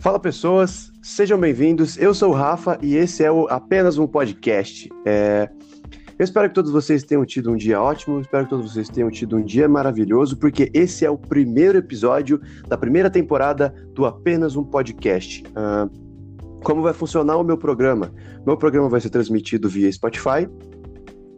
Fala 0.00 0.18
pessoas, 0.18 0.90
sejam 1.02 1.38
bem-vindos. 1.38 1.98
Eu 1.98 2.14
sou 2.14 2.30
o 2.30 2.34
Rafa 2.34 2.78
e 2.80 2.96
esse 2.96 3.22
é 3.22 3.30
o 3.30 3.46
apenas 3.50 3.98
um 3.98 4.06
podcast. 4.06 4.88
É... 5.04 5.46
Eu 6.18 6.24
espero 6.24 6.48
que 6.48 6.54
todos 6.54 6.70
vocês 6.70 7.04
tenham 7.04 7.22
tido 7.26 7.52
um 7.52 7.56
dia 7.56 7.82
ótimo, 7.82 8.18
espero 8.18 8.44
que 8.44 8.50
todos 8.50 8.72
vocês 8.72 8.88
tenham 8.88 9.10
tido 9.10 9.36
um 9.36 9.44
dia 9.44 9.68
maravilhoso, 9.68 10.38
porque 10.38 10.70
esse 10.72 11.04
é 11.04 11.10
o 11.10 11.18
primeiro 11.18 11.76
episódio 11.76 12.40
da 12.66 12.78
primeira 12.78 13.10
temporada 13.10 13.74
do 13.92 14.06
apenas 14.06 14.56
um 14.56 14.64
podcast. 14.64 15.44
Uh... 15.48 16.10
Como 16.64 16.80
vai 16.80 16.94
funcionar 16.94 17.36
o 17.36 17.44
meu 17.44 17.58
programa? 17.58 18.10
Meu 18.46 18.56
programa 18.56 18.88
vai 18.88 19.02
ser 19.02 19.10
transmitido 19.10 19.68
via 19.68 19.92
Spotify 19.92 20.48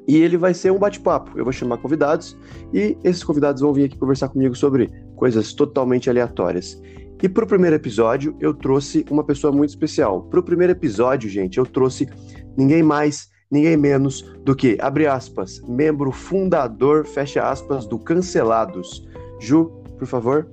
e 0.07 0.17
ele 0.19 0.37
vai 0.37 0.55
ser 0.55 0.71
um 0.71 0.79
bate-papo. 0.79 1.37
Eu 1.37 1.43
vou 1.43 1.53
chamar 1.53 1.79
convidados 1.79 2.37
e 2.73 2.97
esses 3.03 3.25
convidados 3.25 3.61
vão 3.61 3.73
vir 3.73 3.85
aqui 3.85 3.99
conversar 3.99 4.29
comigo 4.29 4.55
sobre 4.55 4.89
coisas 5.17 5.53
totalmente 5.53 6.09
aleatórias. 6.09 6.81
E 7.23 7.29
para 7.29 7.45
o 7.45 7.47
primeiro 7.47 7.77
episódio, 7.77 8.37
eu 8.41 8.53
trouxe 8.53 9.07
uma 9.09 9.23
pessoa 9.23 9.53
muito 9.53 9.71
especial. 9.71 10.23
Para 10.23 10.41
o 10.41 10.43
primeiro 10.43 10.73
episódio, 10.73 11.31
gente, 11.31 11.57
eu 11.57 11.65
trouxe 11.65 12.09
ninguém 12.57 12.83
mais, 12.83 13.31
ninguém 13.49 13.77
menos 13.77 14.23
do 14.43 14.57
que, 14.57 14.77
abre 14.81 15.07
aspas, 15.07 15.61
membro 15.61 16.11
fundador, 16.11 17.07
fecha 17.07 17.49
aspas, 17.49 17.87
do 17.87 17.97
Cancelados. 17.97 19.09
Ju, 19.39 19.67
por 19.97 20.07
favor. 20.09 20.51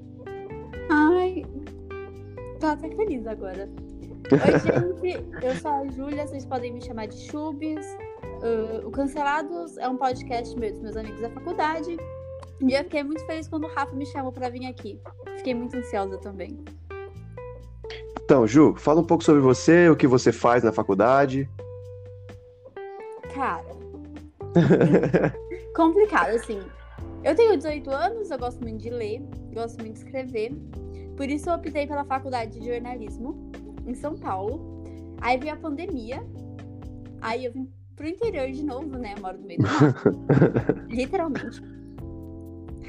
Ai, 0.92 1.44
tô 2.60 2.68
até 2.68 2.88
feliz 2.96 3.26
agora. 3.26 3.68
Oi, 4.32 4.60
gente, 5.02 5.26
eu 5.44 5.56
sou 5.56 5.72
a 5.72 5.88
Júlia, 5.88 6.28
vocês 6.28 6.46
podem 6.46 6.72
me 6.72 6.84
chamar 6.84 7.08
de 7.08 7.18
Chubis. 7.18 7.84
Uh, 8.44 8.88
o 8.88 8.92
Cancelados 8.92 9.76
é 9.78 9.90
um 9.90 9.98
podcast 9.98 10.56
meu 10.56 10.72
dos 10.72 10.82
meus 10.82 10.96
amigos 10.96 11.20
da 11.20 11.32
faculdade. 11.32 11.98
E 12.62 12.74
eu 12.74 12.84
fiquei 12.84 13.04
muito 13.04 13.26
feliz 13.26 13.48
quando 13.48 13.66
o 13.66 13.74
Rafa 13.74 13.96
me 13.96 14.06
chamou 14.06 14.32
para 14.32 14.50
vir 14.50 14.66
aqui. 14.66 15.00
Fiquei 15.38 15.54
muito 15.54 15.76
ansiosa 15.78 16.18
também. 16.18 16.64
Então, 18.24 18.46
Ju, 18.46 18.76
fala 18.76 19.02
um 19.02 19.06
pouco 19.06 19.24
sobre 19.24 19.42
você, 19.42 19.90
o 19.90 19.96
que 19.96 20.06
você 20.06 20.32
faz 20.32 20.64
na 20.64 20.72
faculdade. 20.72 21.50
Cara. 23.34 23.66
complicado, 25.76 26.36
assim. 26.36 26.60
Eu 27.24 27.36
tenho 27.36 27.56
18 27.56 27.90
anos, 27.90 28.30
eu 28.30 28.38
gosto 28.38 28.62
muito 28.62 28.82
de 28.82 28.90
ler, 28.90 29.22
gosto 29.54 29.80
muito 29.80 29.94
de 29.94 30.00
escrever. 30.00 30.52
Por 31.16 31.30
isso 31.30 31.50
eu 31.50 31.56
optei 31.56 31.88
pela 31.88 32.06
faculdade 32.06 32.60
de 32.60 32.66
jornalismo 32.68 33.52
em 33.86 33.94
São 33.94 34.16
Paulo. 34.16 34.84
Aí 35.22 35.38
veio 35.38 35.54
a 35.54 35.58
pandemia. 35.58 36.26
Aí 37.22 37.46
eu 37.46 37.52
vim 37.52 37.70
pro 37.96 38.08
interior 38.08 38.50
de 38.52 38.64
novo, 38.64 38.98
né? 38.98 39.14
Eu 39.18 39.22
moro 39.22 39.38
no 39.38 39.46
meio 39.46 39.60
do 39.60 39.68
mato. 39.68 40.86
Literalmente. 40.88 41.62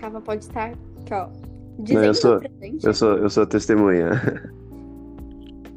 Rafa 0.00 0.20
pode 0.20 0.44
estar 0.44 0.70
aqui, 0.70 1.12
ó. 1.14 1.28
Não, 1.88 2.04
eu 2.04 2.14
sou, 2.14 2.40
eu 2.82 2.94
sou, 2.94 3.18
eu 3.18 3.30
sou 3.30 3.46
testemunha. 3.46 4.10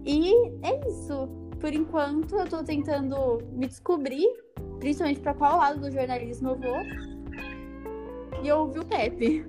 E 0.06 0.34
é 0.64 0.88
isso. 0.90 1.30
Por 1.60 1.74
enquanto, 1.74 2.36
eu 2.36 2.46
tô 2.46 2.62
tentando 2.62 3.42
me 3.54 3.68
descobrir, 3.68 4.28
principalmente 4.80 5.22
para 5.22 5.34
qual 5.34 5.58
lado 5.58 5.80
do 5.80 5.90
jornalismo 5.90 6.50
eu 6.50 6.56
vou. 6.58 6.82
E 8.44 8.48
eu 8.50 8.58
ouvi 8.58 8.80
o 8.80 8.86
Pepe. 8.86 9.46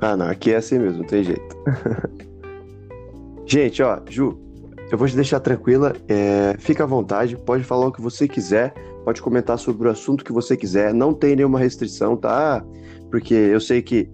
Ah, 0.00 0.16
não, 0.16 0.26
aqui 0.26 0.52
é 0.52 0.56
assim 0.56 0.80
mesmo, 0.80 0.98
não 0.98 1.06
tem 1.06 1.22
jeito. 1.22 1.56
Gente, 3.46 3.80
ó, 3.80 4.00
Ju, 4.08 4.36
eu 4.90 4.98
vou 4.98 5.06
te 5.06 5.14
deixar 5.14 5.38
tranquila, 5.38 5.94
é, 6.08 6.56
fica 6.58 6.82
à 6.82 6.86
vontade, 6.86 7.36
pode 7.36 7.62
falar 7.62 7.86
o 7.86 7.92
que 7.92 8.00
você 8.00 8.26
quiser, 8.26 8.74
pode 9.04 9.22
comentar 9.22 9.58
sobre 9.58 9.86
o 9.86 9.90
assunto 9.90 10.24
que 10.24 10.32
você 10.32 10.56
quiser, 10.56 10.92
não 10.92 11.14
tem 11.14 11.36
nenhuma 11.36 11.60
restrição, 11.60 12.16
tá? 12.16 12.64
Porque 13.12 13.34
eu 13.34 13.60
sei 13.60 13.82
que, 13.82 14.10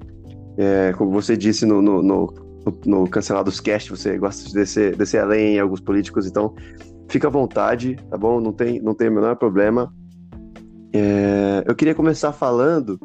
é, 0.58 0.92
como 0.98 1.12
você 1.12 1.36
disse 1.36 1.64
no, 1.64 1.80
no, 1.80 2.02
no, 2.02 2.34
no 2.84 3.08
Cancelados 3.08 3.60
Cast, 3.60 3.90
você 3.90 4.18
gosta 4.18 4.48
de 4.48 4.52
descer, 4.52 4.96
descer 4.96 5.20
além 5.20 5.54
em 5.54 5.60
alguns 5.60 5.80
políticos, 5.80 6.26
então 6.26 6.52
fica 7.08 7.28
à 7.28 7.30
vontade, 7.30 7.94
tá 8.10 8.18
bom? 8.18 8.40
Não 8.40 8.52
tem, 8.52 8.82
não 8.82 8.94
tem 8.94 9.08
o 9.08 9.12
menor 9.12 9.36
problema. 9.36 9.94
É, 10.92 11.62
eu 11.64 11.76
queria 11.76 11.94
começar 11.94 12.32
falando, 12.32 12.98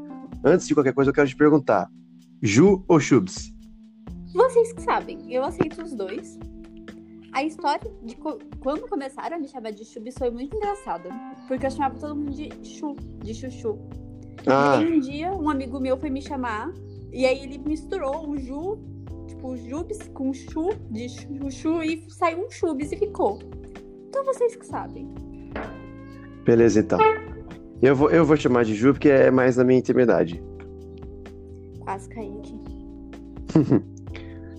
antes 0.44 0.68
de 0.68 0.74
qualquer 0.74 0.94
coisa, 0.94 1.12
eu 1.12 1.14
quero 1.14 1.28
te 1.28 1.36
perguntar: 1.36 1.88
Ju 2.42 2.84
ou 2.88 3.00
Chubs? 3.00 3.54
Vocês 4.34 4.74
que 4.74 4.82
sabem, 4.82 5.20
eu 5.32 5.44
aceito 5.44 5.84
os 5.84 5.94
dois. 5.94 6.40
A 7.34 7.44
história 7.44 7.92
de 8.02 8.16
co 8.16 8.40
quando 8.60 8.88
começaram 8.90 9.38
a 9.38 9.40
me 9.40 9.48
chamar 9.48 9.72
de 9.72 9.86
Chubis 9.86 10.16
foi 10.18 10.32
muito 10.32 10.56
engraçada. 10.56 11.10
Porque 11.48 11.68
eu 11.68 11.72
chamava 11.72 12.00
todo 12.00 12.16
mundo 12.16 12.32
de 12.32 12.50
Chu, 12.68 12.96
de 13.24 13.34
Chuchu. 13.36 13.78
Ah. 14.48 14.80
E 14.82 14.86
aí 14.86 14.94
um 14.94 15.00
dia 15.00 15.32
um 15.34 15.50
amigo 15.50 15.80
meu 15.80 15.98
foi 15.98 16.10
me 16.10 16.22
chamar. 16.22 16.72
E 17.12 17.26
aí 17.26 17.44
ele 17.44 17.60
misturou 17.60 18.28
o 18.28 18.38
Ju, 18.38 18.80
tipo, 19.28 19.56
Jubes 19.56 20.00
com 20.14 20.34
Chu, 20.34 20.70
de 20.90 21.08
Chuchu, 21.10 21.84
e 21.84 22.06
saiu 22.10 22.46
um 22.46 22.50
Chubis 22.50 22.92
e 22.92 22.98
ficou. 22.98 23.40
Então 24.10 24.26
vocês 24.26 24.56
que 24.56 24.66
sabem. 24.66 25.14
Beleza, 26.44 26.80
então. 26.80 27.00
Eu 27.82 27.96
vou, 27.96 28.10
eu 28.10 28.26
vou 28.26 28.36
chamar 28.36 28.66
de 28.66 28.74
Ju 28.74 28.94
porque 28.94 29.10
é 29.10 29.30
mais 29.30 29.58
na 29.58 29.64
minha 29.64 29.78
intimidade. 29.78 30.42
Quase 31.82 32.10
caí 32.10 32.32
aqui. 32.40 32.60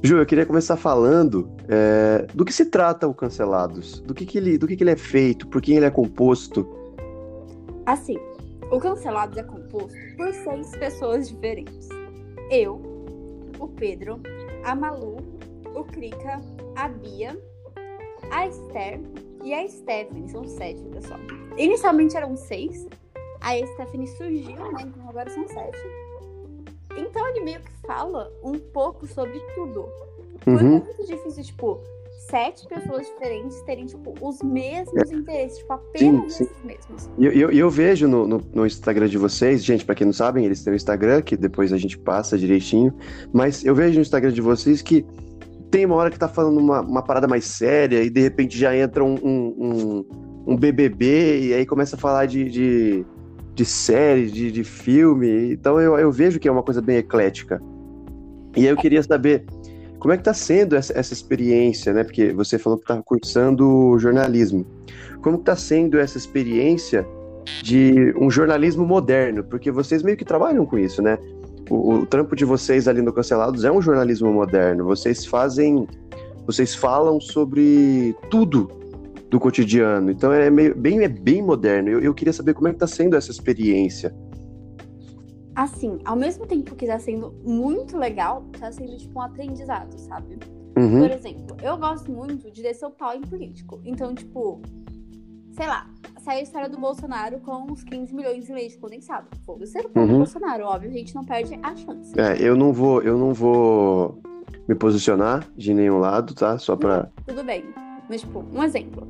Ju, 0.05 0.19
eu 0.19 0.27
queria 0.27 0.45
começar 0.45 0.77
falando 0.77 1.51
é, 1.67 2.27
do 2.35 2.45
que 2.45 2.53
se 2.53 2.67
trata 2.67 3.09
o 3.09 3.15
Cancelados, 3.15 4.01
do 4.01 4.13
que, 4.13 4.27
que 4.27 4.37
ele, 4.37 4.59
do 4.59 4.67
que, 4.67 4.77
que 4.77 4.85
ele 4.85 4.91
é 4.91 4.97
feito, 4.97 5.49
por 5.49 5.63
quem 5.63 5.77
ele 5.77 5.87
é 5.87 5.91
composto. 5.91 6.69
Assim, 7.87 8.19
o 8.71 8.79
Cancelados 8.79 9.39
é 9.39 9.43
composto 9.43 9.64
por 10.17 10.33
seis 10.33 10.71
pessoas 10.77 11.29
diferentes. 11.29 11.89
Eu, 12.51 12.81
o 13.59 13.69
Pedro, 13.69 14.21
a 14.65 14.75
Malu, 14.75 15.17
o 15.75 15.85
Krika, 15.85 16.41
a 16.77 16.89
Bia, 16.89 17.37
a 18.31 18.47
Esther 18.47 19.01
e 19.43 19.53
a 19.53 19.69
Stephanie. 19.69 20.29
São 20.29 20.47
sete, 20.47 20.81
pessoal. 20.83 21.21
Inicialmente 21.57 22.17
eram 22.17 22.37
seis, 22.37 22.87
a 23.41 23.57
Stephanie 23.75 24.09
surgiu, 24.09 24.57
né? 24.73 24.83
Então 24.83 25.09
agora 25.09 25.29
são 25.31 25.47
sete. 25.49 25.79
Então 26.97 27.27
ele 27.29 27.41
meio 27.41 27.61
que 27.61 27.73
fala 27.87 28.33
um 28.43 28.59
pouco 28.59 29.07
sobre 29.07 29.41
tudo. 29.55 29.89
Uhum. 30.47 30.59
é 30.59 30.63
muito 30.63 31.07
difícil, 31.07 31.43
tipo, 31.43 31.81
sete 32.17 32.67
pessoas 32.69 33.07
diferentes 33.07 33.61
terem, 33.63 33.87
tipo, 33.87 34.15
os 34.21 34.43
mesmos 34.43 35.11
é. 35.11 35.15
interesses, 35.15 35.59
tipo, 35.59 35.73
apenas 35.73 36.35
sim, 36.35 36.45
sim. 36.45 36.51
os 36.51 36.65
mesmos. 36.65 37.11
E 37.19 37.27
eu, 37.27 37.33
eu, 37.33 37.51
eu, 37.51 37.71
vejo 37.71 38.09
no, 38.09 38.27
no, 38.27 38.41
no, 38.53 38.67
Instagram 38.67 39.09
de 39.09 39.19
vocês, 39.19 39.65
gente, 39.65 39.85
para 39.85 39.95
quem 39.95 40.07
não 40.07 40.13
sabem, 40.13 40.45
eles 40.45 40.63
têm 40.63 40.73
o 40.73 40.77
Instagram, 40.77 41.23
que 41.23 41.37
depois 41.37 41.73
a 41.73 41.77
gente 41.77 41.99
passa 41.99 42.39
direitinho, 42.39 42.95
mas 43.33 43.65
eu 43.65 43.75
vejo 43.75 43.95
no 43.97 44.03
Instagram 44.03 44.33
de 44.33 44.41
vocês 44.41 44.83
que 44.83 45.05
tem 45.71 45.87
uma 45.87 45.97
hora 45.97 46.11
que 46.11 46.19
tá 46.19 46.29
falando 46.29 46.59
uma, 46.59 46.81
uma 46.81 47.03
parada 47.03 47.27
mais 47.27 47.45
séria 47.45 48.03
e 48.03 48.09
de 48.09 48.21
repente 48.21 48.57
já 48.57 48.77
entra 48.77 49.05
um, 49.05 49.15
um, 49.15 49.55
um, 49.59 50.53
um 50.53 50.57
BBB 50.57 51.49
e 51.49 51.55
aí 51.55 51.67
começa 51.67 51.97
a 51.97 51.99
falar 51.99 52.27
de, 52.27 52.49
de 52.49 53.07
de 53.55 53.65
série, 53.65 54.31
de, 54.31 54.51
de 54.51 54.65
filme. 54.65 55.53
Então 55.53 55.81
eu, 55.81 55.97
eu 55.99 56.11
vejo 56.11 56.41
que 56.41 56.49
é 56.49 56.53
uma 56.53 56.63
coisa 56.63 56.83
bem 56.83 56.97
eclética. 56.97 57.63
E 58.57 58.61
aí 58.61 58.67
eu 58.67 58.77
queria 58.77 59.03
saber 59.03 59.45
como 60.05 60.13
é 60.13 60.19
que 60.19 60.21
está 60.21 60.35
sendo 60.35 60.77
essa, 60.77 60.93
essa 60.99 61.15
experiência, 61.15 61.91
né? 61.91 62.05
Porque 62.05 62.31
você 62.35 62.59
falou 62.59 62.79
que 62.79 62.85
está 62.85 63.03
cursando 63.03 63.99
jornalismo. 63.99 64.67
Como 65.23 65.39
está 65.39 65.57
sendo 65.57 65.99
essa 65.99 66.19
experiência 66.19 67.07
de 67.63 68.13
um 68.21 68.31
jornalismo 68.31 68.85
moderno? 68.85 69.43
Porque 69.43 69.71
vocês 69.71 70.03
meio 70.03 70.15
que 70.15 70.25
trabalham 70.27 70.67
com 70.67 70.79
isso, 70.79 71.01
né? 71.01 71.17
O, 71.71 71.95
o 71.95 72.07
trampo 72.07 72.37
de 72.37 72.45
vocês 72.45 72.87
ali 72.87 73.01
no 73.01 73.15
Cancelados 73.15 73.65
é 73.65 73.73
um 73.73 73.81
jornalismo 73.81 74.31
moderno. 74.31 74.85
Vocês 74.85 75.25
fazem, 75.25 75.89
vocês 76.47 76.75
falam 76.75 77.19
sobre 77.19 78.15
tudo 78.29 78.71
do 79.31 79.41
cotidiano. 79.41 80.11
Então 80.11 80.35
é 80.35 80.51
meio, 80.51 80.77
bem, 80.77 81.03
é 81.03 81.09
bem 81.09 81.41
moderno. 81.41 81.89
Eu, 81.89 82.01
eu 82.01 82.13
queria 82.13 82.35
saber 82.35 82.53
como 82.53 82.69
é 82.69 82.73
que 82.73 82.77
está 82.77 82.87
sendo 82.87 83.17
essa 83.17 83.31
experiência. 83.31 84.15
Assim, 85.55 86.01
ao 86.05 86.17
mesmo 86.17 86.47
tempo 86.47 86.75
que 86.75 86.85
está 86.85 86.99
sendo 86.99 87.33
muito 87.45 87.97
legal, 87.97 88.45
está 88.53 88.73
sendo 88.73 88.97
tipo 88.97 89.19
um 89.19 89.23
aprendizado, 89.23 89.97
sabe? 89.99 90.39
Uhum. 90.77 91.01
Por 91.01 91.11
exemplo, 91.11 91.57
eu 91.63 91.77
gosto 91.77 92.11
muito 92.11 92.51
de 92.51 92.63
descer 92.63 92.87
o 92.87 92.91
pau 92.91 93.15
em 93.15 93.21
político. 93.21 93.81
Então, 93.85 94.13
tipo, 94.15 94.61
sei 95.53 95.67
lá, 95.67 95.89
saiu 96.21 96.41
a 96.41 96.43
história 96.43 96.69
do 96.69 96.79
Bolsonaro 96.79 97.39
com 97.39 97.71
os 97.71 97.85
15 97.85 98.13
milhões 98.13 98.45
de 98.45 98.53
leite 98.53 98.77
condensado. 98.79 99.29
Foda-se 99.47 99.79
o 99.79 99.99
uhum. 99.99 100.19
Bolsonaro, 100.19 100.65
óbvio, 100.65 100.91
a 100.91 100.93
gente 100.93 101.15
não 101.15 101.25
perde 101.25 101.59
a 101.63 101.77
chance. 101.77 102.19
É, 102.19 102.37
eu 102.41 102.57
não 102.57 102.73
vou, 102.73 103.01
eu 103.03 103.17
não 103.17 103.33
vou 103.33 104.21
me 104.67 104.75
posicionar 104.75 105.47
de 105.57 105.73
nenhum 105.73 105.99
lado, 105.99 106.35
tá? 106.35 106.59
Só 106.59 106.75
pra. 106.75 107.09
Tudo 107.27 107.45
bem. 107.45 107.65
Mas, 108.09 108.23
tipo, 108.23 108.45
um 108.53 108.63
exemplo. 108.63 109.07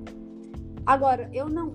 Agora, 0.84 1.30
eu 1.32 1.48
não 1.48 1.74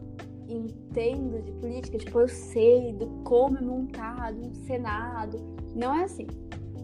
entendo 0.50 1.42
de 1.44 1.51
política, 1.54 1.98
tipo, 1.98 2.19
eu 2.19 2.28
sei 2.28 2.94
do 2.94 3.07
como 3.24 3.57
é 3.57 3.62
montado 3.62 4.38
um 4.40 4.54
Senado. 4.54 5.38
Não 5.75 5.94
é 5.94 6.04
assim. 6.04 6.28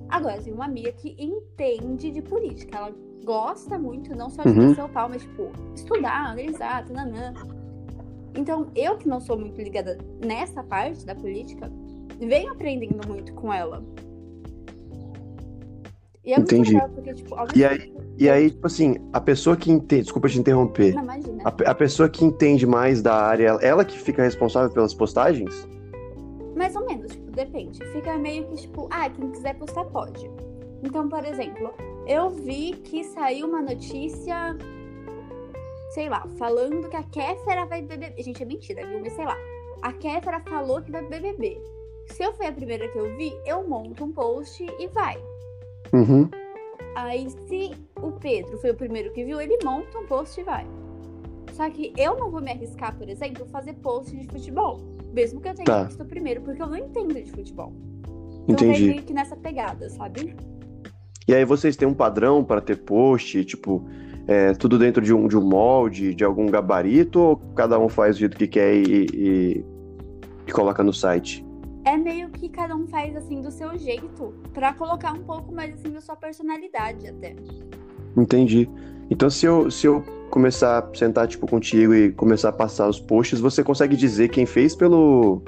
Agora, 0.10 0.38
eu 0.38 0.44
tenho 0.44 0.56
uma 0.56 0.66
amiga 0.66 0.92
que 0.92 1.16
entende 1.18 2.12
de 2.12 2.22
política. 2.22 2.78
Ela 2.78 2.96
gosta 3.24 3.78
muito, 3.78 4.16
não 4.16 4.30
só 4.30 4.44
de 4.44 4.50
uhum. 4.50 4.76
São 4.76 4.88
Paulo, 4.90 5.14
mas, 5.14 5.24
tipo, 5.24 5.52
estudar, 5.74 6.26
analisar, 6.26 6.86
tananã. 6.86 7.34
Então, 8.38 8.68
eu 8.76 8.98
que 8.98 9.08
não 9.08 9.20
sou 9.20 9.38
muito 9.38 9.60
ligada 9.62 9.98
nessa 10.24 10.62
parte 10.64 11.06
da 11.06 11.16
política, 11.16 11.72
venho 12.20 12.52
aprendendo 12.52 13.08
muito 13.08 13.34
com 13.34 13.52
ela. 13.52 13.84
E 16.26 16.34
é 16.34 16.40
Entendi. 16.40 16.74
legal, 16.74 16.90
porque, 16.90 17.14
tipo, 17.14 17.36
E 17.56 17.64
aí, 17.64 17.78
tempo- 17.80 18.04
e 18.18 18.30
aí, 18.30 18.50
tipo 18.50 18.66
assim, 18.68 18.96
a 19.14 19.22
pessoa 19.22 19.56
que 19.56 19.72
entende. 19.72 20.04
Desculpa 20.04 20.28
te 20.28 20.40
interromper. 20.40 20.96
Não, 20.96 21.04
imagina. 21.04 21.44
A, 21.46 21.72
a 21.72 21.76
pessoa 21.76 22.10
que 22.10 22.26
entende 22.26 22.66
mais 22.66 23.02
da 23.02 23.14
área, 23.14 23.58
ela- 23.62 23.86
que 23.86 23.98
fica 24.00 24.24
responsável 24.24 24.72
pelas 24.72 24.94
postagens? 24.94 25.68
Mais 26.56 26.76
ou 26.76 26.86
menos, 26.86 27.12
tipo, 27.12 27.32
depende. 27.32 27.80
Fica 27.92 28.18
meio 28.18 28.46
que, 28.48 28.56
tipo, 28.56 28.88
ah, 28.92 29.10
quem 29.10 29.30
quiser 29.32 29.54
postar 29.56 29.86
pode. 29.86 30.30
Então, 30.84 31.08
por 31.08 31.24
exemplo, 31.26 31.72
eu 32.08 32.30
vi 32.30 32.72
que 32.84 33.04
saiu 33.04 33.48
uma 33.48 33.62
notícia, 33.62 34.56
sei 35.92 36.10
lá, 36.10 36.26
falando 36.38 36.90
que 36.90 36.96
a 36.96 37.04
Kéfera 37.04 37.66
vai 37.66 37.82
beber. 37.82 38.14
Gente, 38.18 38.42
é 38.42 38.46
mentira, 38.46 38.86
viu? 38.88 39.00
Mas 39.02 39.14
sei 39.14 39.26
lá. 39.26 39.38
A 39.82 39.94
Kéfera 39.94 40.40
falou 40.40 40.82
que 40.82 40.92
vai 40.92 41.04
BBB. 41.04 41.62
Se 42.08 42.24
eu 42.24 42.34
fui 42.34 42.46
a 42.48 42.52
primeira 42.52 42.88
que 42.88 42.98
eu 42.98 43.16
vi, 43.18 43.34
eu 43.46 43.68
monto 43.68 44.04
um 44.04 44.12
post 44.12 44.66
e 44.80 44.88
vai. 44.88 45.18
Uhum. 45.96 46.30
Aí, 46.96 47.30
se 47.48 47.72
o 48.02 48.12
Pedro 48.12 48.58
foi 48.60 48.72
o 48.72 48.76
primeiro 48.76 49.12
que 49.14 49.24
viu, 49.24 49.40
ele 49.40 49.58
monta 49.64 49.98
um 49.98 50.06
post 50.06 50.40
e 50.40 50.44
vai. 50.44 50.66
Só 51.54 51.70
que 51.70 51.94
eu 51.98 52.18
não 52.18 52.30
vou 52.30 52.42
me 52.42 52.52
arriscar, 52.52 52.96
por 52.98 53.08
exemplo, 53.10 53.46
fazer 53.48 53.74
post 53.76 54.16
de 54.16 54.26
futebol. 54.28 54.80
Mesmo 55.14 55.40
que 55.40 55.48
eu 55.48 55.54
tenha 55.56 55.66
Tá. 55.66 55.84
visto 55.84 56.04
primeiro, 56.06 56.42
porque 56.42 56.62
eu 56.62 56.68
não 56.68 56.76
entendo 56.78 57.14
de 57.14 57.32
futebol. 57.32 57.74
Então 58.48 58.68
Entendi. 58.68 58.90
meio 58.90 59.02
que 59.04 59.14
nessa 59.14 59.36
pegada, 59.36 59.90
sabe? 59.90 60.36
E 61.28 61.34
aí 61.34 61.46
vocês 61.46 61.76
têm 61.76 61.88
um 61.88 61.94
padrão 61.94 62.44
para 62.44 62.60
ter 62.62 62.76
post, 62.78 63.44
tipo, 63.46 63.84
é, 64.28 64.54
tudo 64.54 64.78
dentro 64.78 65.02
de 65.02 65.14
um, 65.14 65.28
de 65.28 65.38
um 65.38 65.42
molde, 65.42 66.14
de 66.14 66.24
algum 66.24 66.46
gabarito, 66.48 67.20
ou 67.20 67.38
cada 67.56 67.80
um 67.80 67.88
faz 67.88 68.16
do 68.16 68.20
jeito 68.20 68.38
que 68.38 68.48
quer 68.48 68.76
e, 68.76 69.06
e- 69.14 69.66
e 70.48 70.52
coloca 70.52 70.84
no 70.84 70.94
site? 70.94 71.45
É 71.86 71.96
meio 71.96 72.30
que 72.30 72.50
cada 72.50 72.76
um 72.76 72.88
faz 72.88 73.16
assim 73.16 73.42
do 73.42 73.52
seu 73.52 73.78
jeito, 73.78 74.34
pra 74.54 74.74
colocar 74.74 75.14
um 75.14 75.24
pouco 75.24 75.54
mais 75.54 75.74
assim 75.76 75.92
da 75.92 76.02
sua 76.02 76.16
personalidade 76.16 77.08
até. 77.08 77.36
Entendi. 78.18 78.68
Então 79.10 79.30
se 79.30 79.46
eu, 79.46 79.70
se 79.70 79.86
eu 79.86 80.04
começar 80.32 80.80
a 80.80 80.96
sentar 80.96 81.28
tipo 81.28 81.48
contigo 81.48 81.94
e 81.94 82.12
começar 82.12 82.50
a 82.50 82.52
passar 82.52 82.90
os 82.90 83.00
posts, 83.00 83.40
você 83.40 83.64
consegue 83.64 83.96
dizer 83.96 84.30
quem 84.30 84.46
fez 84.46 84.76
pelo 84.76 85.42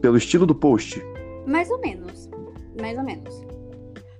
pelo 0.00 0.16
estilo 0.16 0.46
do 0.46 0.54
post? 0.54 1.00
Mais 1.46 1.70
ou 1.70 1.78
menos. 1.78 2.30
Mais 2.80 2.96
ou 2.96 3.04
menos. 3.04 3.44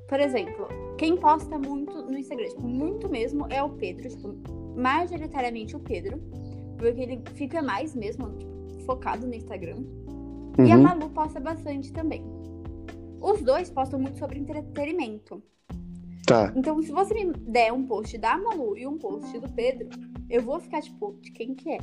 Por 0.09 0.21
exemplo, 0.21 0.69
quem 0.97 1.17
posta 1.17 1.59
muito 1.59 2.03
no 2.03 2.19
Instagram, 2.19 2.49
tipo, 2.49 2.63
muito 2.63 3.09
mesmo, 3.09 3.47
é 3.51 3.63
o 3.63 3.71
Pedro, 3.71 4.09
tipo, 4.09 4.35
majoritariamente 4.77 5.75
o 5.75 5.81
Pedro, 5.81 6.21
porque 6.79 7.01
ele 7.01 7.23
fica 7.35 7.63
mais 7.63 7.95
mesmo, 7.95 8.31
tipo, 8.39 8.85
focado 8.85 9.27
no 9.27 9.35
Instagram. 9.35 9.83
E 10.59 10.73
a 10.73 10.77
Uhum. 10.77 10.83
Malu 10.83 11.11
posta 11.11 11.39
bastante 11.41 11.93
também. 11.93 12.25
Os 13.21 13.43
dois 13.43 13.71
postam 13.71 13.99
muito 13.99 14.19
sobre 14.19 14.39
entretenimento. 14.39 15.43
Tá. 16.27 16.53
Então, 16.57 16.83
se 16.83 16.91
você 16.91 17.15
me 17.15 17.33
der 17.33 17.73
um 17.73 17.85
post 17.87 18.17
da 18.19 18.37
Malu 18.37 18.77
e 18.77 18.87
um 18.87 18.99
post 18.99 19.39
do 19.39 19.49
Pedro, 19.53 19.89
eu 20.29 20.43
vou 20.43 20.59
ficar 20.61 20.81
tipo, 20.83 21.17
de 21.21 21.31
quem 21.31 21.55
que 21.55 21.71
é? 21.71 21.79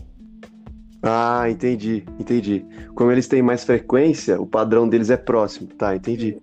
Ah, 1.01 1.49
entendi, 1.49 2.05
entendi. 2.19 2.65
Como 2.95 3.11
eles 3.11 3.27
têm 3.27 3.41
mais 3.41 3.63
frequência, 3.63 4.39
o 4.39 4.45
padrão 4.47 4.87
deles 4.87 5.09
é 5.09 5.17
próximo. 5.17 5.67
Tá, 5.67 5.95
entendi. 5.95 6.37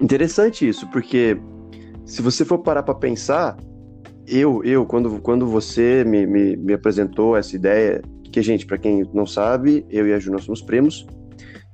Interessante 0.00 0.68
isso, 0.68 0.86
porque 0.90 1.38
se 2.04 2.22
você 2.22 2.44
for 2.44 2.58
parar 2.58 2.82
para 2.82 2.94
pensar, 2.94 3.56
eu, 4.26 4.62
eu 4.64 4.84
quando, 4.86 5.20
quando 5.20 5.46
você 5.46 6.04
me, 6.04 6.26
me, 6.26 6.56
me 6.56 6.72
apresentou 6.74 7.36
essa 7.36 7.56
ideia, 7.56 8.02
que, 8.30 8.42
gente, 8.42 8.66
para 8.66 8.78
quem 8.78 9.08
não 9.12 9.26
sabe, 9.26 9.84
eu 9.90 10.06
e 10.06 10.12
a 10.12 10.18
Ju 10.18 10.32
nós 10.32 10.44
somos 10.44 10.62
primos, 10.62 11.06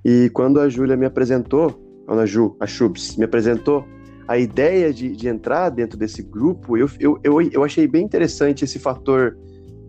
e 0.05 0.31
quando 0.31 0.61
a 0.61 0.69
Júlia 0.69 0.97
me 0.97 1.06
apresentou, 1.06 2.05
a 2.06 2.26
Ju, 2.26 2.56
a 2.61 2.67
Chubs, 2.67 3.17
me 3.17 3.25
apresentou 3.25 3.85
a 4.29 4.38
ideia 4.38 4.93
de, 4.93 5.14
de 5.14 5.29
entrar 5.29 5.70
dentro 5.70 5.99
desse 5.99 6.23
grupo, 6.23 6.76
eu, 6.76 6.88
eu, 6.99 7.19
eu, 7.23 7.41
eu 7.41 7.64
achei 7.64 7.87
bem 7.87 8.05
interessante 8.05 8.64
esse 8.64 8.79
fator, 8.79 9.37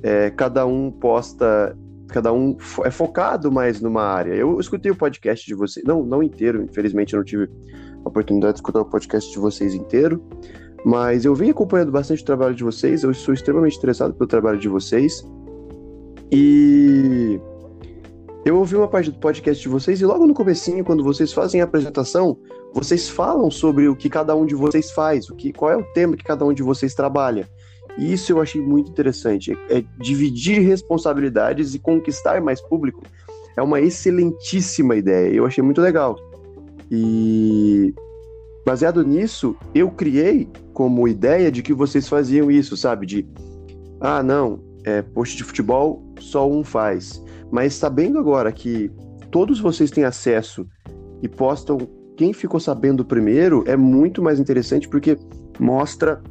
é, 0.04 0.30
cada 0.30 0.66
um 0.66 0.92
posta, 0.92 1.76
cada 2.08 2.32
um 2.32 2.56
é 2.84 2.92
focado 2.92 3.52
mais 3.52 3.82
numa 3.82 4.04
área. 4.04 4.34
Eu 4.34 4.60
escutei 4.60 4.92
o 4.92 4.96
podcast 4.96 5.46
de 5.46 5.56
vocês, 5.56 5.86
não, 5.86 6.04
não 6.04 6.22
inteiro, 6.22 6.64
infelizmente 6.64 7.14
eu 7.14 7.18
não 7.18 7.26
tive 7.26 7.50
a 8.06 8.10
oportunidade 8.10 8.54
de 8.54 8.60
escutar 8.60 8.82
o 8.82 8.86
podcast 8.86 9.32
de 9.32 9.40
vocês 9.40 9.74
inteiro, 9.74 10.24
mas 10.86 11.26
eu 11.26 11.34
vim 11.34 11.50
acompanhando 11.50 11.92
bastante 11.92 12.22
o 12.22 12.26
trabalho 12.26 12.54
de 12.54 12.64
vocês, 12.64 13.04
eu 13.04 13.14
sou 13.14 13.34
extremamente 13.34 13.78
interessado 13.78 14.14
pelo 14.14 14.28
trabalho 14.28 14.60
de 14.60 14.68
vocês, 14.68 15.24
e 16.32 17.40
eu 18.46 18.58
ouvi 18.58 18.76
uma 18.76 18.88
parte 18.88 19.12
do 19.12 19.20
podcast 19.20 19.62
de 19.62 19.70
vocês 19.70 20.00
e 20.00 20.06
logo 20.06 20.26
no 20.26 20.34
comecinho, 20.34 20.84
quando 20.84 21.04
vocês 21.04 21.34
fazem 21.34 21.62
a 21.62 21.64
apresentação, 21.66 22.38
vocês 22.74 23.10
falam 23.10 23.52
sobre 23.52 23.88
o 23.88 23.96
que 23.96 24.10
cada 24.10 24.36
um 24.36 24.46
de 24.46 24.56
vocês 24.56 24.92
faz, 24.92 25.30
o 25.30 25.36
que, 25.36 25.52
qual 25.52 25.72
é 25.72 25.78
o 25.78 25.84
tema 25.94 26.16
que 26.16 26.24
cada 26.24 26.46
um 26.46 26.54
de 26.54 26.64
vocês 26.64 26.94
trabalha. 26.94 27.48
E 27.98 28.14
isso 28.14 28.32
eu 28.32 28.40
achei 28.40 28.62
muito 28.62 28.92
interessante. 28.92 29.52
É, 29.70 29.80
é 29.80 29.84
dividir 30.00 30.62
responsabilidades 30.62 31.74
e 31.74 31.80
conquistar 31.80 32.40
mais 32.42 32.62
público 32.62 33.02
é 33.58 33.62
uma 33.62 33.82
excelentíssima 33.82 34.96
ideia. 34.96 35.34
Eu 35.34 35.46
achei 35.46 35.64
muito 35.64 35.82
legal. 35.82 36.16
E 36.92 37.94
baseado 38.66 39.04
nisso, 39.04 39.58
eu 39.74 39.90
criei 39.90 40.48
como 40.74 41.08
ideia 41.08 41.52
de 41.52 41.64
que 41.64 41.74
vocês 41.74 42.08
faziam 42.08 42.52
isso, 42.52 42.78
sabe? 42.78 43.06
De 43.06 43.28
ah, 44.00 44.22
não, 44.22 44.60
é, 44.86 45.02
post 45.02 45.36
de 45.36 45.44
futebol 45.44 46.07
só 46.24 46.50
um 46.50 46.64
faz. 46.64 47.24
Mas 47.52 47.74
sabendo 47.74 48.20
agora 48.20 48.52
que 48.52 48.92
todos 49.32 49.60
vocês 49.60 49.92
têm 49.92 50.04
acesso 50.04 50.68
e 51.22 51.28
postam 51.28 51.78
quem 52.16 52.34
ficou 52.34 52.60
sabendo 52.60 53.06
primeiro, 53.06 53.64
é 53.68 53.78
muito 53.78 54.22
mais 54.22 54.40
interessante 54.40 54.90
porque 54.90 55.18
mostra 55.60 56.22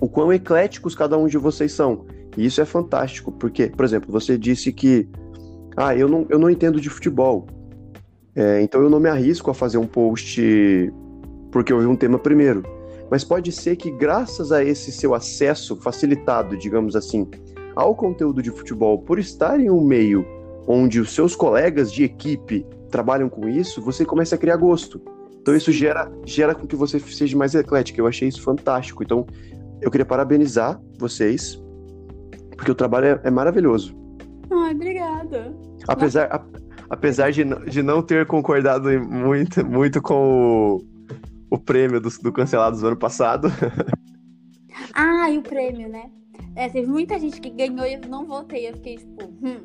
o 0.00 0.08
quão 0.08 0.32
ecléticos 0.32 0.94
cada 0.94 1.16
um 1.18 1.26
de 1.26 1.36
vocês 1.36 1.72
são. 1.72 2.06
E 2.36 2.46
isso 2.46 2.60
é 2.60 2.64
fantástico, 2.64 3.30
porque, 3.32 3.68
por 3.68 3.84
exemplo, 3.84 4.10
você 4.10 4.38
disse 4.38 4.72
que 4.72 5.08
ah, 5.76 5.94
eu 5.94 6.08
não, 6.08 6.26
eu 6.30 6.38
não 6.38 6.48
entendo 6.48 6.80
de 6.80 6.88
futebol. 6.88 7.46
É, 8.34 8.62
então 8.62 8.80
eu 8.80 8.88
não 8.88 9.00
me 9.00 9.08
arrisco 9.08 9.50
a 9.50 9.54
fazer 9.54 9.76
um 9.76 9.86
post 9.86 10.40
porque 11.50 11.72
eu 11.72 11.80
vi 11.80 11.86
um 11.86 11.96
tema 11.96 12.18
primeiro. 12.18 12.62
Mas 13.10 13.24
pode 13.24 13.50
ser 13.50 13.76
que, 13.76 13.90
graças 13.90 14.52
a 14.52 14.64
esse 14.64 14.92
seu 14.92 15.14
acesso 15.14 15.76
facilitado, 15.76 16.56
digamos 16.56 16.94
assim, 16.94 17.28
ao 17.76 17.94
conteúdo 17.94 18.42
de 18.42 18.50
futebol, 18.50 18.98
por 18.98 19.18
estar 19.18 19.58
em 19.60 19.70
um 19.70 19.80
meio 19.80 20.24
onde 20.66 21.00
os 21.00 21.12
seus 21.14 21.34
colegas 21.34 21.92
de 21.92 22.04
equipe 22.04 22.66
trabalham 22.90 23.28
com 23.28 23.48
isso, 23.48 23.80
você 23.82 24.04
começa 24.04 24.34
a 24.34 24.38
criar 24.38 24.56
gosto. 24.56 25.00
Então 25.40 25.54
isso 25.56 25.72
gera, 25.72 26.10
gera 26.26 26.54
com 26.54 26.66
que 26.66 26.76
você 26.76 26.98
seja 27.00 27.36
mais 27.36 27.54
eclético. 27.54 28.00
Eu 28.00 28.06
achei 28.06 28.28
isso 28.28 28.42
fantástico. 28.42 29.02
Então 29.02 29.26
eu 29.80 29.90
queria 29.90 30.04
parabenizar 30.04 30.80
vocês, 30.98 31.60
porque 32.56 32.70
o 32.70 32.74
trabalho 32.74 33.06
é, 33.06 33.20
é 33.24 33.30
maravilhoso. 33.30 33.96
Ai, 34.50 34.74
obrigada. 34.74 35.56
Apesar, 35.88 36.24
a- 36.26 36.44
apesar 36.90 37.30
de, 37.32 37.44
não- 37.44 37.64
de 37.64 37.82
não 37.82 38.02
ter 38.02 38.26
concordado 38.26 38.88
muito, 39.02 39.64
muito 39.64 40.02
com 40.02 40.76
o, 41.50 41.56
o 41.56 41.58
prêmio 41.58 42.00
do, 42.00 42.10
do 42.22 42.32
Cancelados 42.32 42.80
do 42.80 42.88
ano 42.88 42.96
passado. 42.98 43.48
Ah, 44.94 45.30
e 45.30 45.38
o 45.38 45.42
prêmio, 45.42 45.88
né? 45.88 46.10
É, 46.56 46.68
teve 46.68 46.86
muita 46.88 47.18
gente 47.18 47.40
que 47.40 47.50
ganhou 47.50 47.86
e 47.86 47.94
eu 47.94 48.00
não 48.08 48.26
votei. 48.26 48.68
Eu 48.68 48.74
fiquei 48.74 48.96
tipo, 48.96 49.24
hum. 49.42 49.58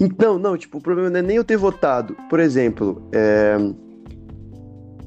Então, 0.00 0.38
não, 0.38 0.56
tipo, 0.56 0.78
o 0.78 0.80
problema 0.80 1.10
não 1.10 1.18
é 1.20 1.22
nem 1.22 1.36
eu 1.36 1.44
ter 1.44 1.56
votado. 1.56 2.16
Por 2.28 2.40
exemplo, 2.40 3.08
é, 3.12 3.56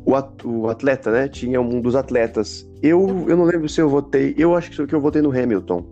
o, 0.06 0.16
at- 0.16 0.46
o 0.46 0.68
atleta, 0.70 1.12
né? 1.12 1.28
Tinha 1.28 1.60
um 1.62 1.82
dos 1.82 1.96
atletas. 1.96 2.68
Eu, 2.82 3.26
eu 3.28 3.38
não 3.38 3.44
lembro 3.46 3.68
se 3.70 3.82
eu 3.82 3.90
votei. 3.90 4.34
Eu 4.38 4.56
acho 4.56 4.86
que 4.88 4.94
eu 4.96 5.02
votei 5.02 5.22
no 5.22 5.32
Hamilton. 5.32 5.86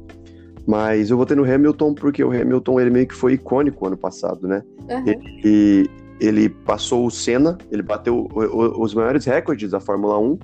Mas 0.65 1.09
eu 1.09 1.17
votei 1.17 1.36
no 1.38 1.43
Hamilton 1.50 1.93
porque 1.93 2.24
o 2.24 2.31
Hamilton 2.31 2.79
ele 2.79 2.89
meio 2.89 3.07
que 3.07 3.15
foi 3.15 3.33
icônico 3.33 3.88
ano 3.88 3.95
passado, 3.97 4.47
né? 4.47 4.62
aham. 4.89 5.15
E 5.45 5.89
ele 6.19 6.50
passou 6.50 7.05
o 7.05 7.12
Senna, 7.12 7.57
ele 7.71 7.81
bateu 7.81 8.27
os 8.33 8.93
maiores 8.93 9.24
recordes 9.25 9.71
da 9.71 9.79
Fórmula 9.79 10.17
1. 10.19 10.38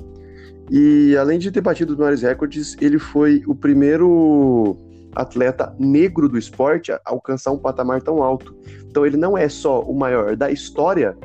E 0.70 1.16
além 1.18 1.40
de 1.40 1.52
ter 1.52 1.62
batido 1.62 1.94
os 1.94 2.00
maiores 2.00 2.22
recordes, 2.22 2.76
ele 2.80 2.98
foi 2.98 3.44
o 3.48 3.54
primeiro 3.54 4.78
atleta 5.16 5.76
negro 5.80 6.28
do 6.28 6.38
esporte 6.38 6.92
a 6.92 7.00
alcançar 7.06 7.52
um 7.52 7.58
patamar 7.58 8.02
tão 8.02 8.24
alto. 8.24 8.56
Então 8.88 9.06
ele 9.06 9.18
não 9.18 9.38
é 9.38 9.48
só 9.50 9.82
o 9.82 9.98
maior 9.98 10.36
da 10.36 10.52
história. 10.52 11.18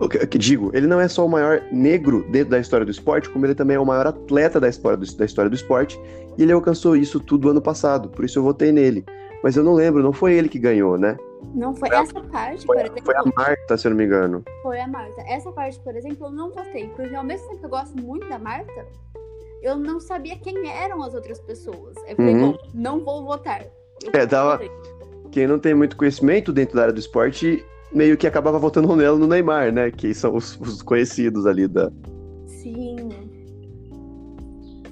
O 0.00 0.08
que, 0.08 0.38
digo, 0.38 0.70
ele 0.72 0.86
não 0.86 0.98
é 0.98 1.06
só 1.08 1.26
o 1.26 1.28
maior 1.28 1.62
negro 1.70 2.24
dentro 2.30 2.50
da 2.50 2.58
história 2.58 2.86
do 2.86 2.90
esporte, 2.90 3.28
como 3.28 3.44
ele 3.44 3.54
também 3.54 3.76
é 3.76 3.80
o 3.80 3.84
maior 3.84 4.06
atleta 4.06 4.58
da 4.58 4.68
história 4.68 4.96
do, 4.96 5.16
da 5.16 5.24
história 5.26 5.50
do 5.50 5.54
esporte. 5.54 6.00
E 6.38 6.42
ele 6.42 6.52
alcançou 6.52 6.96
isso 6.96 7.20
tudo 7.20 7.50
ano 7.50 7.60
passado, 7.60 8.08
por 8.08 8.24
isso 8.24 8.38
eu 8.38 8.42
votei 8.42 8.72
nele. 8.72 9.04
Mas 9.42 9.56
eu 9.56 9.64
não 9.64 9.74
lembro, 9.74 10.02
não 10.02 10.12
foi 10.12 10.32
ele 10.32 10.48
que 10.48 10.58
ganhou, 10.58 10.96
né? 10.98 11.18
Não 11.54 11.74
foi 11.74 11.88
Foi 11.88 11.98
a- 11.98 12.02
essa 12.02 12.20
parte, 12.20 12.66
Foi, 12.66 12.76
por 12.76 12.82
a- 12.82 12.86
exemplo. 12.86 13.04
foi 13.04 13.14
a 13.16 13.22
Marta, 13.36 13.76
se 13.76 13.86
eu 13.86 13.90
não 13.90 13.96
me 13.98 14.04
engano. 14.04 14.44
Foi 14.62 14.80
a 14.80 14.86
Marta. 14.86 15.20
Essa 15.22 15.50
parte, 15.52 15.80
por 15.80 15.96
exemplo, 15.96 16.26
eu 16.26 16.30
não 16.30 16.50
votei. 16.50 16.88
Porque 16.88 17.14
ao 17.14 17.24
mesmo 17.24 17.46
tempo 17.48 17.60
que 17.60 17.66
eu 17.66 17.70
gosto 17.70 17.96
muito 18.00 18.28
da 18.28 18.38
Marta, 18.38 18.86
eu 19.62 19.76
não 19.76 19.98
sabia 20.00 20.36
quem 20.38 20.68
eram 20.70 21.02
as 21.02 21.14
outras 21.14 21.40
pessoas. 21.40 21.96
Eu 22.06 22.16
falei, 22.16 22.34
Uhum. 22.34 22.52
bom, 22.52 22.58
não 22.74 23.04
vou 23.04 23.24
votar. 23.24 23.62
Eu 24.02 24.10
É, 24.12 24.26
tava- 24.26 24.52
votei. 24.52 24.70
Quem 25.32 25.46
não 25.46 25.58
tem 25.58 25.74
muito 25.74 25.96
conhecimento 25.96 26.52
dentro 26.52 26.76
da 26.76 26.82
área 26.82 26.92
do 26.94 26.98
esporte 27.00 27.64
meio 27.92 28.16
que 28.16 28.26
acabava 28.26 28.58
votando 28.58 28.88
nela 28.96 29.18
no 29.18 29.26
Neymar, 29.26 29.72
né? 29.72 29.90
Que 29.90 30.14
são 30.14 30.34
os, 30.36 30.58
os 30.60 30.82
conhecidos 30.82 31.46
ali 31.46 31.66
da. 31.68 31.90
Sim. 32.46 33.08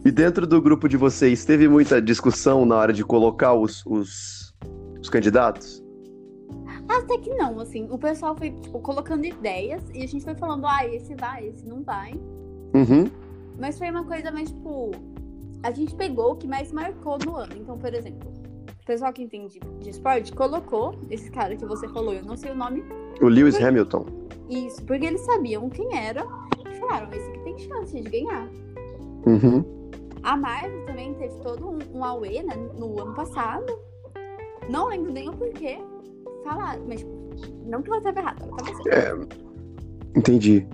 E 0.05 0.11
dentro 0.11 0.47
do 0.47 0.61
grupo 0.63 0.89
de 0.89 0.97
vocês, 0.97 1.45
teve 1.45 1.69
muita 1.69 2.01
discussão 2.01 2.65
na 2.65 2.77
hora 2.77 2.93
de 2.93 3.05
colocar 3.05 3.53
os, 3.55 3.85
os, 3.85 4.55
os 5.01 5.09
candidatos? 5.11 5.83
Até 6.89 7.19
que 7.19 7.35
não, 7.35 7.61
assim. 7.61 7.87
O 7.91 7.99
pessoal 7.99 8.35
foi, 8.35 8.51
tipo, 8.51 8.81
colocando 8.81 9.25
ideias 9.25 9.83
e 9.95 10.03
a 10.03 10.09
gente 10.09 10.25
foi 10.25 10.35
falando, 10.35 10.67
ah, 10.67 10.87
esse 10.87 11.15
vai, 11.15 11.47
esse 11.47 11.67
não 11.69 11.83
vai. 11.83 12.15
Uhum. 12.75 13.11
Mas 13.59 13.77
foi 13.77 13.91
uma 13.91 14.05
coisa 14.05 14.31
mais, 14.31 14.51
tipo. 14.51 14.93
A 15.63 15.71
gente 15.71 15.95
pegou 15.95 16.33
o 16.33 16.37
que 16.37 16.47
mais 16.47 16.73
marcou 16.73 17.19
no 17.25 17.37
ano. 17.37 17.53
Então, 17.57 17.77
por 17.77 17.93
exemplo, 17.93 18.31
o 18.81 18.87
pessoal 18.87 19.13
que 19.13 19.23
entende 19.23 19.61
de 19.81 19.91
esporte 19.91 20.33
colocou 20.33 20.95
esse 21.11 21.31
cara 21.31 21.57
que 21.57 21.67
você 21.67 21.89
falou, 21.89 22.15
eu 22.15 22.25
não 22.25 22.37
sei 22.37 22.53
o 22.53 22.55
nome. 22.55 22.85
O 23.21 23.27
Lewis 23.27 23.61
Hamilton. 23.61 24.07
Isso, 24.49 24.83
porque 24.85 25.05
eles 25.05 25.21
sabiam 25.23 25.69
quem 25.69 25.95
era 25.95 26.25
e 26.71 26.77
falaram, 26.77 27.11
esse 27.13 27.29
aqui 27.29 27.41
tem 27.41 27.59
chance 27.59 28.01
de 28.01 28.09
ganhar. 28.09 28.49
Uhum. 29.27 29.65
A 30.23 30.37
Marvel 30.37 30.87
também 30.87 31.13
teve 31.15 31.35
todo 31.41 31.69
um, 31.69 31.79
um 31.93 32.05
auê 32.05 32.43
né, 32.43 32.55
no 32.79 33.01
ano 33.01 33.15
passado. 33.15 33.79
Não 34.71 34.89
lembro 34.89 35.13
nem 35.13 35.29
o 35.29 35.33
porquê 35.33 35.79
falaram, 36.45 36.85
mas 36.87 37.07
não 37.67 37.83
que 37.83 37.89
ela 37.91 37.99
estava 37.99 38.19
errada, 38.21 38.45
ela 38.45 38.57
estava 38.57 38.83
certa. 38.83 39.35
É, 39.35 40.19
entendi. 40.19 40.67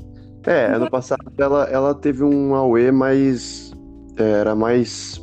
É, 0.46 0.66
ano 0.66 0.90
passado 0.90 1.32
ela, 1.38 1.64
ela 1.64 1.94
teve 1.94 2.22
um 2.22 2.54
AUE 2.54 2.92
mais. 2.92 3.72
é, 4.16 4.22
Era 4.40 4.54
mais 4.54 5.20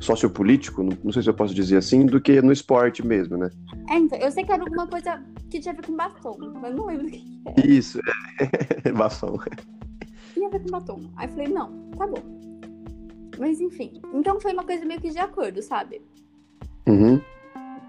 sociopolítico, 0.00 0.82
não, 0.82 0.96
não 1.02 1.12
sei 1.12 1.22
se 1.22 1.28
eu 1.28 1.34
posso 1.34 1.54
dizer 1.54 1.76
assim, 1.76 2.06
do 2.06 2.20
que 2.20 2.40
no 2.40 2.52
esporte 2.52 3.04
mesmo, 3.04 3.36
né? 3.36 3.50
É, 3.90 3.96
então, 3.96 4.18
eu 4.18 4.30
sei 4.30 4.44
que 4.44 4.52
era 4.52 4.62
alguma 4.62 4.86
coisa 4.86 5.22
que 5.50 5.58
tinha 5.58 5.72
a 5.72 5.76
ver 5.76 5.84
com 5.86 5.96
batom, 5.96 6.36
mas 6.60 6.74
não 6.74 6.86
lembro 6.86 7.06
o 7.06 7.10
que 7.10 7.18
que 7.18 7.42
era. 7.46 7.66
Isso, 7.66 7.98
é. 8.84 8.90
Bafão. 8.92 9.38
Tinha 10.34 10.48
a 10.48 10.50
ver 10.50 10.60
com 10.60 10.70
batom. 10.70 11.00
Aí 11.16 11.26
eu 11.26 11.32
falei, 11.32 11.48
não, 11.48 11.90
tá 11.96 12.06
bom. 12.06 12.22
Mas 13.38 13.60
enfim, 13.60 14.00
então 14.12 14.40
foi 14.40 14.52
uma 14.52 14.64
coisa 14.64 14.84
meio 14.84 15.00
que 15.00 15.10
de 15.10 15.18
acordo, 15.18 15.62
sabe? 15.62 16.02
Uhum. 16.88 17.20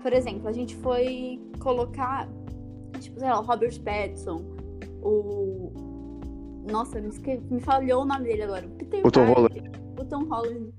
Por 0.02 0.14
exemplo, 0.14 0.48
a 0.48 0.52
gente 0.52 0.76
foi 0.78 1.40
colocar, 1.60 2.28
tipo, 3.00 3.20
sei 3.20 3.30
lá, 3.30 3.40
o 3.40 3.44
Robert 3.44 3.80
Pattinson, 3.82 4.42
o. 5.02 5.72
Nossa, 6.70 7.02
me, 7.02 7.10
esque... 7.10 7.42
me 7.50 7.60
falhou 7.60 8.04
o 8.04 8.06
nome 8.06 8.26
dele 8.26 8.44
agora. 8.44 8.66
O, 8.66 8.70
Peter 8.70 9.06
O 9.06 9.12
Tom 9.12 9.26
Parker, 9.26 9.36
Holland. 9.36 9.72
O 10.00 10.06
Tom 10.06 10.24
Holland. 10.26 10.74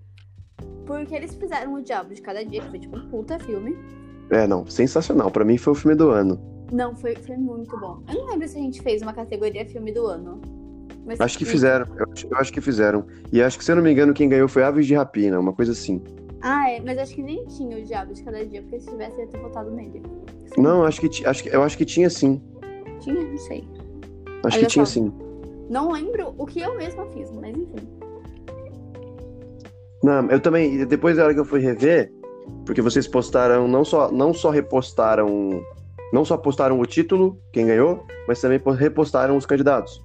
Porque 0.87 1.15
eles 1.15 1.35
fizeram 1.35 1.75
o 1.75 1.83
Diabo 1.83 2.15
de 2.15 2.23
Cada 2.23 2.45
Dia, 2.45 2.62
que 2.62 2.71
foi 2.71 2.79
tipo 2.79 2.97
um 2.97 3.09
puta 3.09 3.39
filme. 3.39 3.77
É, 4.31 4.47
não, 4.47 4.67
sensacional. 4.67 5.31
Pra 5.31 5.45
mim 5.45 5.59
foi 5.59 5.73
o 5.73 5.77
filme 5.77 5.97
do 5.97 6.11
ano. 6.11 6.41
Não, 6.73 6.95
foi, 6.95 7.17
foi 7.17 7.37
muito 7.37 7.79
bom. 7.79 8.03
Eu 8.09 8.15
não 8.15 8.27
lembro 8.27 8.49
se 8.49 8.57
a 8.57 8.61
gente 8.61 8.81
fez 8.81 9.03
uma 9.03 9.12
categoria 9.12 9.67
filme 9.67 9.93
do 9.93 10.07
ano. 10.07 10.41
Mas 11.05 11.21
Acho 11.21 11.39
que 11.39 11.45
fizeram, 11.45 11.87
eu 11.97 12.07
acho, 12.12 12.27
eu 12.29 12.37
acho 12.37 12.53
que 12.53 12.61
fizeram. 12.61 13.05
E 13.33 13.43
acho 13.43 13.59
que, 13.59 13.65
se 13.65 13.73
eu 13.73 13.77
não 13.77 13.83
me 13.83 13.91
engano, 13.91 14.12
quem 14.12 14.29
ganhou 14.29 14.49
foi 14.49 14.62
Aves 14.62 14.87
de 14.87 14.95
Rapina, 14.95 15.41
uma 15.41 15.53
coisa 15.53 15.73
assim. 15.73 16.03
Ah, 16.42 16.70
é, 16.70 16.80
mas 16.80 16.97
acho 16.99 17.14
que 17.14 17.23
nem 17.23 17.44
tinha 17.47 17.76
o 17.78 17.82
Diabo 17.82 18.14
de 18.14 18.23
Cada 18.23 18.44
Dia, 18.47 18.62
porque 18.62 18.80
se 18.80 18.88
tivesse, 18.90 19.14
eu 19.16 19.20
ia 19.20 19.26
ter 19.26 19.38
votado 19.40 19.70
nele. 19.70 20.02
Sim, 20.54 20.62
Não, 20.62 20.85
acho 20.85 21.00
que, 21.00 21.26
acho 21.26 21.42
que 21.42 21.49
eu 21.54 21.62
acho 21.62 21.76
que 21.76 21.85
tinha 21.85 22.09
sim. 22.09 22.40
Tinha, 23.00 23.23
não 23.23 23.38
sei. 23.38 23.68
Acho 24.44 24.56
Olha 24.56 24.66
que 24.66 24.73
tinha 24.73 24.87
só. 24.87 24.92
sim. 24.92 25.12
Não 25.68 25.92
lembro 25.92 26.35
o 26.38 26.47
que 26.47 26.61
eu 26.61 26.76
mesma 26.76 27.06
fiz, 27.06 27.30
mas 27.32 27.50
enfim. 27.56 27.87
Não, 30.02 30.26
eu 30.30 30.40
também, 30.40 30.85
depois 30.87 31.16
da 31.16 31.25
hora 31.25 31.35
que 31.35 31.40
eu 31.40 31.44
fui 31.44 31.61
rever, 31.61 32.11
porque 32.64 32.80
vocês 32.80 33.06
postaram, 33.06 33.68
não 33.68 33.85
só, 33.85 34.11
não 34.11 34.32
só 34.32 34.49
repostaram, 34.50 35.62
não 36.12 36.25
só 36.25 36.37
postaram 36.38 36.80
o 36.80 36.87
título, 36.87 37.38
quem 37.52 37.66
ganhou, 37.66 38.06
mas 38.26 38.40
também 38.40 38.59
po- 38.59 38.70
repostaram 38.70 39.37
os 39.37 39.44
candidatos. 39.44 40.02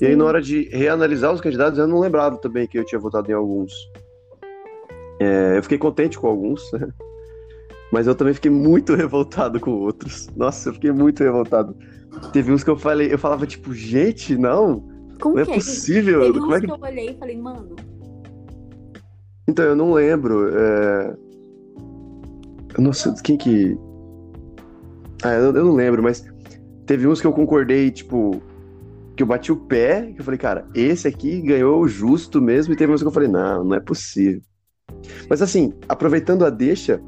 E 0.00 0.06
aí, 0.06 0.12
Sim. 0.12 0.16
na 0.18 0.24
hora 0.24 0.42
de 0.42 0.68
reanalisar 0.70 1.32
os 1.32 1.40
candidatos, 1.40 1.78
eu 1.78 1.86
não 1.86 2.00
lembrava 2.00 2.36
também 2.38 2.66
que 2.66 2.78
eu 2.78 2.84
tinha 2.84 2.98
votado 2.98 3.30
em 3.30 3.34
alguns. 3.34 3.72
É, 5.20 5.58
eu 5.58 5.62
fiquei 5.62 5.78
contente 5.78 6.18
com 6.18 6.26
alguns, 6.26 6.62
mas 7.92 8.06
eu 8.06 8.14
também 8.14 8.34
fiquei 8.34 8.50
muito 8.50 8.94
revoltado 8.94 9.60
com 9.60 9.70
outros. 9.72 10.28
Nossa, 10.36 10.70
eu 10.70 10.74
fiquei 10.74 10.92
muito 10.92 11.22
revoltado. 11.22 11.76
Teve 12.32 12.52
uns 12.52 12.64
que 12.64 12.70
eu 12.70 12.76
falei, 12.76 13.12
eu 13.12 13.18
falava 13.18 13.46
tipo, 13.46 13.72
gente, 13.74 14.36
não, 14.36 14.88
Como 15.20 15.34
não 15.36 15.42
é 15.42 15.46
é? 15.46 15.54
possível. 15.54 16.20
Teve 16.22 16.40
Como 16.40 16.52
uns 16.52 16.56
é 16.56 16.60
que 16.60 16.66
que 16.66 16.72
eu 16.72 16.78
olhei 16.80 17.10
e 17.10 17.18
falei, 17.18 17.36
mano, 17.36 17.76
Então, 19.48 19.64
eu 19.64 19.76
não 19.76 19.92
lembro. 19.92 20.48
é, 20.56 21.16
Eu 22.76 22.82
não 22.84 22.92
sei 22.92 23.12
quem 23.22 23.36
que. 23.36 23.76
Ah, 25.22 25.34
eu, 25.34 25.54
eu 25.54 25.64
não 25.64 25.74
lembro, 25.74 26.02
mas 26.02 26.24
teve 26.86 27.06
uns 27.06 27.20
que 27.20 27.26
eu 27.26 27.32
concordei, 27.32 27.90
tipo, 27.90 28.40
que 29.16 29.22
eu 29.22 29.26
bati 29.26 29.52
o 29.52 29.56
pé, 29.56 30.12
que 30.12 30.20
eu 30.20 30.24
falei, 30.24 30.38
cara, 30.38 30.66
esse 30.74 31.06
aqui 31.06 31.42
ganhou 31.42 31.80
o 31.82 31.88
justo 31.88 32.40
mesmo, 32.40 32.72
e 32.72 32.76
teve 32.76 32.92
uns 32.92 33.02
que 33.02 33.08
eu 33.08 33.12
falei, 33.12 33.28
não, 33.28 33.64
não 33.64 33.76
é 33.76 33.80
possível. 33.80 34.42
Mas 35.28 35.42
assim, 35.42 35.72
aproveitando 35.88 36.44
a 36.44 36.50
deixa, 36.50 37.00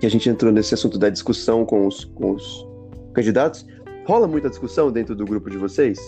que 0.00 0.06
a 0.06 0.10
gente 0.10 0.28
entrou 0.28 0.52
nesse 0.52 0.74
assunto 0.74 0.98
da 0.98 1.08
discussão 1.08 1.64
com 1.64 1.86
os, 1.86 2.04
com 2.04 2.32
os 2.32 2.66
candidatos, 3.12 3.66
rola 4.06 4.26
muita 4.26 4.48
discussão 4.48 4.90
dentro 4.90 5.14
do 5.14 5.24
grupo 5.24 5.48
de 5.48 5.56
vocês? 5.56 5.98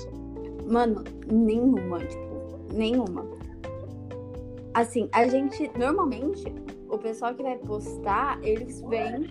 mano, 0.66 1.04
nenhuma, 1.30 1.98
tipo, 2.00 2.74
nenhuma. 2.74 3.24
Assim, 4.74 5.08
a 5.12 5.26
gente, 5.26 5.70
normalmente, 5.78 6.44
o 6.88 6.98
pessoal 6.98 7.34
que 7.34 7.42
vai 7.42 7.56
postar, 7.58 8.38
eles 8.42 8.82
vêm, 8.82 9.26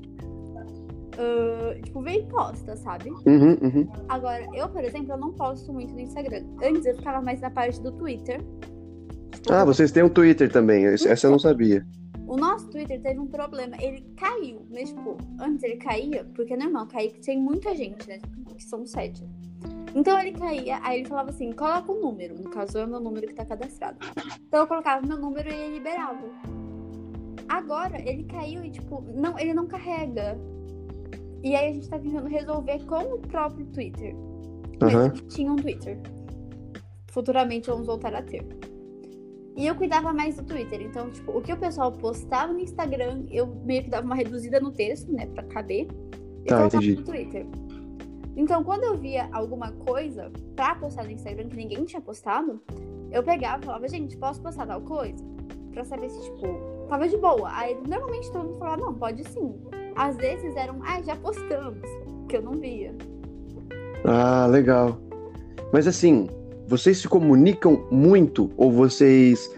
ah, 1.18 1.76
tipo, 1.84 2.02
vem 2.02 2.22
e 2.22 2.26
posta, 2.26 2.76
sabe? 2.76 3.10
Uhum, 3.10 3.58
uhum. 3.62 3.88
Agora, 4.10 4.48
eu, 4.54 4.68
por 4.70 4.84
exemplo, 4.84 5.14
eu 5.14 5.18
não 5.18 5.32
posto 5.34 5.72
muito 5.72 5.94
no 5.94 6.00
Instagram. 6.00 6.44
Antes 6.64 6.86
eu 6.86 6.96
ficava 6.96 7.22
mais 7.22 7.40
na 7.42 7.52
parte 7.52 7.82
do 7.82 7.92
Twitter. 7.92 8.42
Ah, 9.50 9.64
vocês 9.64 9.92
têm 9.92 10.04
um 10.04 10.10
Twitter 10.10 10.52
também, 10.52 10.86
essa 10.86 11.28
eu 11.28 11.32
não 11.32 11.40
sabia. 11.40 11.86
O 12.28 12.36
nosso 12.36 12.68
Twitter 12.70 13.00
teve 13.02 13.20
um 13.20 13.28
problema. 13.28 13.76
Ele 13.80 14.02
caiu, 14.18 14.66
mas, 14.72 14.90
tipo, 14.90 15.18
antes 15.40 15.64
ele 15.64 15.78
caía, 15.78 16.26
porque 16.34 16.54
é 16.54 16.58
normal, 16.58 16.88
cair 16.88 17.12
que 17.12 17.22
tem 17.22 17.40
muita 17.40 17.76
gente, 17.76 18.08
né? 18.08 18.20
Que 18.58 18.64
são 18.64 18.86
sete. 18.86 19.24
Então 19.94 20.20
ele 20.20 20.32
caía, 20.32 20.80
aí 20.82 21.00
ele 21.00 21.08
falava 21.08 21.30
assim: 21.30 21.52
coloca 21.52 21.92
o 21.92 22.02
número. 22.02 22.36
No 22.36 22.50
caso, 22.50 22.78
é 22.78 22.86
o 22.86 22.88
meu 22.88 23.00
número 23.00 23.28
que 23.28 23.34
tá 23.34 23.46
cadastrado. 23.46 23.98
Então 24.48 24.62
eu 24.62 24.68
colocava 24.68 25.06
meu 25.06 25.18
número 25.18 25.50
e 25.50 25.54
ele 25.54 25.76
liberava. 25.76 26.28
Agora 27.48 28.02
ele 28.02 28.24
caiu 28.24 28.64
e, 28.66 28.72
tipo, 28.72 29.04
não, 29.14 29.38
ele 29.38 29.54
não 29.54 29.68
carrega. 29.68 30.38
E 31.44 31.56
aí 31.56 31.70
a 31.70 31.74
gente 31.74 31.88
tá 31.88 32.00
tentando 32.00 32.28
resolver 32.28 32.84
com 32.86 33.04
o 33.14 33.20
próprio 33.20 33.66
Twitter. 33.68 34.16
Mas 34.82 34.94
Aham. 34.94 35.06
a 35.06 35.16
gente 35.16 35.28
tinha 35.28 35.52
um 35.52 35.56
Twitter. 35.56 36.00
Futuramente 37.12 37.70
vamos 37.70 37.86
voltar 37.86 38.14
a 38.16 38.22
ter. 38.24 38.44
E 39.56 39.66
eu 39.66 39.76
cuidava 39.76 40.12
mais 40.12 40.36
do 40.36 40.44
Twitter. 40.44 40.82
Então, 40.82 41.10
tipo, 41.10 41.32
o 41.38 41.42
que 41.42 41.54
o 41.54 41.58
pessoal 41.58 41.92
postava 41.92 42.52
no 42.52 42.60
Instagram, 42.60 43.24
eu 43.32 43.48
meio 43.64 43.84
que 43.84 43.90
dava 43.90 44.06
uma 44.06 44.16
reduzida 44.16 44.60
no 44.60 44.72
texto, 44.72 45.12
né? 45.12 45.28
Pra 45.28 45.44
caber. 45.44 45.88
E 46.44 46.48
Tá, 46.48 46.58
colocava 46.58 46.84
entendi. 46.84 46.96
no 46.98 47.04
Twitter. 47.04 47.46
Então, 48.36 48.64
quando 48.66 48.84
eu 48.84 48.98
via 48.98 49.30
alguma 49.32 49.72
coisa 49.72 50.30
pra 50.56 50.76
postar 50.76 51.06
no 51.06 51.12
Instagram 51.12 51.48
que 51.48 51.56
ninguém 51.56 51.86
tinha 51.86 52.02
postado, 52.02 52.62
eu 53.12 53.24
pegava 53.24 53.64
e 53.64 53.66
falava, 53.66 53.88
gente, 53.88 54.18
posso 54.18 54.42
postar 54.42 54.68
tal 54.68 54.82
coisa? 54.82 55.24
Pra 55.72 55.86
saber 55.86 56.10
se, 56.10 56.22
tipo, 56.22 56.48
tava 56.90 57.08
de 57.08 57.18
boa. 57.18 57.50
Aí, 57.54 57.78
normalmente, 57.88 58.30
todo 58.32 58.46
mundo 58.50 58.60
falava, 58.60 58.82
não, 58.82 58.94
pode 58.94 59.24
sim. 59.30 59.56
Às 59.96 60.18
vezes 60.18 60.54
eram, 60.58 60.82
ah, 60.84 61.02
já 61.02 61.16
postamos, 61.16 61.80
que 62.28 62.36
eu 62.36 62.42
não 62.42 62.52
via. 62.54 62.94
Ah, 64.04 64.48
legal. 64.48 64.98
Mas 65.72 65.88
assim, 65.88 66.28
vocês 66.68 66.98
se 66.98 67.08
comunicam 67.08 67.88
muito 67.92 68.52
ou 68.58 68.72
vocês, 68.72 69.50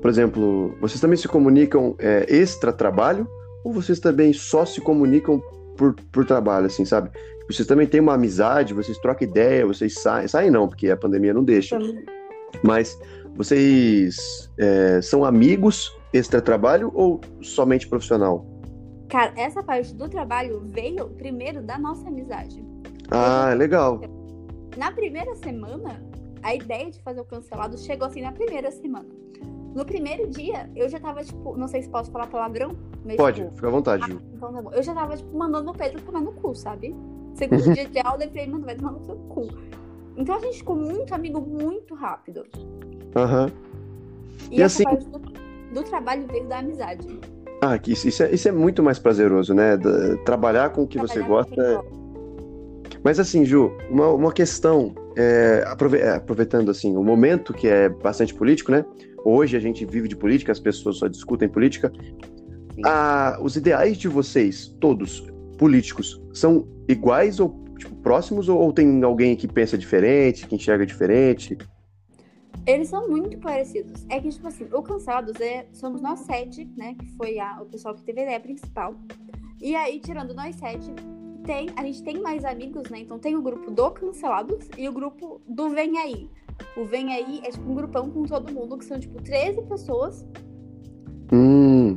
por 0.00 0.10
exemplo, 0.10 0.74
vocês 0.80 1.00
também 1.00 1.16
se 1.16 1.28
comunicam 1.28 1.94
é, 1.98 2.26
extra 2.28 2.72
trabalho 2.72 3.28
ou 3.64 3.72
vocês 3.72 4.00
também 4.00 4.32
só 4.32 4.64
se 4.64 4.80
comunicam 4.80 5.40
por, 5.76 5.94
por 6.12 6.24
trabalho, 6.24 6.66
assim, 6.66 6.84
sabe? 6.84 7.10
Vocês 7.48 7.66
também 7.66 7.86
têm 7.86 8.00
uma 8.00 8.14
amizade, 8.14 8.74
vocês 8.74 8.98
trocam 8.98 9.26
ideia, 9.26 9.66
vocês 9.66 9.94
saem, 9.94 10.28
saem 10.28 10.50
não, 10.50 10.68
porque 10.68 10.88
a 10.90 10.96
pandemia 10.96 11.34
não 11.34 11.42
deixa. 11.42 11.78
Mas 12.62 12.98
vocês 13.34 14.50
é, 14.58 15.00
são 15.02 15.24
amigos 15.24 15.96
extra 16.12 16.40
trabalho 16.40 16.90
ou 16.94 17.20
somente 17.40 17.88
profissional? 17.88 18.46
Cara, 19.08 19.32
essa 19.36 19.62
parte 19.62 19.94
do 19.94 20.08
trabalho 20.08 20.62
veio 20.66 21.08
primeiro 21.10 21.62
da 21.62 21.78
nossa 21.78 22.06
amizade. 22.06 22.64
Ah, 23.10 23.52
legal. 23.56 24.00
Na 24.76 24.92
primeira 24.92 25.34
semana, 25.34 26.00
a 26.42 26.54
ideia 26.54 26.90
de 26.90 27.00
fazer 27.02 27.20
o 27.20 27.24
cancelado 27.24 27.78
chegou 27.78 28.06
assim 28.06 28.22
na 28.22 28.32
primeira 28.32 28.70
semana. 28.70 29.06
No 29.74 29.84
primeiro 29.84 30.28
dia, 30.28 30.68
eu 30.74 30.88
já 30.88 30.98
tava, 30.98 31.22
tipo, 31.22 31.56
não 31.56 31.68
sei 31.68 31.82
se 31.82 31.88
posso 31.88 32.10
falar 32.10 32.26
palavrão, 32.26 32.72
mas. 33.04 33.16
Pode, 33.16 33.40
tipo, 33.42 33.54
fica 33.54 33.68
à 33.68 33.70
vontade. 33.70 34.06
Ju. 34.10 34.20
então 34.34 34.52
tá 34.52 34.62
bom. 34.62 34.72
Eu 34.72 34.82
já 34.82 34.94
tava, 34.94 35.16
tipo, 35.16 35.36
mandando 35.36 35.70
o 35.70 35.74
Pedro 35.74 36.00
tomar 36.02 36.20
no 36.20 36.32
cu, 36.32 36.54
sabe? 36.54 36.94
Segundo 37.34 37.72
dia 37.72 37.86
de 37.86 37.98
aula, 38.00 38.24
eu 38.24 38.28
falei, 38.30 38.46
mano, 38.48 38.64
vai 38.64 38.74
tomar 38.74 38.92
no 38.92 39.04
seu 39.04 39.14
cu. 39.16 39.48
Então 40.16 40.34
a 40.34 40.40
gente 40.40 40.58
ficou 40.58 40.74
muito 40.76 41.14
amigo 41.14 41.40
muito 41.40 41.94
rápido. 41.94 42.44
Aham. 43.14 43.50
E, 44.50 44.58
E 44.58 44.62
essa 44.62 44.82
assim- 44.88 45.08
do, 45.08 45.18
do 45.72 45.82
trabalho 45.84 46.26
veio 46.26 46.46
da 46.48 46.58
amizade. 46.58 47.06
Ah, 47.62 47.78
que 47.78 47.92
isso, 47.92 48.08
isso 48.08 48.22
é, 48.22 48.34
isso 48.34 48.48
é 48.48 48.52
muito 48.52 48.82
mais 48.82 48.98
prazeroso, 48.98 49.54
né? 49.54 49.78
Trabalhar 50.24 50.70
com 50.70 50.82
o 50.82 50.86
que 50.88 50.98
você 50.98 51.20
Trabalhar 51.22 51.44
quem 51.44 51.56
gosta. 51.56 51.84
Mas 53.04 53.20
assim, 53.20 53.44
Ju, 53.44 53.70
uma, 53.90 54.08
uma 54.08 54.32
questão, 54.32 54.94
é, 55.16 55.64
é, 55.64 56.10
aproveitando 56.10 56.70
assim, 56.70 56.96
o 56.96 57.02
momento 57.02 57.52
que 57.52 57.68
é 57.68 57.88
bastante 57.88 58.34
político, 58.34 58.70
né? 58.70 58.84
Hoje 59.24 59.56
a 59.56 59.60
gente 59.60 59.84
vive 59.84 60.08
de 60.08 60.16
política, 60.16 60.52
as 60.52 60.60
pessoas 60.60 60.98
só 60.98 61.08
discutem 61.08 61.48
política. 61.48 61.92
Ah, 62.84 63.38
os 63.42 63.56
ideais 63.56 63.98
de 63.98 64.08
vocês, 64.08 64.68
todos 64.80 65.26
políticos, 65.58 66.20
são 66.32 66.66
iguais 66.88 67.38
ou 67.40 67.62
tipo, 67.78 67.94
próximos 67.96 68.48
ou, 68.48 68.58
ou 68.58 68.72
tem 68.72 69.02
alguém 69.02 69.36
que 69.36 69.46
pensa 69.46 69.76
diferente, 69.76 70.46
que 70.46 70.54
enxerga 70.54 70.86
diferente? 70.86 71.56
Eles 72.66 72.88
são 72.88 73.08
muito 73.08 73.38
parecidos. 73.38 74.04
É 74.08 74.20
que, 74.20 74.28
tipo 74.28 74.46
assim, 74.46 74.66
o 74.72 74.82
Cansados 74.82 75.40
é, 75.40 75.66
somos 75.72 76.00
nós 76.00 76.20
sete, 76.20 76.68
né? 76.76 76.94
Que 76.98 77.06
foi 77.16 77.38
a, 77.38 77.60
o 77.60 77.66
pessoal 77.66 77.94
que 77.94 78.02
teve 78.02 78.20
a 78.20 78.24
ideia 78.24 78.40
principal. 78.40 78.94
E 79.60 79.74
aí, 79.74 79.98
tirando 80.00 80.34
nós 80.34 80.56
sete, 80.56 80.90
tem, 81.40 81.68
a 81.76 81.82
gente 81.82 82.02
tem 82.02 82.20
mais 82.20 82.44
amigos, 82.44 82.88
né? 82.90 83.00
Então 83.00 83.18
tem 83.18 83.36
o 83.36 83.42
grupo 83.42 83.70
do 83.70 83.90
Cancelados 83.90 84.68
e 84.76 84.88
o 84.88 84.92
grupo 84.92 85.40
do 85.46 85.70
Vem 85.70 85.98
Aí. 85.98 86.28
O 86.76 86.84
Vem 86.84 87.12
Aí 87.12 87.40
é 87.44 87.50
tipo 87.50 87.70
um 87.70 87.74
grupão 87.74 88.10
com 88.10 88.24
todo 88.24 88.52
mundo, 88.52 88.78
que 88.78 88.84
são 88.84 88.98
tipo 88.98 89.20
13 89.22 89.62
pessoas. 89.62 90.26
Hum. 91.32 91.96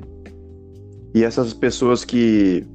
E 1.14 1.24
essas 1.24 1.54
pessoas 1.54 2.04
que, 2.04 2.66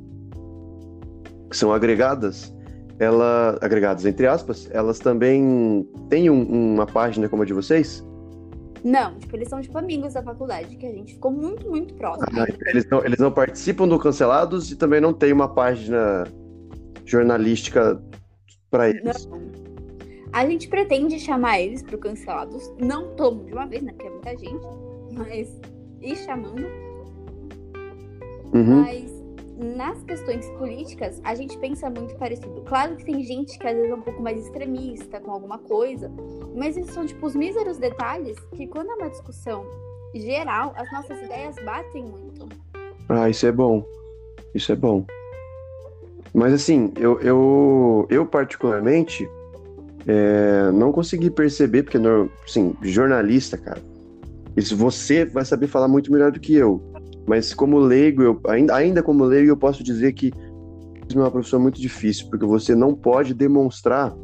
que 1.51 1.57
são 1.57 1.73
agregadas, 1.73 2.55
ela, 2.99 3.59
agregadas 3.61 4.07
entre 4.07 4.27
aspas, 4.27 4.69
elas 4.71 4.99
também 4.99 5.89
têm 6.09 6.31
um, 6.31 6.75
uma 6.75 6.87
página 6.87 7.29
como 7.29 7.43
a 7.43 7.47
de 7.47 7.53
vocês? 7.53 8.05
Não, 8.85 9.19
tipo, 9.19 9.35
eles 9.37 9.49
são 9.49 9.61
tipo 9.61 9.77
amigos 9.77 10.15
da 10.15 10.23
faculdade, 10.23 10.77
que 10.77 10.87
a 10.87 10.93
gente 10.93 11.15
ficou 11.15 11.33
muito, 11.33 11.69
muito 11.69 11.95
próximo. 11.95 12.27
Ah, 12.41 12.47
eles, 12.67 12.89
não, 12.89 13.05
eles 13.05 13.19
não 13.19 13.33
participam 13.33 13.89
do 13.89 13.99
Cancelados 13.99 14.71
e 14.71 14.77
também 14.77 15.01
não 15.01 15.13
tem 15.13 15.33
uma 15.33 15.49
página 15.49 16.25
jornalística 17.09 18.00
para 18.71 18.91
eles. 18.91 19.27
Não. 19.27 19.69
A 20.33 20.47
gente 20.47 20.69
pretende 20.69 21.19
chamar 21.19 21.61
eles 21.61 21.83
para 21.83 21.97
Cancelados, 21.97 22.71
não 22.79 23.15
todo 23.17 23.45
de 23.45 23.53
uma 23.53 23.67
vez, 23.67 23.83
né? 23.83 23.93
Porque 23.93 24.07
é 24.07 24.11
muita 24.11 24.37
gente, 24.37 24.67
mas 25.12 25.61
ir 26.03 26.17
chamando. 26.17 26.67
Uhum. 28.53 28.83
Mas 28.83 29.19
nas 29.77 30.03
questões 30.05 30.49
políticas, 30.50 31.21
a 31.25 31.35
gente 31.35 31.59
pensa 31.59 31.91
muito 31.91 32.15
parecido. 32.17 32.62
Claro 32.67 32.97
que 32.97 33.05
tem 33.05 33.23
gente 33.25 33.59
que 33.59 33.67
às 33.67 33.75
vezes 33.75 33.91
é 33.91 33.95
um 33.95 34.03
pouco 34.03 34.23
mais 34.23 34.38
extremista 34.38 35.19
com 35.21 35.33
alguma 35.33 35.59
coisa, 35.59 36.12
mas 36.55 36.77
esses 36.77 36.93
são 36.93 37.05
tipo 37.07 37.27
os 37.27 37.35
míseros 37.35 37.79
detalhes 37.79 38.38
que 38.55 38.67
quando 38.67 38.91
é 38.91 38.95
uma 38.95 39.11
discussão 39.11 39.65
geral, 40.15 40.75
as 40.77 40.91
nossas 40.93 41.21
ideias 41.23 41.57
batem 41.65 42.05
muito. 42.05 42.49
Ah, 43.09 43.29
isso 43.29 43.47
é 43.47 43.53
bom. 43.53 43.85
Isso 44.55 44.71
é 44.73 44.77
bom. 44.77 45.05
Mas 46.35 46.53
assim, 46.53 46.93
eu, 46.97 47.21
eu, 47.21 48.07
eu 48.11 48.27
particularmente 48.27 49.29
é, 50.07 50.71
não 50.73 50.93
consegui 50.93 51.31
perceber, 51.31 51.83
porque, 51.83 51.99
assim, 52.45 52.75
jornalista, 52.83 53.57
cara, 53.57 53.81
isso 54.57 54.77
você 54.77 55.25
vai 55.25 55.45
saber 55.45 55.67
falar 55.67 55.89
muito 55.89 56.13
melhor 56.13 56.33
do 56.33 56.41
que 56.41 56.55
eu. 56.55 56.83
Mas 57.27 57.53
como 57.53 57.79
leigo, 57.79 58.23
eu, 58.23 58.41
ainda, 58.49 58.75
ainda 58.75 59.03
como 59.03 59.25
leigo, 59.25 59.51
eu 59.51 59.57
posso 59.57 59.83
dizer 59.85 60.13
que 60.15 60.33
é 61.15 61.19
uma 61.19 61.31
profissão 61.31 61.61
muito 61.61 61.81
difícil, 61.81 62.27
porque 62.29 62.45
você 62.45 62.75
não 62.75 62.95
pode 62.95 63.35
demonstrar, 63.35 64.15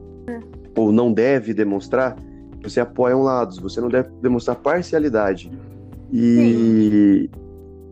ou 0.76 0.90
não 0.90 1.12
deve 1.12 1.52
demonstrar, 1.52 2.16
que 2.60 2.70
você 2.70 2.80
apoia 2.80 3.16
um 3.16 3.22
lado, 3.22 3.60
você 3.60 3.80
não 3.80 3.88
deve 3.88 4.08
demonstrar 4.22 4.56
parcialidade. 4.56 5.50
E 6.12 7.28
Sim. 7.30 7.40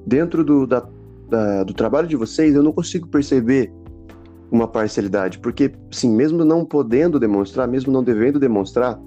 dentro 0.06 0.42
do, 0.42 0.66
da, 0.66 0.86
da, 1.28 1.64
do 1.64 1.74
trabalho 1.74 2.08
de 2.08 2.16
vocês, 2.16 2.54
eu 2.54 2.62
não 2.62 2.72
consigo 2.72 3.06
perceber 3.08 3.72
uma 4.52 4.68
parcialidade, 4.68 5.38
porque, 5.38 5.72
sim, 5.90 6.14
mesmo 6.14 6.44
não 6.44 6.64
podendo 6.64 7.18
demonstrar, 7.18 7.66
mesmo 7.66 7.90
não 7.90 8.04
devendo 8.04 8.38
demonstrar, 8.38 9.00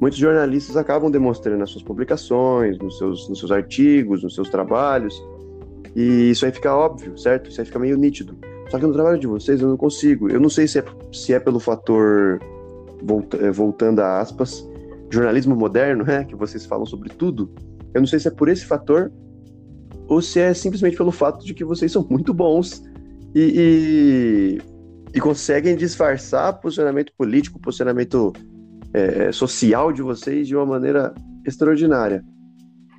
muitos 0.00 0.18
jornalistas 0.18 0.76
acabam 0.76 1.10
demonstrando 1.10 1.58
nas 1.58 1.70
suas 1.70 1.82
publicações, 1.82 2.78
nos 2.78 2.96
seus, 2.96 3.28
nos 3.28 3.40
seus 3.40 3.50
artigos, 3.50 4.22
nos 4.22 4.34
seus 4.36 4.48
trabalhos, 4.48 5.20
e 5.96 6.30
isso 6.30 6.46
aí 6.46 6.52
fica 6.52 6.74
óbvio, 6.74 7.18
certo? 7.18 7.50
Isso 7.50 7.60
aí 7.60 7.66
fica 7.66 7.80
meio 7.80 7.98
nítido. 7.98 8.36
Só 8.70 8.78
que 8.78 8.86
no 8.86 8.92
trabalho 8.92 9.18
de 9.18 9.26
vocês 9.26 9.60
eu 9.60 9.68
não 9.68 9.76
consigo. 9.76 10.30
Eu 10.30 10.40
não 10.40 10.48
sei 10.48 10.66
se 10.66 10.78
é, 10.78 10.84
se 11.12 11.34
é 11.34 11.40
pelo 11.40 11.60
fator, 11.60 12.40
volta, 13.02 13.36
eh, 13.36 13.50
voltando 13.50 14.00
a 14.00 14.20
aspas, 14.20 14.66
jornalismo 15.10 15.54
moderno, 15.54 16.04
né? 16.04 16.24
Que 16.24 16.34
vocês 16.34 16.64
falam 16.64 16.86
sobre 16.86 17.10
tudo. 17.10 17.50
Eu 17.92 18.00
não 18.00 18.06
sei 18.06 18.18
se 18.18 18.28
é 18.28 18.30
por 18.30 18.48
esse 18.48 18.64
fator 18.64 19.12
ou 20.08 20.22
se 20.22 20.40
é 20.40 20.54
simplesmente 20.54 20.96
pelo 20.96 21.12
fato 21.12 21.44
de 21.44 21.52
que 21.52 21.64
vocês 21.64 21.92
são 21.92 22.06
muito 22.08 22.32
bons 22.32 22.82
e, 23.34 24.58
e, 24.58 24.62
e 25.14 25.20
conseguem 25.20 25.76
disfarçar 25.76 26.58
posicionamento 26.60 27.12
político, 27.16 27.60
posicionamento 27.60 28.32
é, 28.92 29.32
social 29.32 29.92
de 29.92 30.02
vocês 30.02 30.46
de 30.46 30.56
uma 30.56 30.66
maneira 30.66 31.14
extraordinária. 31.46 32.24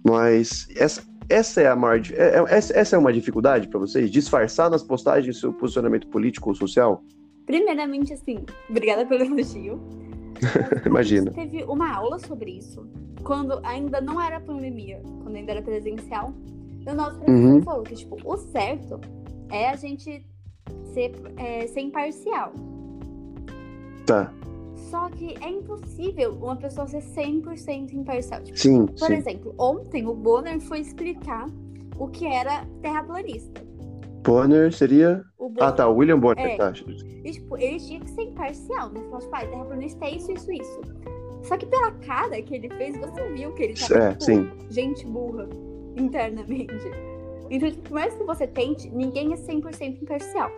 Mas 0.06 0.68
essa, 0.76 1.02
essa 1.30 1.62
é 1.62 1.68
a 1.68 1.76
maior, 1.76 2.02
é, 2.14 2.40
é, 2.40 2.44
essa 2.50 2.96
é 2.96 3.00
uma 3.00 3.14
dificuldade 3.14 3.68
para 3.68 3.80
vocês? 3.80 4.12
Disfarçar 4.12 4.70
nas 4.70 4.84
postagens 4.84 5.40
seu 5.40 5.54
posicionamento 5.54 6.08
político 6.08 6.50
ou 6.50 6.56
social? 6.56 7.04
Primeiramente, 7.46 8.14
assim, 8.14 8.46
obrigada 8.70 9.06
pelo 9.06 9.24
elogio. 9.24 9.82
Imagina. 10.86 11.32
Teve 11.32 11.64
uma 11.64 11.94
aula 11.94 12.20
sobre 12.20 12.52
isso 12.52 12.88
quando 13.24 13.60
ainda 13.64 14.02
não 14.02 14.22
era 14.22 14.40
pandemia, 14.40 15.02
quando 15.24 15.36
ainda 15.36 15.54
era 15.54 15.62
presencial. 15.62 16.34
E 16.86 16.90
o 16.90 16.94
nosso 16.94 17.18
professor 17.18 17.54
uhum. 17.54 17.62
falou 17.62 17.84
que, 17.84 17.96
tipo, 17.96 18.18
o 18.24 18.38
certo 18.38 19.00
é 19.50 19.70
a 19.70 19.76
gente 19.76 20.26
ser, 20.94 21.12
é, 21.38 21.68
ser 21.68 21.82
imparcial. 21.82 22.54
Tá. 24.06 24.34
Só 24.76 25.10
que 25.10 25.36
é 25.42 25.50
impossível 25.50 26.34
uma 26.34 26.56
pessoa 26.56 26.88
ser 26.88 27.02
100% 27.02 27.94
imparcial. 27.94 28.42
Tipo, 28.44 28.58
sim, 28.58 28.86
por 28.86 29.08
sim. 29.08 29.14
exemplo, 29.14 29.56
ontem 29.58 30.06
o 30.06 30.14
Bonner 30.14 30.60
foi 30.60 30.80
explicar 30.80 31.48
o 31.98 32.08
que 32.08 32.28
era 32.28 32.66
terraplanista. 32.82 33.62
Bonner 34.24 34.72
seria. 34.72 35.24
Bonner... 35.38 35.64
Ah, 35.64 35.72
tá, 35.72 35.88
o 35.88 35.96
William 35.96 36.20
Bonner, 36.20 36.46
é. 36.46 36.58
tá. 36.58 36.72
E, 37.24 37.32
tipo, 37.32 37.58
ele 37.58 37.80
tinha 37.80 38.00
que 38.00 38.10
ser 38.12 38.24
imparcial, 38.24 38.90
né? 38.90 39.02
Falar, 39.10 39.22
tipo, 39.22 39.36
ah, 39.36 39.46
terraplanista 39.48 40.06
é 40.06 40.16
isso, 40.16 40.32
isso, 40.32 40.52
isso. 40.52 40.82
Só 41.44 41.58
que 41.58 41.66
pela 41.66 41.92
cara 41.92 42.42
que 42.42 42.56
ele 42.56 42.70
fez, 42.70 42.98
você 42.98 43.34
viu 43.34 43.52
que 43.54 43.64
ele 43.64 43.74
tava, 43.74 43.96
é, 43.96 44.10
tipo, 44.12 44.24
sim. 44.24 44.50
gente 44.70 45.06
burra 45.06 45.50
internamente. 45.96 46.90
Então, 47.50 47.70
tipo, 47.70 47.84
por 47.84 47.94
mais 47.94 48.14
que 48.14 48.24
você 48.24 48.48
tente, 48.48 48.90
ninguém 48.90 49.34
é 49.34 49.36
100% 49.36 50.02
imparcial 50.02 50.52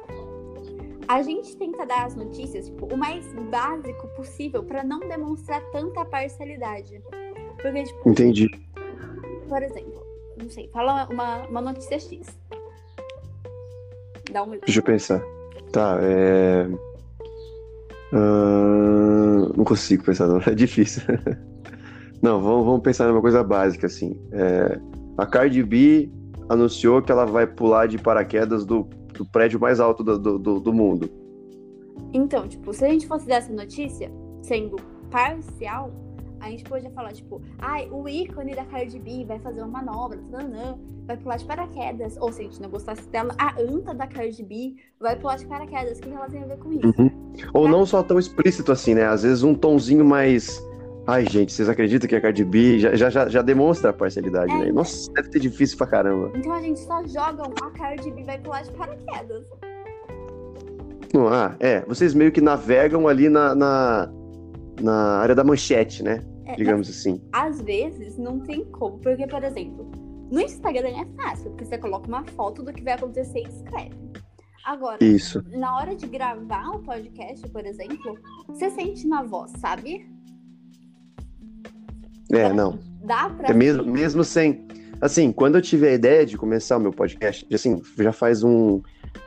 a 1.07 1.21
gente 1.21 1.55
tenta 1.57 1.85
dar 1.85 2.05
as 2.05 2.15
notícias 2.15 2.65
tipo, 2.65 2.85
o 2.93 2.97
mais 2.97 3.25
básico 3.51 4.07
possível 4.15 4.63
para 4.63 4.83
não 4.83 4.99
demonstrar 4.99 5.61
tanta 5.71 6.03
parcialidade. 6.05 7.01
Porque, 7.61 7.83
tipo, 7.83 8.09
Entendi. 8.09 8.49
Por 9.47 9.61
exemplo, 9.61 10.03
não 10.41 10.49
sei, 10.49 10.67
fala 10.69 11.07
uma, 11.09 11.47
uma 11.47 11.61
notícia 11.61 11.99
X. 11.99 12.27
Dá 14.31 14.43
um 14.43 14.51
Deixa 14.51 14.79
eu 14.79 14.83
pensar. 14.83 15.21
Tá, 15.71 15.99
é. 16.01 16.67
Uh... 18.11 19.53
Não 19.55 19.63
consigo 19.63 20.03
pensar, 20.03 20.27
não. 20.27 20.39
É 20.45 20.55
difícil. 20.55 21.03
não, 22.21 22.41
vamos, 22.41 22.65
vamos 22.65 22.81
pensar 22.81 23.07
numa 23.07 23.21
coisa 23.21 23.43
básica, 23.43 23.87
assim. 23.87 24.19
É... 24.31 24.79
A 25.17 25.25
Cardi 25.25 25.63
B 25.63 26.09
anunciou 26.49 27.01
que 27.01 27.11
ela 27.11 27.25
vai 27.25 27.47
pular 27.47 27.87
de 27.87 27.97
paraquedas 27.97 28.65
do 28.65 28.87
do 29.17 29.25
prédio 29.25 29.59
mais 29.59 29.79
alto 29.79 30.03
do, 30.03 30.37
do, 30.37 30.59
do 30.59 30.73
mundo. 30.73 31.09
Então, 32.13 32.47
tipo, 32.47 32.73
se 32.73 32.85
a 32.85 32.89
gente 32.89 33.07
fosse 33.07 33.27
dar 33.27 33.35
essa 33.35 33.51
notícia, 33.51 34.11
sendo 34.41 34.77
parcial, 35.09 35.91
a 36.39 36.49
gente 36.49 36.63
podia 36.63 36.89
falar, 36.91 37.13
tipo, 37.13 37.41
ai, 37.57 37.87
o 37.91 38.07
ícone 38.07 38.53
da 38.53 38.65
Cardi 38.65 38.99
B 38.99 39.25
vai 39.25 39.39
fazer 39.39 39.61
uma 39.61 39.81
manobra, 39.81 40.19
tananã, 40.29 40.77
vai 41.05 41.17
pular 41.17 41.37
de 41.37 41.45
paraquedas. 41.45 42.17
Ou 42.19 42.31
se 42.31 42.41
a 42.41 42.43
gente 42.43 42.61
não 42.61 42.69
gostasse 42.69 43.07
dela, 43.09 43.33
a 43.37 43.59
anta 43.59 43.93
da 43.93 44.05
Cardi 44.05 44.43
B 44.43 44.75
vai 44.99 45.15
pular 45.15 45.37
de 45.37 45.45
paraquedas. 45.45 45.97
O 45.99 46.01
que 46.01 46.09
ela 46.09 46.29
tem 46.29 46.43
a 46.43 46.45
ver 46.45 46.57
com 46.57 46.71
isso? 46.71 46.93
Uhum. 46.99 47.11
Ou 47.53 47.67
não 47.67 47.85
só 47.85 48.03
tão 48.03 48.19
explícito 48.19 48.71
assim, 48.71 48.93
né? 48.93 49.05
Às 49.05 49.23
vezes 49.23 49.43
um 49.43 49.55
tonzinho 49.55 50.05
mais. 50.05 50.61
Ai, 51.07 51.23
gente, 51.27 51.53
vocês 51.53 51.69
acreditam 51.69 52.09
que 52.09 52.15
a 52.15 52.21
Cardi 52.21 52.43
B 52.43 52.79
já, 52.79 52.95
já, 52.95 53.29
já 53.29 53.41
demonstra 53.43 53.91
a 53.91 53.93
parcialidade, 53.93 54.51
é, 54.51 54.57
né? 54.57 54.71
Nossa, 54.71 55.11
deve 55.13 55.31
ser 55.31 55.39
difícil 55.39 55.77
pra 55.77 55.85
caramba. 55.85 56.31
Então 56.35 56.51
a 56.51 56.61
gente 56.61 56.79
só 56.79 57.05
joga 57.05 57.43
a 57.61 57.71
Cardi 57.71 58.09
B 58.11 58.23
vai 58.23 58.39
pular 58.39 58.63
de 58.63 58.71
paraquedas. 58.71 59.45
Ah, 61.31 61.55
é. 61.59 61.81
Vocês 61.81 62.13
meio 62.13 62.31
que 62.31 62.41
navegam 62.41 63.07
ali 63.07 63.29
na, 63.29 63.53
na, 63.53 64.11
na 64.81 65.19
área 65.19 65.35
da 65.35 65.43
manchete, 65.43 66.03
né? 66.03 66.25
É, 66.45 66.55
Digamos 66.55 66.89
assim. 66.89 67.21
Às 67.31 67.61
vezes 67.61 68.17
não 68.17 68.39
tem 68.39 68.65
como. 68.65 68.97
Porque, 68.97 69.27
por 69.27 69.43
exemplo, 69.43 69.89
no 70.31 70.41
Instagram 70.41 70.89
é 70.89 71.05
fácil, 71.21 71.51
porque 71.51 71.65
você 71.65 71.77
coloca 71.77 72.07
uma 72.07 72.25
foto 72.25 72.63
do 72.63 72.73
que 72.73 72.83
vai 72.83 72.93
acontecer 72.93 73.39
e 73.39 73.47
escreve. 73.47 73.95
Agora, 74.65 74.97
Isso. 74.99 75.43
na 75.51 75.77
hora 75.77 75.95
de 75.95 76.07
gravar 76.07 76.69
o 76.71 76.79
podcast, 76.79 77.47
por 77.49 77.63
exemplo, 77.63 78.17
você 78.47 78.71
sente 78.71 79.07
na 79.07 79.21
voz, 79.21 79.51
sabe? 79.59 80.14
É, 82.37 82.53
não. 82.53 82.79
Dá 83.03 83.29
pra. 83.29 83.49
É 83.49 83.53
mesmo, 83.53 83.85
mesmo 83.85 84.23
sem. 84.23 84.65
Assim, 85.01 85.31
quando 85.31 85.55
eu 85.55 85.61
tive 85.61 85.87
a 85.87 85.93
ideia 85.93 86.25
de 86.25 86.37
começar 86.37 86.77
o 86.77 86.79
meu 86.79 86.91
podcast, 86.91 87.45
assim, 87.53 87.81
já 87.97 88.11
faz 88.11 88.43
um 88.43 88.81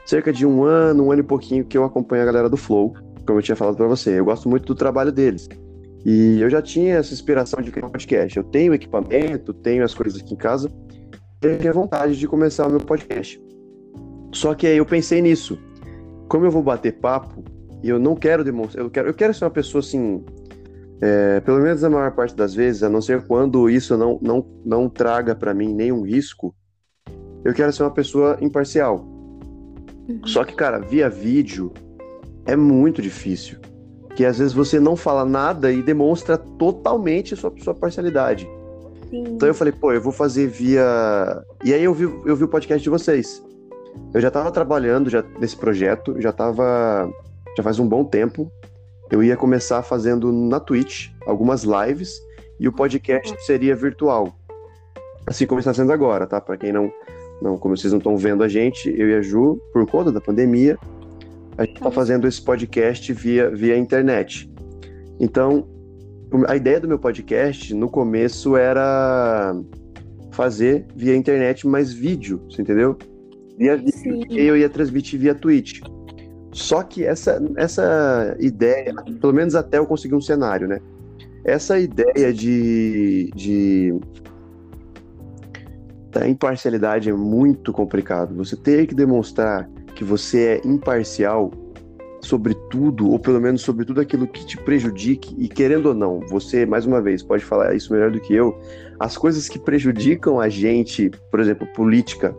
cerca 0.05 0.33
de 0.33 0.47
um 0.47 0.65
ano, 0.65 1.05
um 1.05 1.13
ano 1.13 1.21
e 1.21 1.25
pouquinho 1.25 1.65
que 1.65 1.77
eu 1.77 1.85
acompanho 1.85 2.23
a 2.23 2.27
galera 2.27 2.49
do 2.49 2.57
Flow. 2.57 2.95
como 3.27 3.39
eu 3.39 3.43
tinha 3.43 3.57
falado 3.57 3.77
para 3.77 3.87
você, 3.87 4.19
eu 4.19 4.25
gosto 4.25 4.49
muito 4.49 4.67
do 4.67 4.75
trabalho 4.75 5.13
deles. 5.13 5.49
E 6.05 6.41
eu 6.41 6.49
já 6.49 6.63
tinha 6.63 6.97
essa 6.97 7.13
inspiração 7.13 7.61
de 7.61 7.71
criar 7.71 7.87
um 7.87 7.91
podcast. 7.91 8.37
Eu 8.37 8.45
tenho 8.45 8.73
equipamento, 8.73 9.53
tenho 9.53 9.85
as 9.85 9.93
coisas 9.93 10.21
aqui 10.21 10.35
em 10.35 10.37
casa, 10.37 10.73
eu 11.43 11.59
tinha 11.59 11.73
vontade 11.73 12.19
de 12.19 12.27
começar 12.27 12.67
o 12.67 12.71
meu 12.71 12.81
podcast. 12.81 13.41
Só 14.33 14.55
que 14.55 14.67
aí 14.67 14.79
eu 14.79 14.87
pensei 14.87 15.21
nisso. 15.21 15.59
Como 16.29 16.45
eu 16.45 16.51
vou 16.51 16.63
bater 16.63 16.93
papo, 16.95 17.45
e 17.83 17.89
eu 17.89 17.99
não 17.99 18.17
quero 18.17 18.43
demonstrar, 18.43 18.85
eu 18.85 18.91
quero, 18.91 19.09
eu 19.09 19.15
quero 19.15 19.33
ser 19.33 19.45
uma 19.45 19.51
pessoa 19.51 19.81
assim, 19.81 20.25
é, 21.01 21.41
pelo 21.41 21.61
menos 21.61 21.85
a 21.85 21.91
maior 21.91 22.13
parte 22.13 22.35
das 22.35 22.55
vezes, 22.55 22.83
a 22.83 22.89
não 22.89 23.01
ser 23.01 23.23
quando 23.27 23.71
isso 23.71 23.97
não, 23.97 24.19
não, 24.21 24.45
não 24.65 24.89
traga 24.89 25.35
para 25.35 25.55
mim 25.55 25.73
nenhum 25.73 26.03
risco, 26.03 26.55
eu 27.45 27.55
quero 27.55 27.73
ser 27.73 27.85
uma 27.85 27.93
pessoa 27.93 28.37
imparcial. 28.41 29.05
Uhum. 30.09 30.21
Só 30.25 30.45
que, 30.45 30.55
cara, 30.55 30.79
via 30.79 31.09
vídeo 31.09 31.73
é 32.47 32.57
muito 32.57 33.01
difícil. 33.01 33.59
Que 34.15 34.25
às 34.25 34.39
vezes 34.39 34.53
você 34.53 34.81
não 34.81 34.97
fala 34.97 35.25
nada 35.25 35.71
e 35.71 35.83
demonstra 35.83 36.37
totalmente 36.37 37.37
sua, 37.37 37.53
sua 37.63 37.75
parcialidade. 37.75 38.49
Sim. 39.11 39.25
Então 39.29 39.47
eu 39.47 39.55
falei, 39.55 39.73
pô, 39.73 39.93
eu 39.93 40.01
vou 40.01 40.13
fazer 40.13 40.49
via. 40.49 40.85
E 41.65 41.73
aí 41.73 41.85
eu 41.85 41.95
vi, 41.95 42.05
eu 42.05 42.35
vi 42.35 42.45
o 42.45 42.49
podcast 42.49 42.83
de 42.83 42.91
vocês. 42.91 43.43
Eu 44.13 44.21
já 44.21 44.31
tava 44.31 44.51
trabalhando 44.51 45.09
já 45.09 45.23
nesse 45.39 45.57
projeto, 45.57 46.21
já 46.21 46.33
tava. 46.33 47.09
Já 47.57 47.63
faz 47.63 47.79
um 47.79 47.89
bom 47.89 48.05
tempo. 48.05 48.51
Eu 49.11 49.23
ia 49.23 49.37
começar 49.37 49.83
fazendo 49.83 50.31
na 50.31 50.61
Twitch 50.61 51.09
algumas 51.27 51.65
lives 51.65 52.21
e 52.61 52.69
o 52.69 52.73
podcast 52.73 53.33
uhum. 53.33 53.39
seria 53.41 53.75
virtual. 53.75 54.37
Assim 55.27 55.47
como 55.47 55.61
está 55.61 55.73
sendo 55.73 55.93
agora, 55.93 56.27
tá? 56.27 56.41
Para 56.41 56.57
quem 56.57 56.73
não, 56.73 56.93
não, 57.41 57.57
como 57.57 57.77
vocês 57.77 57.93
não 57.93 57.99
estão 57.99 58.17
vendo 58.17 58.43
a 58.43 58.49
gente, 58.49 58.89
eu 58.89 59.09
e 59.09 59.15
a 59.15 59.23
Ju, 59.23 59.61
por 59.73 59.87
conta 59.87 60.13
da 60.13 60.21
pandemia, 60.21 60.79
a 61.57 61.65
gente 61.65 61.77
está 61.77 61.91
fazendo 61.91 62.29
esse 62.29 62.41
podcast 62.43 63.13
via, 63.13 63.51
via 63.51 63.77
internet. 63.77 64.51
Então, 65.19 65.67
a 66.47 66.55
ideia 66.55 66.79
do 66.79 66.87
meu 66.87 66.99
podcast 66.99 67.75
no 67.75 67.89
começo 67.89 68.57
era 68.57 69.59
fazer 70.33 70.87
via 70.95 71.17
internet, 71.17 71.67
mas 71.67 71.93
vídeo, 71.93 72.43
você 72.49 72.63
entendeu? 72.63 72.97
Via 73.57 73.77
vídeo. 73.77 74.27
E 74.31 74.39
eu 74.39 74.57
ia 74.57 74.69
transmitir 74.69 75.19
via 75.19 75.35
Twitch. 75.35 75.81
Só 76.53 76.83
que 76.83 77.05
essa, 77.05 77.43
essa 77.57 78.37
ideia, 78.41 78.95
pelo 79.21 79.33
menos 79.33 79.55
até 79.55 79.79
eu 79.79 79.87
conseguir 79.87 80.15
um 80.15 80.21
cenário, 80.21 80.67
né? 80.67 80.81
Essa 81.45 81.79
ideia 81.79 82.33
de, 82.33 83.31
de 83.35 83.95
da 86.11 86.29
imparcialidade 86.29 87.09
é 87.09 87.13
muito 87.13 87.73
complicado. 87.73 88.35
Você 88.37 88.57
ter 88.57 88.87
que 88.87 88.95
demonstrar 88.95 89.69
que 89.95 90.05
você 90.05 90.61
é 90.63 90.67
imparcial 90.67 91.51
sobre 92.21 92.55
tudo, 92.71 93.11
ou 93.11 93.19
pelo 93.19 93.41
menos 93.41 93.63
sobre 93.63 93.85
tudo 93.85 94.01
aquilo 94.01 94.27
que 94.27 94.45
te 94.45 94.57
prejudique, 94.57 95.35
e 95.39 95.49
querendo 95.49 95.87
ou 95.87 95.95
não, 95.95 96.21
você, 96.29 96.67
mais 96.67 96.85
uma 96.85 97.01
vez, 97.01 97.23
pode 97.23 97.45
falar 97.45 97.75
isso 97.75 97.93
melhor 97.93 98.11
do 98.11 98.21
que 98.21 98.35
eu, 98.35 98.59
as 98.99 99.17
coisas 99.17 99.49
que 99.49 99.59
prejudicam 99.59 100.41
a 100.41 100.49
gente, 100.49 101.11
por 101.31 101.41
exemplo, 101.41 101.67
política. 101.75 102.35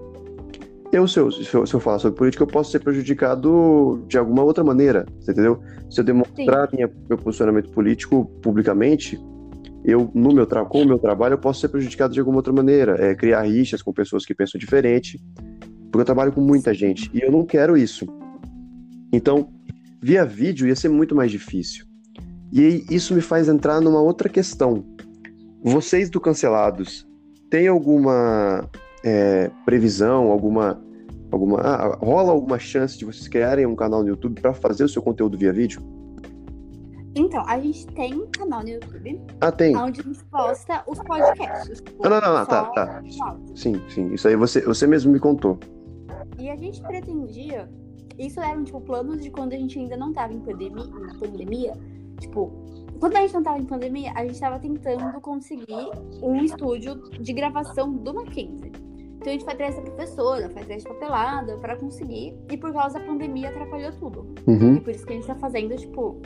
Eu, 0.92 1.08
se 1.08 1.20
eu, 1.20 1.32
se 1.32 1.54
eu, 1.54 1.66
se 1.68 1.74
eu 1.74 1.80
falar 1.80 2.00
sobre 2.00 2.18
política, 2.18 2.44
eu 2.44 2.48
posso 2.48 2.72
ser 2.72 2.80
prejudicado 2.80 4.04
de 4.08 4.18
alguma 4.18 4.44
outra 4.44 4.64
maneira, 4.64 5.06
você 5.20 5.32
entendeu? 5.32 5.62
Se 5.90 6.02
eu 6.02 6.04
demonstrar 6.04 6.68
minha, 6.74 6.90
meu 7.08 7.18
posicionamento 7.18 7.70
político 7.70 8.26
publicamente, 8.42 9.20
eu, 9.86 10.10
no 10.16 10.34
meu 10.34 10.48
com 10.48 10.82
o 10.82 10.86
meu 10.86 10.98
trabalho, 10.98 11.34
eu 11.34 11.38
posso 11.38 11.62
ser 11.62 11.70
prejudicado 11.70 12.14
de 12.14 12.20
alguma 12.20 12.38
outra 12.38 12.52
maneira, 12.52 12.96
é, 13.00 13.14
criar 13.14 13.44
rixas 13.44 13.84
com 13.84 13.94
pessoas 13.94 14.26
que 14.26 14.34
pensam 14.34 14.58
diferente, 14.58 15.22
porque 15.92 16.02
eu 16.02 16.06
trabalho 16.06 16.32
com 16.32 16.42
muita 16.42 16.74
gente 16.74 17.10
e 17.14 17.22
eu 17.22 17.32
não 17.32 17.46
quero 17.46 17.78
isso. 17.78 18.08
Então, 19.14 19.50
via 20.02 20.26
vídeo 20.26 20.68
ia 20.68 20.76
ser 20.76 20.90
muito 20.90 21.16
mais 21.16 21.30
difícil. 21.30 21.86
E 22.52 22.84
isso 22.90 23.14
me 23.14 23.22
faz 23.22 23.48
entrar 23.48 23.80
numa 23.80 24.02
outra 24.02 24.28
questão. 24.28 24.84
Vocês 25.64 26.10
do 26.10 26.20
Cancelados, 26.20 27.08
tem 27.50 27.68
alguma 27.68 28.68
é, 29.04 29.50
previsão, 29.66 30.32
alguma. 30.32 30.82
alguma 31.32 31.60
ah, 31.62 31.98
rola 32.02 32.32
alguma 32.32 32.60
chance 32.60 32.98
de 32.98 33.06
vocês 33.06 33.28
criarem 33.28 33.66
um 33.66 33.76
canal 33.76 34.02
no 34.02 34.10
YouTube 34.10 34.42
para 34.42 34.54
fazer 34.54 34.84
o 34.84 34.90
seu 34.90 35.02
conteúdo 35.02 35.38
via 35.38 35.54
vídeo? 35.54 35.82
Então, 37.16 37.44
a 37.48 37.60
gente 37.60 37.88
tem 37.88 38.14
um 38.14 38.28
canal 38.28 38.62
no 38.62 38.70
YouTube. 38.70 39.22
Ah, 39.42 39.52
tem. 39.52 39.76
Onde 39.76 40.02
a 40.02 40.04
gente 40.04 40.24
posta 40.26 40.84
os 40.88 41.00
podcasts. 41.00 41.84
Não, 42.02 42.10
não, 42.10 42.22
não, 42.22 42.34
não 42.34 42.46
tá, 42.46 42.66
tá. 42.66 43.02
Sim, 43.56 43.82
sim. 43.90 44.14
Isso 44.14 44.28
aí 44.28 44.36
você, 44.36 44.62
você 44.62 44.86
mesmo 44.86 45.12
me 45.12 45.20
contou. 45.20 45.60
E 46.38 46.50
a 46.50 46.56
gente 46.56 46.82
pretendia. 46.82 47.70
Isso 48.18 48.40
eram, 48.40 48.64
tipo, 48.64 48.80
planos 48.82 49.22
de 49.24 49.32
quando 49.32 49.54
a 49.54 49.58
gente 49.58 49.80
ainda 49.80 49.98
não 49.98 50.14
tava 50.14 50.34
em 50.34 50.40
pandemia. 50.40 50.86
pandemia 51.20 51.74
tipo, 52.20 52.52
quando 53.00 53.16
a 53.16 53.22
gente 53.22 53.34
não 53.34 53.44
tava 53.44 53.60
em 53.60 53.66
pandemia, 53.66 54.12
a 54.14 54.26
gente 54.26 54.40
tava 54.40 54.60
tentando 54.60 55.20
conseguir 55.22 55.90
um 56.22 56.36
estúdio 56.44 56.96
de 57.20 57.34
gravação 57.34 57.94
do 57.94 58.14
Mackenzie. 58.14 58.72
Então 59.20 59.28
a 59.28 59.32
gente 59.32 59.44
foi 59.44 59.54
atrás 59.54 59.76
da 59.76 59.82
professora, 59.82 60.50
foi 60.50 60.62
atrás 60.62 60.84
de 60.84 60.90
papelada 60.90 61.58
para 61.58 61.76
conseguir. 61.76 62.34
E 62.50 62.58
por 62.58 62.72
causa 62.72 63.00
da 63.00 63.06
pandemia 63.06 63.50
atrapalhou 63.50 63.92
tudo. 63.94 64.26
Uhum. 64.48 64.76
E 64.76 64.80
por 64.80 64.92
isso 64.92 65.06
que 65.06 65.12
a 65.12 65.16
gente 65.16 65.28
tá 65.28 65.36
fazendo, 65.36 65.76
tipo, 65.76 66.22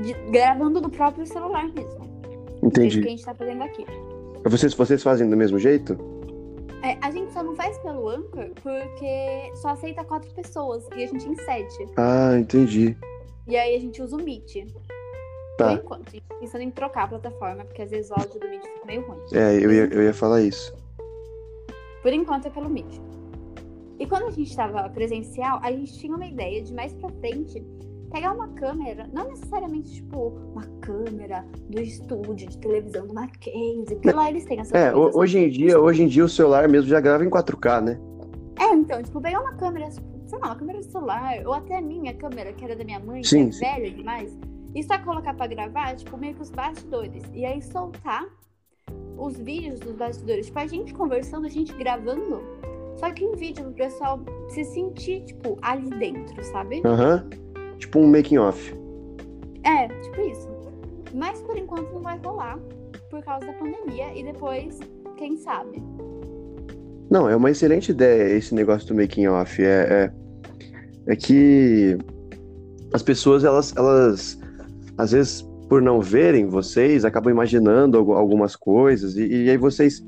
de, 0.00 0.12
gravando 0.30 0.80
do 0.80 0.88
próprio 0.88 1.26
celular 1.26 1.64
mesmo. 1.72 2.04
Entendi. 2.62 3.00
É 3.00 3.02
que 3.02 3.08
a 3.08 3.10
gente 3.10 3.24
tá 3.24 3.34
fazendo 3.34 3.62
aqui. 3.62 3.84
Vocês, 4.44 4.74
vocês 4.74 5.02
fazem 5.02 5.28
do 5.28 5.36
mesmo 5.36 5.58
jeito? 5.58 5.98
É, 6.82 6.98
a 7.00 7.10
gente 7.10 7.32
só 7.32 7.42
não 7.42 7.56
faz 7.56 7.78
pelo 7.78 8.08
Anchor 8.08 8.50
porque 8.62 9.52
só 9.56 9.70
aceita 9.70 10.04
quatro 10.04 10.30
pessoas 10.34 10.86
e 10.94 11.02
a 11.02 11.06
gente 11.06 11.28
em 11.28 11.34
sete. 11.34 11.88
Ah, 11.96 12.36
entendi. 12.38 12.96
E 13.48 13.56
aí 13.56 13.74
a 13.74 13.80
gente 13.80 14.00
usa 14.02 14.16
o 14.16 14.22
Meet. 14.22 14.66
Tá. 15.56 15.68
Por 15.68 15.84
enquanto. 15.84 16.08
A 16.08 16.10
gente 16.10 16.24
tá 16.28 16.34
pensando 16.36 16.62
em 16.62 16.70
trocar 16.70 17.04
a 17.04 17.08
plataforma, 17.08 17.64
porque 17.64 17.82
às 17.82 17.90
vezes 17.90 18.10
o 18.10 18.14
áudio 18.14 18.38
do 18.38 18.48
Meet 18.48 18.62
fica 18.62 18.86
meio 18.86 19.00
ruim. 19.00 19.18
É, 19.32 19.64
eu 19.64 19.72
ia, 19.72 19.84
eu 19.86 20.02
ia 20.02 20.14
falar 20.14 20.42
isso. 20.42 20.74
Por 22.04 22.12
enquanto 22.12 22.44
é 22.44 22.50
pelo 22.50 22.68
Meet. 22.68 23.00
E 23.98 24.06
quando 24.06 24.24
a 24.24 24.30
gente 24.30 24.50
estava 24.50 24.86
presencial, 24.90 25.58
a 25.62 25.72
gente 25.72 25.98
tinha 25.98 26.14
uma 26.14 26.26
ideia 26.26 26.62
de 26.62 26.74
mais 26.74 26.92
pra 26.92 27.08
frente 27.08 27.64
pegar 28.12 28.34
uma 28.34 28.48
câmera, 28.48 29.08
não 29.10 29.26
necessariamente, 29.28 29.94
tipo, 29.94 30.38
uma 30.52 30.66
câmera 30.82 31.46
do 31.70 31.80
estúdio 31.80 32.46
de 32.46 32.58
televisão 32.58 33.06
do 33.06 33.14
Mackenzie, 33.14 33.94
porque 33.94 34.12
lá 34.12 34.28
eles 34.28 34.44
têm 34.44 34.60
essa 34.60 34.76
É, 34.76 34.94
hoje 34.94 35.38
em 35.38 35.48
dia, 35.48 35.80
hoje 35.80 36.02
em 36.02 36.06
dia 36.06 36.26
o 36.26 36.28
celular 36.28 36.68
mesmo 36.68 36.90
já 36.90 37.00
grava 37.00 37.24
em 37.24 37.30
4K, 37.30 37.80
né? 37.80 37.98
É, 38.60 38.74
então, 38.74 39.02
tipo, 39.02 39.18
pegar 39.22 39.40
uma 39.40 39.54
câmera, 39.54 39.90
sei 39.90 40.38
lá, 40.38 40.48
uma 40.48 40.56
câmera 40.56 40.80
de 40.80 40.84
celular, 40.84 41.38
ou 41.46 41.54
até 41.54 41.78
a 41.78 41.80
minha 41.80 42.12
câmera, 42.12 42.52
que 42.52 42.62
era 42.66 42.76
da 42.76 42.84
minha 42.84 43.00
mãe, 43.00 43.24
sim, 43.24 43.48
que 43.48 43.64
é 43.64 43.76
velha 43.76 43.90
demais, 43.90 44.38
e 44.74 44.82
só 44.82 44.98
colocar 44.98 45.32
pra 45.32 45.46
gravar, 45.46 45.96
tipo, 45.96 46.18
meio 46.18 46.34
que 46.34 46.42
os 46.42 46.50
bastidores. 46.50 47.24
E 47.32 47.46
aí 47.46 47.62
soltar 47.62 48.26
os 49.18 49.38
vídeos 49.38 49.80
dos 49.80 49.94
bastidores. 49.94 50.46
Tipo, 50.46 50.58
a 50.58 50.66
gente 50.66 50.94
conversando, 50.94 51.46
a 51.46 51.50
gente 51.50 51.72
gravando. 51.74 52.42
Só 52.96 53.10
que 53.10 53.24
em 53.24 53.34
vídeo, 53.34 53.68
o 53.68 53.72
pessoal 53.72 54.20
se 54.48 54.64
sentir, 54.64 55.24
tipo, 55.24 55.58
ali 55.62 55.90
dentro, 55.90 56.42
sabe? 56.44 56.82
Aham. 56.84 57.28
Uhum. 57.32 57.78
Tipo 57.78 57.98
um 57.98 58.06
making 58.10 58.38
off. 58.38 58.74
É, 59.64 59.88
tipo 59.88 60.20
isso. 60.20 60.48
Mas 61.12 61.40
por 61.42 61.56
enquanto 61.56 61.92
não 61.92 62.02
vai 62.02 62.18
rolar 62.18 62.58
por 63.10 63.22
causa 63.22 63.46
da 63.46 63.52
pandemia 63.54 64.14
e 64.14 64.22
depois, 64.24 64.78
quem 65.16 65.36
sabe. 65.36 65.82
Não, 67.10 67.28
é 67.28 67.36
uma 67.36 67.50
excelente 67.50 67.90
ideia 67.90 68.36
esse 68.36 68.54
negócio 68.54 68.88
do 68.88 68.94
making 68.94 69.26
off. 69.26 69.62
É, 69.62 70.12
é, 71.08 71.12
é 71.12 71.16
que 71.16 71.96
as 72.92 73.02
pessoas, 73.02 73.44
elas, 73.44 73.74
elas, 73.76 74.38
às 74.98 75.12
vezes, 75.12 75.46
por 75.68 75.80
não 75.82 76.00
verem 76.00 76.46
vocês, 76.46 77.04
acabam 77.04 77.32
imaginando 77.32 77.98
algumas 78.12 78.54
coisas 78.54 79.16
e, 79.16 79.44
e 79.44 79.50
aí 79.50 79.56
vocês 79.56 80.04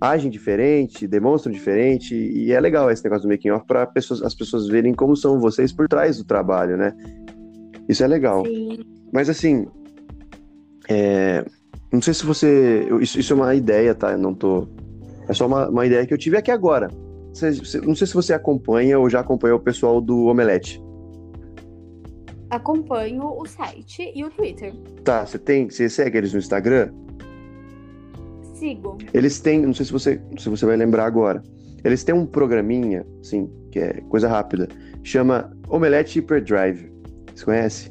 agem 0.00 0.30
diferente, 0.30 1.06
demonstram 1.06 1.52
diferente, 1.52 2.14
e 2.14 2.52
é 2.52 2.60
legal 2.60 2.90
esse 2.90 3.04
negócio 3.04 3.28
do 3.28 3.30
making 3.30 3.50
off 3.50 3.66
para 3.66 3.86
pessoas, 3.86 4.22
as 4.22 4.34
pessoas 4.34 4.66
verem 4.66 4.94
como 4.94 5.14
são 5.14 5.38
vocês 5.38 5.72
por 5.72 5.86
trás 5.86 6.16
do 6.16 6.24
trabalho, 6.24 6.76
né? 6.76 6.94
Isso 7.86 8.02
é 8.02 8.06
legal. 8.06 8.44
Sim. 8.46 8.78
Mas 9.12 9.28
assim, 9.28 9.66
é, 10.88 11.44
não 11.92 12.00
sei 12.00 12.14
se 12.14 12.24
você. 12.24 12.88
Isso, 13.00 13.18
isso, 13.20 13.32
é 13.32 13.36
uma 13.36 13.54
ideia, 13.54 13.94
tá? 13.94 14.12
Eu 14.12 14.18
não 14.18 14.32
tô. 14.32 14.68
É 15.28 15.34
só 15.34 15.46
uma, 15.46 15.68
uma 15.68 15.86
ideia 15.86 16.06
que 16.06 16.14
eu 16.14 16.18
tive 16.18 16.36
aqui 16.36 16.50
agora. 16.50 16.88
Você, 17.32 17.80
não 17.80 17.94
sei 17.94 18.06
se 18.06 18.14
você 18.14 18.32
acompanha 18.32 18.98
ou 18.98 19.08
já 19.08 19.20
acompanhou 19.20 19.58
o 19.58 19.62
pessoal 19.62 20.00
do 20.00 20.26
Omelete. 20.26 20.82
Acompanho 22.50 23.24
o 23.24 23.46
site 23.46 24.12
e 24.14 24.24
o 24.24 24.30
Twitter. 24.30 24.74
Tá, 25.04 25.24
você 25.24 25.38
tem. 25.38 25.70
Você 25.70 25.88
segue 25.88 26.18
eles 26.18 26.32
no 26.32 26.38
Instagram? 26.38 26.92
Sigo. 28.54 28.98
Eles 29.14 29.40
têm, 29.40 29.60
não 29.60 29.72
sei 29.72 29.86
se 29.86 29.92
você, 29.92 30.20
se 30.38 30.48
você 30.48 30.66
vai 30.66 30.76
lembrar 30.76 31.06
agora. 31.06 31.42
Eles 31.82 32.04
têm 32.04 32.14
um 32.14 32.26
programinha, 32.26 33.06
assim, 33.20 33.50
que 33.70 33.78
é 33.78 34.00
coisa 34.08 34.28
rápida, 34.28 34.68
chama 35.02 35.56
Omelete 35.68 36.18
Hyperdrive. 36.18 36.92
Você 37.34 37.44
conhece? 37.44 37.90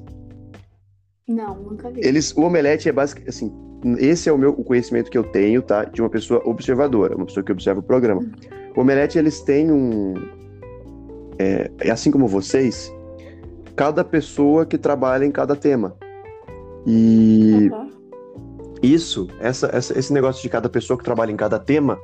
Não, 1.28 1.56
nunca 1.56 1.90
vi. 1.90 2.02
Eles, 2.06 2.36
o 2.36 2.42
Omelete 2.42 2.88
é 2.88 2.92
basicamente, 2.92 3.30
assim, 3.30 3.52
esse 3.98 4.30
é 4.30 4.32
o 4.32 4.38
meu 4.38 4.52
o 4.52 4.64
conhecimento 4.64 5.10
que 5.10 5.18
eu 5.18 5.24
tenho, 5.24 5.62
tá? 5.62 5.86
De 5.86 6.02
uma 6.02 6.10
pessoa 6.10 6.42
observadora, 6.46 7.16
uma 7.16 7.26
pessoa 7.26 7.44
que 7.44 7.52
observa 7.52 7.80
o 7.80 7.84
programa. 7.84 8.22
Uhum. 8.22 8.32
O 8.76 8.82
Omelete, 8.82 9.18
eles 9.18 9.42
têm 9.42 9.72
um... 9.72 10.14
É, 11.40 11.72
assim 11.90 12.12
como 12.12 12.28
vocês, 12.28 12.94
cada 13.76 14.04
pessoa 14.04 14.66
que 14.66 14.78
trabalha 14.78 15.26
em 15.26 15.32
cada 15.32 15.56
tema. 15.56 15.96
E 16.86 17.70
Uhum. 17.72 17.90
isso, 18.82 19.28
essa, 19.40 19.70
essa- 19.74 19.98
esse 19.98 20.12
negócio 20.14 20.42
de 20.42 20.50
cada 20.50 20.70
pessoa 20.70 20.98
que 20.98 21.04
trabalha 21.04 21.32
em 21.32 21.36
cada 21.38 21.60
tema 21.60 21.98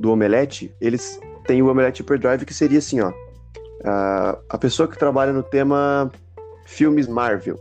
do 0.00 0.10
Omelete, 0.10 0.74
eles 0.80 1.20
têm 1.46 1.62
o 1.62 1.70
Omelete 1.70 2.02
Hyperdrive 2.02 2.44
que 2.44 2.54
seria 2.54 2.78
assim, 2.78 3.00
ó. 3.00 3.12
a- 3.84 4.38
a 4.48 4.58
pessoa 4.58 4.88
que 4.88 4.98
trabalha 4.98 5.32
no 5.32 5.42
tema 5.42 6.10
filmes 6.66 7.06
Marvel. 7.06 7.56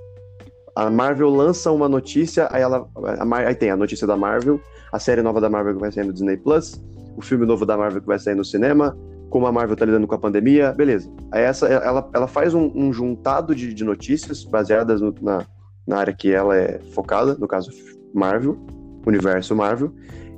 A 0.75 0.89
Marvel 0.89 1.29
lança 1.29 1.71
uma 1.71 1.87
notícia, 1.87 2.47
aí 2.51 2.61
ela. 2.63 2.87
a 3.19 3.35
aí 3.47 3.53
tem 3.55 3.69
a 3.69 3.77
notícia 3.77 4.07
da 4.07 4.17
Marvel, 4.17 4.59
a 4.91 4.97
série 4.99 5.21
nova 5.21 5.39
da 5.39 5.49
Marvel 5.49 5.75
que 5.75 5.79
vai 5.81 5.91
sair 5.91 6.05
no 6.05 6.13
Disney 6.13 6.37
Plus, 6.37 6.81
o 7.15 7.21
filme 7.21 7.45
novo 7.45 7.65
da 7.65 7.77
Marvel 7.77 8.01
que 8.01 8.07
vai 8.07 8.17
sair 8.17 8.33
no 8.33 8.43
cinema, 8.45 8.97
como 9.29 9.47
a 9.47 9.51
Marvel 9.51 9.75
tá 9.75 9.85
lidando 9.85 10.07
com 10.07 10.15
a 10.15 10.19
pandemia, 10.19 10.71
beleza. 10.71 11.11
Aí 11.31 11.43
essa, 11.43 11.67
ela, 11.67 12.09
ela 12.13 12.27
faz 12.27 12.53
um, 12.53 12.71
um 12.75 12.93
juntado 12.93 13.53
de, 13.55 13.73
de 13.73 13.83
notícias 13.83 14.43
baseadas 14.43 15.01
no- 15.01 15.13
na, 15.21 15.45
na 15.87 15.97
área 15.97 16.13
que 16.13 16.31
ela 16.31 16.55
é 16.55 16.79
focada, 16.93 17.35
no 17.35 17.47
caso 17.47 17.69
Marvel, 18.13 18.57
universo 19.05 19.55
Marvel, 19.55 19.91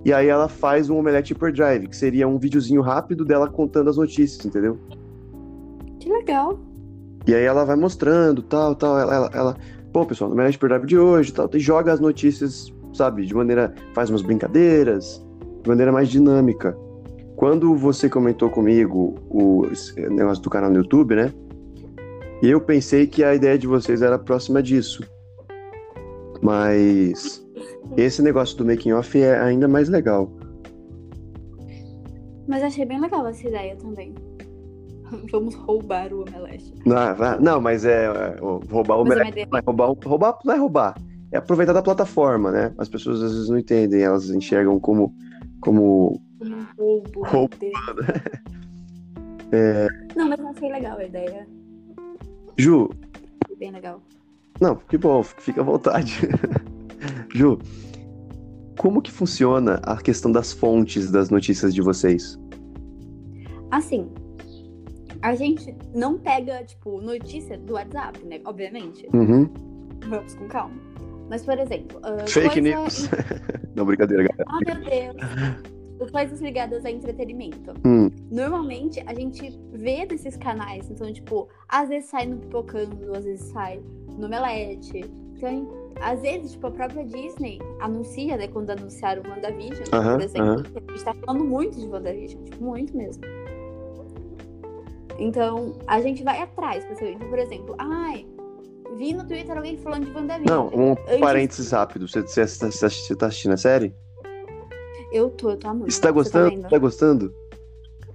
e 0.03 0.13
aí 0.13 0.27
ela 0.27 0.47
faz 0.47 0.89
um 0.89 0.97
Omelete 0.97 1.33
Hyperdrive, 1.33 1.87
que 1.87 1.95
seria 1.95 2.27
um 2.27 2.37
videozinho 2.37 2.81
rápido 2.81 3.25
dela 3.25 3.47
contando 3.49 3.89
as 3.89 3.97
notícias, 3.97 4.45
entendeu? 4.45 4.77
Que 5.99 6.11
legal. 6.11 6.59
E 7.25 7.35
aí 7.35 7.43
ela 7.43 7.65
vai 7.65 7.75
mostrando, 7.75 8.41
tal, 8.41 8.73
tal, 8.73 8.97
ela, 8.97 9.13
ela, 9.15 9.29
ela 9.33 9.57
pô, 9.91 10.05
pessoal, 10.05 10.29
no 10.29 10.35
Omelete 10.35 10.55
Hyperdrive 10.57 10.85
de 10.85 10.97
hoje, 10.97 11.33
tal, 11.33 11.49
e 11.53 11.59
joga 11.59 11.91
as 11.91 11.99
notícias, 11.99 12.73
sabe, 12.93 13.25
de 13.25 13.35
maneira, 13.35 13.73
faz 13.93 14.09
umas 14.09 14.21
brincadeiras, 14.21 15.23
de 15.61 15.69
maneira 15.69 15.91
mais 15.91 16.07
dinâmica. 16.09 16.77
Quando 17.37 17.75
você 17.75 18.09
comentou 18.09 18.49
comigo 18.49 19.13
o 19.29 19.67
negócio 20.09 20.41
do 20.41 20.49
canal 20.49 20.71
no 20.71 20.77
YouTube, 20.77 21.15
né? 21.15 21.31
Eu 22.41 22.59
pensei 22.59 23.05
que 23.05 23.23
a 23.23 23.35
ideia 23.35 23.59
de 23.59 23.67
vocês 23.67 24.01
era 24.01 24.17
próxima 24.17 24.61
disso. 24.61 25.03
Mas 26.41 27.45
esse 27.95 28.23
negócio 28.23 28.57
do 28.57 28.65
making 28.65 28.91
off 28.93 29.15
é 29.21 29.39
ainda 29.39 29.67
mais 29.67 29.87
legal. 29.87 30.31
Mas 32.47 32.63
achei 32.63 32.85
bem 32.85 32.99
legal 32.99 33.27
essa 33.27 33.47
ideia 33.47 33.75
também. 33.75 34.15
Vamos 35.31 35.53
roubar 35.53 36.11
o 36.11 36.23
Omelete. 36.23 36.73
Não, 36.87 37.39
não, 37.39 37.61
mas 37.61 37.85
é, 37.85 38.05
é, 38.05 38.35
roubar 38.39 38.95
o 38.95 39.01
é 39.01 39.01
Omelete 39.03 39.41
é 39.41 39.59
roubar, 39.63 39.93
roubar 40.03 40.39
não 40.43 40.53
é 40.55 40.57
roubar, 40.57 40.95
é 41.31 41.37
aproveitar 41.37 41.73
da 41.73 41.83
plataforma, 41.83 42.51
né? 42.51 42.73
As 42.79 42.89
pessoas 42.89 43.21
às 43.21 43.31
vezes 43.31 43.49
não 43.49 43.59
entendem, 43.59 44.01
elas 44.01 44.27
enxergam 44.31 44.79
como 44.79 45.13
como 45.61 46.21
Um 46.53 46.65
roubo. 46.77 47.21
Meu 47.31 47.49
Deus. 47.59 47.73
É. 49.49 49.87
Não, 50.13 50.27
mas 50.27 50.39
achei 50.41 50.69
legal 50.69 50.97
a 50.97 51.05
ideia. 51.05 51.47
Ju, 52.57 52.89
Bem 53.57 53.71
legal. 53.71 54.01
Não, 54.59 54.75
que 54.75 54.97
bom, 54.97 55.23
fica 55.23 55.61
à 55.61 55.63
vontade. 55.63 56.19
Ju, 57.33 57.57
como 58.77 59.01
que 59.01 59.09
funciona 59.09 59.75
a 59.83 59.95
questão 59.97 60.31
das 60.33 60.51
fontes 60.51 61.09
das 61.11 61.29
notícias 61.29 61.73
de 61.73 61.81
vocês? 61.81 62.37
Assim, 63.71 64.09
a 65.21 65.33
gente 65.33 65.73
não 65.95 66.17
pega, 66.17 66.61
tipo, 66.65 66.99
notícia 67.01 67.57
do 67.57 67.73
WhatsApp, 67.75 68.19
né? 68.25 68.41
Obviamente. 68.45 69.07
Uhum. 69.13 69.49
Vamos 70.09 70.35
com 70.35 70.47
calma. 70.49 70.75
Mas, 71.29 71.45
por 71.45 71.57
exemplo. 71.57 71.99
ah, 72.03 72.27
Fake 72.27 72.61
coisa- 72.61 72.77
news. 72.81 73.09
Não, 73.75 73.85
brincadeira, 73.85 74.23
galera. 74.23 74.45
Ah, 74.47 74.59
meu 74.65 74.83
Deus. 74.83 75.76
Coisas 76.11 76.39
ligadas 76.41 76.85
a 76.85 76.91
entretenimento. 76.91 77.73
Hum, 77.85 78.09
Normalmente 78.31 79.01
a 79.07 79.13
gente 79.13 79.57
vê 79.71 80.05
desses 80.05 80.37
canais. 80.37 80.89
Então, 80.91 81.11
tipo, 81.11 81.47
às 81.67 81.89
vezes 81.89 82.09
sai 82.09 82.25
no 82.27 82.37
Pipocando, 82.37 83.13
às 83.15 83.23
vezes 83.25 83.47
sai 83.47 83.81
no 84.17 84.27
Melete. 84.29 85.05
Então, 85.35 85.67
às 86.01 86.21
vezes, 86.21 86.51
tipo, 86.51 86.67
a 86.67 86.71
própria 86.71 87.03
Disney 87.05 87.59
anuncia, 87.79 88.37
né? 88.37 88.47
Quando 88.47 88.69
anunciaram 88.71 89.23
o 89.23 89.29
WandaVision, 89.29 89.83
Aham, 89.93 90.13
por 90.17 90.21
exemplo. 90.23 90.49
aham. 90.51 90.63
A 90.87 90.91
gente 90.91 91.03
tá 91.05 91.13
falando 91.25 91.43
muito 91.45 91.79
de 91.79 91.87
WandaVision, 91.87 92.43
tipo, 92.43 92.63
muito 92.63 92.95
mesmo. 92.95 93.23
Então, 95.19 95.73
a 95.87 95.99
gente 96.01 96.23
vai 96.23 96.41
atrás 96.41 96.83
saber. 96.83 97.13
Então, 97.13 97.27
por 97.29 97.39
exemplo, 97.39 97.75
ai, 97.79 98.25
vi 98.97 99.13
no 99.13 99.25
Twitter 99.27 99.55
alguém 99.57 99.77
falando 99.77 100.05
de 100.05 100.11
WandaVision. 100.11 100.55
não, 100.55 100.67
um 100.67 100.91
Antes- 100.91 101.19
parênteses 101.19 101.71
rápido. 101.71 102.07
Você, 102.07 102.21
você, 102.21 102.45
você, 102.47 102.69
você 102.89 103.15
tá 103.15 103.27
assistindo 103.27 103.53
a 103.53 103.57
série? 103.57 103.93
Eu 105.11 105.29
tô, 105.29 105.51
eu 105.51 105.57
tô 105.57 105.67
amando. 105.67 105.91
Você 105.91 106.01
tá 106.01 106.11
gostando? 106.11 106.49
vendo? 106.49 106.67
tá 106.69 106.77
gostando? 106.77 107.33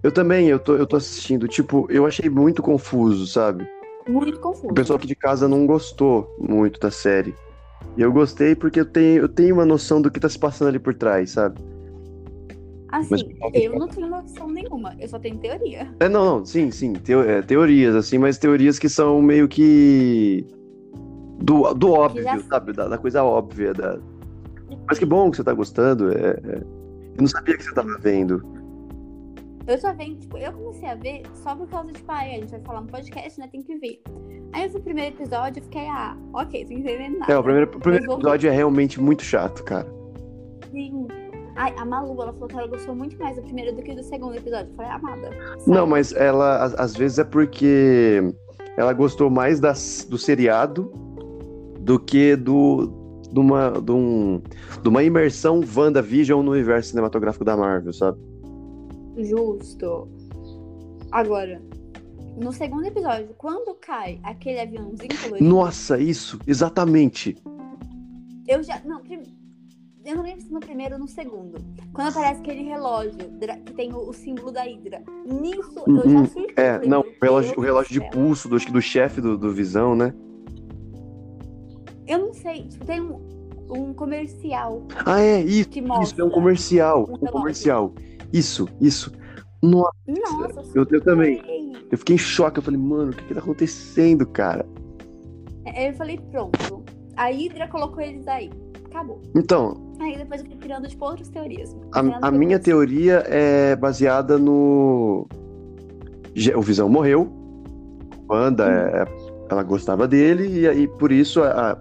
Eu 0.02 0.10
também, 0.12 0.48
eu 0.48 0.58
tô, 0.58 0.74
eu 0.76 0.86
tô 0.86 0.96
assistindo. 0.96 1.46
Tipo, 1.46 1.86
eu 1.90 2.04
achei 2.06 2.28
muito 2.28 2.62
confuso, 2.62 3.26
sabe? 3.26 3.66
Muito 4.08 4.40
confuso. 4.40 4.66
O 4.68 4.74
pessoal 4.74 4.96
aqui 4.96 5.06
de 5.06 5.14
casa 5.14 5.46
não 5.46 5.66
gostou 5.66 6.28
muito 6.38 6.80
da 6.80 6.90
série. 6.90 7.34
E 7.96 8.02
eu 8.02 8.12
gostei 8.12 8.54
porque 8.54 8.80
eu 8.80 8.84
tenho, 8.84 9.22
eu 9.22 9.28
tenho 9.28 9.54
uma 9.54 9.64
noção 9.64 10.02
do 10.02 10.10
que 10.10 10.18
tá 10.18 10.28
se 10.28 10.38
passando 10.38 10.68
ali 10.68 10.78
por 10.78 10.94
trás, 10.94 11.30
sabe? 11.30 11.60
Assim, 12.88 13.08
Mas- 13.10 13.24
eu 13.54 13.78
não 13.78 13.88
tenho 13.88 14.08
noção 14.08 14.48
nenhuma. 14.50 14.94
Eu 15.00 15.08
só 15.08 15.18
tenho 15.18 15.38
teoria. 15.38 15.88
É, 16.00 16.08
não, 16.08 16.24
não, 16.38 16.44
sim, 16.44 16.70
sim. 16.70 16.92
teo- 16.92 17.22
é, 17.22 17.40
teorias, 17.40 17.94
assim, 17.94 18.18
mas 18.18 18.38
teorias 18.38 18.78
que 18.78 18.88
são 18.88 19.22
meio 19.22 19.48
que. 19.48 20.46
Do, 21.38 21.72
do 21.74 21.90
óbvio, 21.90 22.22
já- 22.22 22.38
sabe? 22.40 22.72
Da, 22.72 22.88
da 22.88 22.98
coisa 22.98 23.22
óbvia. 23.24 23.72
Da... 23.72 23.98
Mas 24.88 24.98
que 24.98 25.06
bom 25.06 25.30
que 25.30 25.36
você 25.38 25.44
tá 25.44 25.54
gostando. 25.54 26.12
é- 26.12 26.38
é. 26.44 26.81
Eu 27.14 27.20
não 27.20 27.26
sabia 27.26 27.56
que 27.56 27.64
você 27.64 27.74
tava 27.74 27.96
vendo. 27.98 28.42
Eu 29.66 29.78
só 29.78 29.92
venho, 29.94 30.16
tipo, 30.16 30.36
eu 30.38 30.52
comecei 30.52 30.88
a 30.88 30.94
ver 30.96 31.22
só 31.34 31.54
por 31.54 31.68
causa, 31.68 31.92
tipo, 31.92 32.10
ai, 32.10 32.30
a 32.36 32.40
gente 32.40 32.50
vai 32.50 32.60
falar 32.62 32.80
no 32.80 32.88
podcast, 32.88 33.38
né? 33.38 33.48
Tem 33.50 33.62
que 33.62 33.76
ver. 33.76 34.02
Aí 34.52 34.64
eu 34.64 34.70
vi 34.70 34.76
o 34.78 34.82
primeiro 34.82 35.14
episódio 35.14 35.60
e 35.60 35.62
fiquei, 35.62 35.86
ah, 35.88 36.16
ok, 36.32 36.66
sem 36.66 36.78
entender 36.80 37.08
nada. 37.10 37.32
É, 37.32 37.38
o 37.38 37.42
primeiro, 37.42 37.70
o 37.76 37.80
primeiro 37.80 38.06
vou- 38.06 38.14
episódio 38.16 38.50
é 38.50 38.52
realmente 38.52 39.00
muito 39.00 39.22
chato, 39.22 39.62
cara. 39.62 39.86
Sim. 40.72 41.06
Ai, 41.54 41.72
a 41.78 41.84
Malu, 41.84 42.20
ela 42.22 42.32
falou 42.32 42.48
que 42.48 42.54
ela 42.56 42.66
gostou 42.66 42.94
muito 42.94 43.16
mais 43.18 43.36
do 43.36 43.42
primeiro 43.42 43.76
do 43.76 43.82
que 43.82 43.94
do 43.94 44.02
segundo 44.02 44.34
episódio. 44.36 44.70
Eu 44.70 44.74
falei, 44.74 44.90
amada. 44.90 45.30
sabe? 45.58 45.70
Não, 45.70 45.86
mas 45.86 46.12
ela, 46.12 46.64
às, 46.64 46.74
às 46.74 46.96
vezes 46.96 47.18
é 47.18 47.24
porque 47.24 48.20
ela 48.76 48.92
gostou 48.92 49.30
mais 49.30 49.60
das, 49.60 50.06
do 50.08 50.18
seriado 50.18 50.90
do 51.78 52.00
que 52.00 52.34
do, 52.36 52.86
de, 53.32 53.40
uma, 53.40 53.70
de, 53.70 53.90
um, 53.92 54.40
de 54.82 54.88
uma 54.88 55.02
imersão 55.02 55.60
WandaVision 55.76 56.42
no 56.44 56.52
universo 56.52 56.90
cinematográfico 56.90 57.44
da 57.44 57.56
Marvel, 57.56 57.92
sabe? 57.92 58.18
Justo. 59.18 60.08
Agora, 61.10 61.60
no 62.40 62.52
segundo 62.52 62.86
episódio, 62.86 63.30
quando 63.36 63.74
cai 63.74 64.18
aquele 64.22 64.60
aviãozinho 64.60 65.10
colorido, 65.22 65.48
Nossa, 65.48 65.98
isso, 65.98 66.38
exatamente. 66.46 67.36
eu 68.48 68.62
já. 68.62 68.80
Não, 68.84 69.00
prim- 69.02 69.22
eu 70.04 70.16
não 70.16 70.22
lembro 70.22 70.40
se 70.40 70.50
no 70.52 70.58
primeiro 70.60 70.94
ou 70.94 71.00
no 71.00 71.06
segundo. 71.08 71.58
Quando 71.92 72.08
aparece 72.08 72.40
aquele 72.40 72.62
relógio 72.62 73.12
que 73.66 73.72
tem 73.74 73.92
o, 73.92 74.08
o 74.08 74.12
símbolo 74.12 74.50
da 74.50 74.62
Hydra. 74.62 75.02
Nisso 75.26 75.84
eu 75.86 75.96
já 75.96 76.02
Uhum. 76.04 76.22
assisti. 76.22 76.46
É, 76.56 76.86
não, 76.86 77.00
o 77.00 77.04
relógio, 77.20 77.54
o 77.56 77.60
relógio 77.60 77.92
de 77.92 78.10
pulso 78.10 78.48
do, 78.48 78.56
do 78.58 78.80
chefe 78.82 79.20
do, 79.20 79.36
do 79.36 79.52
Visão, 79.52 79.94
né? 79.94 80.14
Eu 82.12 82.18
não 82.26 82.34
sei, 82.34 82.64
tipo, 82.68 82.84
tem 82.84 83.00
um, 83.00 83.20
um 83.70 83.92
comercial 83.94 84.82
Ah, 85.06 85.20
é, 85.20 85.40
isso, 85.40 85.68
isso, 86.02 86.20
é 86.20 86.24
um 86.24 86.30
comercial, 86.30 87.02
um 87.02 87.14
relógio. 87.14 87.32
comercial. 87.32 87.92
Isso, 88.32 88.68
isso. 88.80 89.12
Nossa, 89.62 89.90
Nossa, 90.08 90.62
eu, 90.74 90.86
eu 90.90 91.00
também. 91.00 91.40
Eu 91.90 91.98
fiquei 91.98 92.16
em 92.16 92.18
choque, 92.18 92.58
eu 92.58 92.62
falei, 92.62 92.80
mano, 92.80 93.12
o 93.12 93.14
que 93.14 93.22
que 93.24 93.34
tá 93.34 93.40
acontecendo, 93.40 94.26
cara? 94.26 94.66
Aí 95.66 95.86
eu 95.88 95.94
falei, 95.94 96.18
pronto. 96.30 96.82
A 97.16 97.26
Hydra 97.30 97.68
colocou 97.68 98.00
eles 98.00 98.26
aí. 98.26 98.50
Acabou. 98.86 99.20
Então, 99.36 99.92
Aí 100.00 100.16
depois 100.18 100.40
eu 100.40 100.46
fui 100.48 100.56
criando, 100.56 100.88
tipo, 100.88 101.04
outras 101.04 101.28
teorias. 101.28 101.76
A, 101.94 102.28
a 102.28 102.30
minha 102.30 102.58
teoria 102.58 103.22
é 103.28 103.76
baseada 103.76 104.36
no. 104.36 105.26
O 106.56 106.60
Visão 106.62 106.88
morreu. 106.88 107.30
Wanda, 108.28 108.64
Uhum. 108.64 108.70
é, 108.72 109.04
ela 109.50 109.62
gostava 109.62 110.08
dele, 110.08 110.60
e 110.60 110.66
aí 110.68 110.88
por 110.88 111.12
isso 111.12 111.42
a, 111.42 111.72
a- 111.72 111.78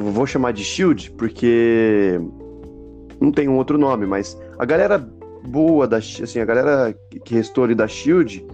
vou 0.00 0.26
chamar 0.26 0.52
de 0.52 0.64
Shield, 0.64 1.10
porque 1.12 2.20
não 3.20 3.30
tem 3.30 3.48
um 3.48 3.56
outro 3.56 3.76
nome, 3.78 4.06
mas 4.06 4.38
a 4.58 4.64
galera 4.64 4.98
boa 5.44 5.86
da 5.86 5.98
assim, 5.98 6.38
a 6.40 6.44
galera 6.44 6.94
que 7.24 7.34
restou 7.34 7.64
ali 7.64 7.74
da 7.74 7.86
Shield 7.88 8.44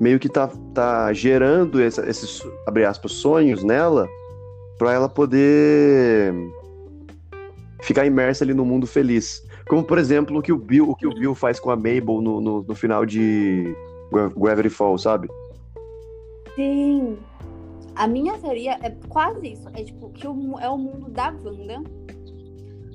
meio 0.00 0.18
que 0.18 0.28
tá, 0.28 0.50
tá 0.74 1.12
gerando 1.12 1.80
essa- 1.80 2.08
esses, 2.08 2.42
abre 2.66 2.84
aspas, 2.84 3.12
sonhos 3.12 3.62
nela 3.64 4.06
pra 4.78 4.92
ela 4.92 5.08
poder 5.08 6.34
ficar 7.82 8.04
imersa 8.04 8.44
ali 8.44 8.52
no 8.52 8.64
mundo 8.64 8.86
feliz. 8.86 9.42
Como, 9.68 9.82
por 9.82 9.98
exemplo, 9.98 10.38
o 10.38 10.42
que 10.42 10.52
o 10.52 10.58
Bill, 10.58 10.88
o 10.90 10.94
que 10.94 11.06
o 11.06 11.14
Bill 11.14 11.34
faz 11.34 11.58
com 11.58 11.70
a 11.70 11.76
Mabel 11.76 12.20
no, 12.20 12.40
no, 12.40 12.62
no 12.62 12.74
final 12.74 13.06
de 13.06 13.74
Gra- 14.12 14.30
Gravity 14.36 14.68
Falls, 14.68 15.02
sabe? 15.02 15.28
Sim. 16.54 17.16
A 17.96 18.06
minha 18.06 18.38
teoria 18.38 18.78
é 18.82 18.90
quase 19.08 19.52
isso. 19.52 19.68
É 19.70 19.82
tipo, 19.82 20.10
que 20.10 20.28
o 20.28 20.58
é 20.58 20.68
o 20.68 20.76
mundo 20.76 21.10
da 21.10 21.30
Wanda. 21.30 21.82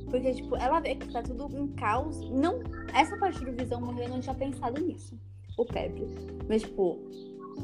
Porque, 0.10 0.34
tipo, 0.34 0.56
ela 0.56 0.80
vê 0.80 0.96
que 0.96 1.12
tá 1.12 1.24
tudo 1.24 1.46
um 1.46 1.68
caos. 1.70 2.30
Não, 2.30 2.60
essa 2.94 3.18
parte 3.18 3.44
do 3.44 3.52
Visão 3.52 3.82
morrer 3.82 4.06
eu 4.06 4.10
não 4.10 4.20
tinha 4.20 4.36
pensado 4.36 4.80
nisso. 4.80 5.18
O 5.58 5.66
Pepe. 5.66 6.06
Mas, 6.48 6.62
tipo, 6.62 7.00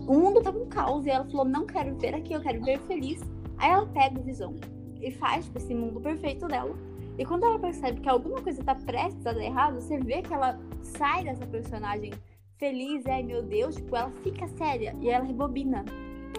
o 0.08 0.14
mundo 0.14 0.42
tava 0.42 0.58
um 0.58 0.68
caos 0.68 1.06
e 1.06 1.10
ela 1.10 1.26
falou: 1.26 1.46
não 1.46 1.66
quero 1.66 1.96
ver 1.96 2.16
aqui, 2.16 2.34
eu 2.34 2.42
quero 2.42 2.64
ver 2.64 2.80
feliz. 2.82 3.22
Aí 3.58 3.70
ela 3.70 3.86
pega 3.88 4.20
o 4.20 4.24
visão 4.24 4.56
e 5.02 5.12
faz 5.12 5.46
tipo, 5.46 5.58
esse 5.58 5.74
mundo 5.74 6.00
perfeito 6.00 6.48
dela. 6.48 6.76
E 7.18 7.26
quando 7.26 7.46
ela 7.46 7.60
percebe 7.60 8.00
que 8.02 8.10
alguma 8.10 8.42
coisa 8.42 8.64
tá 8.64 8.76
prestes 8.76 9.26
a 9.26 9.34
dar 9.34 9.44
errado, 9.44 9.82
você 9.82 9.98
vê 10.00 10.22
que 10.22 10.34
ela 10.34 10.60
sai 10.82 11.24
dessa 11.24 11.46
personagem 11.48 12.14
feliz, 12.58 13.06
ai 13.08 13.24
meu 13.24 13.44
Deus, 13.44 13.76
tipo, 13.76 13.96
ela 13.96 14.12
fica 14.24 14.48
séria 14.50 14.96
e 15.02 15.10
ela 15.10 15.26
rebobina. 15.26 15.84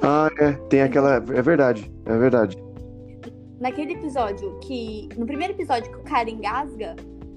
Ah, 0.03 0.29
é, 0.39 0.53
tem 0.69 0.83
aquela. 0.83 1.17
É 1.17 1.43
verdade, 1.43 1.91
é 2.07 2.17
verdade. 2.19 2.57
Naquele 3.61 3.95
episódio 3.95 4.59
que. 4.61 5.09
No 5.17 5.27
primeiro 5.27 5.53
episódio 5.55 5.91
que 5.91 5.99
o 5.99 6.03
cara 6.03 6.31
engasga, 6.31 6.95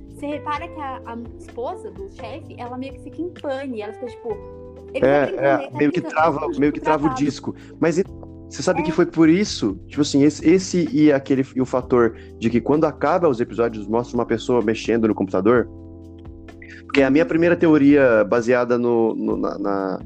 você 0.10 0.28
repara 0.28 0.68
que 0.68 0.80
a, 0.80 1.02
a 1.06 1.18
esposa 1.40 1.90
do 1.92 2.10
chefe, 2.12 2.56
ela 2.58 2.78
meio 2.78 2.94
que 2.94 3.00
fica 3.04 3.22
em 3.22 3.30
pane. 3.30 3.82
Ela 3.82 3.94
fica 3.94 4.06
tipo. 4.08 4.38
Ele 4.94 5.06
É, 5.06 5.26
tá 5.26 5.42
é, 5.44 5.56
ele 5.64 5.72
tá 5.72 5.78
meio 5.78 5.92
que 5.92 6.02
trava, 6.02 6.48
meio 6.60 6.72
que 6.72 6.80
trava 6.80 7.08
o 7.08 7.14
disco. 7.16 7.56
Mas 7.80 8.02
você 8.50 8.62
sabe 8.62 8.82
É. 8.82 8.84
que 8.84 8.92
foi 8.92 9.06
por 9.06 9.30
isso, 9.30 9.80
tipo 9.88 10.02
assim, 10.02 10.24
esse, 10.24 10.48
esse 10.48 10.88
e 10.92 11.12
aquele 11.12 11.46
e 11.56 11.62
o 11.62 11.66
fator 11.66 12.16
de 12.38 12.50
que 12.50 12.60
quando 12.62 12.84
acaba 12.86 13.28
os 13.30 13.40
episódios 13.40 13.88
mostra 13.88 14.16
uma 14.18 14.26
pessoa 14.26 14.62
mexendo 14.62 15.08
no 15.08 15.16
computador. 15.16 15.68
Porque 16.84 17.02
é 17.02 17.06
a 17.06 17.10
minha 17.10 17.26
primeira 17.26 17.56
teoria 17.56 18.26
baseada 18.26 18.78
no, 18.78 19.16
no- 19.16 19.38
na, 19.38 19.58
na 19.58 20.00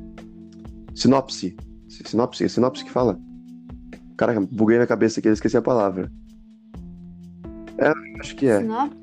sinopse. 0.93 1.55
Sinopse, 2.03 2.43
é 2.43 2.47
sinopse 2.47 2.83
que 2.83 2.91
fala? 2.91 3.19
Caraca, 4.17 4.41
buguei 4.51 4.77
na 4.77 4.87
cabeça 4.87 5.19
aqui, 5.19 5.27
eu 5.29 5.33
esqueci 5.33 5.57
a 5.57 5.61
palavra. 5.61 6.11
É, 7.77 7.91
acho 8.19 8.35
que 8.35 8.47
é. 8.47 8.59
Sinop- 8.59 8.93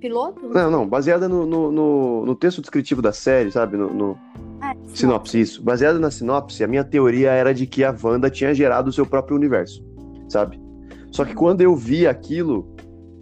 Piloto? 0.00 0.46
Não, 0.48 0.70
não, 0.70 0.86
baseada 0.88 1.28
no, 1.28 1.46
no, 1.46 1.72
no- 1.72 2.26
no 2.26 2.34
texto 2.34 2.60
descritivo 2.60 3.00
da 3.00 3.12
série, 3.12 3.50
sabe? 3.50 3.76
No, 3.76 3.92
no- 3.92 4.18
Ah, 4.60 4.74
Sinopse, 4.94 5.40
isso. 5.40 5.62
Baseado 5.62 5.98
na 5.98 6.10
sinopse, 6.10 6.62
a 6.62 6.66
minha 6.68 6.84
teoria 6.84 7.30
era 7.30 7.52
de 7.54 7.66
que 7.66 7.82
a 7.84 7.94
Wanda 8.02 8.28
tinha 8.30 8.54
gerado 8.54 8.90
o 8.90 8.92
seu 8.92 9.06
próprio 9.06 9.36
universo, 9.36 9.82
sabe? 10.28 10.60
Só 11.12 11.24
que 11.24 11.34
quando 11.34 11.60
eu 11.62 11.74
vi 11.74 12.06
aquilo, 12.06 12.68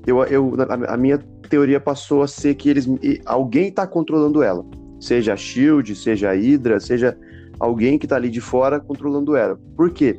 eu, 0.06 0.22
eu, 0.24 0.52
a, 0.88 0.94
a 0.94 0.96
minha 0.96 1.18
teoria 1.48 1.78
passou 1.80 2.22
a 2.22 2.26
ser 2.28 2.54
que 2.54 2.68
eles, 2.68 2.88
alguém 3.24 3.70
tá 3.70 3.86
controlando 3.86 4.42
ela. 4.42 4.64
Seja 5.00 5.34
a 5.34 5.36
SHIELD, 5.36 5.94
seja 5.94 6.30
a 6.30 6.34
Hydra, 6.34 6.80
seja 6.80 7.16
alguém 7.58 7.98
que 7.98 8.06
tá 8.06 8.16
ali 8.16 8.30
de 8.30 8.40
fora 8.40 8.80
controlando 8.80 9.36
ela. 9.36 9.58
Por 9.76 9.90
quê? 9.90 10.18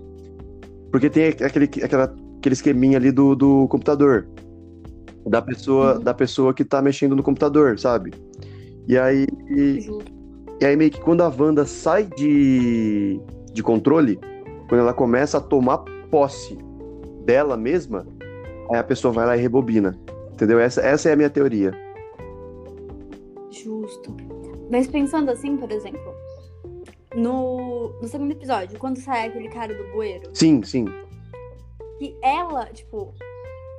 Porque 0.92 1.10
tem 1.10 1.26
aquele, 1.28 1.66
aquela, 1.84 2.16
aquele 2.40 2.54
esqueminha 2.54 2.98
ali 2.98 3.12
do, 3.12 3.36
do 3.36 3.68
computador. 3.68 4.28
Da 5.28 5.42
pessoa, 5.42 5.96
Uhum. 5.96 6.00
da 6.02 6.14
pessoa 6.14 6.54
que 6.54 6.64
tá 6.64 6.82
mexendo 6.82 7.16
no 7.16 7.24
computador, 7.24 7.80
sabe? 7.80 8.14
E 8.88 8.96
aí, 8.98 9.26
Justo. 9.82 10.06
e 10.62 10.66
aí 10.66 10.76
meio 10.76 10.92
que 10.92 11.02
quando 11.02 11.22
a 11.22 11.28
Wanda 11.36 11.66
sai 11.66 12.04
de, 12.16 13.20
de 13.52 13.64
controle, 13.64 14.20
quando 14.70 14.82
ela 14.82 14.94
começa 14.94 15.40
a 15.40 15.42
tomar 15.42 15.80
posse 16.12 16.56
dela 17.26 17.58
mesma, 17.58 18.06
aí 18.72 18.78
a 18.78 18.84
pessoa 18.84 19.12
vai 19.12 19.26
lá 19.26 19.36
e 19.36 19.42
rebobina. 19.42 19.96
Entendeu? 20.32 20.60
Essa, 20.60 20.82
essa 20.82 21.10
é 21.10 21.14
a 21.14 21.16
minha 21.16 21.30
teoria. 21.30 21.72
Justo. 23.50 24.16
Mas 24.70 24.88
pensando 24.88 25.32
assim, 25.32 25.58
por 25.58 25.72
exemplo, 25.72 26.14
no, 27.16 27.90
no 28.02 28.08
segundo 28.08 28.32
episódio, 28.32 28.78
quando 28.80 28.98
sai 29.00 29.28
aquele 29.28 29.50
cara 29.50 29.74
do 29.74 29.92
bueiro, 29.94 30.30
Sim, 30.34 30.62
sim. 30.64 30.86
que 32.00 32.16
ela, 32.22 32.66
tipo, 32.68 33.14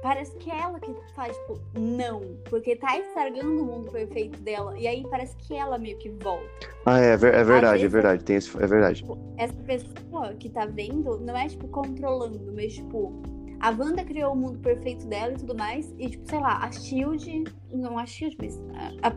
parece 0.02 0.36
que 0.36 0.50
é 0.50 0.58
ela 0.60 0.78
que 0.80 0.94
faz, 1.14 1.36
tipo, 1.36 1.60
não, 1.78 2.20
porque 2.48 2.76
tá 2.76 2.98
estragando 2.98 3.62
o 3.62 3.66
mundo 3.66 3.90
perfeito 3.90 4.40
dela. 4.40 4.78
E 4.78 4.86
aí 4.86 5.04
parece 5.10 5.36
que 5.36 5.54
ela 5.54 5.78
meio 5.78 5.98
que 5.98 6.08
volta. 6.10 6.46
Ah, 6.84 6.98
é, 6.98 7.16
ver- 7.16 7.34
é 7.34 7.44
verdade, 7.44 7.84
é 7.84 7.88
verdade. 7.88 8.24
Tem 8.24 8.36
esse, 8.36 8.56
é 8.62 8.66
verdade. 8.66 9.00
Tipo, 9.00 9.18
essa 9.36 9.54
pessoa 9.64 10.32
que 10.34 10.48
tá 10.48 10.64
vendo 10.66 11.18
não 11.18 11.36
é, 11.36 11.48
tipo, 11.48 11.66
controlando, 11.68 12.52
mas, 12.54 12.74
tipo, 12.74 13.12
a 13.60 13.70
Wanda 13.70 14.04
criou 14.04 14.32
o 14.32 14.36
mundo 14.36 14.58
perfeito 14.60 15.06
dela 15.06 15.32
e 15.32 15.36
tudo 15.36 15.56
mais. 15.56 15.92
E, 15.98 16.10
tipo, 16.10 16.28
sei 16.28 16.38
lá, 16.40 16.58
a 16.64 16.70
Shield. 16.70 17.44
Não 17.72 17.98
a 17.98 18.06
Shield, 18.06 18.36
mas 18.40 18.58
a, 19.02 19.08
a 19.08 19.12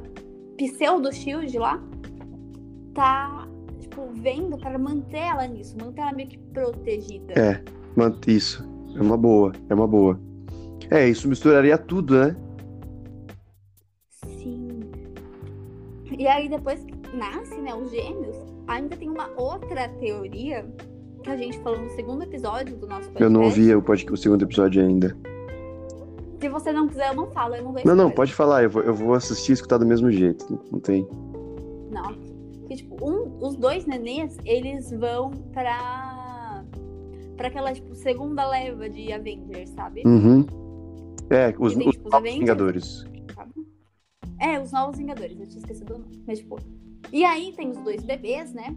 pseudo 0.58 1.13
Shield 1.13 1.58
lá 1.58 1.82
tá, 2.93 3.47
vendo 4.13 4.57
para 4.57 4.77
manter 4.77 5.17
ela 5.17 5.47
nisso, 5.47 5.75
manter 5.79 6.01
ela 6.01 6.13
meio 6.13 6.29
que 6.29 6.38
protegida. 6.38 7.33
É, 7.33 7.63
isso. 8.27 8.67
É 8.95 9.01
uma 9.01 9.17
boa, 9.17 9.51
é 9.69 9.73
uma 9.73 9.88
boa. 9.88 10.19
É, 10.89 11.07
isso 11.07 11.27
misturaria 11.27 11.77
tudo, 11.77 12.15
né? 12.17 12.35
Sim. 14.09 14.79
E 16.17 16.27
aí 16.27 16.49
depois 16.49 16.83
que 16.83 16.93
nasce, 17.15 17.59
né, 17.59 17.73
os 17.75 17.91
gêmeos, 17.91 18.35
ainda 18.67 18.95
tem 18.95 19.09
uma 19.09 19.29
outra 19.38 19.88
teoria 19.99 20.65
que 21.23 21.29
a 21.29 21.38
gente 21.38 21.59
falou 21.59 21.79
no 21.79 21.89
segundo 21.91 22.23
episódio 22.23 22.75
do 22.77 22.88
nosso 22.88 23.09
podcast. 23.09 23.23
Eu 23.23 23.29
não 23.29 23.43
ouvi 23.43 23.73
o, 23.75 23.81
pod- 23.81 24.12
o 24.12 24.17
segundo 24.17 24.43
episódio 24.43 24.83
ainda. 24.83 25.15
Se 26.39 26.47
você 26.47 26.71
não 26.71 26.88
quiser, 26.88 27.09
eu 27.09 27.15
não 27.15 27.27
falo, 27.31 27.55
eu 27.55 27.63
não 27.63 27.73
dou 27.73 27.81
Não, 27.85 27.95
não, 27.95 28.09
pode 28.09 28.33
falar. 28.33 28.63
Eu 28.63 28.69
vou, 28.69 28.81
eu 28.81 28.93
vou 28.93 29.13
assistir 29.13 29.51
e 29.51 29.53
escutar 29.53 29.77
do 29.77 29.85
mesmo 29.85 30.09
jeito. 30.09 30.45
Não 30.71 30.79
tem. 30.79 31.05
Não. 31.91 32.15
Que, 32.69 32.75
tipo, 32.75 33.03
um, 33.03 33.43
os 33.43 33.55
dois 33.55 33.88
nenês, 33.88 34.38
eles 34.45 34.91
vão 34.91 35.32
pra. 35.51 36.63
pra 37.36 37.47
aquela, 37.47 37.73
tipo, 37.73 37.95
segunda 37.95 38.47
leva 38.47 38.88
de 38.88 39.12
Avengers, 39.12 39.71
sabe? 39.71 40.03
Uhum. 40.05 40.45
É, 41.32 41.53
os, 41.58 41.75
tem, 41.75 41.88
os 41.88 41.95
tipo, 41.95 42.08
os 42.08 42.13
novos 42.13 42.13
Avengers. 42.13 42.39
Vingadores. 42.39 43.05
É, 44.39 44.60
os 44.60 44.71
Novos 44.71 44.97
Vingadores, 44.97 45.38
eu 45.39 45.47
tinha 45.47 45.60
esquecido 45.60 45.95
o 45.95 45.97
nome. 45.97 46.23
Mas, 46.25 46.39
tipo. 46.39 46.58
E 47.12 47.25
aí 47.25 47.51
tem 47.53 47.71
os 47.71 47.77
dois 47.79 48.03
bebês, 48.03 48.53
né? 48.53 48.75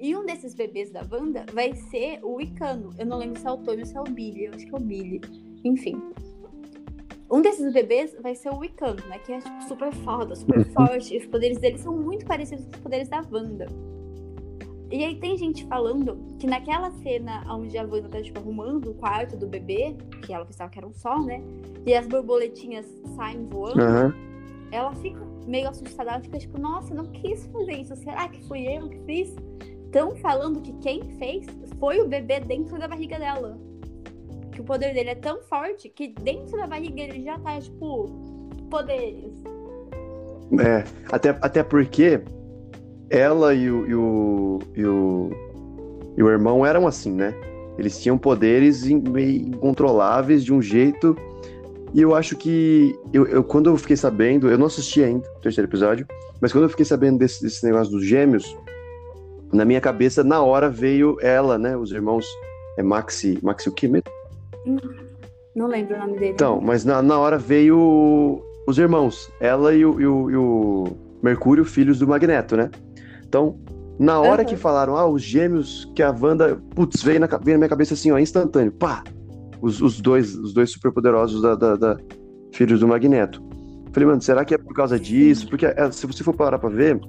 E 0.00 0.14
um 0.16 0.26
desses 0.26 0.54
bebês 0.54 0.90
da 0.90 1.06
Wanda 1.10 1.46
vai 1.52 1.74
ser 1.74 2.18
o 2.24 2.40
Icano. 2.40 2.90
Eu 2.98 3.06
não 3.06 3.18
lembro 3.18 3.40
se 3.40 3.46
é 3.46 3.50
o 3.50 3.58
Tony 3.58 3.80
ou 3.82 3.86
se 3.86 3.96
é 3.96 4.00
o 4.00 4.04
Billy. 4.04 4.46
Eu 4.46 4.54
acho 4.54 4.66
que 4.66 4.74
é 4.74 4.76
o 4.76 4.80
Billy. 4.80 5.20
Enfim. 5.64 6.02
Um 7.30 7.42
desses 7.42 7.72
bebês 7.72 8.16
vai 8.22 8.34
ser 8.34 8.50
o 8.50 8.64
Icano, 8.64 8.96
né? 9.08 9.18
Que 9.18 9.32
é, 9.32 9.38
tipo, 9.40 9.62
super 9.64 9.92
foda, 9.92 10.34
super 10.34 10.58
Uhum. 10.58 10.64
forte. 10.72 11.14
E 11.14 11.18
os 11.18 11.26
poderes 11.26 11.58
dele 11.58 11.78
são 11.78 11.96
muito 11.96 12.24
parecidos 12.24 12.64
com 12.64 12.70
os 12.72 12.80
poderes 12.80 13.08
da 13.08 13.22
Wanda. 13.30 13.66
E 14.90 15.04
aí 15.04 15.16
tem 15.16 15.36
gente 15.36 15.66
falando 15.66 16.16
que 16.38 16.46
naquela 16.46 16.90
cena 17.02 17.44
onde 17.54 17.76
a 17.76 17.82
Wanda 17.82 18.08
tá, 18.08 18.22
tipo, 18.22 18.38
arrumando 18.38 18.90
o 18.90 18.94
quarto 18.94 19.36
do 19.36 19.46
bebê, 19.46 19.94
que 20.22 20.32
ela 20.32 20.46
pensava 20.46 20.70
que 20.70 20.78
era 20.78 20.86
um 20.88 20.94
sol, 20.94 21.22
né? 21.22 21.42
E 21.84 21.94
as 21.94 22.06
borboletinhas 22.06 22.86
saem 23.14 23.44
voando 23.46 23.82
Aham. 23.82 24.14
ela 24.72 24.94
fica 24.94 25.20
meio 25.46 25.68
assustada, 25.68 26.10
ela 26.12 26.20
fica 26.20 26.38
tipo, 26.38 26.58
nossa, 26.58 26.94
não 26.94 27.04
quis 27.06 27.44
fazer 27.48 27.72
isso, 27.72 27.94
será 27.96 28.28
que 28.28 28.42
fui 28.46 28.62
eu 28.66 28.88
que 28.88 28.98
fiz? 29.00 29.36
Estão 29.84 30.16
falando 30.16 30.60
que 30.62 30.72
quem 30.78 31.02
fez 31.18 31.44
foi 31.78 32.00
o 32.00 32.08
bebê 32.08 32.40
dentro 32.40 32.78
da 32.78 32.88
barriga 32.88 33.18
dela. 33.18 33.58
Que 34.58 34.62
o 34.62 34.64
poder 34.64 34.92
dele 34.92 35.10
é 35.10 35.14
tão 35.14 35.40
forte 35.42 35.88
que 35.88 36.08
dentro 36.20 36.56
da 36.56 36.66
barriga 36.66 37.00
ele 37.00 37.22
já 37.22 37.38
tá, 37.38 37.60
tipo, 37.60 38.08
poderes. 38.68 39.32
É, 40.58 40.82
até, 41.12 41.28
até 41.40 41.62
porque 41.62 42.20
ela 43.08 43.54
e 43.54 43.70
o, 43.70 43.86
e, 43.86 43.94
o, 43.94 44.58
e, 44.74 44.84
o, 44.84 45.30
e 46.16 46.22
o 46.24 46.28
irmão 46.28 46.66
eram 46.66 46.88
assim, 46.88 47.12
né? 47.12 47.32
Eles 47.78 48.02
tinham 48.02 48.18
poderes 48.18 48.84
incontroláveis 48.84 50.42
de 50.44 50.52
um 50.52 50.60
jeito. 50.60 51.16
E 51.94 52.02
eu 52.02 52.12
acho 52.12 52.34
que. 52.34 52.98
Eu, 53.12 53.28
eu- 53.28 53.44
quando 53.44 53.70
eu 53.70 53.76
fiquei 53.76 53.96
sabendo, 53.96 54.50
eu 54.50 54.58
não 54.58 54.66
assisti 54.66 55.04
ainda 55.04 55.24
o 55.36 55.40
terceiro 55.40 55.70
episódio, 55.70 56.04
mas 56.40 56.50
quando 56.50 56.64
eu 56.64 56.68
fiquei 56.68 56.84
sabendo 56.84 57.18
desse, 57.18 57.40
desse 57.44 57.64
negócio 57.64 57.92
dos 57.92 58.04
gêmeos, 58.04 58.56
na 59.52 59.64
minha 59.64 59.80
cabeça, 59.80 60.24
na 60.24 60.42
hora 60.42 60.68
veio 60.68 61.16
ela, 61.20 61.56
né? 61.56 61.76
Os 61.76 61.92
irmãos. 61.92 62.26
É 62.76 62.82
Maxi. 62.82 63.38
Maxi 63.40 63.68
o 63.68 63.72
quê 63.72 63.86
mesmo? 63.86 64.17
Não 65.54 65.66
lembro 65.66 65.96
o 65.96 65.98
nome 65.98 66.18
dele. 66.18 66.32
Então, 66.32 66.60
mas 66.60 66.84
na, 66.84 67.02
na 67.02 67.18
hora 67.18 67.38
veio 67.38 68.42
os 68.66 68.78
irmãos, 68.78 69.30
ela 69.40 69.74
e 69.74 69.84
o, 69.84 70.00
e 70.00 70.06
o- 70.06 70.30
e 70.30 70.36
o 70.36 70.84
Mercúrio, 71.22 71.64
filhos 71.64 71.98
do 71.98 72.06
Magneto, 72.06 72.56
né? 72.56 72.70
Então, 73.26 73.58
na 73.98 74.20
hora 74.20 74.42
Aham. 74.42 74.44
que 74.44 74.56
falaram, 74.56 74.96
ah, 74.96 75.06
os 75.06 75.22
gêmeos 75.22 75.90
que 75.96 76.02
a 76.02 76.10
Wanda, 76.10 76.60
putz, 76.74 77.02
veio 77.02 77.18
na, 77.20 77.26
veio 77.26 77.56
na 77.56 77.58
minha 77.58 77.68
cabeça 77.68 77.94
assim, 77.94 78.10
ó, 78.12 78.18
instantâneo, 78.18 78.70
pá! 78.72 79.02
Os, 79.60 79.80
os 79.82 80.00
dois, 80.00 80.36
os 80.36 80.52
dois 80.52 80.70
superpoderosos 80.70 81.42
da, 81.42 81.54
da, 81.56 81.74
da- 81.76 81.96
filhos 82.52 82.78
do 82.80 82.86
Magneto. 82.86 83.42
Falei, 83.92 84.06
mano, 84.08 84.22
será 84.22 84.44
que 84.44 84.54
é 84.54 84.58
por 84.58 84.72
causa 84.74 84.98
disso? 85.00 85.48
Porque 85.48 85.66
é, 85.66 85.90
se 85.90 86.06
você 86.06 86.22
for 86.22 86.34
parar 86.36 86.58
pra 86.58 86.68
ver, 86.68 87.00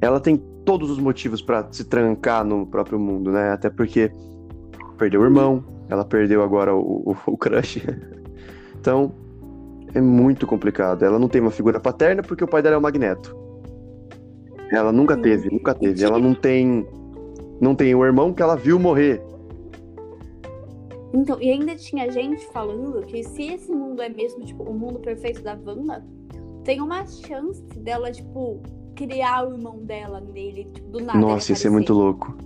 ela 0.00 0.20
tem 0.20 0.36
todos 0.64 0.90
os 0.90 0.98
motivos 0.98 1.42
pra 1.42 1.66
se 1.70 1.84
trancar 1.84 2.44
no 2.44 2.66
próprio 2.66 2.98
mundo, 2.98 3.30
né? 3.30 3.50
Até 3.50 3.68
porque 3.68 4.10
perdeu 4.98 5.20
o 5.20 5.24
irmão, 5.24 5.62
ela 5.88 6.04
perdeu 6.04 6.42
agora 6.42 6.74
o, 6.74 7.10
o, 7.10 7.16
o 7.32 7.36
crush. 7.36 7.82
Então, 8.80 9.12
é 9.94 10.00
muito 10.00 10.46
complicado. 10.46 11.04
Ela 11.04 11.18
não 11.18 11.28
tem 11.28 11.40
uma 11.40 11.50
figura 11.50 11.80
paterna 11.80 12.22
porque 12.22 12.44
o 12.44 12.48
pai 12.48 12.62
dela 12.62 12.76
é 12.76 12.78
o 12.78 12.82
Magneto. 12.82 13.36
Ela 14.70 14.92
nunca 14.92 15.16
teve, 15.16 15.50
nunca 15.50 15.74
teve. 15.74 16.04
Ela 16.04 16.18
não 16.18 16.34
tem. 16.34 16.86
Não 17.60 17.74
tem 17.74 17.94
o 17.94 18.04
irmão 18.04 18.32
que 18.34 18.42
ela 18.42 18.56
viu 18.56 18.78
morrer. 18.78 19.22
Então, 21.14 21.40
e 21.40 21.50
ainda 21.50 21.74
tinha 21.76 22.10
gente 22.10 22.44
falando 22.48 23.00
que 23.06 23.24
se 23.24 23.44
esse 23.44 23.72
mundo 23.72 24.02
é 24.02 24.08
mesmo, 24.08 24.44
tipo, 24.44 24.64
o 24.64 24.74
mundo 24.74 24.98
perfeito 24.98 25.42
da 25.42 25.58
Wanda, 25.64 26.04
tem 26.62 26.82
uma 26.82 27.06
chance 27.06 27.62
dela, 27.78 28.10
tipo, 28.10 28.60
criar 28.94 29.48
o 29.48 29.54
irmão 29.54 29.78
dela 29.78 30.20
nele, 30.20 30.64
tipo, 30.64 30.90
do 30.90 31.00
nada. 31.00 31.18
Nossa, 31.18 31.52
ia 31.52 31.56
ser 31.56 31.70
muito 31.70 31.94
louco. 31.94 32.36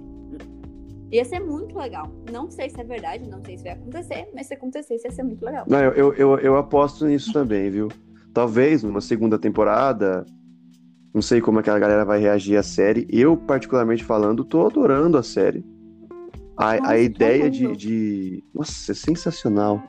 Ia 1.13 1.25
ser 1.25 1.41
muito 1.41 1.77
legal. 1.77 2.11
Não 2.31 2.49
sei 2.49 2.71
se 2.71 2.81
é 2.81 2.85
verdade, 2.85 3.29
não 3.29 3.43
sei 3.45 3.59
se 3.59 3.65
vai 3.65 3.73
acontecer, 3.73 4.29
mas 4.33 4.47
se 4.47 4.55
acontecesse, 4.55 5.07
ia 5.07 5.11
ser 5.11 5.25
muito 5.25 5.45
legal. 5.45 5.65
Não, 5.69 5.81
eu, 5.81 6.15
eu, 6.15 6.39
eu, 6.39 6.57
aposto 6.57 7.05
nisso 7.07 7.33
também, 7.33 7.69
viu? 7.69 7.89
Talvez 8.33 8.83
numa 8.85 9.01
segunda 9.01 9.39
temporada. 9.39 10.25
Não 11.13 11.21
sei 11.21 11.41
como 11.41 11.59
aquela 11.59 11.81
galera 11.81 12.05
vai 12.05 12.21
reagir 12.21 12.57
à 12.57 12.63
série. 12.63 13.09
Eu, 13.11 13.37
particularmente 13.37 14.05
falando, 14.05 14.45
tô 14.45 14.65
adorando 14.65 15.19
a 15.19 15.23
série. 15.25 15.65
A, 16.57 16.77
Nossa, 16.77 16.93
a 16.93 16.99
ideia 16.99 17.51
de, 17.51 17.77
de. 17.77 18.45
Nossa, 18.55 18.93
é 18.93 18.95
sensacional. 18.95 19.83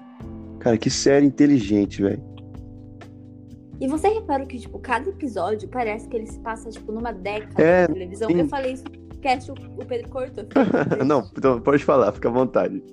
Cara, 0.59 0.77
que 0.77 0.89
série 0.89 1.25
inteligente, 1.25 2.01
velho. 2.01 2.23
E 3.79 3.87
você 3.87 4.07
reparou 4.09 4.47
que, 4.47 4.59
tipo, 4.59 4.79
cada 4.79 5.09
episódio 5.09 5.67
parece 5.67 6.07
que 6.07 6.15
ele 6.15 6.27
se 6.27 6.39
passa, 6.39 6.69
tipo, 6.69 6.91
numa 6.91 7.11
década 7.11 7.61
É, 7.61 7.87
de 7.87 7.93
televisão. 7.93 8.29
sim. 8.29 8.39
Eu 8.39 8.47
falei 8.47 8.73
isso 8.73 8.83
no 9.21 9.29
cast, 9.29 9.51
o, 9.51 9.55
Pedro 9.85 10.09
cortou. 10.09 10.43
Não, 11.05 11.29
então 11.37 11.61
pode 11.61 11.83
falar, 11.85 12.11
fica 12.11 12.27
à 12.29 12.31
vontade. 12.31 12.83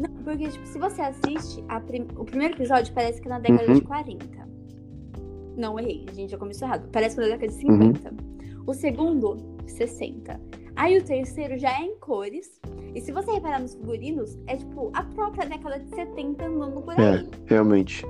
Não, 0.00 0.22
porque, 0.22 0.48
tipo, 0.48 0.66
se 0.66 0.78
você 0.78 1.00
assiste, 1.02 1.64
prim- 1.86 2.06
o 2.16 2.24
primeiro 2.24 2.54
episódio 2.54 2.92
parece 2.94 3.20
que 3.20 3.28
é 3.28 3.30
na 3.30 3.38
década 3.38 3.68
Uhum. 3.68 3.74
de 3.74 3.80
40. 3.82 4.48
Não, 5.56 5.78
errei, 5.78 6.06
a 6.08 6.12
gente 6.12 6.30
já 6.30 6.38
começou 6.38 6.66
errado. 6.68 6.88
Parece 6.92 7.16
que 7.16 7.22
é 7.22 7.24
na 7.24 7.36
década 7.36 7.52
de 7.52 7.58
50. 7.58 8.14
O 8.66 8.72
segundo, 8.74 9.36
60. 9.66 10.40
Aí 10.76 10.96
o 10.96 11.02
terceiro 11.04 11.58
já 11.58 11.70
é 11.70 11.82
em 11.84 11.96
cores. 11.98 12.60
E 12.94 13.00
se 13.00 13.12
você 13.12 13.30
reparar 13.32 13.60
nos 13.60 13.74
figurinos, 13.74 14.38
é 14.46 14.56
tipo 14.56 14.90
a 14.94 15.02
própria 15.02 15.46
década 15.48 15.78
de 15.80 15.88
70 15.94 16.44
andando 16.46 16.80
por 16.82 16.98
aí. 16.98 17.16
É, 17.16 17.26
realmente. 17.46 18.06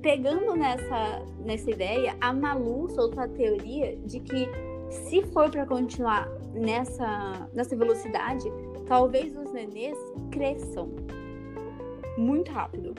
Pegando 0.00 0.54
nessa, 0.54 1.22
nessa 1.44 1.70
ideia, 1.70 2.14
a 2.20 2.32
Malu 2.32 2.88
soltou 2.90 3.22
a 3.22 3.28
teoria 3.28 3.96
de 4.04 4.20
que 4.20 4.48
se 4.94 5.22
for 5.32 5.50
pra 5.50 5.66
continuar 5.66 6.28
nessa, 6.52 7.48
nessa 7.52 7.76
velocidade, 7.76 8.44
talvez 8.86 9.36
os 9.36 9.52
nenês 9.52 9.98
cresçam 10.30 10.90
muito 12.16 12.50
rápido. 12.52 12.94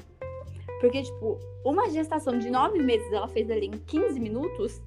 Porque, 0.81 1.03
tipo, 1.03 1.39
uma 1.63 1.89
gestação 1.89 2.37
de 2.37 2.49
nove 2.49 2.79
meses 2.79 3.11
ela 3.11 3.27
fez 3.27 3.49
ali 3.49 3.67
em 3.67 3.71
15 3.71 4.19
minutos. 4.19 4.81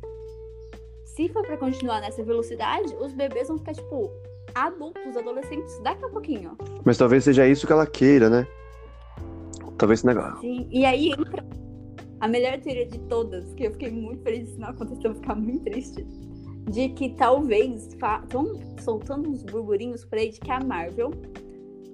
Se 1.05 1.29
for 1.31 1.45
pra 1.45 1.57
continuar 1.57 2.01
nessa 2.01 2.23
velocidade, 2.23 2.95
os 3.01 3.13
bebês 3.13 3.49
vão 3.49 3.59
ficar, 3.59 3.75
tipo, 3.75 4.11
adultos, 4.55 5.17
adolescentes, 5.17 5.79
daqui 5.83 6.05
a 6.05 6.09
pouquinho. 6.09 6.57
Mas 6.85 6.99
talvez 6.99 7.25
seja 7.25 7.49
isso 7.49 7.67
que 7.67 7.73
ela 7.73 7.87
queira, 7.87 8.29
né? 8.29 8.47
Talvez 9.77 10.01
esse 10.01 10.07
negócio. 10.07 10.41
Sim, 10.41 10.69
e 10.71 10.85
aí 10.85 11.11
entra 11.11 11.45
a 12.21 12.29
melhor 12.29 12.59
teoria 12.61 12.87
de 12.87 12.99
todas, 13.01 13.53
que 13.55 13.65
eu 13.65 13.73
fiquei 13.73 13.91
muito 13.91 14.23
feliz 14.23 14.49
isso 14.49 14.61
não 14.61 14.69
acontecer, 14.69 15.07
eu 15.07 15.13
vou 15.13 15.23
ficar 15.23 15.35
muito 15.35 15.65
triste. 15.65 16.07
De 16.71 16.91
que 16.91 17.11
talvez 17.11 17.89
estão 17.89 18.61
soltando 18.81 19.29
uns 19.31 19.43
burburinhos 19.43 20.05
por 20.05 20.19
aí 20.19 20.31
de 20.31 20.39
que 20.41 20.51
a 20.51 20.61
Marvel 20.61 21.11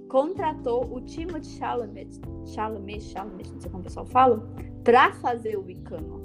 contratou 0.08 0.88
o 0.94 1.00
Timothée 1.00 1.58
Chalamet, 1.58 2.20
Chalamet, 2.46 3.02
Chalamet, 3.02 3.52
não 3.52 3.60
sei 3.60 3.70
como 3.70 3.80
o 3.82 3.84
pessoal 3.84 4.06
fala, 4.06 4.48
pra 4.84 5.12
fazer 5.14 5.56
o 5.56 5.68
Icano. 5.68 6.22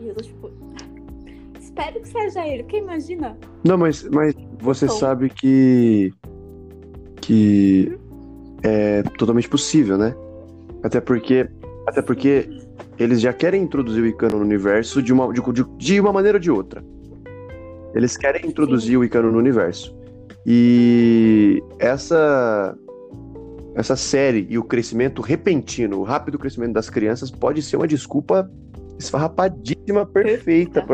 E 0.00 0.08
eu 0.08 0.14
tô 0.14 0.22
tipo, 0.22 0.50
espero 1.58 2.00
que 2.00 2.08
seja 2.08 2.46
ele, 2.46 2.62
porque 2.62 2.78
imagina. 2.78 3.36
Não, 3.64 3.76
mas, 3.78 4.02
mas 4.04 4.34
você 4.58 4.86
Então. 4.86 4.96
sabe 4.96 5.30
que. 5.30 6.12
que 7.20 7.96
é 8.62 9.02
totalmente 9.18 9.48
possível, 9.48 9.96
né? 9.98 10.14
Até 10.82 11.00
porque. 11.00 11.48
Até 11.86 12.02
porque 12.02 12.48
eles 12.98 13.20
já 13.20 13.32
querem 13.32 13.62
introduzir 13.62 14.02
o 14.02 14.06
Icano 14.06 14.36
no 14.38 14.44
universo 14.44 15.02
de 15.02 15.12
uma, 15.12 15.32
de, 15.32 15.40
de, 15.52 15.64
de 15.76 16.00
uma 16.00 16.12
maneira 16.12 16.36
ou 16.36 16.40
de 16.40 16.50
outra. 16.50 16.84
Eles 17.94 18.16
querem 18.16 18.46
introduzir 18.46 18.98
o 18.98 19.04
Icano 19.04 19.30
no 19.32 19.38
universo. 19.38 19.96
E 20.46 21.62
essa 21.78 22.76
essa 23.74 23.94
série 23.94 24.46
e 24.50 24.58
o 24.58 24.64
crescimento 24.64 25.22
repentino, 25.22 26.00
o 26.00 26.02
rápido 26.02 26.38
crescimento 26.38 26.72
das 26.72 26.90
crianças 26.90 27.30
pode 27.30 27.62
ser 27.62 27.76
uma 27.76 27.86
desculpa 27.86 28.50
esfarrapadíssima, 28.98 30.04
perfeita 30.04 30.84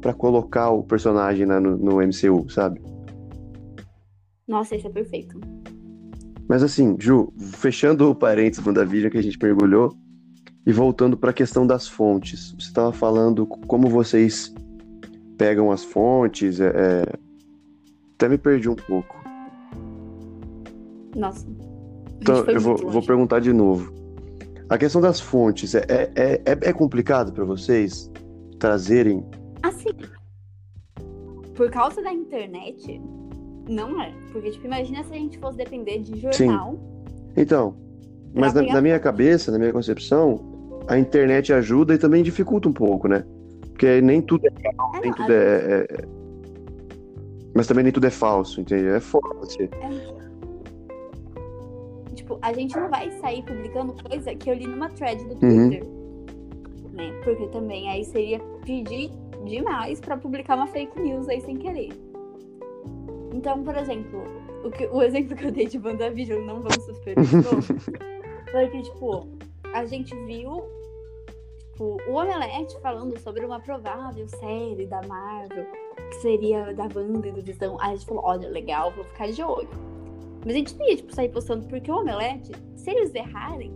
pra 0.00 0.12
colocar 0.14 0.70
o 0.70 0.82
personagem 0.82 1.46
né, 1.46 1.58
no, 1.58 1.76
no 1.76 1.96
MCU, 1.96 2.48
sabe? 2.50 2.80
Nossa, 4.46 4.76
isso 4.76 4.86
é 4.86 4.90
perfeito. 4.90 5.38
Mas 6.48 6.62
assim, 6.62 6.96
Ju, 6.98 7.32
fechando 7.38 8.10
o 8.10 8.14
parênteses 8.14 8.64
da 8.72 8.84
vídeo 8.84 9.10
que 9.10 9.18
a 9.18 9.22
gente 9.22 9.38
mergulhou 9.40 9.94
e 10.66 10.72
voltando 10.72 11.16
para 11.16 11.30
a 11.30 11.34
questão 11.34 11.66
das 11.66 11.86
fontes. 11.86 12.52
Você 12.52 12.68
estava 12.68 12.92
falando 12.92 13.46
como 13.46 13.88
vocês 13.88 14.54
pegam 15.38 15.70
as 15.70 15.84
fontes, 15.84 16.60
é, 16.60 16.66
é... 16.66 17.04
até 18.16 18.28
me 18.28 18.36
perdi 18.36 18.68
um 18.68 18.74
pouco. 18.74 19.16
Nossa. 21.16 21.46
Então 22.20 22.44
eu 22.46 22.60
vou, 22.60 22.76
vou 22.76 23.02
perguntar 23.02 23.40
de 23.40 23.52
novo. 23.52 23.94
A 24.68 24.76
questão 24.76 25.00
das 25.00 25.18
fontes 25.20 25.74
é, 25.74 25.86
é, 25.88 26.10
é, 26.14 26.32
é- 26.44 26.68
é 26.68 26.72
complicado 26.72 27.32
para 27.32 27.44
vocês 27.44 28.10
trazerem? 28.58 29.24
Assim, 29.62 29.88
por 31.54 31.70
causa 31.70 32.02
da 32.02 32.12
internet, 32.12 33.00
não 33.68 34.02
é. 34.02 34.12
Porque, 34.32 34.50
tipo, 34.50 34.66
imagina 34.66 35.02
se 35.04 35.12
a 35.12 35.16
gente 35.16 35.38
fosse 35.38 35.56
depender 35.56 36.00
de 36.00 36.20
jornal. 36.20 36.78
Então, 37.36 37.76
mas 38.34 38.52
na, 38.52 38.62
na 38.62 38.80
minha 38.82 38.98
cabeça, 38.98 39.50
na 39.50 39.58
minha 39.58 39.72
concepção, 39.72 40.80
a 40.86 40.98
internet 40.98 41.52
ajuda 41.52 41.94
e 41.94 41.98
também 41.98 42.22
dificulta 42.22 42.68
um 42.68 42.72
pouco, 42.72 43.08
né? 43.08 43.24
Porque 43.78 44.00
nem 44.00 44.20
tudo 44.20 44.44
é 44.44 44.50
real, 44.60 44.90
É, 44.96 45.00
nem 45.02 45.12
tudo 45.12 45.32
é, 45.32 45.36
é- 45.36 45.86
é- 45.88 46.08
Mas 47.54 47.68
também 47.68 47.84
nem 47.84 47.92
tudo 47.92 48.08
é 48.08 48.10
falso, 48.10 48.60
entende? 48.60 48.86
É 48.88 48.98
foda 48.98 49.28
você. 49.36 49.70
Tipo, 52.12 52.40
a 52.42 52.52
gente 52.52 52.76
não 52.76 52.90
vai 52.90 53.08
sair 53.20 53.44
publicando 53.44 53.94
coisa 54.02 54.34
que 54.34 54.50
eu 54.50 54.54
li 54.54 54.66
numa 54.66 54.88
thread 54.90 55.24
do 55.24 55.34
Uhum. 55.34 55.68
Twitter. 55.70 55.84
Né? 56.92 57.12
Porque 57.22 57.46
também 57.48 57.88
aí 57.88 58.04
seria 58.04 58.40
pedir 58.66 59.12
demais 59.44 60.00
pra 60.00 60.16
publicar 60.16 60.56
uma 60.56 60.66
fake 60.66 61.00
news 61.00 61.28
aí 61.28 61.40
sem 61.40 61.56
querer. 61.56 61.90
Então, 63.32 63.62
por 63.62 63.76
exemplo, 63.76 64.24
o, 64.64 64.70
que, 64.72 64.86
o 64.88 65.00
exemplo 65.02 65.36
que 65.36 65.46
eu 65.46 65.52
dei 65.52 65.66
de 65.68 65.78
WandaVision, 65.78 66.44
não 66.44 66.56
vamos 66.62 66.84
superar 66.84 67.24
de 67.24 67.36
novo, 67.46 67.62
foi 68.50 68.68
que, 68.70 68.82
tipo, 68.82 69.28
a 69.72 69.84
gente 69.84 70.12
viu 70.26 70.64
tipo, 71.78 71.96
o 72.08 72.14
Omelete 72.14 72.76
falando 72.82 73.16
sobre 73.20 73.46
uma 73.46 73.60
provável 73.60 74.26
série 74.28 74.86
da 74.86 75.00
Marvel, 75.06 75.64
que 76.10 76.16
seria 76.16 76.74
da 76.74 76.88
Wanda 76.94 77.28
e 77.28 77.32
do 77.32 77.42
Visão. 77.42 77.76
Aí 77.80 77.92
a 77.92 77.96
gente 77.96 78.06
falou, 78.06 78.24
olha, 78.24 78.48
legal, 78.48 78.92
vou 78.92 79.04
ficar 79.04 79.30
de 79.30 79.42
olho. 79.42 79.68
Mas 80.44 80.54
a 80.54 80.58
gente 80.58 80.76
não 80.76 80.88
ia, 80.88 80.96
tipo, 80.96 81.14
sair 81.14 81.28
postando, 81.28 81.66
porque 81.66 81.90
o 81.90 82.00
Omelete, 82.00 82.52
se 82.74 82.90
eles 82.90 83.14
errarem, 83.14 83.72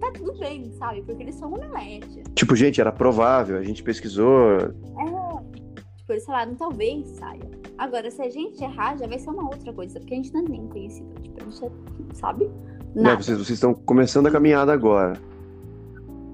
tá 0.00 0.10
tudo 0.12 0.32
bem, 0.38 0.72
sabe? 0.72 1.02
Porque 1.02 1.22
eles 1.22 1.34
são 1.34 1.52
Omelete. 1.52 2.22
Tipo, 2.34 2.56
gente, 2.56 2.80
era 2.80 2.90
provável, 2.90 3.58
a 3.58 3.62
gente 3.62 3.82
pesquisou. 3.82 4.56
É. 4.56 5.96
Tipo, 5.96 6.12
eles 6.12 6.24
falaram, 6.24 6.54
talvez 6.54 7.06
saia. 7.10 7.50
Agora, 7.76 8.10
se 8.10 8.22
a 8.22 8.30
gente 8.30 8.62
errar, 8.62 8.96
já 8.96 9.06
vai 9.06 9.18
ser 9.18 9.30
uma 9.30 9.44
outra 9.44 9.72
coisa, 9.72 9.98
porque 9.98 10.14
a 10.14 10.16
gente 10.16 10.32
não 10.32 10.40
é 10.40 10.48
nem 10.48 10.66
conhecido. 10.68 11.20
Tipo, 11.20 11.42
a 11.42 11.50
gente 11.50 11.64
é, 11.64 12.14
sabe? 12.14 12.50
Nada. 12.94 13.22
vocês, 13.22 13.38
vocês 13.38 13.50
estão 13.50 13.74
começando 13.74 14.26
a 14.26 14.30
caminhada 14.30 14.72
agora. 14.72 15.14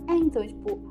É, 0.09 0.15
então, 0.15 0.45
tipo, 0.47 0.88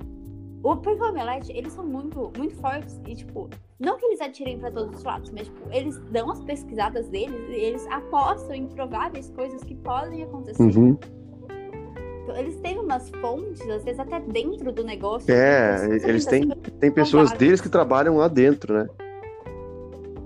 o 0.64 0.76
porque 0.76 1.02
o 1.02 1.10
Omelete, 1.10 1.52
eles 1.52 1.74
são 1.74 1.86
muito, 1.86 2.32
muito 2.36 2.56
fortes 2.56 3.00
e, 3.06 3.16
tipo, 3.16 3.50
não 3.80 3.98
que 3.98 4.06
eles 4.06 4.20
atirem 4.20 4.58
pra 4.60 4.72
todos 4.72 4.98
os 4.98 5.04
lados, 5.04 5.30
mas, 5.32 5.48
tipo, 5.48 5.62
eles 5.72 5.98
dão 6.12 6.32
as 6.32 6.40
pesquisadas 6.42 7.08
deles 7.10 7.40
e 7.50 7.54
eles 7.54 7.86
apostam 7.88 8.56
em 8.56 8.68
prováveis 8.68 9.30
coisas 9.32 9.64
que 9.64 9.76
podem 9.76 10.24
acontecer. 10.24 10.62
Uhum. 10.62 10.98
Então, 12.24 12.36
eles 12.36 12.60
têm 12.60 12.78
umas 12.78 13.10
fontes, 13.22 13.62
às 13.70 13.84
vezes 13.84 14.00
até 14.00 14.20
dentro 14.20 14.72
do 14.72 14.84
negócio. 14.84 15.32
É, 15.32 16.00
se 16.00 16.10
eles 16.10 16.26
têm, 16.26 16.50
pensa 16.50 16.72
tem 16.80 16.92
pessoas 16.92 17.30
prováveis. 17.30 17.40
deles 17.40 17.62
que 17.62 17.70
trabalham 17.70 18.18
lá 18.18 18.28
dentro, 18.28 18.74
né? 18.74 18.88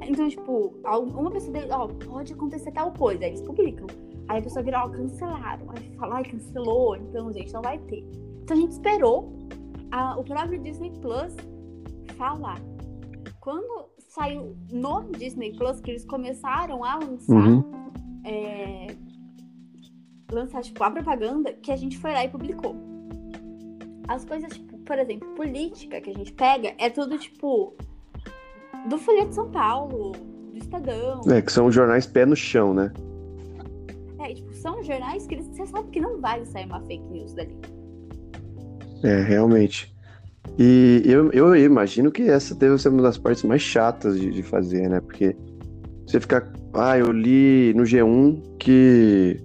Então, 0.01 0.27
tipo, 0.27 0.73
uma 0.83 1.29
pessoa 1.29 1.53
dele, 1.53 1.67
ó, 1.71 1.87
pode 1.87 2.33
acontecer 2.33 2.71
tal 2.71 2.91
coisa, 2.91 3.23
aí 3.23 3.29
eles 3.31 3.41
publicam. 3.41 3.87
Aí 4.27 4.39
a 4.39 4.41
pessoa 4.41 4.63
vira, 4.63 4.83
ó, 4.83 4.89
cancelaram. 4.89 5.67
Aí 5.69 5.95
fala, 5.97 6.15
ai, 6.15 6.23
cancelou, 6.23 6.95
então, 6.95 7.31
gente, 7.31 7.53
não 7.53 7.61
vai 7.61 7.77
ter. 7.77 8.03
Então 8.43 8.57
a 8.57 8.59
gente 8.59 8.71
esperou 8.71 9.31
a- 9.91 10.17
o 10.17 10.23
próprio 10.23 10.59
Disney 10.61 10.91
Plus 11.01 11.35
falar. 12.17 12.59
Quando 13.39 13.89
saiu 14.07 14.55
no 14.71 15.09
Disney 15.17 15.53
Plus, 15.53 15.79
que 15.81 15.91
eles 15.91 16.05
começaram 16.05 16.83
a 16.83 16.95
lançar, 16.95 17.33
Uhum. 17.33 17.63
é, 18.25 18.87
lançar, 20.31 20.61
tipo, 20.61 20.83
a 20.83 20.91
propaganda, 20.91 21.53
que 21.53 21.71
a 21.71 21.75
gente 21.75 21.97
foi 21.97 22.11
lá 22.13 22.23
e 22.23 22.29
publicou. 22.29 22.75
As 24.07 24.25
coisas, 24.25 24.51
tipo, 24.53 24.77
por 24.79 24.97
exemplo, 24.99 25.27
política 25.35 26.01
que 26.01 26.09
a 26.09 26.13
gente 26.13 26.33
pega, 26.33 26.73
é 26.77 26.89
tudo, 26.89 27.17
tipo, 27.17 27.73
do 28.89 28.97
Folha 28.97 29.25
de 29.25 29.33
São 29.35 29.49
Paulo, 29.51 30.11
do 30.51 30.57
Estadão. 30.57 31.21
É, 31.31 31.41
que 31.41 31.51
são 31.51 31.71
jornais 31.71 32.05
pé 32.05 32.25
no 32.25 32.35
chão, 32.35 32.73
né? 32.73 32.91
É, 34.19 34.33
tipo, 34.33 34.53
são 34.53 34.83
jornais 34.83 35.25
que 35.25 35.35
eles, 35.35 35.47
você 35.47 35.65
sabe 35.65 35.89
que 35.89 35.99
não 36.01 36.19
vai 36.19 36.45
sair 36.45 36.65
uma 36.65 36.81
fake 36.81 37.03
news 37.05 37.33
dali. 37.33 37.55
É, 39.03 39.21
realmente. 39.21 39.93
E 40.57 41.01
eu, 41.05 41.31
eu 41.31 41.55
imagino 41.55 42.11
que 42.11 42.23
essa 42.23 42.53
deve 42.55 42.77
ser 42.77 42.89
uma 42.89 43.01
das 43.01 43.17
partes 43.17 43.43
mais 43.43 43.61
chatas 43.61 44.19
de, 44.19 44.31
de 44.31 44.43
fazer, 44.43 44.89
né? 44.89 44.99
Porque 44.99 45.35
você 46.05 46.19
ficar. 46.19 46.51
Ah, 46.73 46.97
eu 46.97 47.11
li 47.11 47.73
no 47.73 47.83
G1 47.83 48.57
que 48.57 49.37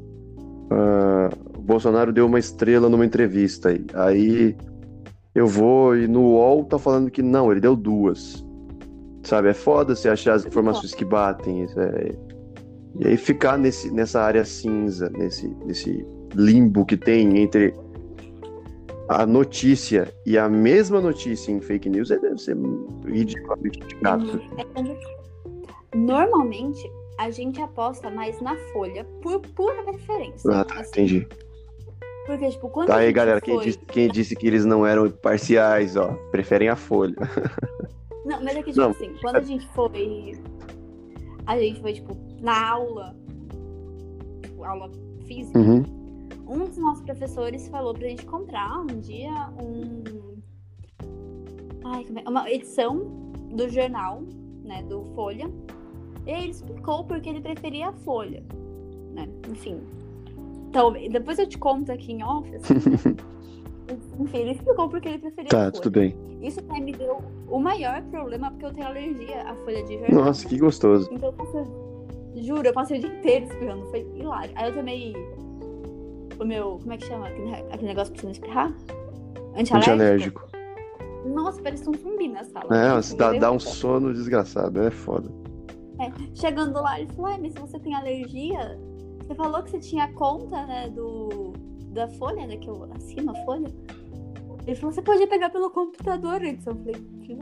uh, 0.71 1.59
o 1.59 1.63
Bolsonaro 1.63 2.13
deu 2.13 2.27
uma 2.27 2.39
estrela 2.39 2.89
numa 2.89 3.05
entrevista. 3.05 3.69
Aí, 3.69 3.85
aí 3.95 4.57
eu 5.35 5.47
vou 5.47 5.97
e 5.97 6.07
no 6.09 6.23
UOL 6.23 6.65
tá 6.65 6.79
falando 6.79 7.11
que 7.11 7.23
não, 7.23 7.51
ele 7.51 7.61
deu 7.61 7.77
duas. 7.77 8.45
Sabe? 9.23 9.49
É 9.49 9.55
foda 9.55 9.95
você 9.95 10.09
achar 10.09 10.35
as 10.35 10.47
informações 10.47 10.95
que 10.95 11.05
batem. 11.05 11.67
É... 11.77 12.15
E 13.01 13.09
aí 13.09 13.17
ficar 13.17 13.59
nesse, 13.59 13.91
nessa 13.91 14.21
área 14.21 14.45
cinza, 14.45 15.11
nesse, 15.11 15.49
nesse 15.67 16.07
limbo 16.35 16.85
que 16.85 16.97
tem 16.97 17.39
entre 17.39 17.75
a 19.09 19.25
notícia 19.25 20.13
e 20.25 20.37
a 20.37 20.49
mesma 20.49 21.01
notícia 21.01 21.53
em 21.53 21.61
fake 21.61 21.89
news 21.89 22.11
é, 22.11 22.19
deve 22.19 22.39
ser 22.39 22.57
ridiculamente 23.07 23.81
chato. 24.03 24.41
Normalmente, 25.95 26.91
a 27.19 27.31
gente 27.31 27.61
aposta 27.61 28.11
mais 28.11 28.41
na 28.41 28.57
folha 28.73 29.05
por 29.23 29.41
pura 29.41 29.83
preferência. 29.85 30.51
Ah, 30.51 30.65
tá, 30.65 30.81
assim. 30.81 30.91
entendi. 30.91 31.29
Porque, 32.27 32.51
tipo, 32.51 32.69
quando 32.69 32.89
tá 32.89 32.97
aí, 32.97 33.13
galera, 33.13 33.41
foi... 33.41 33.55
quem, 33.55 33.65
disse, 33.65 33.79
quem 33.87 34.09
disse 34.09 34.35
que 34.35 34.47
eles 34.49 34.65
não 34.65 34.85
eram 34.85 35.09
parciais, 35.09 35.97
ó, 35.97 36.15
preferem 36.33 36.69
a 36.69 36.77
folha. 36.77 37.15
Não, 38.27 38.43
mas 38.43 38.57
é 38.57 38.63
que, 38.65 38.73
tipo 38.73 38.81
não. 38.81 38.91
assim, 38.91 39.15
quando 39.21 39.37
a 39.37 39.41
gente 39.41 39.69
foi. 39.69 40.33
A 41.47 41.57
gente 41.61 41.81
foi, 41.81 41.93
tipo, 41.93 42.17
na 42.41 42.71
aula, 42.71 43.17
tipo, 44.43 44.65
aula 44.65 44.91
física, 45.29 45.57
uhum 45.57 45.96
um 46.47 46.65
dos 46.65 46.79
nossos 46.79 47.03
professores 47.03 47.69
falou 47.69 47.93
pra 47.93 48.09
gente 48.09 48.25
comprar 48.25 48.81
um 48.81 49.01
dia 49.01 49.51
um. 49.61 50.37
Ai, 51.85 52.07
é? 52.25 52.29
uma 52.29 52.51
edição 52.51 52.99
do 53.51 53.69
jornal, 53.69 54.23
né? 54.65 54.83
Do 54.85 55.05
Folha. 55.15 55.51
E 56.25 56.31
aí 56.31 56.43
ele 56.43 56.51
explicou 56.51 57.05
porque 57.05 57.29
ele 57.29 57.41
preferia 57.41 57.89
a 57.89 57.93
Folha. 57.93 58.43
Né? 59.13 59.29
Enfim. 59.49 59.81
Então, 60.69 60.93
depois 60.93 61.39
eu 61.39 61.47
te 61.47 61.57
conto 61.57 61.91
aqui 61.91 62.13
em 62.13 62.23
off. 62.23 62.55
Assim, 62.55 62.75
né? 62.91 63.17
Enfim, 64.19 64.39
ele 64.39 64.51
explicou 64.53 64.89
porque 64.89 65.09
ele 65.09 65.19
preferia 65.19 65.49
tá, 65.49 65.59
a 65.59 65.61
folha. 65.61 65.73
Tá, 65.73 65.81
tudo 65.81 65.93
bem. 65.93 66.17
Isso 66.43 66.61
até 66.61 66.81
me 66.81 66.93
deu 66.93 67.23
o 67.49 67.59
maior 67.59 68.03
problema, 68.03 68.51
porque 68.51 68.67
eu 68.67 68.73
tenho 68.73 68.87
alergia 68.87 69.43
à 69.43 69.55
folha 69.57 69.83
de 69.85 69.99
jornal. 69.99 70.25
Nossa, 70.27 70.47
que 70.47 70.59
gostoso. 70.59 71.09
Então 71.13 71.29
eu 71.29 71.33
passei, 71.33 71.65
juro, 72.43 72.67
eu 72.67 72.73
passei 72.73 72.99
o 72.99 73.01
dia 73.01 73.11
inteiro 73.11 73.47
espirrando, 73.47 73.87
foi 73.87 74.01
hilário. 74.17 74.53
Aí 74.57 74.69
eu 74.69 74.75
tomei 74.75 75.15
o 76.39 76.45
meu. 76.45 76.79
Como 76.79 76.93
é 76.93 76.97
que 76.97 77.07
chama? 77.07 77.29
Aquele, 77.29 77.55
aquele 77.55 77.87
negócio 77.87 78.13
pra 78.13 78.21
você 78.21 78.27
não 78.27 78.33
espirrar? 78.33 78.73
Antialérgico. 79.57 79.77
Antialérgico. 79.77 80.57
Nossa, 81.27 81.61
parece 81.61 81.89
um 81.89 81.95
zumbi 81.95 82.29
na 82.29 82.45
sala. 82.45 82.69
É, 82.77 83.17
dá, 83.17 83.33
dá 83.33 83.51
um 83.51 83.59
sono 83.59 84.13
desgraçado, 84.15 84.81
é 84.81 84.91
foda. 84.91 85.29
É, 85.99 86.13
chegando 86.35 86.75
lá, 86.75 87.01
ele 87.01 87.11
falou, 87.13 87.39
mas 87.41 87.53
se 87.53 87.59
você 87.59 87.79
tem 87.79 87.95
alergia, 87.95 88.79
você 89.27 89.35
falou 89.35 89.63
que 89.63 89.71
você 89.71 89.79
tinha 89.79 90.13
conta, 90.13 90.67
né, 90.67 90.89
do, 90.91 91.53
da 91.93 92.07
folha, 92.09 92.47
né, 92.47 92.57
que 92.57 92.69
eu 92.69 92.89
assino 92.95 93.33
a 93.33 93.35
folha. 93.45 93.67
Ele 94.67 94.77
falou, 94.77 94.93
você 94.93 95.03
pode 95.03 95.27
pegar 95.27 95.51
pelo 95.51 95.71
computador, 95.71 96.43
Edson. 96.43 96.71
Eu 96.71 96.77
falei, 96.77 96.95
filho 97.23 97.41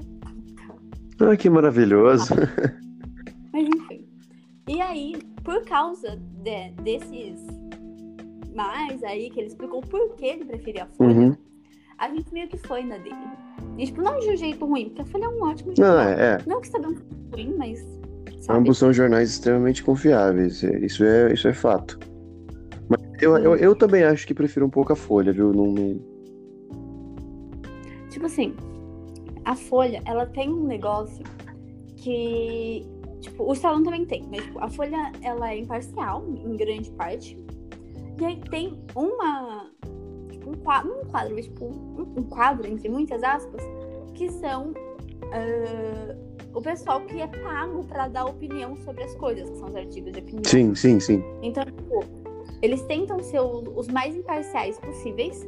Ah, 1.21 1.37
que 1.37 1.51
maravilhoso. 1.51 2.35
Mas 3.53 3.69
enfim. 3.69 4.07
E 4.69 4.81
aí, 4.81 5.17
por 5.43 5.63
causa 5.65 6.17
de, 6.17 6.71
desses 6.83 7.39
mais 8.55 9.03
aí, 9.03 9.31
que 9.31 9.41
ele 9.41 9.49
explicou 9.49 9.81
por 9.81 10.15
que 10.15 10.25
ele 10.25 10.45
preferia 10.45 10.85
a 10.85 10.87
Folha, 10.87 11.15
uhum. 11.15 11.37
a 11.99 12.09
gente 12.09 12.33
meio 12.33 12.49
que 12.49 12.57
foi 12.59 12.85
na 12.85 12.97
dele. 12.99 13.17
E, 13.77 13.87
tipo, 13.87 14.03
não 14.03 14.19
de 14.19 14.31
um 14.31 14.37
jeito 14.37 14.65
ruim, 14.65 14.87
porque 14.87 15.03
a 15.03 15.05
Folha 15.07 15.25
é 15.25 15.29
um 15.29 15.43
ótimo 15.43 15.77
jornal. 15.77 15.97
Não, 15.97 16.03
é, 16.03 16.35
é. 16.35 16.39
Não 16.47 16.61
que 16.61 16.69
um 16.77 16.95
ruim, 17.33 17.55
mas. 17.57 17.81
Sabe? 18.41 18.59
Ambos 18.59 18.79
são 18.79 18.93
jornais 18.93 19.31
extremamente 19.31 19.83
confiáveis. 19.83 20.63
É, 20.63 20.79
isso 20.79 21.05
é, 21.05 21.33
isso 21.33 21.49
é 21.49 21.53
fato. 21.53 21.99
Mas 22.89 23.01
eu, 23.23 23.37
eu, 23.39 23.57
eu, 23.57 23.75
também 23.75 24.05
acho 24.05 24.27
que 24.27 24.35
prefiro 24.35 24.67
um 24.67 24.71
pouco 24.71 24.93
a 24.93 24.97
Folha, 24.97 25.33
viu? 25.33 25.53
Não, 25.53 25.99
Tipo 28.11 28.27
assim, 28.27 28.55
a 29.45 29.57
Folha, 29.57 30.01
ela 30.07 30.27
tem 30.27 30.49
um 30.49 30.67
negócio 30.67 31.25
que. 31.97 32.87
Tipo, 33.21 33.51
o 33.51 33.55
Salão 33.55 33.83
também 33.83 34.05
tem, 34.05 34.23
mas 34.31 34.45
tipo, 34.45 34.59
a 34.59 34.69
Folha 34.69 35.11
ela 35.23 35.51
é 35.51 35.59
imparcial, 35.59 36.25
em 36.29 36.57
grande 36.57 36.91
parte. 36.93 37.39
E 38.21 38.25
aí 38.25 38.41
tem 38.51 38.79
uma. 38.95 39.71
Tipo, 40.31 40.51
um 40.51 40.55
quadro, 40.55 41.01
um 41.01 41.05
quadro, 41.07 41.35
mas 41.35 41.45
tipo, 41.47 41.65
um, 41.65 42.15
um 42.17 42.23
quadro, 42.25 42.67
entre 42.67 42.89
muitas 42.89 43.23
aspas, 43.23 43.63
que 44.15 44.31
são 44.31 44.71
uh, 44.71 46.35
o 46.55 46.61
pessoal 46.61 47.01
que 47.03 47.21
é 47.21 47.27
pago 47.27 47.85
para 47.85 48.09
dar 48.09 48.27
opinião 48.27 48.77
sobre 48.77 49.05
as 49.05 49.15
coisas, 49.17 49.49
que 49.51 49.57
são 49.57 49.69
os 49.69 49.77
artigos 49.77 50.13
de 50.13 50.21
opinião. 50.21 50.45
Sim, 50.45 50.75
sim, 50.75 51.01
sim. 51.01 51.25
Então, 51.43 51.65
tipo, 51.65 52.05
eles 52.63 52.83
tentam 52.83 53.19
ser 53.21 53.41
os 53.41 53.89
mais 53.89 54.15
imparciais 54.15 54.79
possíveis 54.79 55.47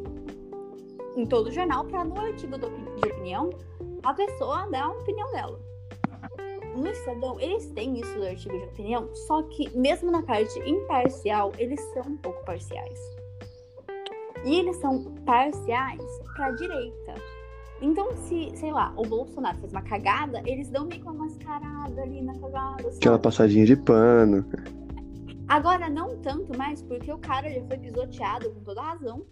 em 1.17 1.25
todo 1.25 1.47
o 1.47 1.53
jornal 1.53 1.85
para 1.85 2.05
no 2.05 2.19
artigo 2.21 2.59
de 2.59 2.67
opinião 2.67 3.51
a 4.03 4.13
pessoa 4.13 4.69
dar 4.71 4.85
a 4.85 4.91
opinião 4.91 5.31
dela 5.33 5.66
no 6.77 6.89
Estadão, 6.89 7.41
eles 7.41 7.67
têm 7.71 7.99
isso 7.99 8.15
do 8.15 8.25
artigo 8.25 8.57
de 8.59 8.65
opinião, 8.65 9.09
só 9.15 9.43
que 9.43 9.77
mesmo 9.77 10.11
na 10.11 10.23
parte 10.23 10.59
imparcial, 10.61 11.53
eles 11.59 11.81
são 11.93 12.03
um 12.03 12.17
pouco 12.17 12.45
parciais. 12.45 12.99
E 14.45 14.61
eles 14.61 14.77
são 14.77 15.05
parciais 15.25 16.03
para 16.35 16.47
a 16.47 16.51
direita. 16.53 17.15
Então, 17.81 18.17
se, 18.17 18.53
sei 18.55 18.73
lá, 18.73 18.93
o 18.97 19.03
Bolsonaro 19.03 19.59
fez 19.59 19.73
uma 19.73 19.83
cagada, 19.83 20.41
eles 20.47 20.69
dão 20.69 20.87
meio 20.87 21.01
que 21.01 21.09
uma 21.09 21.25
mascarada 21.25 22.03
ali 22.03 22.23
na 22.23 22.35
cagada. 22.39 22.85
Sabe? 22.85 22.97
Aquela 22.97 23.19
passadinha 23.19 23.67
de 23.67 23.77
pano. 23.77 24.47
Agora, 25.49 25.89
não 25.89 26.17
tanto 26.19 26.57
mais, 26.57 26.83
porque 26.83 27.13
o 27.13 27.19
cara 27.19 27.51
já 27.51 27.63
foi 27.65 27.79
pisoteado 27.79 28.51
com 28.51 28.61
toda 28.61 28.81
razão. 28.81 29.27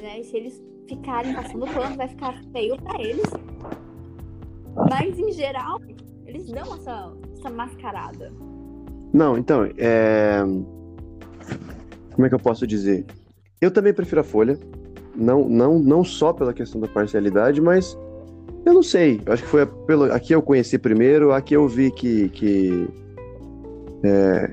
Né? 0.00 0.20
E 0.20 0.24
se 0.24 0.36
eles 0.36 0.62
ficarem 0.88 1.34
passando 1.34 1.66
pano, 1.66 1.96
vai 1.96 2.08
ficar 2.08 2.42
feio 2.52 2.76
para 2.80 3.00
eles. 3.02 3.30
Mas, 4.90 5.18
em 5.18 5.32
geral, 5.32 5.78
eles 6.34 6.50
dão 6.50 6.74
essa, 6.74 7.12
essa 7.38 7.50
mascarada. 7.50 8.32
Não, 9.12 9.38
então, 9.38 9.68
é... 9.78 10.42
como 12.12 12.26
é 12.26 12.28
que 12.28 12.34
eu 12.34 12.40
posso 12.40 12.66
dizer? 12.66 13.06
Eu 13.60 13.70
também 13.70 13.94
prefiro 13.94 14.20
a 14.20 14.24
Folha, 14.24 14.58
não, 15.14 15.48
não, 15.48 15.78
não 15.78 16.04
só 16.04 16.32
pela 16.32 16.52
questão 16.52 16.80
da 16.80 16.88
parcialidade, 16.88 17.60
mas 17.60 17.96
eu 18.66 18.74
não 18.74 18.82
sei. 18.82 19.20
Eu 19.24 19.32
acho 19.32 19.44
que 19.44 19.48
foi 19.48 19.64
pelo 19.86 20.12
aqui 20.12 20.34
eu 20.34 20.42
conheci 20.42 20.76
primeiro, 20.76 21.32
aqui 21.32 21.54
eu 21.54 21.68
vi 21.68 21.92
que, 21.92 22.28
que 22.30 22.88
é... 24.02 24.52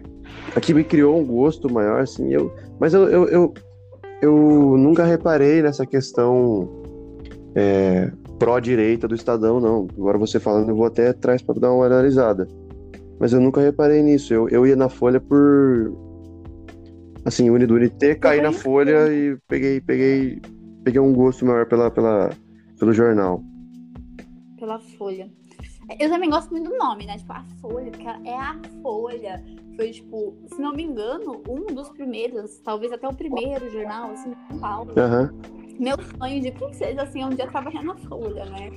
aqui 0.55 0.73
me 0.73 0.83
criou 0.83 1.19
um 1.19 1.25
gosto 1.25 1.71
maior, 1.71 2.01
assim. 2.01 2.31
Eu, 2.31 2.53
mas 2.79 2.93
eu, 2.93 3.09
eu, 3.09 3.27
eu, 3.27 3.53
eu 4.21 4.77
nunca 4.77 5.03
reparei 5.03 5.63
nessa 5.63 5.85
questão 5.85 6.69
é, 7.55 8.11
pró-direita 8.41 9.07
do 9.07 9.13
Estadão, 9.13 9.59
não. 9.59 9.87
Agora 9.95 10.17
você 10.17 10.39
falando, 10.39 10.69
eu 10.69 10.75
vou 10.75 10.87
até 10.87 11.09
atrás 11.09 11.43
para 11.43 11.59
dar 11.59 11.71
uma 11.71 11.85
analisada. 11.85 12.47
Mas 13.19 13.33
eu 13.33 13.39
nunca 13.39 13.61
reparei 13.61 14.01
nisso. 14.01 14.33
Eu, 14.33 14.49
eu 14.49 14.65
ia 14.65 14.75
na 14.75 14.89
Folha 14.89 15.19
por. 15.19 15.95
Assim, 17.23 17.51
Unidunité, 17.51 18.15
caí 18.15 18.41
na 18.41 18.51
Folha 18.51 19.13
e 19.13 19.37
peguei, 19.47 19.79
peguei, 19.79 20.41
peguei 20.83 20.99
um 20.99 21.13
gosto 21.13 21.45
maior 21.45 21.67
pela, 21.67 21.91
pela, 21.91 22.31
pelo 22.79 22.91
jornal. 22.91 23.43
Pela 24.57 24.79
Folha. 24.97 25.29
Eu 25.99 26.09
também 26.09 26.29
gosto 26.29 26.49
muito 26.49 26.71
do 26.71 26.77
nome, 26.77 27.05
né? 27.05 27.19
Tipo, 27.19 27.33
a 27.33 27.43
Folha, 27.61 27.91
porque 27.91 28.07
é 28.07 28.39
a 28.39 28.59
Folha. 28.81 29.43
Foi, 29.75 29.91
tipo, 29.91 30.35
se 30.47 30.59
não 30.59 30.73
me 30.73 30.81
engano, 30.81 31.43
um 31.47 31.75
dos 31.75 31.89
primeiros, 31.89 32.57
talvez 32.61 32.91
até 32.91 33.07
o 33.07 33.13
primeiro 33.13 33.69
jornal, 33.71 34.09
assim, 34.09 34.33
São 34.49 34.57
Paulo. 34.57 34.93
Aham. 34.97 35.31
Uhum 35.31 35.60
meu 35.79 35.95
sonho 36.17 36.41
de 36.41 36.51
princesa, 36.51 37.03
assim, 37.03 37.23
um 37.23 37.29
dia 37.29 37.47
trabalhar 37.47 37.83
na 37.83 37.95
Folha, 37.97 38.45
né? 38.45 38.69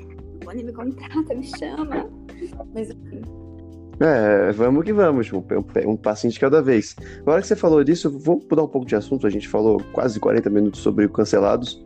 Quando 0.45 0.65
me 0.65 0.73
contrata, 0.73 1.35
me 1.35 1.47
chama. 1.59 2.09
Mas 2.75 2.91
enfim. 2.91 3.23
É, 4.01 4.51
vamos 4.53 4.85
que 4.85 4.93
vamos, 4.93 5.27
tipo, 5.27 5.45
um 5.87 5.97
passinho 5.97 6.33
de 6.33 6.41
cada 6.41 6.61
vez. 6.61 6.97
Agora 7.21 7.41
que 7.41 7.47
você 7.47 7.57
falou 7.57 7.83
disso, 7.85 8.11
vamos 8.19 8.45
mudar 8.51 8.65
um 8.65 8.69
pouco 8.69 8.87
de 8.87 8.97
assunto. 8.97 9.27
A 9.27 9.31
gente 9.31 9.49
falou 9.49 9.81
quase 9.93 10.19
40 10.19 10.51
minutos 10.51 10.81
sobre 10.81 11.09
cancelados. 11.09 11.85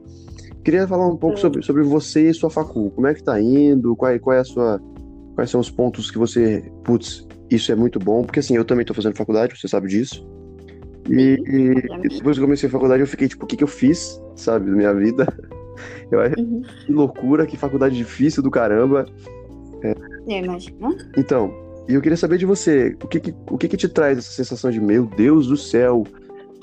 Queria 0.64 0.86
falar 0.86 1.06
um 1.06 1.16
pouco 1.16 1.36
é. 1.36 1.40
sobre, 1.40 1.62
sobre 1.62 1.82
você 1.82 2.28
e 2.28 2.34
sua 2.34 2.50
facul. 2.50 2.90
Como 2.90 3.06
é 3.06 3.14
que 3.14 3.22
tá 3.22 3.40
indo? 3.40 3.94
Qual, 3.94 4.18
qual 4.20 4.36
é 4.36 4.40
a 4.40 4.44
sua. 4.44 4.80
Quais 5.34 5.50
são 5.50 5.60
os 5.60 5.70
pontos 5.70 6.10
que 6.10 6.18
você. 6.18 6.70
Putz, 6.84 7.26
isso 7.50 7.70
é 7.70 7.74
muito 7.74 7.98
bom. 7.98 8.22
Porque 8.22 8.40
assim, 8.40 8.56
eu 8.56 8.64
também 8.64 8.84
tô 8.84 8.94
fazendo 8.94 9.16
faculdade, 9.16 9.58
você 9.58 9.68
sabe 9.68 9.88
disso. 9.88 10.26
E, 11.08 11.38
e, 11.46 12.08
depois 12.08 12.36
que 12.36 12.42
eu 12.42 12.46
comecei 12.46 12.68
a 12.68 12.72
faculdade, 12.72 13.00
eu 13.00 13.06
fiquei 13.06 13.28
tipo, 13.28 13.44
o 13.44 13.46
que, 13.46 13.56
que 13.56 13.64
eu 13.64 13.68
fiz, 13.68 14.20
sabe, 14.36 14.70
da 14.70 14.76
minha 14.76 14.94
vida? 14.94 15.26
Eu 16.10 16.20
acho 16.20 16.34
uhum. 16.40 16.62
que 16.84 16.92
loucura, 16.92 17.46
que 17.46 17.56
faculdade 17.56 17.96
difícil 17.96 18.42
do 18.42 18.50
caramba. 18.50 19.06
É. 19.84 19.94
Eu 20.26 20.44
imagino. 20.44 20.96
Então, 21.16 21.54
e 21.88 21.94
eu 21.94 22.00
queria 22.00 22.16
saber 22.16 22.36
de 22.36 22.44
você, 22.44 22.96
o 23.00 23.06
que 23.06 23.20
que, 23.20 23.34
o 23.48 23.56
que 23.56 23.68
que 23.68 23.76
te 23.76 23.88
traz 23.88 24.18
essa 24.18 24.32
sensação 24.32 24.72
de, 24.72 24.80
meu 24.80 25.06
Deus 25.06 25.46
do 25.46 25.56
céu, 25.56 26.04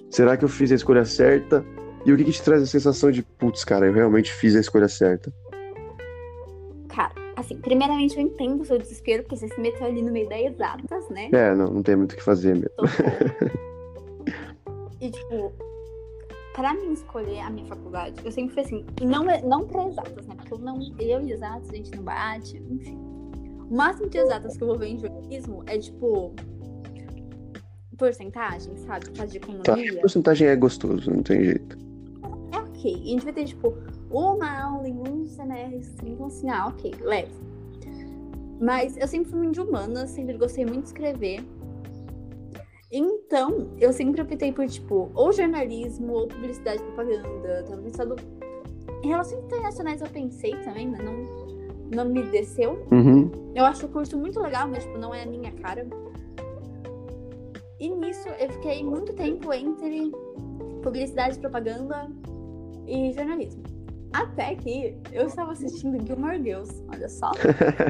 será 0.09 0.35
que 0.35 0.43
eu 0.43 0.49
fiz 0.49 0.69
a 0.71 0.75
escolha 0.75 1.05
certa? 1.05 1.63
E 2.05 2.11
o 2.11 2.17
que 2.17 2.25
que 2.25 2.31
te 2.33 2.41
traz 2.41 2.61
a 2.61 2.65
sensação 2.65 3.09
de, 3.09 3.23
putz, 3.23 3.63
cara, 3.63 3.85
eu 3.85 3.93
realmente 3.93 4.33
fiz 4.33 4.53
a 4.53 4.59
escolha 4.59 4.89
certa? 4.89 5.31
Assim, 7.45 7.57
primeiramente 7.57 8.17
eu 8.17 8.23
entendo 8.23 8.61
o 8.61 8.65
seu 8.65 8.77
desespero, 8.79 9.21
porque 9.21 9.35
você 9.35 9.47
se 9.47 9.59
meteu 9.59 9.85
ali 9.85 10.01
no 10.01 10.11
meio 10.11 10.27
das 10.27 10.39
exatas, 10.39 11.09
né? 11.09 11.29
É, 11.31 11.53
não, 11.53 11.67
não 11.67 11.83
tem 11.83 11.95
muito 11.95 12.13
o 12.13 12.15
que 12.15 12.23
fazer 12.23 12.55
mesmo. 12.55 12.69
e, 15.05 15.11
tipo, 15.11 15.53
pra 16.53 16.73
mim 16.73 16.93
escolher 16.93 17.39
a 17.39 17.49
minha 17.49 17.65
faculdade, 17.65 18.21
eu 18.23 18.31
sempre 18.31 18.53
fui 18.53 18.63
assim, 18.63 18.85
não, 19.01 19.29
é, 19.29 19.41
não 19.41 19.67
pra 19.67 19.87
exatas, 19.87 20.25
né? 20.25 20.35
Porque 20.35 20.53
eu, 20.53 20.57
não, 20.57 20.79
eu 20.99 21.21
e 21.21 21.31
exatas, 21.31 21.69
a 21.69 21.75
gente 21.75 21.95
não 21.95 22.03
bate, 22.03 22.57
enfim. 22.69 22.97
O 23.69 23.75
máximo 23.75 24.09
de 24.09 24.17
exatas 24.17 24.55
que 24.55 24.63
eu 24.63 24.67
vou 24.67 24.77
ver 24.77 24.87
em 24.87 24.99
jornalismo 24.99 25.63
é, 25.65 25.77
tipo, 25.77 26.33
porcentagem, 27.97 28.75
sabe? 28.77 29.05
Por 29.05 29.17
causa 29.17 29.31
de 29.31 29.37
economia. 29.37 29.93
Tá, 29.93 30.01
porcentagem 30.01 30.47
é 30.47 30.55
gostoso, 30.55 31.09
não 31.09 31.23
tem 31.23 31.43
jeito. 31.43 31.77
É 32.51 32.57
ok. 32.57 32.95
E 32.95 33.01
a 33.01 33.11
gente 33.11 33.23
vai 33.23 33.33
ter, 33.33 33.45
tipo, 33.45 33.75
uma 34.09 34.61
aula 34.61 34.87
em 34.87 34.97
um 34.97 35.25
semestre. 35.25 36.09
Então, 36.09 36.27
assim, 36.27 36.49
ah, 36.49 36.67
ok, 36.67 36.93
leve. 37.01 37.33
Mas 38.59 38.95
eu 38.97 39.07
sempre 39.07 39.29
fui 39.29 39.39
muito 39.39 39.55
de 39.55 39.61
humanas, 39.61 40.11
sempre 40.11 40.37
gostei 40.37 40.65
muito 40.65 40.81
de 40.81 40.87
escrever. 40.87 41.43
Então, 43.35 43.67
eu 43.81 43.91
sempre 43.91 44.21
optei 44.21 44.53
por, 44.53 44.65
tipo, 44.65 45.11
ou 45.13 45.33
jornalismo, 45.33 46.13
ou 46.13 46.25
publicidade 46.25 46.81
e 46.81 46.85
propaganda. 46.85 47.65
Tava 47.67 47.81
pensando. 47.81 48.15
Em 49.03 49.09
relações 49.09 49.43
internacionais 49.43 49.99
eu 49.99 50.07
pensei 50.07 50.55
também, 50.63 50.89
mas 50.89 51.03
não, 51.03 51.13
não 51.93 52.05
me 52.05 52.23
desceu. 52.23 52.87
Uhum. 52.89 53.29
Eu 53.53 53.65
acho 53.65 53.87
o 53.87 53.89
curso 53.89 54.17
muito 54.17 54.39
legal, 54.39 54.69
mas, 54.69 54.85
tipo, 54.85 54.97
não 54.97 55.13
é 55.13 55.23
a 55.23 55.25
minha 55.25 55.51
cara. 55.51 55.85
E 57.77 57.89
nisso 57.89 58.29
eu 58.39 58.49
fiquei 58.53 58.81
muito 58.85 59.11
tempo 59.11 59.51
entre 59.51 60.13
publicidade, 60.81 61.37
propaganda 61.37 62.09
e 62.87 63.11
jornalismo. 63.11 63.63
Até 64.13 64.55
que 64.55 64.97
eu 65.11 65.27
estava 65.27 65.51
assistindo 65.51 66.01
Gilmore 66.07 66.41
Girls, 66.41 66.81
olha 66.87 67.09
só. 67.09 67.31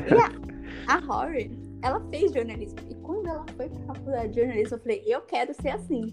e 0.10 0.90
a, 0.90 0.96
a 0.96 0.98
Rory, 1.02 1.52
ela 1.82 2.00
fez 2.10 2.32
jornalismo. 2.32 2.80
E 2.90 2.96
quando 2.96 3.28
ela 3.28 3.46
foi 3.56 3.70
pra 3.70 3.94
faculdade 3.94 4.34
de 4.34 4.40
jornalismo, 4.40 4.76
eu 4.76 4.80
falei, 4.80 5.04
eu 5.06 5.22
quero 5.22 5.54
ser 5.62 5.70
assim. 5.70 6.12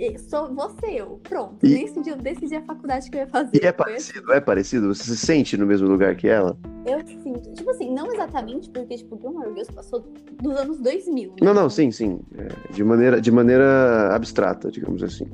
E 0.00 0.18
sou 0.18 0.54
você, 0.54 0.86
eu. 0.92 1.20
Pronto. 1.22 1.64
E... 1.64 1.74
Nesse 1.74 2.00
dia 2.00 2.14
eu 2.14 2.16
decidi 2.16 2.56
a 2.56 2.62
faculdade 2.62 3.10
que 3.10 3.18
eu 3.18 3.20
ia 3.20 3.26
fazer. 3.26 3.62
E 3.62 3.66
é 3.66 3.70
parecido, 3.70 4.32
é 4.32 4.40
parecido? 4.40 4.94
Você 4.94 5.04
se 5.04 5.16
sente 5.18 5.58
no 5.58 5.66
mesmo 5.66 5.86
lugar 5.86 6.16
que 6.16 6.26
ela? 6.26 6.56
Eu 6.86 7.06
sinto. 7.06 7.52
Tipo 7.52 7.70
assim, 7.70 7.92
não 7.92 8.10
exatamente, 8.10 8.70
porque, 8.70 8.96
tipo, 8.96 9.20
Gilmore 9.20 9.48
Girls 9.48 9.70
passou 9.70 10.00
dos 10.40 10.56
anos 10.56 10.80
2000. 10.80 11.28
Né? 11.32 11.36
Não, 11.42 11.52
não, 11.52 11.68
sim, 11.68 11.90
sim. 11.90 12.18
É, 12.34 12.72
de, 12.72 12.82
maneira, 12.82 13.20
de 13.20 13.30
maneira 13.30 14.14
abstrata, 14.14 14.70
digamos 14.70 15.02
assim. 15.02 15.26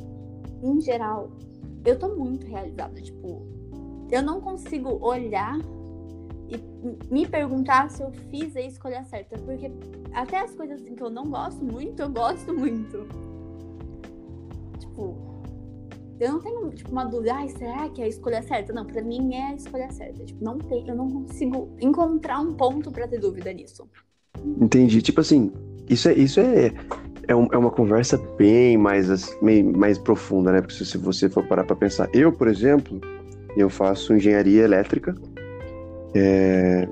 Em 0.64 0.80
geral, 0.80 1.30
eu 1.84 1.96
tô 1.96 2.16
muito 2.16 2.44
realizada. 2.48 3.00
Tipo, 3.00 3.46
eu 4.10 4.20
não 4.20 4.40
consigo 4.40 4.98
olhar 5.00 5.60
e 6.48 7.12
me 7.12 7.26
perguntar 7.26 7.90
se 7.90 8.02
eu 8.02 8.10
fiz 8.30 8.56
a 8.56 8.60
escolha 8.60 9.02
certa. 9.04 9.38
Porque 9.38 9.70
até 10.12 10.40
as 10.40 10.54
coisas 10.54 10.80
assim, 10.80 10.94
que 10.94 11.02
eu 11.02 11.10
não 11.10 11.30
gosto 11.30 11.64
muito, 11.64 12.00
eu 12.00 12.08
gosto 12.08 12.52
muito 12.54 13.06
tipo, 14.96 15.16
eu 16.18 16.32
não 16.32 16.40
tenho, 16.40 16.70
tipo, 16.70 16.90
uma 16.90 17.04
dúvida, 17.04 17.34
ai, 17.34 17.48
será 17.50 17.88
que 17.90 18.00
é 18.00 18.06
a 18.06 18.08
escolha 18.08 18.42
certa? 18.42 18.72
Não, 18.72 18.84
pra 18.84 19.02
mim 19.02 19.34
é 19.34 19.48
a 19.48 19.54
escolha 19.54 19.90
certa. 19.90 20.24
Tipo, 20.24 20.42
não 20.42 20.58
tem, 20.58 20.88
eu 20.88 20.94
não 20.94 21.10
consigo 21.10 21.76
encontrar 21.80 22.40
um 22.40 22.54
ponto 22.54 22.90
para 22.90 23.06
ter 23.06 23.18
dúvida 23.18 23.52
nisso. 23.52 23.86
Entendi. 24.60 25.02
Tipo 25.02 25.20
assim, 25.20 25.52
isso 25.88 26.08
é, 26.08 26.14
isso 26.14 26.40
é, 26.40 26.68
é, 26.68 26.72
é 27.28 27.34
uma 27.34 27.70
conversa 27.70 28.16
bem 28.38 28.78
mais, 28.78 29.38
meio, 29.42 29.76
mais 29.76 29.98
profunda, 29.98 30.52
né? 30.52 30.60
Porque 30.62 30.84
se 30.84 30.96
você 30.96 31.28
for 31.28 31.46
parar 31.46 31.64
pra 31.64 31.76
pensar. 31.76 32.08
Eu, 32.14 32.32
por 32.32 32.48
exemplo, 32.48 32.98
eu 33.56 33.68
faço 33.68 34.14
engenharia 34.14 34.62
elétrica. 34.62 35.14
É... 36.14 36.88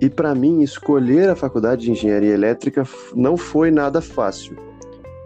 E 0.00 0.08
para 0.08 0.34
mim, 0.34 0.62
escolher 0.62 1.28
a 1.28 1.36
faculdade 1.36 1.82
de 1.82 1.90
engenharia 1.90 2.32
elétrica 2.32 2.84
não 3.14 3.36
foi 3.36 3.70
nada 3.70 4.00
fácil 4.00 4.56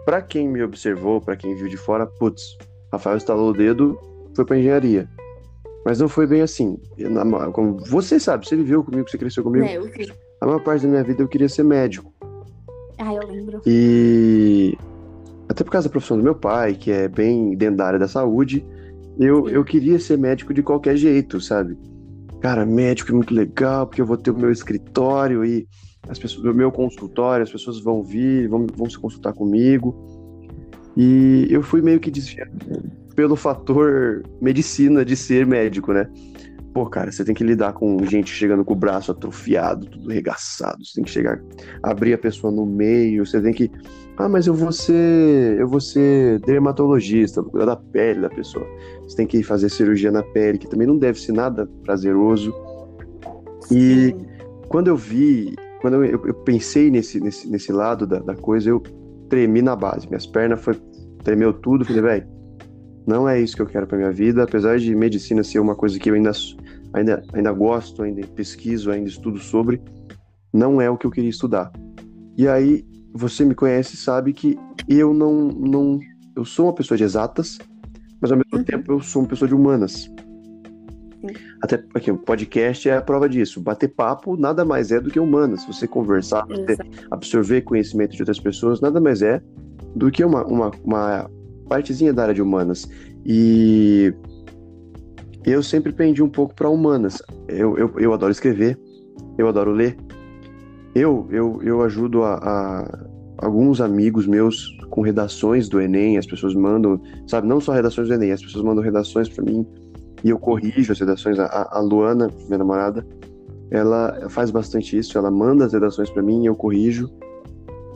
para 0.05 0.21
quem 0.21 0.47
me 0.47 0.61
observou, 0.61 1.19
para 1.19 1.35
quem 1.35 1.55
viu 1.55 1.67
de 1.67 1.75
fora, 1.75 2.05
putz, 2.05 2.55
Rafael 2.93 3.17
instalou 3.17 3.49
o 3.49 3.53
dedo, 3.53 3.99
foi 4.35 4.45
para 4.45 4.59
engenharia. 4.59 5.09
Mas 5.83 5.99
não 5.99 6.07
foi 6.07 6.27
bem 6.27 6.41
assim. 6.41 6.79
como 7.51 7.77
você 7.87 8.19
sabe, 8.19 8.47
você 8.47 8.55
viveu 8.55 8.83
comigo, 8.83 9.09
você 9.09 9.17
cresceu 9.17 9.43
comigo. 9.43 9.65
É, 9.65 9.77
eu 9.77 9.85
vi. 9.85 10.11
A 10.39 10.45
maior 10.45 10.59
parte 10.63 10.83
da 10.83 10.89
minha 10.89 11.03
vida 11.03 11.21
eu 11.21 11.27
queria 11.27 11.49
ser 11.49 11.63
médico. 11.63 12.13
Ah, 12.97 13.13
eu 13.13 13.27
lembro. 13.27 13.61
E 13.65 14.77
até 15.49 15.63
por 15.63 15.71
causa 15.71 15.87
da 15.87 15.91
profissão 15.91 16.17
do 16.17 16.23
meu 16.23 16.35
pai, 16.35 16.75
que 16.75 16.91
é 16.91 17.07
bem 17.07 17.55
dentro 17.55 17.77
da 17.77 17.87
área 17.87 17.99
da 17.99 18.07
saúde, 18.07 18.65
eu, 19.19 19.49
eu 19.49 19.63
queria 19.63 19.99
ser 19.99 20.17
médico 20.17 20.53
de 20.53 20.61
qualquer 20.61 20.95
jeito, 20.95 21.41
sabe? 21.41 21.77
Cara, 22.41 22.65
médico 22.65 23.11
é 23.11 23.15
muito 23.15 23.33
legal, 23.33 23.87
porque 23.87 24.01
eu 24.01 24.05
vou 24.05 24.17
ter 24.17 24.31
o 24.31 24.37
meu 24.37 24.51
escritório 24.51 25.43
e 25.43 25.67
as 26.07 26.19
pessoas, 26.19 26.43
no 26.43 26.53
meu 26.53 26.71
consultório, 26.71 27.43
as 27.43 27.51
pessoas 27.51 27.79
vão 27.79 28.03
vir, 28.03 28.47
vão, 28.47 28.67
vão 28.75 28.89
se 28.89 28.97
consultar 28.97 29.33
comigo. 29.33 29.95
E 30.95 31.47
eu 31.49 31.61
fui 31.61 31.81
meio 31.81 31.99
que 31.99 32.11
desviado 32.11 32.51
pelo 33.15 33.35
fator 33.35 34.23
medicina 34.41 35.03
de 35.03 35.15
ser 35.15 35.45
médico, 35.45 35.93
né? 35.93 36.07
Pô, 36.73 36.85
cara, 36.85 37.09
você 37.09 37.23
tem 37.23 37.33
que 37.33 37.43
lidar 37.43 37.71
com 37.71 38.05
gente 38.05 38.29
chegando 38.29 38.65
com 38.65 38.73
o 38.73 38.75
braço 38.75 39.09
atrofiado, 39.09 39.85
tudo 39.85 40.09
regaçado. 40.09 40.85
Você 40.85 40.95
tem 40.95 41.03
que 41.05 41.09
chegar, 41.09 41.41
abrir 41.81 42.13
a 42.13 42.17
pessoa 42.17 42.51
no 42.51 42.65
meio. 42.65 43.25
Você 43.25 43.41
tem 43.41 43.53
que, 43.53 43.71
ah, 44.17 44.29
mas 44.29 44.47
eu 44.47 44.53
vou 44.53 44.71
ser, 44.71 45.59
eu 45.59 45.67
vou 45.67 45.81
ser 45.81 46.39
dermatologista, 46.39 47.41
vou 47.41 47.51
cuidar 47.51 47.65
da 47.65 47.75
pele 47.75 48.21
da 48.21 48.29
pessoa. 48.29 48.65
Você 49.03 49.17
tem 49.17 49.27
que 49.27 49.43
fazer 49.43 49.69
cirurgia 49.69 50.11
na 50.11 50.23
pele, 50.23 50.57
que 50.57 50.69
também 50.69 50.87
não 50.87 50.97
deve 50.97 51.19
ser 51.19 51.33
nada 51.33 51.67
prazeroso. 51.83 52.53
E 53.71 54.15
quando 54.69 54.87
eu 54.87 54.95
vi 54.95 55.55
quando 55.85 56.03
eu, 56.03 56.25
eu, 56.25 56.33
pensei 56.33 56.89
nesse, 56.89 57.19
nesse, 57.19 57.47
nesse 57.47 57.71
lado 57.71 58.07
da, 58.07 58.17
da, 58.17 58.35
coisa, 58.35 58.71
eu 58.71 58.81
tremi 59.29 59.61
na 59.61 59.75
base. 59.75 60.07
Minhas 60.07 60.25
pernas 60.25 60.59
foi, 60.59 60.73
tremeu 61.23 61.53
tudo. 61.53 61.85
Falei, 61.85 62.01
velho, 62.01 62.27
não 63.05 63.29
é 63.29 63.39
isso 63.39 63.55
que 63.55 63.61
eu 63.61 63.67
quero 63.67 63.85
para 63.85 63.99
minha 63.99 64.11
vida. 64.11 64.41
Apesar 64.41 64.79
de 64.79 64.95
medicina 64.95 65.43
ser 65.43 65.59
uma 65.59 65.75
coisa 65.75 65.99
que 65.99 66.09
eu 66.09 66.15
ainda, 66.15 66.31
ainda, 66.91 67.23
ainda 67.33 67.51
gosto, 67.51 68.01
ainda 68.01 68.25
pesquiso, 68.29 68.89
ainda 68.89 69.07
estudo 69.07 69.37
sobre, 69.37 69.79
não 70.51 70.81
é 70.81 70.89
o 70.89 70.97
que 70.97 71.05
eu 71.05 71.11
queria 71.11 71.29
estudar. 71.29 71.71
E 72.35 72.47
aí, 72.47 72.83
você 73.15 73.45
me 73.45 73.55
conhece 73.55 73.95
sabe 73.95 74.33
que 74.33 74.59
eu 74.89 75.13
não, 75.13 75.47
não. 75.47 75.99
Eu 76.35 76.43
sou 76.43 76.65
uma 76.65 76.73
pessoa 76.73 76.97
de 76.97 77.05
exatas, 77.05 77.57
mas 78.19 78.29
ao 78.29 78.37
mesmo 78.37 78.57
uhum. 78.57 78.63
tempo 78.63 78.91
eu 78.91 78.99
sou 78.99 79.21
uma 79.21 79.27
pessoa 79.29 79.47
de 79.47 79.55
humanas. 79.55 80.11
Até 81.63 81.77
porque 81.77 82.11
o 82.11 82.17
podcast 82.17 82.89
é 82.89 82.97
a 82.97 83.01
prova 83.01 83.29
disso. 83.29 83.61
Bater 83.61 83.87
papo 83.87 84.35
nada 84.35 84.65
mais 84.65 84.91
é 84.91 84.99
do 84.99 85.09
que 85.09 85.19
humano. 85.19 85.57
Se 85.57 85.65
você 85.65 85.87
conversar, 85.87 86.45
você 86.45 86.77
absorver 87.09 87.61
conhecimento 87.61 88.11
de 88.11 88.21
outras 88.21 88.39
pessoas, 88.39 88.81
nada 88.81 88.99
mais 88.99 89.21
é 89.21 89.41
do 89.95 90.11
que 90.11 90.23
uma, 90.23 90.45
uma, 90.45 90.71
uma 90.83 91.31
partezinha 91.69 92.13
da 92.13 92.23
área 92.23 92.33
de 92.33 92.41
humanas. 92.41 92.87
E 93.25 94.13
eu 95.45 95.63
sempre 95.63 95.93
pendi 95.93 96.21
um 96.21 96.29
pouco 96.29 96.53
para 96.53 96.69
humanas. 96.69 97.23
Eu, 97.47 97.77
eu, 97.77 97.93
eu 97.97 98.13
adoro 98.13 98.31
escrever, 98.31 98.77
eu 99.37 99.47
adoro 99.47 99.71
ler. 99.71 99.97
Eu, 100.95 101.27
eu, 101.29 101.61
eu 101.61 101.81
ajudo 101.83 102.23
a, 102.23 102.35
a 102.35 103.05
alguns 103.37 103.81
amigos 103.81 104.25
meus 104.25 104.75
com 104.89 105.01
redações 105.01 105.67
do 105.67 105.81
Enem, 105.81 106.17
as 106.17 106.25
pessoas 106.25 106.55
mandam, 106.55 107.01
sabe, 107.27 107.47
não 107.47 107.59
só 107.59 107.73
redações 107.73 108.07
do 108.07 108.13
Enem, 108.13 108.31
as 108.31 108.41
pessoas 108.41 108.63
mandam 108.63 108.81
redações 108.81 109.27
para 109.27 109.43
mim 109.43 109.67
e 110.23 110.29
eu 110.29 110.39
corrijo 110.39 110.91
as 110.91 110.99
redações. 110.99 111.37
A, 111.37 111.69
a 111.71 111.79
Luana, 111.79 112.29
minha 112.47 112.57
namorada, 112.57 113.05
ela 113.69 114.27
faz 114.29 114.49
bastante 114.49 114.97
isso. 114.97 115.17
Ela 115.17 115.29
manda 115.29 115.65
as 115.65 115.73
redações 115.73 116.09
para 116.09 116.23
mim 116.23 116.43
e 116.43 116.45
eu 116.47 116.55
corrijo 116.55 117.11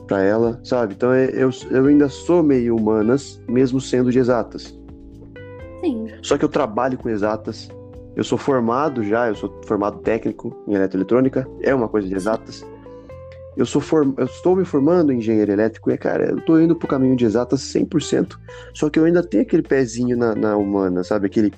para 0.06 0.22
ela, 0.22 0.60
sabe? 0.62 0.94
Então 0.94 1.12
é, 1.12 1.30
eu, 1.32 1.50
eu 1.70 1.86
ainda 1.86 2.08
sou 2.08 2.42
meio 2.42 2.76
humanas, 2.76 3.42
mesmo 3.48 3.80
sendo 3.80 4.12
de 4.12 4.18
exatas. 4.18 4.78
Sim. 5.80 6.08
Só 6.22 6.36
que 6.36 6.44
eu 6.44 6.48
trabalho 6.48 6.98
com 6.98 7.08
exatas. 7.08 7.68
Eu 8.14 8.24
sou 8.24 8.36
formado 8.36 9.02
já, 9.02 9.28
eu 9.28 9.34
sou 9.34 9.60
formado 9.66 9.98
técnico 9.98 10.54
em 10.68 10.74
eletroeletrônica, 10.74 11.48
é 11.62 11.74
uma 11.74 11.88
coisa 11.88 12.08
de 12.08 12.14
exatas. 12.14 12.64
Eu, 13.56 13.66
sou 13.66 13.80
form... 13.80 14.14
eu 14.16 14.26
estou 14.26 14.54
me 14.56 14.64
formando 14.64 15.12
em 15.12 15.18
engenheiro 15.18 15.52
elétrico 15.52 15.90
e, 15.90 15.98
cara, 15.98 16.30
eu 16.30 16.38
estou 16.38 16.60
indo 16.60 16.76
pro 16.76 16.88
caminho 16.88 17.16
de 17.16 17.24
exatas 17.24 17.60
100%. 17.60 18.36
Só 18.74 18.88
que 18.88 18.98
eu 18.98 19.04
ainda 19.04 19.22
tenho 19.22 19.42
aquele 19.42 19.62
pezinho 19.62 20.16
na, 20.16 20.34
na 20.34 20.56
humana, 20.56 21.02
sabe? 21.02 21.26
Aquele, 21.26 21.52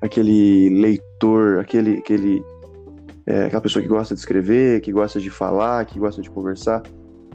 aquele 0.00 0.68
leitor, 0.80 1.58
aquele, 1.58 1.98
aquele 1.98 2.44
é, 3.26 3.44
aquela 3.44 3.62
pessoa 3.62 3.82
que 3.82 3.88
gosta 3.88 4.14
de 4.14 4.20
escrever, 4.20 4.80
que 4.80 4.92
gosta 4.92 5.20
de 5.20 5.30
falar, 5.30 5.84
que 5.86 5.98
gosta 5.98 6.20
de 6.20 6.30
conversar. 6.30 6.82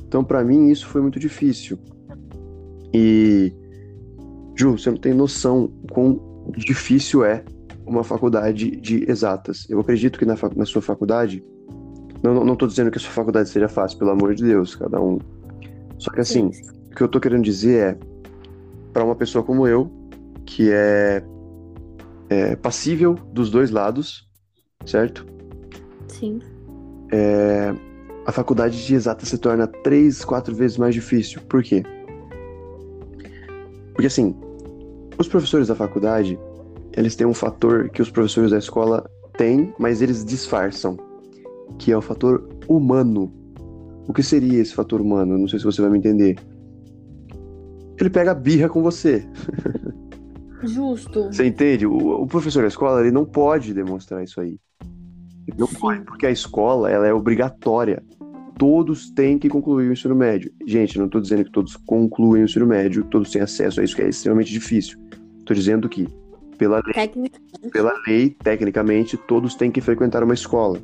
Então, 0.08 0.24
para 0.24 0.44
mim, 0.44 0.70
isso 0.70 0.88
foi 0.88 1.02
muito 1.02 1.20
difícil. 1.20 1.78
E, 2.94 3.54
Ju, 4.56 4.78
você 4.78 4.90
não 4.90 4.98
tem 4.98 5.14
noção 5.14 5.72
quão 5.92 6.20
difícil 6.56 7.24
é 7.24 7.44
uma 7.86 8.04
faculdade 8.04 8.72
de 8.72 9.10
exatas. 9.10 9.66
Eu 9.70 9.80
acredito 9.80 10.20
que 10.20 10.26
na, 10.26 10.36
na 10.56 10.66
sua 10.66 10.82
faculdade, 10.82 11.44
não, 12.24 12.44
não 12.44 12.56
tô 12.56 12.68
dizendo 12.68 12.92
que 12.92 12.98
a 12.98 13.02
sua 13.02 13.12
faculdade 13.12 13.50
seja 13.50 13.68
fácil, 13.68 13.98
pelo 13.98 14.12
amor 14.12 14.34
de 14.34 14.44
Deus, 14.44 14.76
cada 14.76 15.02
um. 15.02 15.20
Só 15.98 16.12
que 16.12 16.22
assim, 16.22 16.52
Sim. 16.52 16.64
o 16.92 16.96
que 16.96 17.02
eu 17.02 17.08
tô 17.08 17.20
querendo 17.20 17.44
dizer 17.44 17.80
é, 17.80 17.98
para 18.94 19.04
uma 19.04 19.16
pessoa 19.16 19.44
como 19.44 19.68
eu, 19.68 19.92
que 20.46 20.72
é 20.72 21.24
é, 22.30 22.56
passível 22.56 23.16
dos 23.32 23.50
dois 23.50 23.72
lados, 23.72 24.28
certo? 24.86 25.26
Sim. 26.08 26.40
É, 27.12 27.74
a 28.26 28.32
faculdade 28.32 28.86
de 28.86 28.96
exata 28.96 29.26
se 29.26 29.38
torna 29.38 29.68
três, 29.68 30.26
quatro 30.26 30.54
vezes 30.54 30.78
mais 30.78 30.94
difícil. 30.94 31.42
Por 31.42 31.64
quê? 31.64 31.84
Porque 33.94 34.08
assim, 34.08 34.36
os 35.18 35.28
professores 35.28 35.68
da 35.68 35.76
faculdade, 35.76 36.38
eles 36.96 37.16
têm 37.16 37.26
um 37.26 37.34
fator 37.34 37.90
que 37.90 38.02
os 38.02 38.10
professores 38.10 38.52
da 38.52 38.58
escola 38.58 39.10
têm, 39.38 39.74
mas 39.80 40.02
eles 40.02 40.26
disfarçam, 40.26 40.98
que 41.78 41.92
é 41.92 41.98
o 41.98 42.02
fator 42.02 42.48
humano. 42.68 43.34
O 44.08 44.14
que 44.14 44.24
seria 44.24 44.62
esse 44.62 44.74
fator 44.74 45.02
humano? 45.02 45.38
Não 45.38 45.48
sei 45.48 45.60
se 45.60 45.66
você 45.66 45.82
vai 45.82 45.92
me 45.92 45.98
entender. 45.98 46.38
Ele 48.00 48.10
pega 48.10 48.34
birra 48.34 48.70
com 48.70 48.82
você. 48.82 49.28
Justo. 50.64 51.26
Você 51.26 51.46
entende? 51.46 51.86
O, 51.86 52.22
o 52.22 52.28
professor 52.28 52.62
da 52.62 52.68
escola, 52.68 53.02
ele 53.02 53.12
não 53.12 53.26
pode 53.26 53.74
demonstrar 53.74 54.24
isso 54.24 54.40
aí. 54.40 54.60
Ele 55.48 55.58
não 55.58 55.68
Sim. 55.68 55.80
pode, 55.80 56.02
porque 56.02 56.26
a 56.26 56.32
escola, 56.32 56.90
ela 56.90 57.08
é 57.08 57.14
obrigatória. 57.14 58.04
Todos 58.58 59.12
têm 59.12 59.38
que 59.38 59.50
concluir 59.50 59.90
o 59.90 59.94
ensino 59.94 60.16
médio. 60.16 60.52
Gente, 60.66 60.98
não 60.98 61.06
estou 61.06 61.22
dizendo 61.22 61.46
que 61.46 61.52
todos 61.52 61.76
concluem 61.76 62.42
o 62.42 62.46
ensino 62.46 62.66
médio, 62.66 63.04
que 63.04 63.10
todos 63.10 63.32
têm 63.32 63.42
acesso 63.42 63.80
a 63.80 63.84
isso, 63.84 63.96
que 63.96 64.02
é 64.02 64.10
extremamente 64.10 64.52
difícil. 64.52 65.00
Estou 65.40 65.56
dizendo 65.56 65.88
que, 65.88 66.08
pela 66.58 66.82
lei, 66.84 67.32
pela 67.72 67.94
lei, 68.08 68.36
tecnicamente, 68.44 69.16
todos 69.16 69.56
têm 69.56 69.72
que 69.72 69.80
frequentar 69.80 70.24
uma 70.24 70.34
escola. 70.34 70.80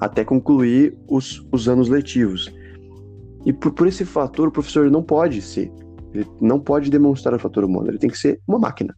Até 0.00 0.24
concluir 0.24 0.96
os, 1.08 1.46
os 1.52 1.68
anos 1.68 1.88
letivos. 1.88 2.52
E 3.44 3.52
por, 3.52 3.72
por 3.72 3.86
esse 3.86 4.04
fator, 4.04 4.48
o 4.48 4.50
professor 4.50 4.90
não 4.90 5.02
pode 5.02 5.40
ser. 5.42 5.70
Ele 6.12 6.26
não 6.40 6.60
pode 6.60 6.90
demonstrar 6.90 7.34
o 7.34 7.38
fator 7.38 7.64
humano. 7.64 7.88
Ele 7.88 7.98
tem 7.98 8.10
que 8.10 8.18
ser 8.18 8.40
uma 8.46 8.58
máquina. 8.58 8.96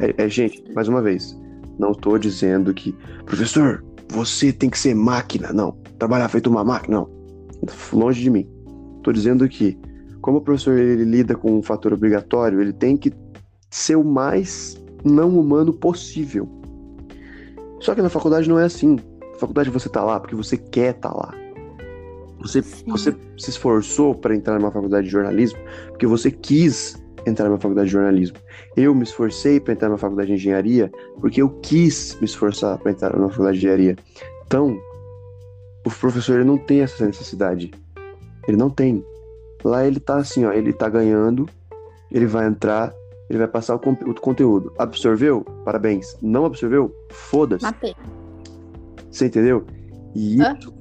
É, 0.00 0.24
é, 0.24 0.28
gente, 0.28 0.64
mais 0.74 0.88
uma 0.88 1.02
vez, 1.02 1.38
não 1.78 1.92
estou 1.92 2.18
dizendo 2.18 2.72
que, 2.72 2.94
professor, 3.24 3.84
você 4.08 4.52
tem 4.52 4.70
que 4.70 4.78
ser 4.78 4.94
máquina. 4.94 5.52
Não. 5.52 5.72
Trabalhar 5.98 6.28
feito 6.28 6.48
uma 6.48 6.64
máquina. 6.64 6.98
Não. 6.98 7.10
Longe 7.92 8.22
de 8.22 8.30
mim. 8.30 8.48
Estou 8.96 9.12
dizendo 9.12 9.48
que, 9.48 9.78
como 10.20 10.38
o 10.38 10.40
professor 10.40 10.78
ele 10.78 11.04
lida 11.04 11.34
com 11.34 11.58
um 11.58 11.62
fator 11.62 11.92
obrigatório, 11.92 12.60
ele 12.60 12.72
tem 12.72 12.96
que 12.96 13.12
ser 13.70 13.96
o 13.96 14.04
mais 14.04 14.82
não 15.04 15.38
humano 15.38 15.72
possível. 15.72 16.48
Só 17.80 17.94
que 17.94 18.02
na 18.02 18.08
faculdade 18.08 18.48
não 18.48 18.58
é 18.58 18.64
assim. 18.64 18.96
Faculdade 19.40 19.70
você 19.70 19.88
tá 19.88 20.04
lá 20.04 20.20
porque 20.20 20.36
você 20.36 20.58
quer 20.58 20.94
estar 20.94 21.12
lá. 21.12 21.34
Você, 22.40 22.62
Sim. 22.62 22.84
você 22.86 23.14
se 23.38 23.50
esforçou 23.50 24.14
para 24.14 24.34
entrar 24.34 24.58
numa 24.58 24.70
faculdade 24.70 25.06
de 25.06 25.12
jornalismo 25.12 25.58
porque 25.88 26.06
você 26.06 26.30
quis 26.30 27.02
entrar 27.26 27.48
numa 27.48 27.58
faculdade 27.58 27.86
de 27.86 27.92
jornalismo. 27.92 28.36
Eu 28.76 28.94
me 28.94 29.02
esforcei 29.02 29.58
para 29.58 29.72
entrar 29.72 29.88
numa 29.88 29.98
faculdade 29.98 30.28
de 30.28 30.34
engenharia 30.34 30.92
porque 31.20 31.40
eu 31.40 31.48
quis 31.60 32.16
me 32.20 32.26
esforçar 32.26 32.78
para 32.78 32.92
entrar 32.92 33.16
numa 33.16 33.30
faculdade 33.30 33.58
de 33.58 33.64
engenharia. 33.64 33.96
Então, 34.46 34.78
o 35.86 35.90
professor 35.90 36.36
ele 36.36 36.44
não 36.44 36.58
tem 36.58 36.80
essa 36.80 37.04
necessidade. 37.06 37.70
Ele 38.46 38.56
não 38.56 38.68
tem. 38.68 39.04
Lá 39.64 39.86
ele 39.86 40.00
tá 40.00 40.16
assim, 40.16 40.44
ó, 40.44 40.52
ele 40.52 40.72
tá 40.72 40.88
ganhando, 40.88 41.48
ele 42.10 42.26
vai 42.26 42.46
entrar, 42.46 42.92
ele 43.28 43.38
vai 43.38 43.48
passar 43.48 43.74
o 43.74 43.78
conteúdo. 43.78 44.72
Absorveu? 44.78 45.44
Parabéns. 45.64 46.16
Não 46.20 46.44
absorveu? 46.44 46.94
Foda-se. 47.10 47.64
Você 49.10 49.26
entendeu? 49.26 49.66
E 50.14 50.36
isso, 50.36 50.74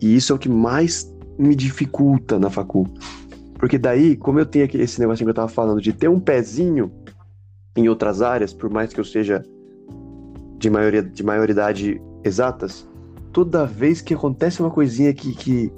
e 0.00 0.16
isso 0.16 0.32
é 0.32 0.36
o 0.36 0.38
que 0.38 0.48
mais 0.48 1.12
me 1.38 1.54
dificulta 1.54 2.38
na 2.38 2.50
facul. 2.50 2.86
Porque 3.58 3.78
daí, 3.78 4.16
como 4.16 4.40
eu 4.40 4.46
tenho 4.46 4.68
esse 4.74 5.00
negocinho 5.00 5.26
que 5.26 5.30
eu 5.30 5.34
tava 5.34 5.48
falando, 5.48 5.80
de 5.80 5.92
ter 5.92 6.08
um 6.08 6.18
pezinho 6.18 6.90
em 7.76 7.88
outras 7.88 8.20
áreas, 8.20 8.52
por 8.52 8.68
mais 8.68 8.92
que 8.92 9.00
eu 9.00 9.04
seja 9.04 9.42
de, 10.58 10.68
maioria, 10.68 11.02
de 11.02 11.22
maioridade 11.22 12.00
exatas, 12.24 12.88
toda 13.32 13.64
vez 13.64 14.00
que 14.00 14.14
acontece 14.14 14.60
uma 14.60 14.70
coisinha 14.70 15.12
que, 15.14 15.34
que, 15.34 15.72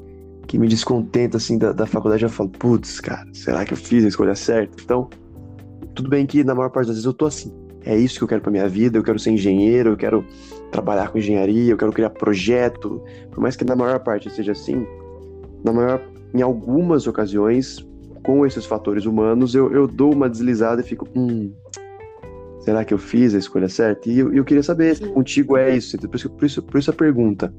que 0.46 0.58
me 0.58 0.66
descontenta, 0.66 1.36
assim, 1.36 1.56
da, 1.58 1.72
da 1.72 1.86
faculdade, 1.86 2.22
eu 2.22 2.30
falo, 2.30 2.50
putz, 2.50 3.00
cara, 3.00 3.28
será 3.32 3.64
que 3.64 3.72
eu 3.72 3.76
fiz 3.76 4.04
a 4.04 4.08
escolha 4.08 4.34
certa? 4.34 4.82
Então, 4.82 5.08
tudo 5.94 6.08
bem 6.08 6.26
que 6.26 6.42
na 6.42 6.54
maior 6.54 6.70
parte 6.70 6.86
das 6.86 6.96
vezes 6.96 7.06
eu 7.06 7.14
tô 7.14 7.26
assim. 7.26 7.52
É 7.84 7.96
isso 7.96 8.18
que 8.18 8.24
eu 8.24 8.28
quero 8.28 8.40
pra 8.40 8.50
minha 8.50 8.68
vida, 8.68 8.98
eu 8.98 9.02
quero 9.02 9.18
ser 9.18 9.30
engenheiro, 9.30 9.90
eu 9.90 9.96
quero 9.96 10.24
trabalhar 10.74 11.08
com 11.10 11.18
engenharia, 11.18 11.70
eu 11.70 11.76
quero 11.76 11.92
criar 11.92 12.10
projeto. 12.10 13.00
Por 13.30 13.40
mais 13.40 13.54
que 13.54 13.64
na 13.64 13.76
maior 13.76 14.00
parte 14.00 14.28
seja 14.28 14.50
assim, 14.50 14.84
na 15.62 15.72
maior, 15.72 16.02
em 16.34 16.42
algumas 16.42 17.06
ocasiões, 17.06 17.86
com 18.24 18.44
esses 18.44 18.66
fatores 18.66 19.06
humanos, 19.06 19.54
eu, 19.54 19.72
eu 19.72 19.86
dou 19.86 20.12
uma 20.12 20.28
deslizada 20.28 20.80
e 20.80 20.84
fico, 20.84 21.06
hum, 21.14 21.52
será 22.58 22.84
que 22.84 22.92
eu 22.92 22.98
fiz 22.98 23.36
a 23.36 23.38
escolha 23.38 23.68
certa? 23.68 24.10
E 24.10 24.18
eu, 24.18 24.34
eu 24.34 24.44
queria 24.44 24.64
saber 24.64 24.96
se 24.96 25.04
Sim. 25.04 25.12
contigo 25.12 25.56
é 25.56 25.76
isso, 25.76 25.96
por 25.96 26.16
isso, 26.16 26.30
por 26.30 26.44
isso, 26.44 26.62
por 26.62 26.78
isso 26.78 26.90
a 26.90 26.94
pergunta. 26.94 27.54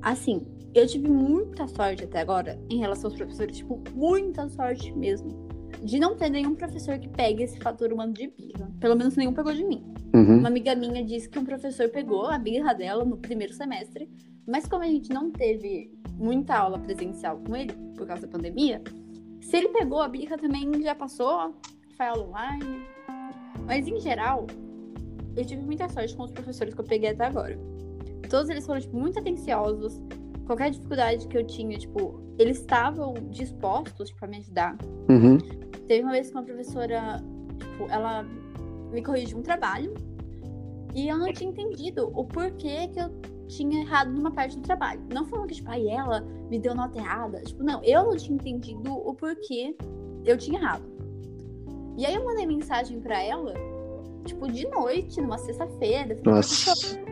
Assim, 0.00 0.46
eu 0.72 0.86
tive 0.86 1.08
muita 1.08 1.66
sorte 1.66 2.04
até 2.04 2.20
agora 2.20 2.56
em 2.70 2.78
relação 2.78 3.10
aos 3.10 3.18
professores, 3.18 3.56
tipo, 3.56 3.82
muita 3.92 4.48
sorte 4.50 4.96
mesmo. 4.96 5.45
De 5.82 5.98
não 5.98 6.16
ter 6.16 6.30
nenhum 6.30 6.54
professor 6.54 6.98
que 6.98 7.08
pegue 7.08 7.42
esse 7.42 7.58
fator 7.58 7.92
humano 7.92 8.12
de 8.12 8.28
birra. 8.28 8.70
Pelo 8.80 8.96
menos 8.96 9.16
nenhum 9.16 9.32
pegou 9.32 9.52
de 9.52 9.64
mim. 9.64 9.84
Uhum. 10.14 10.38
Uma 10.38 10.48
amiga 10.48 10.74
minha 10.74 11.04
disse 11.04 11.28
que 11.28 11.38
um 11.38 11.44
professor 11.44 11.88
pegou 11.88 12.26
a 12.26 12.38
birra 12.38 12.72
dela 12.74 13.04
no 13.04 13.16
primeiro 13.16 13.52
semestre, 13.52 14.10
mas 14.46 14.66
como 14.66 14.82
a 14.82 14.86
gente 14.86 15.10
não 15.10 15.30
teve 15.30 15.90
muita 16.14 16.56
aula 16.56 16.78
presencial 16.78 17.38
com 17.38 17.54
ele, 17.54 17.72
por 17.96 18.06
causa 18.06 18.26
da 18.26 18.32
pandemia, 18.32 18.82
se 19.40 19.56
ele 19.56 19.68
pegou 19.68 20.00
a 20.00 20.08
birra 20.08 20.36
também 20.36 20.82
já 20.82 20.94
passou, 20.94 21.54
foi 21.96 22.06
aula 22.06 22.28
online. 22.28 22.86
Mas 23.66 23.86
em 23.86 24.00
geral, 24.00 24.46
eu 25.36 25.44
tive 25.44 25.62
muita 25.62 25.88
sorte 25.88 26.16
com 26.16 26.24
os 26.24 26.30
professores 26.30 26.74
que 26.74 26.80
eu 26.80 26.84
peguei 26.84 27.10
até 27.10 27.26
agora. 27.26 27.58
Todos 28.30 28.48
eles 28.48 28.64
foram, 28.66 28.80
tipo, 28.80 28.96
muito 28.96 29.18
atenciosos. 29.18 30.00
Qualquer 30.46 30.70
dificuldade 30.70 31.28
que 31.28 31.36
eu 31.36 31.46
tinha, 31.46 31.76
tipo, 31.78 32.20
eles 32.38 32.58
estavam 32.58 33.14
dispostos, 33.30 34.08
tipo, 34.08 34.24
a 34.24 34.28
me 34.28 34.38
ajudar. 34.38 34.76
Uhum. 35.08 35.38
Teve 35.86 36.02
uma 36.02 36.12
vez 36.12 36.28
que 36.30 36.36
uma 36.36 36.42
professora, 36.42 37.22
tipo, 37.58 37.86
ela 37.90 38.24
me 38.92 39.02
corrigiu 39.02 39.38
um 39.38 39.42
trabalho 39.42 39.94
e 40.94 41.08
eu 41.08 41.16
não 41.18 41.32
tinha 41.32 41.50
entendido 41.50 42.10
o 42.14 42.24
porquê 42.24 42.88
que 42.88 43.00
eu 43.00 43.10
tinha 43.48 43.80
errado 43.82 44.10
numa 44.10 44.30
parte 44.30 44.56
do 44.56 44.62
trabalho. 44.62 45.00
Não 45.12 45.24
falando 45.26 45.46
que, 45.48 45.54
tipo, 45.54 45.70
aí 45.70 45.88
ela 45.88 46.20
me 46.50 46.58
deu 46.58 46.74
nota 46.74 46.98
errada. 46.98 47.40
Tipo, 47.42 47.62
não, 47.62 47.82
eu 47.84 48.04
não 48.04 48.16
tinha 48.16 48.34
entendido 48.34 48.92
o 48.92 49.14
porquê 49.14 49.76
eu 50.24 50.36
tinha 50.36 50.58
errado. 50.58 50.84
E 51.96 52.04
aí 52.04 52.14
eu 52.14 52.24
mandei 52.24 52.46
mensagem 52.46 53.00
pra 53.00 53.22
ela, 53.22 53.54
tipo, 54.24 54.50
de 54.50 54.68
noite, 54.68 55.20
numa 55.20 55.38
sexta-feira. 55.38 56.18
Nossa. 56.24 56.64
"Professora, 56.72 57.06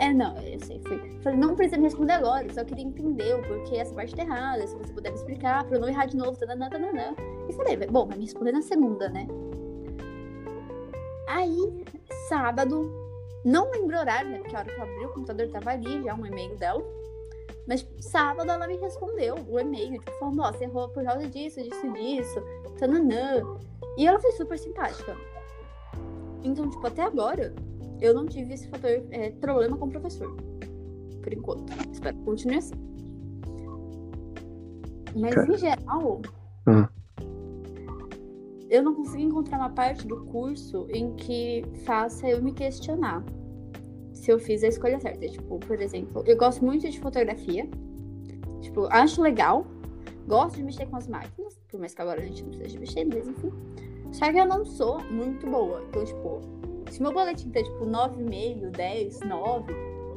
É, 0.00 0.12
não, 0.12 0.36
eu 0.38 0.58
sei, 0.58 0.80
foi. 0.80 0.98
Falei, 1.22 1.38
não 1.38 1.54
precisa 1.54 1.76
me 1.76 1.84
responder 1.84 2.14
agora, 2.14 2.52
só 2.52 2.64
queria 2.64 2.84
entender 2.84 3.32
o 3.36 3.42
porquê 3.42 3.76
essa 3.76 3.94
parte 3.94 4.12
tá 4.14 4.22
errada, 4.24 4.66
se 4.66 4.74
você 4.76 4.92
puder 4.92 5.10
me 5.10 5.16
explicar, 5.16 5.64
pra 5.64 5.76
eu 5.76 5.80
não 5.80 5.88
errar 5.88 6.06
de 6.06 6.16
novo, 6.16 6.36
tananã, 6.36 6.68
tananã. 6.68 7.14
E 7.48 7.52
falei, 7.52 7.76
bom, 7.86 8.06
vai 8.06 8.16
me 8.16 8.24
responder 8.24 8.52
na 8.52 8.62
segunda, 8.62 9.08
né? 9.08 9.26
Aí, 11.26 11.84
sábado, 12.28 12.90
não 13.44 13.70
lembro 13.70 13.96
o 13.96 14.00
horário, 14.00 14.30
né? 14.30 14.38
Porque 14.38 14.56
a 14.56 14.60
hora 14.60 14.72
que 14.72 14.78
eu 14.78 14.82
abri 14.82 15.04
o 15.06 15.12
computador 15.12 15.48
tava 15.48 15.70
ali 15.70 16.02
já 16.02 16.14
um 16.14 16.26
e-mail 16.26 16.56
dela. 16.56 16.84
Mas 17.66 17.86
sábado 17.98 18.50
ela 18.50 18.66
me 18.66 18.76
respondeu 18.76 19.36
o 19.48 19.58
e-mail, 19.58 19.98
tipo, 19.98 20.12
falando, 20.18 20.40
ó, 20.42 20.52
você 20.52 20.64
errou 20.64 20.88
por 20.90 21.02
causa 21.02 21.26
disso, 21.28 21.62
disso, 21.62 21.92
disso, 21.92 22.42
tananã. 22.78 23.42
E 23.96 24.06
ela 24.06 24.20
foi 24.20 24.32
super 24.32 24.58
simpática. 24.58 25.16
Então, 26.42 26.68
tipo, 26.68 26.86
até 26.86 27.02
agora, 27.02 27.54
eu 28.00 28.12
não 28.12 28.26
tive 28.26 28.54
esse 28.54 28.68
fator, 28.68 28.90
é, 29.10 29.30
problema 29.30 29.76
com 29.78 29.86
o 29.86 29.90
professor. 29.90 30.34
Por 31.22 31.32
enquanto. 31.32 31.72
Espero 31.90 32.16
que 32.18 32.24
continue 32.24 32.58
assim. 32.58 32.74
Mas 35.16 35.34
Cara. 35.34 35.52
em 35.52 35.56
geral, 35.56 36.20
Uhum. 36.66 36.86
Eu 38.74 38.82
não 38.82 38.92
consegui 38.92 39.22
encontrar 39.22 39.58
uma 39.58 39.70
parte 39.70 40.04
do 40.04 40.24
curso 40.24 40.86
em 40.90 41.14
que 41.14 41.64
faça 41.84 42.28
eu 42.28 42.42
me 42.42 42.52
questionar 42.52 43.24
se 44.12 44.32
eu 44.32 44.38
fiz 44.38 44.64
a 44.64 44.68
escolha 44.68 44.98
certa. 44.98 45.28
Tipo, 45.28 45.60
por 45.60 45.80
exemplo, 45.80 46.24
eu 46.26 46.36
gosto 46.36 46.64
muito 46.64 46.90
de 46.90 46.98
fotografia. 46.98 47.68
Tipo, 48.60 48.88
acho 48.90 49.22
legal. 49.22 49.64
Gosto 50.26 50.56
de 50.56 50.64
mexer 50.64 50.86
com 50.86 50.96
as 50.96 51.06
máquinas, 51.06 51.56
por 51.68 51.78
mais 51.78 51.94
que 51.94 52.02
agora 52.02 52.20
a 52.20 52.24
gente 52.24 52.42
não 52.42 52.50
precisa 52.50 52.80
mexer, 52.80 53.04
mas 53.04 53.28
enfim. 53.28 53.52
Só 54.10 54.32
que 54.32 54.38
eu 54.38 54.46
não 54.46 54.64
sou 54.64 55.00
muito 55.04 55.46
boa. 55.46 55.84
Então, 55.88 56.04
tipo, 56.04 56.40
se 56.90 57.00
meu 57.00 57.12
boletim 57.12 57.50
ter, 57.50 57.62
tipo, 57.62 57.84
9,5, 57.84 58.70
10, 58.70 59.20
9, 59.20 59.72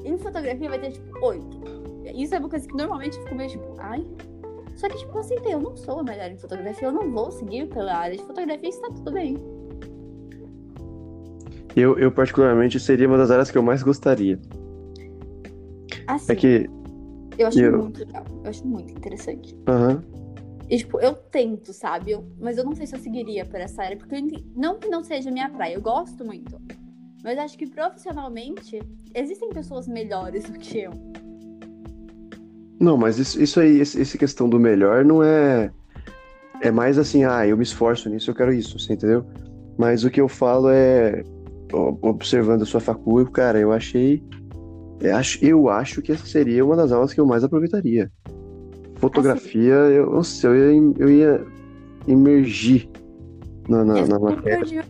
em 0.05 0.17
fotografia 0.17 0.69
vai 0.69 0.79
ter, 0.79 0.93
tipo, 0.93 1.25
8. 1.25 1.61
Isso 2.15 2.33
é 2.33 2.39
uma 2.39 2.49
coisa 2.49 2.67
que 2.67 2.75
normalmente 2.75 3.17
eu 3.17 3.23
fico 3.23 3.35
meio, 3.35 3.49
tipo, 3.49 3.75
ai. 3.77 4.07
Só 4.77 4.87
que, 4.87 4.95
tipo, 4.97 5.11
eu 5.17 5.19
aceitei, 5.21 5.53
eu 5.53 5.59
não 5.59 5.75
sou 5.75 5.99
a 5.99 6.03
melhor 6.03 6.29
em 6.31 6.37
fotografia, 6.37 6.87
eu 6.87 6.91
não 6.91 7.11
vou 7.11 7.31
seguir 7.31 7.67
pela 7.67 7.93
área 7.95 8.15
de 8.15 8.23
fotografia 8.23 8.69
e 8.69 8.71
está 8.71 8.87
tudo 8.89 9.11
bem. 9.11 9.35
Eu, 11.75 11.97
eu, 11.97 12.11
particularmente, 12.11 12.79
seria 12.79 13.07
uma 13.07 13.17
das 13.17 13.29
áreas 13.31 13.51
que 13.51 13.57
eu 13.57 13.63
mais 13.63 13.83
gostaria. 13.83 14.39
Assim, 16.07 16.31
É 16.31 16.35
que. 16.35 16.69
eu 17.37 17.47
acho 17.47 17.59
eu- 17.59 17.77
muito 17.83 17.99
legal, 18.05 18.23
eu 18.43 18.49
acho 18.49 18.65
muito 18.67 18.91
interessante. 18.91 19.55
Aham. 19.67 20.03
E, 20.69 20.77
tipo, 20.77 20.99
eu 20.99 21.13
tento, 21.15 21.71
sabe? 21.73 22.11
Eu- 22.11 22.25
mas 22.39 22.57
eu 22.57 22.63
não 22.63 22.75
sei 22.75 22.85
se 22.85 22.95
eu 22.95 22.99
seguiria 22.99 23.45
por 23.45 23.59
essa 23.59 23.81
área, 23.83 23.97
porque 23.97 24.15
não 24.55 24.77
que 24.77 24.87
não 24.89 25.03
seja 25.03 25.31
minha 25.31 25.49
praia, 25.49 25.73
eu 25.75 25.81
gosto 25.81 26.23
muito. 26.25 26.59
Mas 27.23 27.37
acho 27.39 27.57
que 27.57 27.65
profissionalmente 27.67 28.79
existem 29.15 29.49
pessoas 29.49 29.87
melhores 29.87 30.43
do 30.45 30.59
que 30.59 30.79
eu. 30.79 30.91
Não, 32.79 32.95
mas 32.97 33.17
isso, 33.17 33.41
isso 33.41 33.59
aí, 33.59 33.79
esse, 33.79 34.17
questão 34.17 34.47
do 34.47 34.59
melhor 34.59 35.03
não 35.03 35.23
é. 35.23 35.71
É 36.61 36.71
mais 36.71 36.97
assim, 36.97 37.23
ah, 37.23 37.45
eu 37.45 37.55
me 37.55 37.63
esforço 37.63 38.09
nisso, 38.09 38.31
eu 38.31 38.35
quero 38.35 38.51
isso, 38.51 38.79
você 38.79 38.93
entendeu? 38.93 39.25
Mas 39.77 40.03
o 40.03 40.09
que 40.09 40.21
eu 40.21 40.27
falo 40.27 40.69
é. 40.69 41.23
Observando 42.01 42.61
a 42.61 42.65
sua 42.65 42.79
faculdade, 42.79 43.31
cara, 43.31 43.59
eu 43.59 43.71
achei. 43.71 44.23
Eu 45.01 45.15
acho, 45.15 45.45
eu 45.45 45.69
acho 45.69 46.01
que 46.01 46.11
essa 46.11 46.25
seria 46.25 46.65
uma 46.65 46.75
das 46.75 46.91
aulas 46.91 47.13
que 47.13 47.19
eu 47.19 47.25
mais 47.25 47.43
aproveitaria. 47.43 48.09
Fotografia, 48.95 49.83
assim, 49.83 49.93
eu 49.95 50.09
não 50.09 50.23
sei, 50.23 50.49
eu 50.49 50.71
ia, 50.71 50.93
eu 50.97 51.09
ia 51.09 51.45
emergir 52.07 52.89
na, 53.67 53.83
na, 53.83 53.99
é 53.99 54.07
na 54.07 54.17
matéria. 54.17 54.85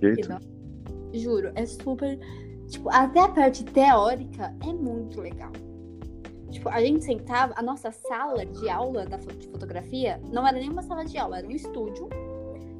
Juro, 1.13 1.51
é 1.55 1.65
super. 1.65 2.19
Tipo, 2.67 2.89
até 2.89 3.21
a 3.21 3.29
parte 3.29 3.65
teórica 3.65 4.53
é 4.61 4.73
muito 4.73 5.19
legal. 5.19 5.51
Tipo, 6.51 6.69
a 6.69 6.79
gente 6.81 7.03
sentava, 7.03 7.53
a 7.55 7.61
nossa 7.61 7.91
sala 7.91 8.45
de 8.45 8.69
aula 8.69 9.05
da, 9.05 9.17
de 9.17 9.47
fotografia 9.47 10.19
não 10.31 10.47
era 10.47 10.57
nem 10.57 10.69
uma 10.69 10.81
sala 10.81 11.03
de 11.03 11.17
aula, 11.17 11.39
era 11.39 11.47
um 11.47 11.51
estúdio. 11.51 12.09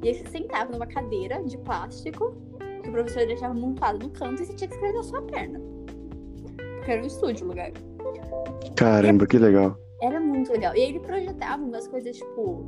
E 0.02 0.08
aí 0.08 0.14
você 0.14 0.26
sentava 0.26 0.72
numa 0.72 0.86
cadeira 0.86 1.42
de 1.42 1.58
plástico 1.58 2.34
que 2.82 2.88
o 2.88 2.92
professor 2.92 3.26
deixava 3.26 3.52
montado 3.52 3.98
no 3.98 4.10
canto 4.10 4.42
e 4.42 4.46
você 4.46 4.54
tinha 4.54 4.68
que 4.68 4.74
escrever 4.74 4.98
a 4.98 5.02
sua 5.02 5.22
perna. 5.22 5.60
Porque 6.76 6.92
era 6.92 7.02
um 7.02 7.06
estúdio 7.06 7.44
o 7.44 7.48
lugar. 7.48 7.72
Caramba, 8.76 9.26
que 9.26 9.38
legal. 9.38 9.76
Era 10.00 10.20
muito 10.20 10.52
legal. 10.52 10.74
E 10.74 10.80
aí 10.80 10.88
ele 10.90 11.00
projetava 11.00 11.62
umas 11.62 11.86
coisas, 11.88 12.16
tipo. 12.16 12.64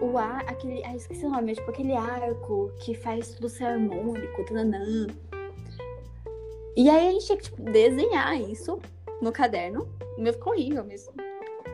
O 0.00 0.16
ar, 0.16 0.42
aquele. 0.46 0.84
Ah, 0.84 0.94
esqueci 0.94 1.26
o 1.26 1.30
nome, 1.30 1.54
tipo, 1.54 1.70
aquele 1.70 1.94
arco 1.94 2.70
que 2.78 2.94
faz 2.94 3.30
tudo 3.32 3.48
ser 3.48 3.64
harmônico, 3.64 4.44
tananã. 4.44 5.06
E 6.76 6.88
aí 6.88 7.08
a 7.08 7.12
gente 7.12 7.26
tinha 7.26 7.38
que, 7.38 7.44
tipo, 7.44 7.62
desenhar 7.62 8.40
isso 8.40 8.78
no 9.20 9.32
caderno. 9.32 9.88
O 10.16 10.22
meu 10.22 10.32
ficou 10.32 10.52
horrível 10.52 10.84
mesmo. 10.84 11.12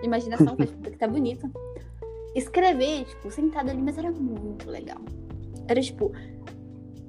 Imaginação, 0.02 0.56
que 0.56 0.66
tá 0.96 1.06
bonita. 1.06 1.50
Escrever, 2.34 3.04
tipo, 3.04 3.30
sentado 3.30 3.70
ali, 3.70 3.82
mas 3.82 3.98
era 3.98 4.10
muito 4.10 4.68
legal. 4.70 4.98
Era 5.68 5.80
tipo, 5.80 6.12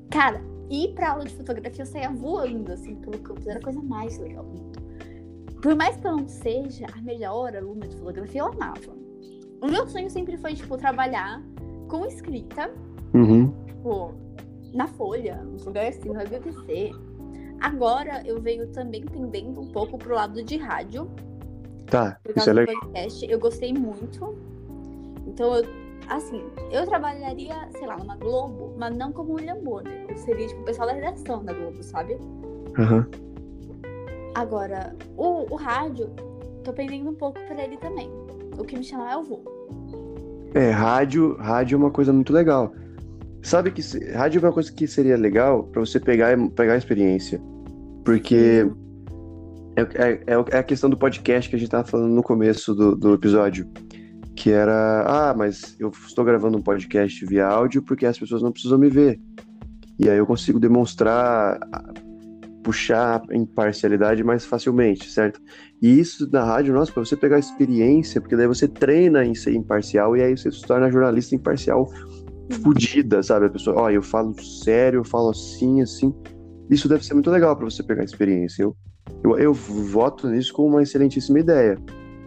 cara, 0.10 0.42
ir 0.70 0.94
pra 0.94 1.12
aula 1.12 1.26
de 1.26 1.36
fotografia 1.36 1.84
eu 1.84 1.86
saía 1.86 2.10
voando, 2.10 2.72
assim, 2.72 2.96
pelo 2.96 3.18
campus. 3.20 3.48
Era 3.48 3.60
a 3.60 3.64
coisa 3.64 3.82
mais 3.82 4.18
legal 4.18 4.46
Por 5.62 5.76
mais 5.76 5.96
que 5.98 6.06
eu 6.06 6.12
não 6.12 6.28
seja 6.28 6.86
a 6.94 7.02
melhor 7.02 7.56
aluna 7.56 7.88
de 7.88 7.96
fotografia, 7.96 8.42
eu 8.42 8.48
amava. 8.48 8.94
O 9.62 9.68
meu 9.68 9.88
sonho 9.88 10.10
sempre 10.10 10.38
foi, 10.38 10.54
tipo, 10.54 10.78
trabalhar 10.78 11.42
com 11.88 12.06
escrita. 12.06 12.70
Uhum. 13.14 13.52
Tipo, 13.66 14.14
na 14.74 14.88
Folha, 14.88 15.38
nos 15.44 15.66
lugares 15.66 15.98
assim, 15.98 16.10
no 16.10 16.16
BBC 16.16 16.92
Agora 17.60 18.22
eu 18.26 18.42
venho 18.42 18.68
também 18.68 19.04
tendendo 19.06 19.62
um 19.62 19.68
pouco 19.68 19.98
pro 19.98 20.16
lado 20.16 20.44
de 20.44 20.58
rádio. 20.58 21.10
Tá, 21.88 22.18
isso 22.36 22.50
é 22.50 22.54
legal. 22.54 22.76
Podcast. 22.76 23.26
Eu 23.30 23.40
gostei 23.40 23.74
muito. 23.74 24.36
Então, 25.28 25.56
eu, 25.56 25.66
assim, 26.10 26.44
eu 26.72 26.86
trabalharia, 26.86 27.56
sei 27.72 27.88
lá, 27.88 27.98
numa 27.98 28.16
Globo, 28.16 28.74
mas 28.78 28.96
não 28.96 29.12
como 29.12 29.34
William 29.34 29.58
Bonner. 29.58 30.06
Eu 30.10 30.18
seria, 30.18 30.48
tipo, 30.48 30.62
o 30.62 30.66
pessoal 30.66 30.88
da 30.88 30.94
redação 30.94 31.44
da 31.44 31.54
Globo, 31.54 31.82
sabe? 31.84 32.16
Uhum. 32.78 33.06
Agora, 34.36 34.96
o, 35.16 35.54
o 35.54 35.56
rádio, 35.56 36.10
tô 36.64 36.74
pendendo 36.74 37.10
um 37.10 37.16
pouco 37.16 37.40
pra 37.46 37.64
ele 37.64 37.78
também. 37.78 38.10
O 38.58 38.64
que 38.64 38.78
me 38.78 38.84
chamar, 38.84 39.14
eu 39.14 39.24
vou. 39.24 39.44
É, 40.54 40.70
rádio, 40.70 41.36
rádio 41.38 41.76
é 41.76 41.78
uma 41.78 41.92
coisa 41.92 42.12
muito 42.14 42.32
legal. 42.32 42.74
Sabe 43.44 43.72
que 43.72 43.82
rádio 44.14 44.40
é 44.40 44.48
uma 44.48 44.54
coisa 44.54 44.72
que 44.72 44.88
seria 44.88 45.18
legal 45.18 45.66
para 45.66 45.82
você 45.82 46.00
pegar, 46.00 46.36
pegar 46.56 46.74
a 46.74 46.78
experiência. 46.78 47.42
Porque 48.06 48.66
é, 49.76 49.82
é, 49.82 50.24
é, 50.28 50.58
a 50.58 50.64
questão 50.64 50.90
do 50.90 50.98
podcast 50.98 51.50
que 51.50 51.56
a 51.58 51.60
gente 51.60 51.70
tava 51.70 51.86
falando 51.86 52.14
no 52.14 52.24
começo 52.24 52.74
do, 52.74 52.96
do 52.96 53.14
episódio. 53.14 53.70
Que 54.34 54.50
era, 54.50 55.04
ah, 55.06 55.34
mas 55.38 55.76
eu 55.78 55.92
estou 56.08 56.24
gravando 56.24 56.58
um 56.58 56.62
podcast 56.62 57.26
via 57.26 57.46
áudio 57.46 57.84
porque 57.84 58.06
as 58.06 58.18
pessoas 58.18 58.42
não 58.42 58.52
precisam 58.52 58.80
me 58.80 58.90
ver. 58.90 59.20
E 60.00 60.10
aí 60.10 60.18
eu 60.18 60.26
consigo 60.26 60.58
demonstrar, 60.58 61.60
puxar 62.64 63.22
a 63.30 63.36
imparcialidade 63.36 64.24
mais 64.24 64.46
facilmente, 64.46 65.12
certo? 65.12 65.42
E 65.82 66.00
isso 66.00 66.30
na 66.32 66.46
rádio, 66.46 66.74
nossa, 66.74 66.94
para 66.94 67.04
você 67.04 67.18
pegar 67.18 67.40
experiência, 67.40 68.22
porque 68.22 68.38
daí 68.38 68.48
você 68.48 68.70
treina 68.70 69.26
em 69.26 69.36
ser 69.36 69.54
imparcial 69.54 70.16
e 70.16 70.24
aí 70.24 70.36
você 70.36 70.50
se 70.50 70.62
torna 70.62 70.90
jornalista 70.90 71.36
imparcial 71.36 71.92
fodida, 72.52 73.22
sabe? 73.24 73.46
A 73.46 73.50
pessoa, 73.50 73.78
ó, 73.78 73.86
oh, 73.86 73.90
eu 73.90 74.02
falo 74.02 74.34
sério, 74.42 75.00
eu 75.00 75.04
falo 75.04 75.30
assim, 75.30 75.82
assim. 75.82 76.14
Isso 76.70 76.88
deve 76.88 77.06
ser 77.06 77.14
muito 77.14 77.30
legal 77.30 77.56
para 77.56 77.66
você 77.66 77.84
pegar 77.84 78.02
a 78.02 78.06
experiência. 78.06 78.64
Eu, 78.64 78.76
eu, 79.24 79.38
eu 79.38 79.54
voto 79.54 80.28
nisso 80.28 80.54
como 80.54 80.70
uma 80.70 80.84
excelentíssima 80.84 81.40
ideia. 81.40 81.78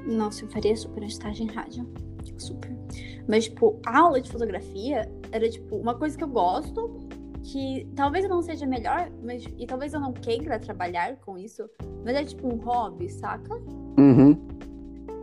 Nossa, 0.06 0.44
eu 0.44 0.48
faria 0.48 0.76
super 0.76 1.02
estágio 1.02 1.44
em 1.44 1.48
rádio. 1.48 1.88
Super. 2.38 2.76
Mas, 3.28 3.44
tipo, 3.44 3.80
a 3.84 3.98
aula 3.98 4.20
de 4.20 4.30
fotografia 4.30 5.10
era, 5.32 5.48
tipo, 5.48 5.76
uma 5.76 5.94
coisa 5.94 6.16
que 6.16 6.22
eu 6.22 6.28
gosto, 6.28 7.08
que 7.42 7.88
talvez 7.94 8.24
eu 8.24 8.30
não 8.30 8.42
seja 8.42 8.66
melhor, 8.66 9.10
mas 9.22 9.44
e 9.56 9.66
talvez 9.66 9.92
eu 9.94 10.00
não 10.00 10.12
queira 10.12 10.58
trabalhar 10.58 11.16
com 11.16 11.38
isso, 11.38 11.68
mas 12.04 12.16
é 12.16 12.24
tipo 12.24 12.46
um 12.52 12.56
hobby, 12.56 13.08
saca? 13.08 13.54
Uhum. 13.98 14.36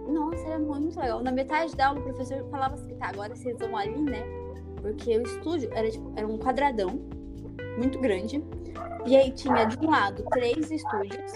Nossa, 0.08 0.46
era 0.48 0.60
muito 0.60 0.98
legal. 1.00 1.22
Na 1.22 1.32
metade 1.32 1.76
da 1.76 1.88
aula, 1.88 2.00
o 2.00 2.04
professor 2.04 2.46
falava 2.50 2.76
assim, 2.76 2.96
tá, 2.96 3.08
agora 3.08 3.36
vocês 3.36 3.58
vão 3.58 3.76
ali, 3.76 4.02
né? 4.02 4.24
Porque 4.84 5.18
o 5.18 5.24
estúdio 5.24 5.72
era, 5.74 5.90
tipo, 5.90 6.14
era 6.16 6.28
um 6.28 6.38
quadradão 6.38 7.02
muito 7.78 7.98
grande. 8.00 8.44
E 9.08 9.16
aí 9.18 9.32
tinha 9.32 9.66
de 9.66 9.78
um 9.84 9.90
lado 9.90 10.24
três 10.30 10.70
estúdios, 10.70 11.34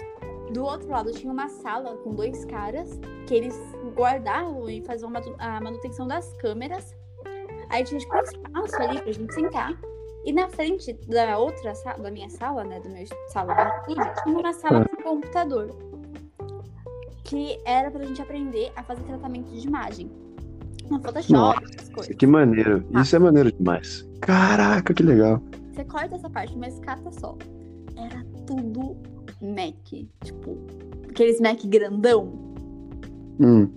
do 0.52 0.64
outro 0.64 0.88
lado 0.88 1.12
tinha 1.12 1.32
uma 1.32 1.48
sala 1.48 1.96
com 1.98 2.14
dois 2.14 2.44
caras 2.44 2.98
que 3.26 3.34
eles 3.34 3.54
guardavam 3.94 4.68
e 4.68 4.82
faziam 4.82 5.10
a 5.38 5.60
manutenção 5.60 6.06
das 6.06 6.32
câmeras. 6.34 6.94
Aí 7.68 7.84
tinha 7.84 8.00
tipo 8.00 8.14
um 8.16 8.22
espaço 8.22 8.82
ali 8.82 9.02
pra 9.02 9.12
gente 9.12 9.34
sentar. 9.34 9.78
E 10.24 10.32
na 10.32 10.48
frente 10.48 10.92
da 11.06 11.38
outra 11.38 11.74
sala, 11.74 11.98
da 11.98 12.10
minha 12.10 12.28
sala, 12.28 12.64
né, 12.64 12.80
do 12.80 12.88
meu 12.90 13.06
sala 13.28 13.54
de 13.54 13.92
estúdio, 13.92 14.12
tinha 14.22 14.38
uma 14.38 14.52
sala 14.52 14.86
com 14.86 15.02
computador. 15.02 15.76
Que 17.24 17.58
era 17.64 17.90
pra 17.90 18.04
gente 18.04 18.22
aprender 18.22 18.72
a 18.74 18.82
fazer 18.82 19.02
tratamento 19.04 19.50
de 19.50 19.66
imagem. 19.66 20.10
No 20.90 21.00
Photoshop, 21.00 21.32
Nossa, 21.32 21.74
essas 21.74 21.88
coisas. 21.90 22.16
Que 22.16 22.26
maneiro. 22.26 22.84
Ah. 22.94 23.02
Isso 23.02 23.16
é 23.16 23.18
maneiro 23.18 23.52
demais. 23.52 24.08
Caraca, 24.20 24.94
que 24.94 25.02
legal. 25.02 25.42
Você 25.72 25.84
corta 25.84 26.16
essa 26.16 26.30
parte, 26.30 26.56
mas 26.56 26.78
cata 26.80 27.10
só. 27.12 27.36
Era 27.96 28.24
tudo 28.46 28.96
Mac. 29.40 29.74
Tipo, 30.24 30.58
aqueles 31.08 31.40
Mac 31.40 31.64
grandão. 31.66 32.32
Hum. 33.40 33.68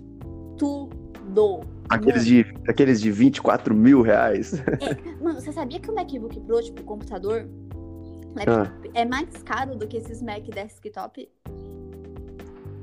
Tudo. 0.56 1.60
Aqueles 1.88 2.24
de, 2.24 2.46
aqueles 2.68 3.00
de 3.00 3.10
24 3.10 3.74
mil 3.74 4.00
reais. 4.02 4.54
É, 4.54 5.22
mano, 5.22 5.40
você 5.40 5.52
sabia 5.52 5.78
que 5.78 5.90
o 5.90 5.94
MacBook 5.94 6.40
Pro, 6.40 6.62
tipo, 6.62 6.82
computador, 6.84 7.46
ah. 8.46 8.72
é 8.94 9.04
mais 9.04 9.28
caro 9.42 9.76
do 9.76 9.86
que 9.86 9.98
esses 9.98 10.22
Mac 10.22 10.42
desktop? 10.42 11.28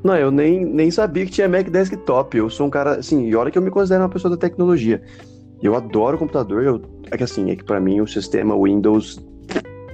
Não, 0.03 0.15
eu 0.15 0.31
nem, 0.31 0.63
nem 0.63 0.89
sabia 0.89 1.25
que 1.25 1.31
tinha 1.31 1.49
Mac 1.49 1.69
desktop. 1.69 2.37
Eu 2.37 2.49
sou 2.49 2.67
um 2.67 2.69
cara, 2.69 2.99
assim, 2.99 3.27
e 3.27 3.35
olha 3.35 3.51
que 3.51 3.57
eu 3.57 3.61
me 3.61 3.69
considero 3.69 4.03
uma 4.03 4.09
pessoa 4.09 4.31
da 4.31 4.37
tecnologia. 4.37 5.01
Eu 5.61 5.75
adoro 5.75 6.17
computador, 6.17 6.63
eu, 6.63 6.81
é 7.11 7.17
que 7.17 7.23
assim, 7.23 7.51
é 7.51 7.55
que 7.55 7.63
pra 7.63 7.81
mim 7.81 7.99
o 7.99 8.07
sistema 8.07 8.55
Windows, 8.57 9.19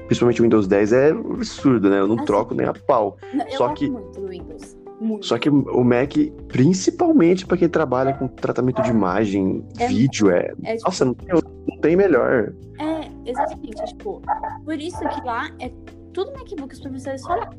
principalmente 0.05 0.41
o 0.41 0.43
Windows 0.43 0.67
10, 0.67 0.93
é 0.93 1.09
absurdo, 1.09 1.89
né? 1.89 1.99
Eu 1.99 2.07
não 2.07 2.17
assim, 2.17 2.25
troco 2.25 2.53
nem 2.53 2.67
a 2.67 2.73
pau. 2.73 3.17
Eu 3.33 3.57
Só 3.57 3.69
que 3.69 3.89
muito 3.89 4.21
do 4.21 4.27
Windows. 4.27 4.77
Muito. 5.01 5.25
Só 5.25 5.37
que 5.37 5.49
o 5.49 5.83
Mac, 5.83 6.13
principalmente 6.47 7.45
para 7.45 7.57
quem 7.57 7.67
trabalha 7.67 8.13
com 8.13 8.27
tratamento 8.27 8.81
de 8.81 8.91
imagem, 8.91 9.65
é, 9.77 9.87
vídeo, 9.87 10.31
é. 10.31 10.53
é 10.63 10.77
Nossa, 10.85 11.03
não 11.03 11.13
tem, 11.13 11.27
não 11.33 11.77
tem 11.81 11.95
melhor. 11.95 12.53
É, 12.79 13.29
exatamente. 13.29 13.83
Tipo, 13.85 14.21
por 14.63 14.79
isso 14.79 14.99
que 14.99 15.21
lá 15.25 15.49
é 15.59 15.69
tudo 16.13 16.31
MacBook, 16.31 16.73
os 16.73 16.79
professores 16.79 17.21
falam 17.23 17.49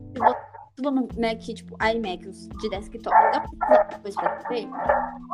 tudo 0.77 0.93
Mac, 0.93 1.39
tipo, 1.41 1.77
iMacs 1.83 2.49
de 2.61 2.69
desktop. 2.69 3.11
Dá 3.33 3.41
pra 3.41 3.83
depois 3.85 4.15
pra 4.15 4.43
ver? 4.49 4.69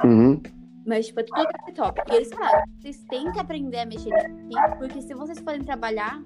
Uhum. 0.04 0.40
Mas, 0.86 1.06
tipo, 1.06 1.20
é 1.20 1.24
tudo 1.24 1.46
desktop. 1.66 2.00
E 2.10 2.14
eles 2.14 2.28
falaram, 2.32 2.62
vocês 2.80 3.04
têm 3.10 3.30
que 3.32 3.40
aprender 3.40 3.80
a 3.80 3.86
mexer 3.86 4.10
nisso, 4.10 4.76
porque 4.78 5.02
se 5.02 5.14
vocês 5.14 5.38
forem 5.40 5.62
trabalhar, 5.62 6.22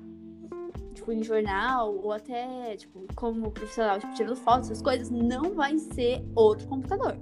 tipo, 0.94 1.12
em 1.12 1.22
jornal, 1.22 1.94
ou 1.94 2.12
até, 2.12 2.76
tipo, 2.76 3.06
como 3.14 3.50
profissional, 3.50 3.98
tipo, 3.98 4.14
tirando 4.14 4.36
fotos, 4.36 4.70
essas 4.70 4.82
coisas, 4.82 5.10
não 5.10 5.54
vai 5.54 5.78
ser 5.78 6.22
outro 6.34 6.68
computador. 6.68 7.16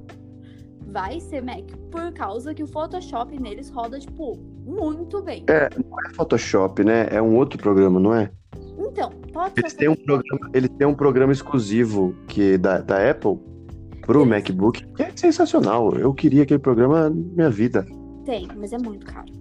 Vai 0.86 1.18
ser 1.18 1.42
Mac, 1.42 1.64
por 1.90 2.12
causa 2.12 2.55
que 2.55 2.62
o 2.62 2.66
Photoshop 2.66 3.36
neles 3.40 3.70
roda, 3.70 3.99
tipo, 3.99 4.36
muito 4.64 5.22
bem. 5.22 5.45
É, 5.49 5.68
não 5.78 5.99
é 6.07 6.14
Photoshop, 6.14 6.84
né? 6.84 7.09
É 7.11 7.20
um 7.22 7.36
outro 7.36 7.59
programa, 7.59 7.99
não 7.99 8.14
é? 8.14 8.30
Pode 9.35 9.53
eles 9.61 9.74
têm 9.74 9.89
um 9.89 9.97
programa, 9.97 10.51
Eles 10.55 10.70
têm 10.70 10.87
um 10.87 10.95
programa 10.95 11.32
exclusivo 11.32 12.14
que 12.28 12.57
da, 12.57 12.78
da 12.78 13.11
Apple 13.11 13.37
pro 14.03 14.20
eles... 14.20 14.28
MacBook, 14.28 14.87
que 14.95 15.03
é 15.03 15.11
sensacional. 15.16 15.93
Eu 15.97 16.14
queria 16.14 16.45
aquele 16.45 16.61
programa 16.61 17.11
na 17.11 17.11
minha 17.11 17.51
vida. 17.51 17.85
Tem, 18.24 18.49
mas 18.57 18.72
é 18.72 18.78
muito 18.78 19.05
caro. 19.05 19.32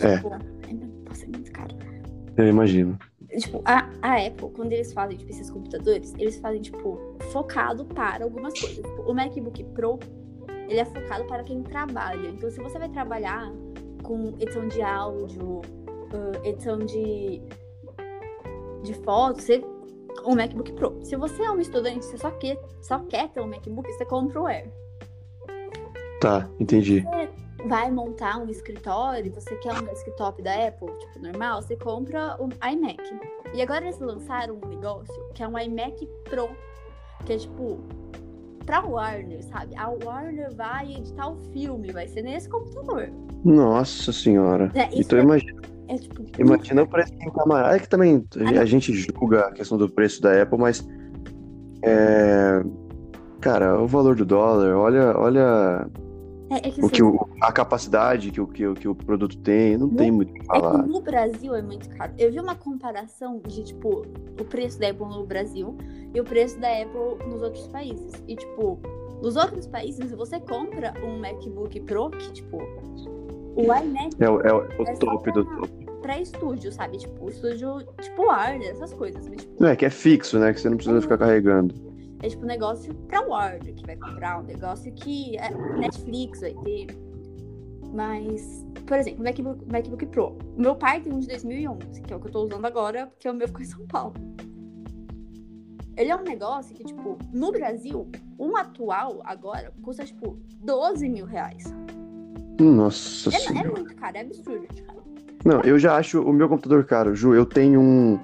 É. 0.00 0.16
Tipo, 0.16 0.28
é, 0.28 1.08
nossa, 1.08 1.24
é 1.24 1.28
muito 1.28 1.50
caro. 1.50 1.74
Eu 2.36 2.46
imagino. 2.46 2.96
Tipo, 3.36 3.60
a, 3.64 3.90
a 4.00 4.26
Apple, 4.26 4.48
quando 4.54 4.72
eles 4.72 4.92
fazem, 4.92 5.18
tipo, 5.18 5.30
esses 5.30 5.50
computadores, 5.50 6.14
eles 6.18 6.38
fazem, 6.38 6.62
tipo, 6.62 6.98
focado 7.32 7.84
para 7.84 8.24
algumas 8.24 8.58
coisas. 8.58 8.76
Tipo, 8.76 9.02
o 9.10 9.12
MacBook 9.12 9.64
Pro, 9.74 9.98
ele 10.68 10.78
é 10.78 10.84
focado 10.84 11.24
para 11.24 11.42
quem 11.42 11.62
trabalha. 11.64 12.28
Então, 12.28 12.48
se 12.48 12.60
você 12.60 12.78
vai 12.78 12.88
trabalhar 12.88 13.52
com 14.04 14.34
edição 14.38 14.68
de 14.68 14.80
áudio, 14.80 15.62
edição 16.44 16.78
de, 16.78 17.42
de 18.86 18.94
fotos, 18.94 19.44
você 19.44 19.62
um 20.24 20.34
MacBook 20.34 20.72
Pro. 20.72 20.98
Se 21.04 21.16
você 21.16 21.42
é 21.42 21.50
um 21.50 21.60
estudante, 21.60 22.04
você 22.04 22.18
só 22.18 22.30
quer, 22.30 22.58
só 22.80 22.98
quer 23.00 23.28
ter 23.28 23.40
um 23.40 23.46
MacBook, 23.46 23.90
você 23.92 24.04
compra 24.04 24.40
o 24.40 24.46
Air. 24.46 24.70
Tá, 26.20 26.48
entendi. 26.58 27.00
Você 27.02 27.30
vai 27.66 27.90
montar 27.90 28.38
um 28.38 28.48
escritório, 28.48 29.32
você 29.32 29.54
quer 29.56 29.72
um 29.74 29.84
desktop 29.84 30.40
da 30.42 30.68
Apple, 30.68 30.90
tipo, 30.98 31.18
normal, 31.20 31.62
você 31.62 31.76
compra 31.76 32.36
um 32.40 32.48
iMac. 32.66 33.02
E 33.54 33.60
agora 33.60 33.84
eles 33.84 33.98
lançaram 33.98 34.58
um 34.62 34.68
negócio 34.68 35.14
que 35.34 35.42
é 35.42 35.48
um 35.48 35.58
iMac 35.58 36.06
Pro, 36.24 36.48
que 37.24 37.34
é 37.34 37.38
tipo 37.38 37.80
pra 38.66 38.80
Warner, 38.80 39.42
sabe? 39.44 39.74
A 39.76 39.88
Warner 39.88 40.52
vai 40.54 40.92
editar 40.96 41.28
o 41.30 41.36
filme, 41.52 41.92
vai 41.92 42.06
ser 42.08 42.22
nesse 42.22 42.48
computador. 42.48 43.08
Nossa 43.44 44.12
senhora. 44.12 44.70
É, 44.74 44.88
então 44.92 45.18
é- 45.18 45.22
imagina, 45.22 45.62
É 45.88 45.96
tipo. 45.96 46.24
imagina 46.38 46.82
o 46.82 46.86
preço 46.88 47.12
camarada. 47.34 47.76
É 47.76 47.78
que 47.78 47.88
também 47.88 48.26
a 48.60 48.64
gente 48.64 48.92
julga 48.92 49.46
a 49.46 49.52
questão 49.52 49.78
do 49.78 49.88
preço 49.88 50.20
da 50.20 50.42
Apple, 50.42 50.58
mas 50.58 50.86
é, 51.84 52.62
cara, 53.40 53.80
o 53.80 53.86
valor 53.86 54.16
do 54.16 54.24
dólar, 54.26 54.74
olha, 54.76 55.16
olha 55.16 55.86
É, 56.48 56.68
é 56.68 56.70
que, 56.70 56.84
o 56.84 56.88
que 56.88 57.02
o, 57.02 57.28
a 57.42 57.50
capacidade 57.52 58.30
que 58.30 58.40
o, 58.40 58.46
que, 58.46 58.66
o, 58.66 58.74
que 58.74 58.86
o 58.86 58.94
produto 58.94 59.36
tem, 59.38 59.76
não 59.76 59.88
tem 59.88 60.10
muito 60.12 60.30
o 60.30 60.32
que 60.34 60.40
É 60.42 60.44
falar. 60.44 60.82
que 60.84 60.88
no 60.88 61.00
Brasil 61.00 61.54
é 61.54 61.62
muito 61.62 61.88
caro. 61.90 62.12
Eu 62.16 62.30
vi 62.30 62.38
uma 62.38 62.54
comparação 62.54 63.40
de, 63.46 63.64
tipo, 63.64 64.02
o 64.40 64.44
preço 64.44 64.78
da 64.78 64.88
Apple 64.90 65.06
no 65.06 65.26
Brasil 65.26 65.76
e 66.14 66.20
o 66.20 66.24
preço 66.24 66.58
da 66.60 66.68
Apple 66.68 67.26
nos 67.28 67.42
outros 67.42 67.66
países. 67.68 68.12
E, 68.28 68.36
tipo, 68.36 68.78
nos 69.22 69.34
outros 69.34 69.66
países, 69.66 70.12
você 70.12 70.38
compra 70.38 70.94
um 71.04 71.18
MacBook 71.18 71.80
Pro, 71.80 72.10
que, 72.10 72.32
tipo, 72.32 72.58
o 73.56 73.62
iMac 73.62 74.10
É, 74.20 74.30
o- 74.30 74.40
é 74.40 74.52
o- 74.52 74.82
É 74.86 74.92
top 74.94 75.32
do 75.32 75.44
top. 75.44 75.86
pra 76.02 76.20
estúdio, 76.20 76.70
sabe? 76.70 76.98
Tipo, 76.98 77.28
estúdio, 77.28 77.78
tipo, 78.00 78.22
Warner, 78.22 78.70
essas 78.70 78.92
coisas. 78.92 79.26
Mas, 79.28 79.40
tipo, 79.42 79.64
é 79.64 79.74
que 79.74 79.84
é 79.84 79.90
fixo, 79.90 80.38
né? 80.38 80.52
Que 80.52 80.60
você 80.60 80.68
não 80.70 80.76
precisa 80.76 81.00
ficar 81.00 81.18
carregando. 81.18 81.74
É, 82.22 82.28
tipo, 82.28 82.42
um 82.44 82.46
negócio 82.46 82.94
pra 83.08 83.20
Warner 83.22 83.74
que 83.74 83.84
vai 83.86 83.96
comprar, 83.96 84.40
um 84.40 84.44
negócio 84.44 84.92
que 84.92 85.36
é, 85.38 85.50
Netflix 85.78 86.40
vai 86.40 86.54
ter. 86.64 86.86
Mas, 87.92 88.66
por 88.86 88.96
exemplo, 88.98 89.20
o 89.20 89.24
MacBook, 89.24 89.64
MacBook 89.72 90.06
Pro. 90.06 90.36
O 90.56 90.60
meu 90.60 90.74
pai 90.76 91.00
tem 91.00 91.12
um 91.12 91.18
de 91.20 91.28
2011, 91.28 92.02
que 92.02 92.12
é 92.12 92.16
o 92.16 92.20
que 92.20 92.26
eu 92.26 92.32
tô 92.32 92.44
usando 92.44 92.64
agora, 92.64 93.06
porque 93.06 93.28
o 93.28 93.34
meu 93.34 93.46
ficou 93.46 93.62
em 93.62 93.66
São 93.66 93.86
Paulo. 93.86 94.14
Ele 95.96 96.10
é 96.10 96.16
um 96.16 96.22
negócio 96.22 96.74
que, 96.74 96.84
tipo, 96.84 97.16
no 97.32 97.50
Brasil, 97.52 98.06
um 98.38 98.54
atual 98.56 99.22
agora 99.24 99.72
custa, 99.82 100.04
tipo, 100.04 100.38
12 100.62 101.08
mil 101.08 101.24
reais. 101.24 101.64
Nossa 102.60 103.30
É, 103.30 103.34
é 103.34 103.38
senhora. 103.38 103.70
muito 103.70 103.94
caro, 103.96 104.16
é 104.16 104.20
absurdo, 104.20 104.66
cara. 104.86 104.98
Não, 105.44 105.60
eu 105.62 105.78
já 105.78 105.96
acho 105.96 106.20
o 106.22 106.32
meu 106.32 106.48
computador 106.48 106.84
caro. 106.84 107.14
Ju, 107.14 107.34
eu 107.34 107.46
tenho 107.46 107.80
um. 107.80 108.18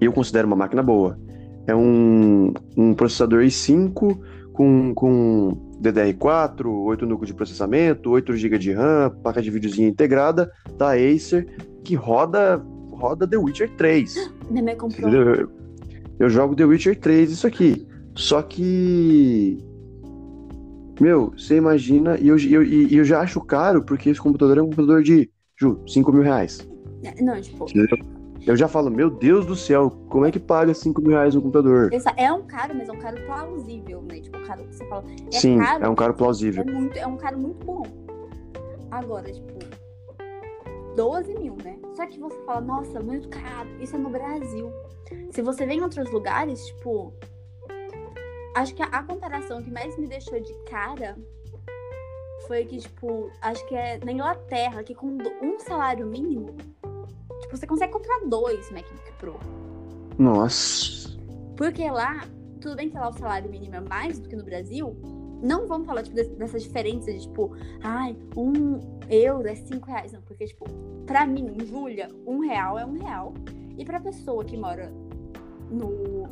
Eu 0.00 0.12
considero 0.12 0.46
uma 0.46 0.56
máquina 0.56 0.82
boa. 0.82 1.18
É 1.66 1.74
um, 1.74 2.52
um 2.76 2.94
processador 2.94 3.42
i5 3.42 4.18
com, 4.52 4.94
com 4.94 5.78
DDR4, 5.80 6.66
8 6.66 7.06
núcleos 7.06 7.28
de 7.28 7.34
processamento, 7.34 8.10
8 8.10 8.36
GB 8.36 8.58
de 8.58 8.72
RAM, 8.72 9.10
placa 9.22 9.40
de 9.40 9.50
videozinha 9.50 9.88
integrada 9.88 10.50
da 10.76 10.92
Acer, 10.92 11.46
que 11.84 11.94
roda, 11.94 12.64
roda 12.90 13.26
The 13.26 13.36
Witcher 13.36 13.70
3. 13.76 14.32
Minha 14.50 14.64
mãe 14.64 14.76
comprou. 14.76 15.10
Eu, 15.10 15.50
eu 16.18 16.28
jogo 16.28 16.54
The 16.54 16.64
Witcher 16.64 16.98
3, 16.98 17.30
isso 17.30 17.46
aqui. 17.46 17.86
Só 18.14 18.42
que. 18.42 19.58
Meu, 21.00 21.32
você 21.36 21.56
imagina, 21.56 22.18
e 22.20 22.28
eu, 22.28 22.36
eu, 22.38 22.62
eu 22.62 23.04
já 23.04 23.20
acho 23.20 23.40
caro, 23.40 23.82
porque 23.82 24.10
esse 24.10 24.20
computador 24.20 24.58
é 24.58 24.62
um 24.62 24.66
computador 24.66 25.02
de, 25.02 25.30
Ju, 25.56 25.80
5 25.86 26.12
mil 26.12 26.22
reais. 26.22 26.68
Não, 27.20 27.40
tipo, 27.40 27.64
Entendeu? 27.64 27.98
Eu 28.44 28.56
já 28.56 28.66
falo, 28.66 28.90
meu 28.90 29.08
Deus 29.08 29.46
do 29.46 29.54
céu, 29.54 29.90
como 30.08 30.26
é 30.26 30.30
que 30.32 30.40
paga 30.40 30.74
5 30.74 31.00
mil 31.00 31.12
reais 31.12 31.36
um 31.36 31.40
computador? 31.40 31.90
é 32.16 32.32
um 32.32 32.42
caro, 32.42 32.74
mas 32.76 32.88
é 32.88 32.92
um 32.92 32.98
caro 32.98 33.24
plausível, 33.24 34.02
né? 34.02 34.20
Tipo, 34.20 34.38
um 34.38 34.44
caro 34.44 34.64
que 34.64 34.74
você 34.74 34.84
fala. 34.88 35.04
É 35.32 35.38
Sim, 35.38 35.58
caro, 35.58 35.84
é 35.84 35.88
um 35.88 35.94
caro 35.94 36.12
É, 36.12 36.16
plausível. 36.16 36.64
muito, 36.64 36.98
é 36.98 37.06
um 37.06 37.16
caro 37.16 37.38
muito 37.38 37.64
bom. 37.64 37.82
Agora, 38.90 39.30
tipo, 39.30 39.52
12 40.96 41.34
mil, 41.38 41.56
né? 41.62 41.78
Só 41.94 42.06
que 42.06 42.18
você 42.18 42.36
fala, 42.44 42.60
nossa, 42.60 43.00
muito 43.00 43.28
caro. 43.28 43.68
Isso 43.80 43.94
é 43.94 43.98
no 43.98 44.10
Brasil. 44.10 44.72
Se 45.30 45.40
você 45.40 45.64
vem 45.64 45.78
em 45.78 45.82
outros 45.82 46.10
lugares, 46.10 46.66
tipo. 46.66 47.12
Acho 48.54 48.74
que 48.74 48.82
a, 48.82 48.86
a 48.86 49.02
comparação 49.04 49.62
que 49.62 49.70
mais 49.70 49.96
me 49.96 50.06
deixou 50.06 50.38
de 50.40 50.52
cara 50.64 51.16
foi 52.46 52.64
que, 52.64 52.78
tipo, 52.78 53.30
acho 53.40 53.64
que 53.66 53.74
é 53.74 53.98
na 54.04 54.12
Inglaterra, 54.12 54.82
que 54.82 54.94
com 54.94 55.16
um 55.40 55.58
salário 55.58 56.06
mínimo, 56.06 56.54
você 57.52 57.66
consegue 57.66 57.92
comprar 57.92 58.20
dois 58.26 58.70
MacBook 58.70 59.12
Pro. 59.18 59.36
Nossa. 60.18 61.16
Porque 61.56 61.88
lá, 61.90 62.24
tudo 62.60 62.76
bem 62.76 62.88
que 62.90 62.96
lá 62.96 63.08
o 63.08 63.12
salário 63.12 63.50
mínimo 63.50 63.76
é 63.76 63.80
mais 63.80 64.18
do 64.18 64.28
que 64.28 64.34
no 64.36 64.44
Brasil, 64.44 64.96
não 65.42 65.66
vamos 65.66 65.86
falar, 65.86 66.02
tipo, 66.02 66.14
des- 66.16 66.28
dessas 66.30 66.62
diferenças 66.62 67.14
de, 67.14 67.20
tipo, 67.22 67.54
ai, 67.82 68.16
um 68.36 68.78
euro 69.08 69.48
é 69.48 69.54
cinco 69.54 69.86
reais. 69.86 70.12
Não, 70.12 70.20
porque, 70.22 70.46
tipo, 70.46 70.64
pra 71.06 71.26
mim, 71.26 71.56
Júlia, 71.66 72.08
um 72.26 72.40
real 72.40 72.78
é 72.78 72.86
um 72.86 72.98
real. 72.98 73.34
E 73.76 73.84
pra 73.84 73.98
pessoa 74.00 74.44
que 74.44 74.56
mora 74.56 74.92
no... 75.70 76.28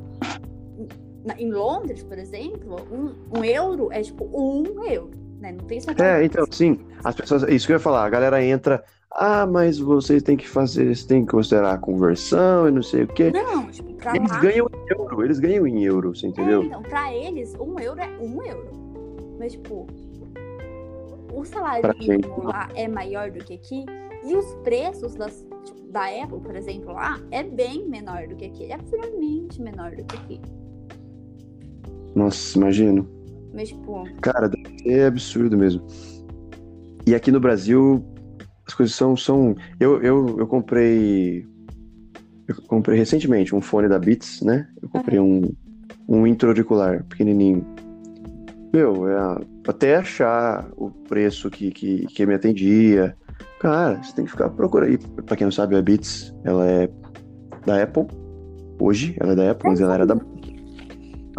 na- 1.25 1.39
em 1.39 1.51
Londres, 1.51 2.03
por 2.03 2.19
exemplo, 2.19 2.77
um, 2.91 3.39
um 3.39 3.45
euro 3.45 3.89
é, 3.93 4.01
tipo, 4.03 4.25
um 4.33 4.85
euro, 4.85 5.11
né? 5.41 5.53
Não 5.53 5.65
tem 5.67 5.79
essa 5.79 5.91
É, 6.03 6.25
então, 6.25 6.45
sim, 6.51 6.79
as 7.03 7.15
pessoas, 7.15 7.43
isso 7.45 7.67
que 7.67 7.73
eu 7.73 7.77
ia 7.77 7.81
falar, 7.81 8.05
a 8.05 8.11
galera 8.11 8.45
entra, 8.45 8.85
ah, 9.13 9.47
mas 9.47 9.79
vocês 9.79 10.23
têm 10.23 10.37
que 10.37 10.49
fazer, 10.49 10.85
vocês 10.85 11.05
têm 11.05 11.25
que 11.25 11.33
considerar 11.33 11.75
a 11.75 11.79
conversão 11.79 12.69
e 12.69 12.71
não 12.71 12.83
sei 12.83 13.03
o 13.03 13.09
quê. 13.09 13.31
Não, 13.33 13.67
tipo, 13.71 13.93
pra 13.95 14.15
Eles 14.17 14.31
lá... 14.31 14.41
ganham 14.41 14.67
em 14.73 14.93
euro, 14.99 15.25
eles 15.25 15.39
ganham 15.39 15.67
em 15.67 15.85
euro, 15.85 16.15
você 16.15 16.27
É, 16.27 16.29
entendeu? 16.31 16.63
então, 16.63 16.83
pra 16.83 17.13
eles, 17.13 17.55
um 17.61 17.79
euro 17.79 18.01
é 18.01 18.09
um 18.21 18.43
euro. 18.43 18.71
Mas, 19.39 19.53
tipo, 19.53 19.87
o 21.33 21.45
salário 21.45 21.83
Pra 21.83 21.95
mínimo 21.95 22.23
gente, 22.35 22.45
lá 22.45 22.69
é 22.75 22.87
maior 22.87 23.31
do 23.31 23.45
que 23.45 23.55
aqui. 23.55 23.85
E 24.25 24.37
os 24.37 24.45
preços 24.63 25.15
das, 25.15 25.47
tipo, 25.65 25.91
da 25.91 26.05
Apple, 26.23 26.41
por 26.41 26.55
exemplo, 26.55 26.93
lá, 26.93 27.19
é 27.31 27.43
bem 27.43 27.89
menor 27.89 28.29
do 28.29 28.37
que 28.37 28.45
aqui. 28.45 28.65
É 28.67 28.75
absurdamente 28.75 29.61
menor 29.61 29.91
do 29.97 30.05
que 30.05 30.17
aqui. 30.17 30.41
Nossa, 32.15 32.59
imagino. 32.59 33.09
Mas, 33.55 33.69
tipo, 33.71 34.05
Cara, 34.21 34.49
deve 34.49 34.79
ser 34.83 35.07
absurdo 35.07 35.57
mesmo. 35.57 35.83
E 37.07 37.15
aqui 37.15 37.33
no 37.33 37.41
Brasil, 37.41 38.05
as 38.71 38.75
coisas 38.75 38.95
são. 38.95 39.17
são... 39.17 39.57
Eu, 39.79 40.01
eu, 40.03 40.39
eu 40.39 40.47
comprei. 40.47 41.47
Eu 42.47 42.57
comprei 42.67 42.97
recentemente 42.97 43.55
um 43.55 43.61
fone 43.61 43.89
da 43.89 43.99
Beats, 43.99 44.41
né? 44.43 44.69
Eu 44.83 44.89
comprei 44.89 45.21
um, 45.21 45.53
um 46.09 46.27
intra-auricular 46.27 47.05
pequenininho. 47.05 47.65
Meu, 48.73 49.09
é, 49.09 49.41
até 49.67 49.97
achar 49.97 50.69
o 50.77 50.91
preço 50.91 51.51
que, 51.51 51.71
que, 51.71 52.07
que 52.07 52.27
me 52.27 52.35
atendia. 52.35 53.17
Cara, 53.61 54.03
você 54.03 54.15
tem 54.15 54.25
que 54.25 54.31
ficar 54.31 54.49
procurando. 54.51 54.93
E 54.93 54.99
pra 55.23 55.37
quem 55.37 55.45
não 55.45 55.53
sabe, 55.53 55.77
a 55.77 55.83
Beats, 55.83 56.35
ela 56.45 56.67
é 56.67 56.89
da 57.67 57.83
Apple. 57.83 58.07
Hoje, 58.81 59.15
ela 59.21 59.33
é 59.33 59.37
da 59.37 59.51
Apple, 59.51 59.69
mas 59.69 59.81
ela 59.81 59.95
era 59.95 60.07
da 60.07 60.17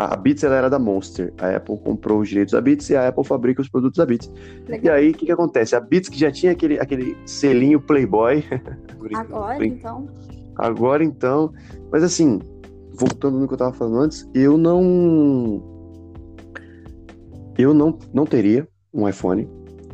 a 0.05 0.15
Beats 0.15 0.43
ela 0.43 0.55
era 0.55 0.69
da 0.69 0.79
Monster. 0.79 1.33
A 1.37 1.55
Apple 1.55 1.77
comprou 1.77 2.19
os 2.19 2.29
direitos 2.29 2.53
da 2.53 2.61
Beats 2.61 2.89
e 2.89 2.95
a 2.95 3.07
Apple 3.07 3.23
fabrica 3.23 3.61
os 3.61 3.69
produtos 3.69 3.97
da 3.97 4.05
Beats. 4.05 4.31
E 4.67 4.71
legal. 4.71 4.95
aí, 4.95 5.11
o 5.11 5.13
que, 5.13 5.25
que 5.25 5.31
acontece? 5.31 5.75
A 5.75 5.79
Beats 5.79 6.09
que 6.09 6.17
já 6.19 6.31
tinha 6.31 6.51
aquele, 6.51 6.79
aquele 6.79 7.17
selinho 7.25 7.79
Playboy. 7.79 8.43
Agora, 9.13 9.65
então, 9.65 10.07
Agora 10.55 11.03
então. 11.03 11.51
Mas 11.91 12.03
assim, 12.03 12.39
voltando 12.93 13.39
no 13.39 13.47
que 13.47 13.53
eu 13.53 13.57
tava 13.57 13.73
falando 13.73 13.99
antes, 13.99 14.29
eu 14.33 14.57
não. 14.57 15.63
Eu 17.57 17.73
não, 17.73 17.97
não 18.13 18.25
teria 18.25 18.67
um 18.93 19.07
iPhone. 19.07 19.47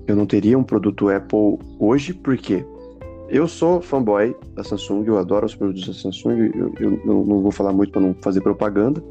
Eu 0.06 0.16
não 0.16 0.26
teria 0.26 0.58
um 0.58 0.64
produto 0.64 1.10
Apple 1.10 1.58
hoje, 1.80 2.14
porque 2.14 2.66
eu 3.30 3.48
sou 3.48 3.82
fanboy 3.82 4.36
da 4.54 4.64
Samsung, 4.64 5.06
eu 5.06 5.18
adoro 5.18 5.46
os 5.46 5.56
produtos 5.56 5.86
da 5.86 5.94
Samsung. 5.94 6.52
Eu, 6.56 6.74
eu 6.80 7.02
não, 7.06 7.26
não 7.26 7.42
vou 7.42 7.52
falar 7.52 7.74
muito 7.74 7.92
para 7.92 8.02
não 8.02 8.16
fazer 8.22 8.42
propaganda, 8.42 9.04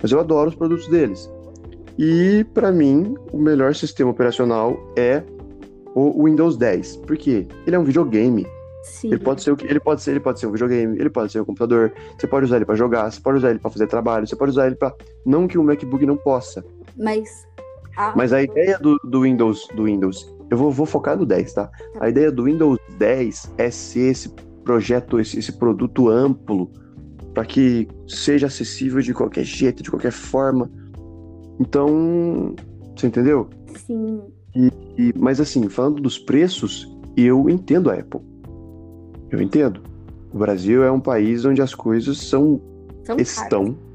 mas 0.00 0.12
eu 0.12 0.20
adoro 0.20 0.50
os 0.50 0.54
produtos 0.54 0.88
deles. 0.88 1.30
E 1.98 2.44
para 2.54 2.72
mim, 2.72 3.14
o 3.32 3.38
melhor 3.38 3.74
sistema 3.74 4.10
operacional 4.10 4.78
é 4.96 5.22
o 5.94 6.24
Windows 6.24 6.56
10. 6.56 6.96
Por 6.98 7.16
quê? 7.16 7.46
Ele 7.66 7.76
é 7.76 7.78
um 7.78 7.84
videogame. 7.84 8.46
sim. 8.82 9.08
Ele 9.08 9.18
pode 9.18 9.42
ser 9.42 9.50
o 9.50 9.56
que 9.56 9.66
ele 9.66 9.80
pode 9.80 10.00
ser, 10.00 10.12
ele 10.12 10.20
pode 10.20 10.40
ser 10.40 10.46
um 10.46 10.52
videogame, 10.52 10.98
ele 10.98 11.10
pode 11.10 11.32
ser 11.32 11.40
um 11.40 11.44
computador. 11.44 11.92
Você 12.18 12.26
pode 12.26 12.46
usar 12.46 12.56
ele 12.56 12.64
para 12.64 12.74
jogar, 12.74 13.10
você 13.10 13.20
pode 13.20 13.38
usar 13.38 13.50
ele 13.50 13.58
para 13.58 13.70
fazer 13.70 13.86
trabalho, 13.86 14.26
você 14.26 14.36
pode 14.36 14.50
usar 14.50 14.66
ele 14.66 14.76
para 14.76 14.94
não 15.26 15.46
que 15.46 15.58
o 15.58 15.62
MacBook 15.62 16.06
não 16.06 16.16
possa, 16.16 16.64
Mas. 16.96 17.28
A... 17.96 18.14
mas 18.16 18.32
a 18.32 18.42
ideia 18.42 18.78
do, 18.78 18.96
do 19.04 19.22
Windows, 19.22 19.68
do 19.74 19.84
Windows, 19.84 20.32
eu 20.50 20.56
vou, 20.56 20.70
vou 20.70 20.86
focar 20.86 21.18
no 21.18 21.26
10, 21.26 21.52
tá? 21.52 21.70
A 22.00 22.08
ideia 22.08 22.30
do 22.32 22.44
Windows 22.44 22.78
10 22.98 23.54
é 23.58 23.70
ser 23.70 24.10
esse 24.10 24.28
projeto, 24.64 25.20
esse, 25.20 25.38
esse 25.38 25.52
produto 25.52 26.08
amplo 26.08 26.70
para 27.34 27.44
que 27.44 27.88
seja 28.08 28.46
acessível 28.46 29.00
de 29.00 29.14
qualquer 29.14 29.44
jeito, 29.44 29.82
de 29.82 29.90
qualquer 29.90 30.12
forma. 30.12 30.70
Então, 31.58 32.54
você 32.96 33.06
entendeu? 33.06 33.48
Sim. 33.86 34.20
E, 34.54 35.12
mas 35.16 35.40
assim, 35.40 35.68
falando 35.68 36.00
dos 36.00 36.18
preços, 36.18 36.90
eu 37.16 37.48
entendo 37.48 37.90
a 37.90 37.94
Apple. 37.94 38.20
Eu 39.30 39.40
entendo. 39.40 39.82
O 40.32 40.38
Brasil 40.38 40.82
é 40.82 40.90
um 40.90 41.00
país 41.00 41.44
onde 41.44 41.62
as 41.62 41.74
coisas 41.74 42.18
são, 42.18 42.60
São 43.04 43.16
estão. 43.16 43.64
caras. 43.64 43.90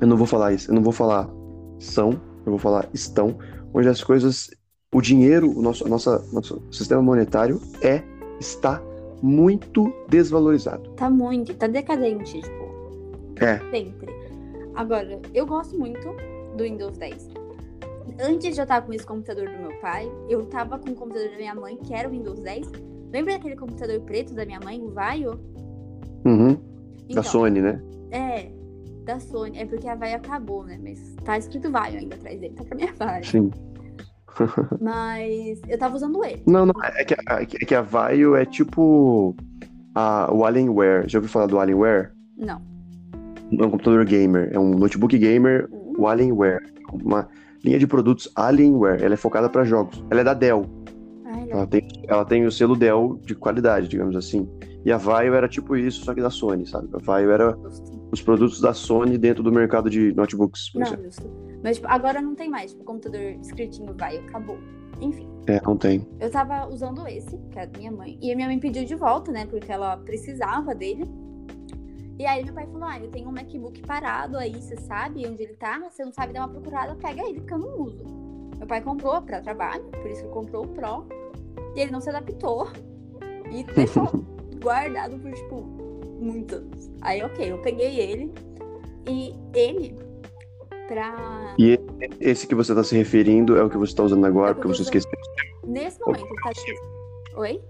Eu 0.00 0.06
não 0.08 0.16
vou 0.16 0.26
falar 0.26 0.52
isso, 0.52 0.70
eu 0.70 0.74
não 0.74 0.82
vou 0.82 0.92
falar 0.92 1.30
são, 1.78 2.10
eu 2.44 2.50
vou 2.52 2.58
falar 2.58 2.88
estão, 2.92 3.36
onde 3.72 3.88
as 3.88 4.02
coisas, 4.02 4.50
o 4.92 5.00
dinheiro, 5.00 5.50
o 5.50 5.62
nosso, 5.62 5.88
nossa, 5.88 6.24
nosso 6.32 6.62
sistema 6.70 7.02
monetário 7.02 7.60
é, 7.80 8.02
está 8.40 8.82
muito 9.22 9.92
desvalorizado. 10.08 10.90
Tá 10.90 11.08
muito, 11.10 11.54
tá 11.54 11.66
decadente, 11.66 12.40
tipo, 12.40 12.64
É, 13.40 13.58
sempre. 13.70 14.12
Agora, 14.74 15.20
eu 15.32 15.46
gosto 15.46 15.78
muito 15.78 16.08
do 16.56 16.64
Windows 16.64 16.96
10. 16.98 17.28
Antes 18.20 18.54
de 18.54 18.60
eu 18.60 18.64
estar 18.64 18.82
com 18.82 18.92
esse 18.92 19.06
computador 19.06 19.48
do 19.48 19.58
meu 19.58 19.80
pai, 19.80 20.10
eu 20.28 20.44
tava 20.46 20.78
com 20.78 20.90
o 20.90 20.94
computador 20.94 21.30
da 21.30 21.36
minha 21.36 21.54
mãe, 21.54 21.76
que 21.76 21.94
era 21.94 22.08
o 22.08 22.12
Windows 22.12 22.38
10. 22.40 22.70
Lembra 23.12 23.34
daquele 23.34 23.56
computador 23.56 24.00
preto 24.00 24.34
da 24.34 24.44
minha 24.44 24.60
mãe, 24.60 24.80
o 24.82 24.90
Vaio? 24.90 25.38
uhum, 26.24 26.56
Então, 27.08 27.16
da 27.16 27.22
Sony, 27.22 27.60
né? 27.60 27.82
É, 28.10 28.50
da 29.04 29.18
Sony. 29.20 29.58
É 29.58 29.64
porque 29.64 29.88
a 29.88 29.94
Vaio 29.94 30.16
acabou, 30.16 30.64
né? 30.64 30.78
Mas 30.82 31.14
tá 31.24 31.38
escrito 31.38 31.70
Vaio 31.70 31.98
ainda 31.98 32.14
atrás 32.14 32.38
dele, 32.40 32.54
tá 32.54 32.64
pra 32.64 32.76
minha 32.76 32.92
Vaio. 32.94 33.24
Sim. 33.24 33.50
Mas 34.80 35.60
eu 35.68 35.78
tava 35.78 35.96
usando 35.96 36.24
ele. 36.24 36.42
Não, 36.46 36.66
não, 36.66 36.74
é 36.82 37.04
que, 37.04 37.14
a- 37.14 37.42
é 37.42 37.46
que 37.46 37.74
a 37.74 37.80
Vaio 37.82 38.34
é 38.36 38.44
tipo 38.44 39.34
a, 39.94 40.28
o 40.32 40.44
Alienware. 40.44 41.08
Já 41.08 41.18
ouviu 41.18 41.30
falar 41.30 41.46
do 41.46 41.58
Alienware? 41.58 42.12
Não. 42.36 42.60
É 43.58 43.64
um 43.64 43.70
computador 43.70 44.04
gamer, 44.04 44.50
é 44.52 44.58
um 44.58 44.70
notebook 44.70 45.16
gamer, 45.18 45.68
Hum, 45.72 45.92
o 45.98 46.08
Alienware. 46.08 46.60
Uma 46.92 47.28
linha 47.64 47.78
de 47.78 47.86
produtos 47.86 48.28
Alienware. 48.34 49.02
Ela 49.02 49.14
é 49.14 49.16
focada 49.16 49.48
para 49.48 49.64
jogos. 49.64 50.02
Ela 50.10 50.20
é 50.20 50.24
da 50.24 50.34
Dell. 50.34 50.66
Ai, 51.24 51.46
Ela 51.50 51.66
tem, 51.66 51.88
ela 52.08 52.24
tem 52.24 52.44
o 52.46 52.52
selo 52.52 52.76
Dell 52.76 53.20
de 53.24 53.34
qualidade, 53.34 53.88
digamos 53.88 54.16
assim. 54.16 54.48
E 54.84 54.92
a 54.92 54.98
Vaio 54.98 55.34
era 55.34 55.48
tipo 55.48 55.76
isso, 55.76 56.04
só 56.04 56.12
que 56.12 56.20
da 56.20 56.28
Sony, 56.30 56.66
sabe? 56.66 56.88
A 56.92 56.98
Vaio 56.98 57.30
era 57.30 57.56
os 58.12 58.20
produtos 58.20 58.60
da 58.60 58.74
Sony 58.74 59.16
dentro 59.16 59.42
do 59.42 59.50
mercado 59.50 59.88
de 59.88 60.12
notebooks, 60.14 60.70
por 60.70 60.80
Não, 60.80 60.86
exemplo. 60.88 61.04
justo. 61.04 61.43
Mas 61.64 61.76
tipo, 61.76 61.88
agora 61.88 62.20
não 62.20 62.34
tem 62.34 62.50
mais. 62.50 62.72
Tipo, 62.72 62.84
computador 62.84 63.20
escritinho 63.40 63.94
Vaio 63.94 64.20
acabou. 64.28 64.58
Enfim. 65.00 65.28
É, 65.46 65.60
não 65.62 65.76
tem. 65.76 66.06
Eu 66.20 66.30
tava 66.30 66.68
usando 66.68 67.06
esse, 67.08 67.36
que 67.50 67.58
é 67.58 67.66
da 67.66 67.78
minha 67.78 67.90
mãe, 67.90 68.18
e 68.20 68.30
a 68.30 68.36
minha 68.36 68.46
mãe 68.46 68.60
pediu 68.60 68.84
de 68.84 68.94
volta, 68.94 69.32
né? 69.32 69.46
Porque 69.46 69.72
ela 69.72 69.96
precisava 69.96 70.74
dele. 70.74 71.04
E 72.18 72.26
aí 72.26 72.44
meu 72.44 72.54
pai 72.54 72.66
falou: 72.66 72.84
Ah, 72.84 73.00
eu 73.00 73.10
tenho 73.10 73.28
um 73.28 73.32
MacBook 73.32 73.80
parado 73.82 74.36
aí, 74.36 74.54
você 74.54 74.76
sabe 74.76 75.26
onde 75.26 75.42
ele 75.42 75.54
tá? 75.54 75.80
Você 75.90 76.04
não 76.04 76.12
sabe 76.12 76.34
dar 76.34 76.40
uma 76.40 76.48
procurada, 76.48 76.94
pega 76.94 77.26
ele, 77.26 77.40
porque 77.40 77.54
eu 77.54 77.58
não 77.58 77.80
uso. 77.80 78.04
Meu 78.58 78.66
pai 78.66 78.80
comprou 78.82 79.20
pra 79.22 79.40
trabalho, 79.40 79.84
por 79.84 80.10
isso 80.10 80.20
que 80.20 80.26
ele 80.26 80.34
comprou 80.34 80.64
o 80.64 80.68
Pro. 80.68 81.06
E 81.74 81.80
ele 81.80 81.90
não 81.90 82.00
se 82.00 82.10
adaptou. 82.10 82.68
E 83.50 83.64
deixou 83.74 84.06
guardado 84.62 85.18
por, 85.18 85.32
tipo, 85.32 85.62
muitos 86.20 86.58
anos. 86.58 86.90
Aí, 87.00 87.22
ok, 87.22 87.52
eu 87.52 87.58
peguei 87.58 87.98
ele. 87.98 88.32
E 89.06 89.34
ele, 89.52 89.98
pra. 90.86 91.54
E 91.58 91.78
esse 92.20 92.46
que 92.46 92.54
você 92.54 92.74
tá 92.74 92.82
se 92.82 92.96
referindo 92.96 93.56
é 93.56 93.62
o 93.62 93.70
que 93.70 93.76
você 93.76 93.94
tá 93.94 94.02
usando 94.02 94.24
agora, 94.24 94.50
É 94.50 94.54
porque 94.54 94.68
eu 94.68 94.74
você 94.74 94.82
esqueceu. 94.82 95.10
Nesse 95.66 96.00
momento, 96.00 96.26
ele 96.26 96.42
tá 96.42 96.52
tipo. 96.52 96.80
Oi? 97.36 97.60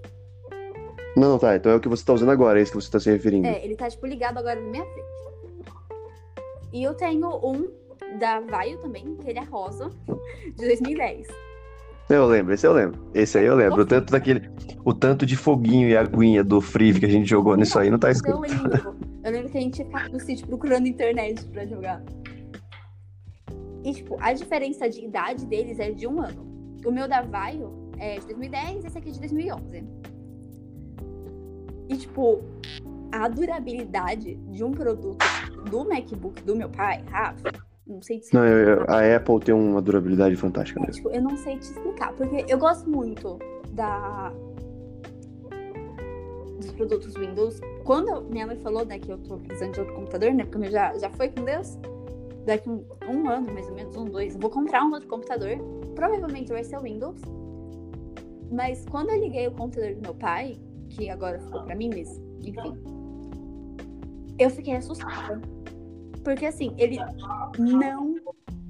Não, 1.16 1.30
não, 1.30 1.38
tá. 1.38 1.56
Então 1.56 1.72
é 1.72 1.76
o 1.76 1.80
que 1.80 1.88
você 1.88 2.04
tá 2.04 2.12
usando 2.12 2.30
agora, 2.30 2.58
é 2.58 2.62
esse 2.62 2.72
que 2.72 2.76
você 2.76 2.90
tá 2.90 2.98
se 2.98 3.10
referindo. 3.10 3.46
É, 3.46 3.64
ele 3.64 3.76
tá, 3.76 3.88
tipo, 3.88 4.06
ligado 4.06 4.38
agora 4.38 4.60
na 4.60 4.68
minha 4.68 4.84
frente. 4.84 5.14
E 6.72 6.82
eu 6.82 6.94
tenho 6.94 7.28
um 7.28 7.70
da 8.18 8.40
Vaio 8.40 8.78
também, 8.78 9.16
que 9.16 9.30
ele 9.30 9.38
é 9.38 9.44
rosa, 9.44 9.90
de 10.56 10.66
2010. 10.66 11.28
Eu 12.10 12.26
lembro, 12.26 12.52
esse 12.52 12.66
eu 12.66 12.72
lembro. 12.72 13.00
Esse 13.14 13.38
aí 13.38 13.46
eu 13.46 13.54
lembro. 13.54 13.82
O 13.82 13.86
tanto 13.86 14.10
daquele. 14.10 14.50
O 14.84 14.92
tanto 14.92 15.24
de 15.24 15.36
foguinho 15.36 15.88
e 15.88 15.96
aguinha 15.96 16.44
do 16.44 16.60
Frive 16.60 17.00
que 17.00 17.06
a 17.06 17.08
gente 17.08 17.26
jogou 17.26 17.56
nisso 17.56 17.78
aí 17.78 17.90
não 17.90 17.98
tá 17.98 18.10
escrito. 18.10 18.34
Tão 18.34 18.44
lindo. 18.44 18.96
Eu 19.24 19.32
lembro 19.32 19.48
que 19.50 19.56
a 19.56 19.60
gente 19.60 19.82
ficava 19.82 20.08
no 20.08 20.20
sítio 20.20 20.46
procurando 20.46 20.86
internet 20.86 21.42
pra 21.46 21.64
jogar. 21.64 22.02
E, 23.84 23.92
tipo, 23.92 24.16
a 24.20 24.32
diferença 24.32 24.88
de 24.88 25.04
idade 25.04 25.44
deles 25.46 25.78
é 25.78 25.90
de 25.92 26.06
um 26.08 26.20
ano. 26.20 26.44
O 26.84 26.90
meu 26.90 27.06
da 27.06 27.20
Vaio 27.22 27.70
é 27.98 28.18
de 28.18 28.26
2010, 28.26 28.84
esse 28.86 28.96
aqui 28.98 29.10
é 29.10 29.12
de 29.12 29.20
2011. 29.20 29.84
E, 31.88 31.96
tipo, 31.98 32.40
a 33.12 33.28
durabilidade 33.28 34.34
de 34.36 34.64
um 34.64 34.72
produto 34.72 35.18
do 35.70 35.84
MacBook 35.86 36.42
do 36.42 36.56
meu 36.56 36.68
pai, 36.70 37.04
Rafa, 37.10 37.52
não 37.86 38.00
sei 38.00 38.18
te 38.20 38.32
Não, 38.34 38.44
eu- 38.44 38.78
eu- 38.80 38.84
a 38.88 39.16
Apple 39.16 39.38
tem 39.40 39.54
uma 39.54 39.82
durabilidade 39.82 40.34
fantástica 40.36 40.80
É, 40.80 40.86
mesmo. 40.86 40.94
tipo, 41.02 41.10
eu 41.14 41.22
não 41.22 41.36
sei 41.36 41.58
te 41.58 41.62
explicar, 41.64 42.12
porque 42.14 42.44
eu 42.48 42.58
gosto 42.58 42.88
muito 42.88 43.38
da 43.72 44.32
dos 46.56 46.70
produtos 46.72 47.14
Windows. 47.14 47.60
Quando 47.84 48.22
minha 48.30 48.46
mãe 48.46 48.56
falou, 48.56 48.86
né, 48.86 48.98
que 48.98 49.10
eu 49.10 49.18
tô 49.18 49.36
precisando 49.36 49.72
de 49.74 49.80
outro 49.80 49.94
computador, 49.94 50.32
né, 50.32 50.44
porque 50.44 50.56
o 50.56 50.60
meu 50.60 50.70
já, 50.70 50.96
já 50.96 51.10
foi 51.10 51.28
com 51.28 51.44
Deus, 51.44 51.76
daqui 52.44 52.68
um, 52.68 52.84
um 53.08 53.28
ano, 53.28 53.52
mais 53.52 53.68
ou 53.68 53.74
menos, 53.74 53.96
um, 53.96 54.04
dois, 54.04 54.34
eu 54.34 54.40
vou 54.40 54.50
comprar 54.50 54.84
um 54.84 54.92
outro 54.92 55.08
computador. 55.08 55.56
Provavelmente 55.94 56.50
vai 56.52 56.64
ser 56.64 56.76
o 56.78 56.82
Windows. 56.82 57.20
Mas 58.50 58.84
quando 58.90 59.10
eu 59.10 59.20
liguei 59.20 59.46
o 59.48 59.52
computador 59.52 59.94
do 59.94 60.02
meu 60.02 60.14
pai, 60.14 60.58
que 60.90 61.08
agora 61.08 61.38
ficou 61.40 61.62
pra 61.64 61.74
mim, 61.74 61.90
mas 61.94 62.20
enfim, 62.40 62.76
eu 64.38 64.50
fiquei 64.50 64.76
assustada. 64.76 65.40
Porque 66.22 66.46
assim, 66.46 66.74
ele 66.78 66.98
não 67.58 68.14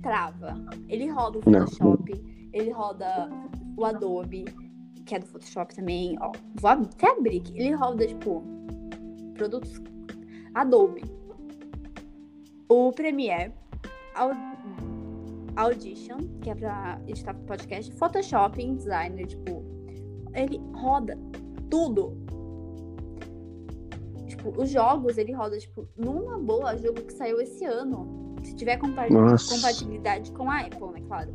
trava. 0.03 0.55
Ele 0.89 1.09
roda 1.09 1.39
o 1.39 1.51
Não. 1.51 1.67
Photoshop, 1.67 2.49
ele 2.53 2.71
roda 2.71 3.31
o 3.77 3.85
Adobe, 3.85 4.45
que 5.05 5.15
é 5.15 5.19
do 5.19 5.27
Photoshop 5.27 5.75
também, 5.75 6.17
ó. 6.21 6.33
Vou 6.61 6.71
até 6.71 7.11
abrir 7.11 7.41
aqui. 7.41 7.59
Ele 7.59 7.73
roda, 7.73 8.07
tipo, 8.07 8.43
produtos 9.35 9.81
Adobe. 10.55 11.03
O 12.69 12.93
Premiere, 12.93 13.53
Audition, 15.57 16.19
que 16.41 16.51
é 16.51 16.55
pra 16.55 17.01
editar 17.07 17.35
podcast, 17.47 17.93
Photoshop, 17.95 18.61
InDesigner, 18.63 19.27
tipo, 19.27 19.63
ele 20.35 20.61
roda 20.75 21.17
tudo. 21.71 22.17
Tipo, 24.27 24.61
os 24.61 24.71
jogos 24.71 25.17
ele 25.17 25.33
roda, 25.33 25.57
tipo, 25.59 25.87
numa 25.97 26.39
boa, 26.39 26.77
jogo 26.77 27.03
que 27.03 27.13
saiu 27.13 27.41
esse 27.41 27.65
ano. 27.65 28.35
Se 28.43 28.55
tiver 28.57 28.77
compa- 28.79 29.09
Nossa. 29.09 29.55
compatibilidade 29.55 30.31
com 30.33 30.51
a 30.51 30.61
Apple, 30.61 30.89
né, 30.93 31.01
claro. 31.07 31.33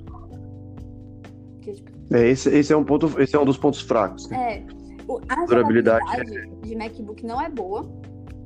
Que, 1.61 1.73
tipo, 1.73 1.91
É, 2.13 2.27
esse, 2.27 2.49
esse 2.49 2.73
é 2.73 2.77
um 2.77 2.83
ponto, 2.83 3.19
esse 3.21 3.35
é 3.35 3.39
um 3.39 3.45
dos 3.45 3.57
pontos 3.57 3.81
fracos. 3.81 4.27
né? 4.29 4.57
é, 4.57 4.65
o- 5.07 5.19
a 5.29 5.45
Durabilidade 5.45 6.05
durabilidade 6.05 6.61
de 6.61 6.75
MacBook 6.75 7.25
não 7.25 7.41
é 7.41 7.49
boa. 7.49 7.89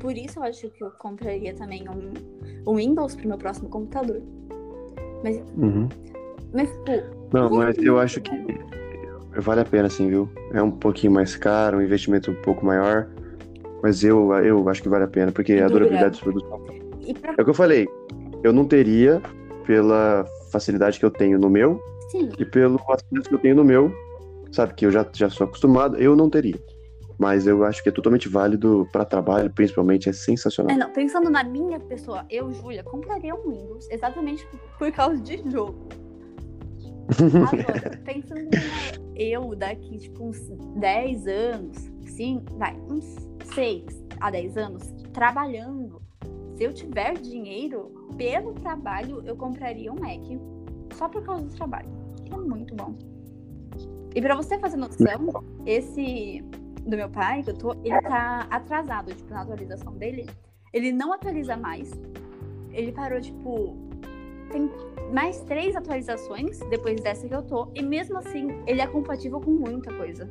Por 0.03 0.17
isso 0.17 0.37
eu 0.39 0.43
acho 0.43 0.69
que 0.69 0.83
eu 0.83 0.91
compraria 0.91 1.53
também 1.53 1.85
um, 1.87 2.11
um 2.69 2.75
Windows 2.75 3.15
pro 3.15 3.25
meu 3.25 3.37
próximo 3.37 3.69
computador. 3.69 4.21
Mas, 5.23 5.41
Uhum. 5.55 5.87
mas 6.53 6.69
tipo, 6.69 6.91
Não, 7.31 7.49
mas 7.49 7.77
eu 7.77 7.97
acho 7.97 8.19
que 8.19 8.35
vale 9.39 9.61
a 9.61 9.65
pena, 9.65 9.89
sim, 9.89 10.09
viu? 10.09 10.27
É 10.51 10.61
um 10.61 10.71
pouquinho 10.71 11.13
mais 11.13 11.37
caro, 11.37 11.77
um 11.77 11.81
investimento 11.81 12.29
um 12.31 12.35
pouco 12.41 12.65
maior. 12.65 13.07
Mas 13.81 14.03
eu, 14.03 14.33
eu 14.43 14.67
acho 14.67 14.83
que 14.83 14.89
vale 14.89 15.05
a 15.05 15.07
pena, 15.07 15.31
porque 15.31 15.53
a 15.53 15.67
dura. 15.69 15.69
durabilidade 15.69 16.11
dos 16.11 16.19
produtos. 16.19 16.49
Pra 17.21 17.35
É 17.37 17.41
o 17.41 17.45
que 17.45 17.49
eu 17.49 17.53
falei. 17.53 17.87
Eu 18.43 18.51
não 18.51 18.65
teria 18.65 19.21
pela 19.65 20.25
facilidade 20.51 20.99
que 20.99 21.05
eu 21.05 21.11
tenho 21.11 21.39
no 21.39 21.49
meu 21.49 21.81
sim, 22.09 22.29
e 22.37 22.43
pelo 22.43 22.77
acesso 22.89 23.29
que 23.29 23.35
eu 23.35 23.39
tenho 23.39 23.55
no 23.55 23.63
meu, 23.63 23.89
sabe? 24.51 24.73
Que 24.73 24.85
eu 24.85 24.91
já, 24.91 25.07
já 25.13 25.29
sou 25.29 25.47
acostumado, 25.47 25.95
eu 25.95 26.13
não 26.13 26.29
teria. 26.29 26.59
Mas 27.17 27.47
eu 27.47 27.63
acho 27.63 27.81
que 27.81 27.89
é 27.89 27.91
totalmente 27.91 28.27
válido 28.27 28.87
para 28.91 29.05
trabalho, 29.05 29.49
principalmente, 29.51 30.09
é 30.09 30.13
sensacional. 30.13 30.75
É, 30.75 30.79
não, 30.79 30.91
pensando 30.91 31.29
na 31.29 31.43
minha 31.43 31.79
pessoa, 31.79 32.25
eu, 32.29 32.51
Júlia, 32.53 32.83
compraria 32.83 33.33
um 33.33 33.51
Windows 33.51 33.87
exatamente 33.89 34.47
por 34.77 34.91
causa 34.91 35.17
de 35.21 35.37
jogo. 35.49 35.87
Agora, 37.47 37.97
pensando 38.03 38.43
na 38.45 39.03
eu 39.15 39.55
daqui, 39.55 39.97
tipo, 39.97 40.25
uns 40.25 40.39
10 40.77 41.27
anos, 41.27 41.77
sim, 42.05 42.43
vai, 42.57 42.75
uns 42.89 43.15
6 43.53 44.03
a 44.19 44.31
10 44.31 44.57
anos, 44.57 44.83
trabalhando. 45.11 46.01
Se 46.55 46.63
eu 46.63 46.73
tiver 46.73 47.13
dinheiro, 47.19 47.91
pelo 48.17 48.53
trabalho, 48.53 49.21
eu 49.25 49.35
compraria 49.35 49.91
um 49.91 49.95
Mac. 49.95 50.21
Só 50.95 51.09
por 51.09 51.23
causa 51.23 51.45
do 51.45 51.55
trabalho. 51.55 51.89
É 52.31 52.37
muito 52.37 52.75
bom. 52.75 52.95
E 54.15 54.21
pra 54.21 54.35
você 54.35 54.59
fazer 54.59 54.77
noção, 54.77 55.43
esse 55.65 56.43
do 56.85 56.97
meu 56.97 57.09
pai, 57.09 57.43
que 57.43 57.51
eu 57.51 57.57
tô, 57.57 57.73
ele 57.83 58.01
tá 58.01 58.47
atrasado, 58.49 59.13
tipo, 59.13 59.33
na 59.33 59.41
atualização 59.41 59.93
dele. 59.93 60.25
Ele 60.73 60.91
não 60.91 61.13
atualiza 61.13 61.55
mais. 61.55 61.91
Ele 62.71 62.91
parou, 62.91 63.19
tipo. 63.21 63.75
Tem 64.51 64.69
mais 65.11 65.41
três 65.41 65.75
atualizações 65.75 66.59
depois 66.69 67.01
dessa 67.01 67.27
que 67.27 67.33
eu 67.33 67.41
tô. 67.41 67.69
E 67.73 67.81
mesmo 67.81 68.17
assim, 68.17 68.49
ele 68.67 68.81
é 68.81 68.87
compatível 68.87 69.39
com 69.39 69.51
muita 69.51 69.91
coisa. 69.93 70.29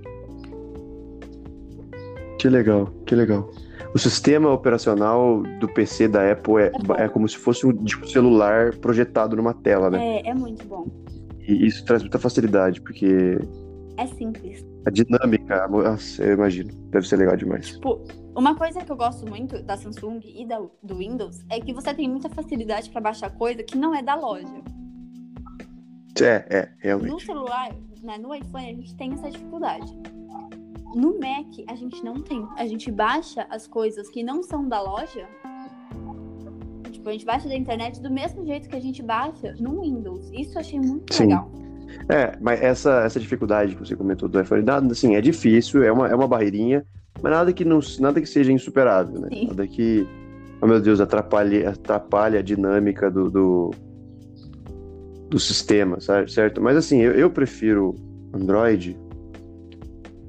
Que 2.38 2.48
legal, 2.48 2.86
que 3.06 3.14
legal. 3.14 3.50
O 3.94 3.98
sistema 3.98 4.50
operacional 4.50 5.42
do 5.60 5.68
PC 5.68 6.08
da 6.08 6.32
Apple 6.32 6.56
é, 6.56 6.72
é, 6.98 7.04
é 7.04 7.08
como 7.08 7.28
se 7.28 7.36
fosse 7.36 7.66
um, 7.66 7.72
tipo, 7.84 8.06
celular 8.08 8.74
projetado 8.76 9.36
numa 9.36 9.54
tela, 9.54 9.90
né? 9.90 10.20
É, 10.20 10.30
é 10.30 10.34
muito 10.34 10.66
bom. 10.66 10.86
E 11.40 11.66
isso 11.66 11.84
traz 11.84 12.02
muita 12.02 12.18
facilidade, 12.18 12.80
porque. 12.80 13.38
É 13.96 14.06
simples. 14.06 14.71
A 14.84 14.90
dinâmica, 14.90 15.68
nossa, 15.68 16.24
eu 16.24 16.34
imagino. 16.34 16.72
Deve 16.90 17.06
ser 17.06 17.16
legal 17.16 17.36
demais. 17.36 17.68
Tipo, 17.68 18.04
uma 18.36 18.54
coisa 18.56 18.80
que 18.80 18.90
eu 18.90 18.96
gosto 18.96 19.28
muito 19.28 19.62
da 19.62 19.76
Samsung 19.76 20.20
e 20.24 20.46
da, 20.46 20.58
do 20.82 20.96
Windows 20.96 21.44
é 21.50 21.60
que 21.60 21.72
você 21.72 21.94
tem 21.94 22.08
muita 22.08 22.28
facilidade 22.28 22.90
para 22.90 23.00
baixar 23.00 23.30
coisa 23.30 23.62
que 23.62 23.76
não 23.76 23.94
é 23.94 24.02
da 24.02 24.14
loja. 24.14 24.62
É, 26.20 26.46
é, 26.50 26.72
realmente. 26.78 27.10
No 27.10 27.20
celular, 27.20 27.74
né, 28.02 28.18
no 28.18 28.34
iPhone, 28.34 28.64
a 28.64 28.74
gente 28.74 28.94
tem 28.96 29.12
essa 29.12 29.30
dificuldade. 29.30 29.92
No 30.94 31.18
Mac, 31.18 31.46
a 31.68 31.74
gente 31.74 32.04
não 32.04 32.20
tem. 32.22 32.46
A 32.56 32.66
gente 32.66 32.90
baixa 32.90 33.46
as 33.48 33.66
coisas 33.66 34.08
que 34.10 34.22
não 34.22 34.42
são 34.42 34.68
da 34.68 34.80
loja. 34.82 35.26
Tipo, 36.90 37.08
a 37.08 37.12
gente 37.12 37.24
baixa 37.24 37.48
da 37.48 37.54
internet 37.54 38.00
do 38.00 38.10
mesmo 38.10 38.44
jeito 38.44 38.68
que 38.68 38.76
a 38.76 38.80
gente 38.80 39.02
baixa 39.02 39.54
no 39.58 39.80
Windows. 39.80 40.30
Isso 40.32 40.56
eu 40.56 40.60
achei 40.60 40.80
muito 40.80 41.14
Sim. 41.14 41.24
legal. 41.24 41.50
É, 42.08 42.36
mas 42.40 42.60
essa, 42.60 43.02
essa 43.04 43.20
dificuldade 43.20 43.74
que 43.74 43.86
você 43.86 43.96
comentou 43.96 44.28
do 44.28 44.40
iPhone, 44.40 44.62
nada, 44.62 44.92
assim, 44.92 45.14
é 45.14 45.20
difícil, 45.20 45.82
é 45.82 45.92
uma, 45.92 46.08
é 46.08 46.14
uma 46.14 46.28
barreirinha, 46.28 46.84
mas 47.20 47.32
nada 47.32 47.52
que, 47.52 47.64
não, 47.64 47.80
nada 48.00 48.20
que 48.20 48.26
seja 48.26 48.52
insuperável, 48.52 49.20
né? 49.20 49.28
Sim. 49.32 49.46
Nada 49.48 49.66
que, 49.66 50.06
oh 50.60 50.66
meu 50.66 50.80
Deus, 50.80 51.00
atrapalhe, 51.00 51.64
atrapalhe 51.64 52.36
a 52.36 52.42
dinâmica 52.42 53.10
do, 53.10 53.30
do, 53.30 53.70
do 55.28 55.38
sistema, 55.38 55.98
certo? 56.00 56.60
Mas 56.60 56.76
assim, 56.76 57.00
eu, 57.00 57.12
eu 57.12 57.30
prefiro 57.30 57.94
Android 58.34 58.98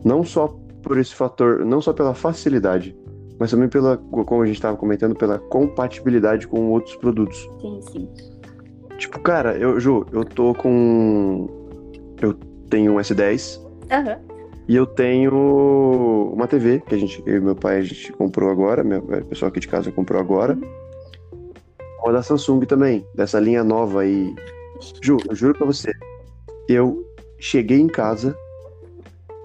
não 0.03 0.23
só 0.23 0.47
por 0.81 0.97
esse 0.97 1.15
fator, 1.15 1.65
não 1.65 1.81
só 1.81 1.93
pela 1.93 2.13
facilidade, 2.13 2.95
mas 3.39 3.51
também 3.51 3.69
pela, 3.69 3.97
como 3.97 4.41
a 4.41 4.45
gente 4.45 4.55
estava 4.55 4.77
comentando, 4.77 5.15
pela 5.15 5.39
compatibilidade 5.39 6.47
com 6.47 6.69
outros 6.69 6.95
produtos. 6.97 7.37
Sim, 7.61 7.81
sim. 7.81 8.09
Tipo, 9.03 9.19
cara, 9.19 9.57
eu, 9.57 9.77
Ju, 9.81 10.05
eu 10.13 10.23
tô 10.23 10.55
com. 10.55 11.49
Eu 12.21 12.33
tenho 12.69 12.93
um 12.93 12.95
S10 12.95 13.59
Aham. 13.91 14.17
e 14.65 14.77
eu 14.77 14.85
tenho 14.85 16.31
uma 16.33 16.47
TV 16.47 16.79
que 16.79 16.95
a 16.95 16.97
gente, 16.97 17.21
eu 17.25 17.35
e 17.35 17.41
meu 17.41 17.53
pai, 17.53 17.79
a 17.79 17.81
gente 17.81 18.13
comprou 18.13 18.49
agora, 18.49 18.81
meu, 18.81 18.99
o 18.99 19.25
pessoal 19.25 19.49
aqui 19.49 19.59
de 19.59 19.67
casa 19.67 19.91
comprou 19.91 20.21
agora. 20.21 20.57
Uma 22.01 22.13
da 22.13 22.23
Samsung 22.23 22.61
também, 22.61 23.05
dessa 23.13 23.41
linha 23.41 23.61
nova 23.61 24.03
aí. 24.03 24.33
Ju, 25.01 25.17
eu 25.27 25.35
juro 25.35 25.57
pra 25.57 25.67
você, 25.67 25.91
eu 26.69 27.05
cheguei 27.37 27.81
em 27.81 27.87
casa, 27.87 28.33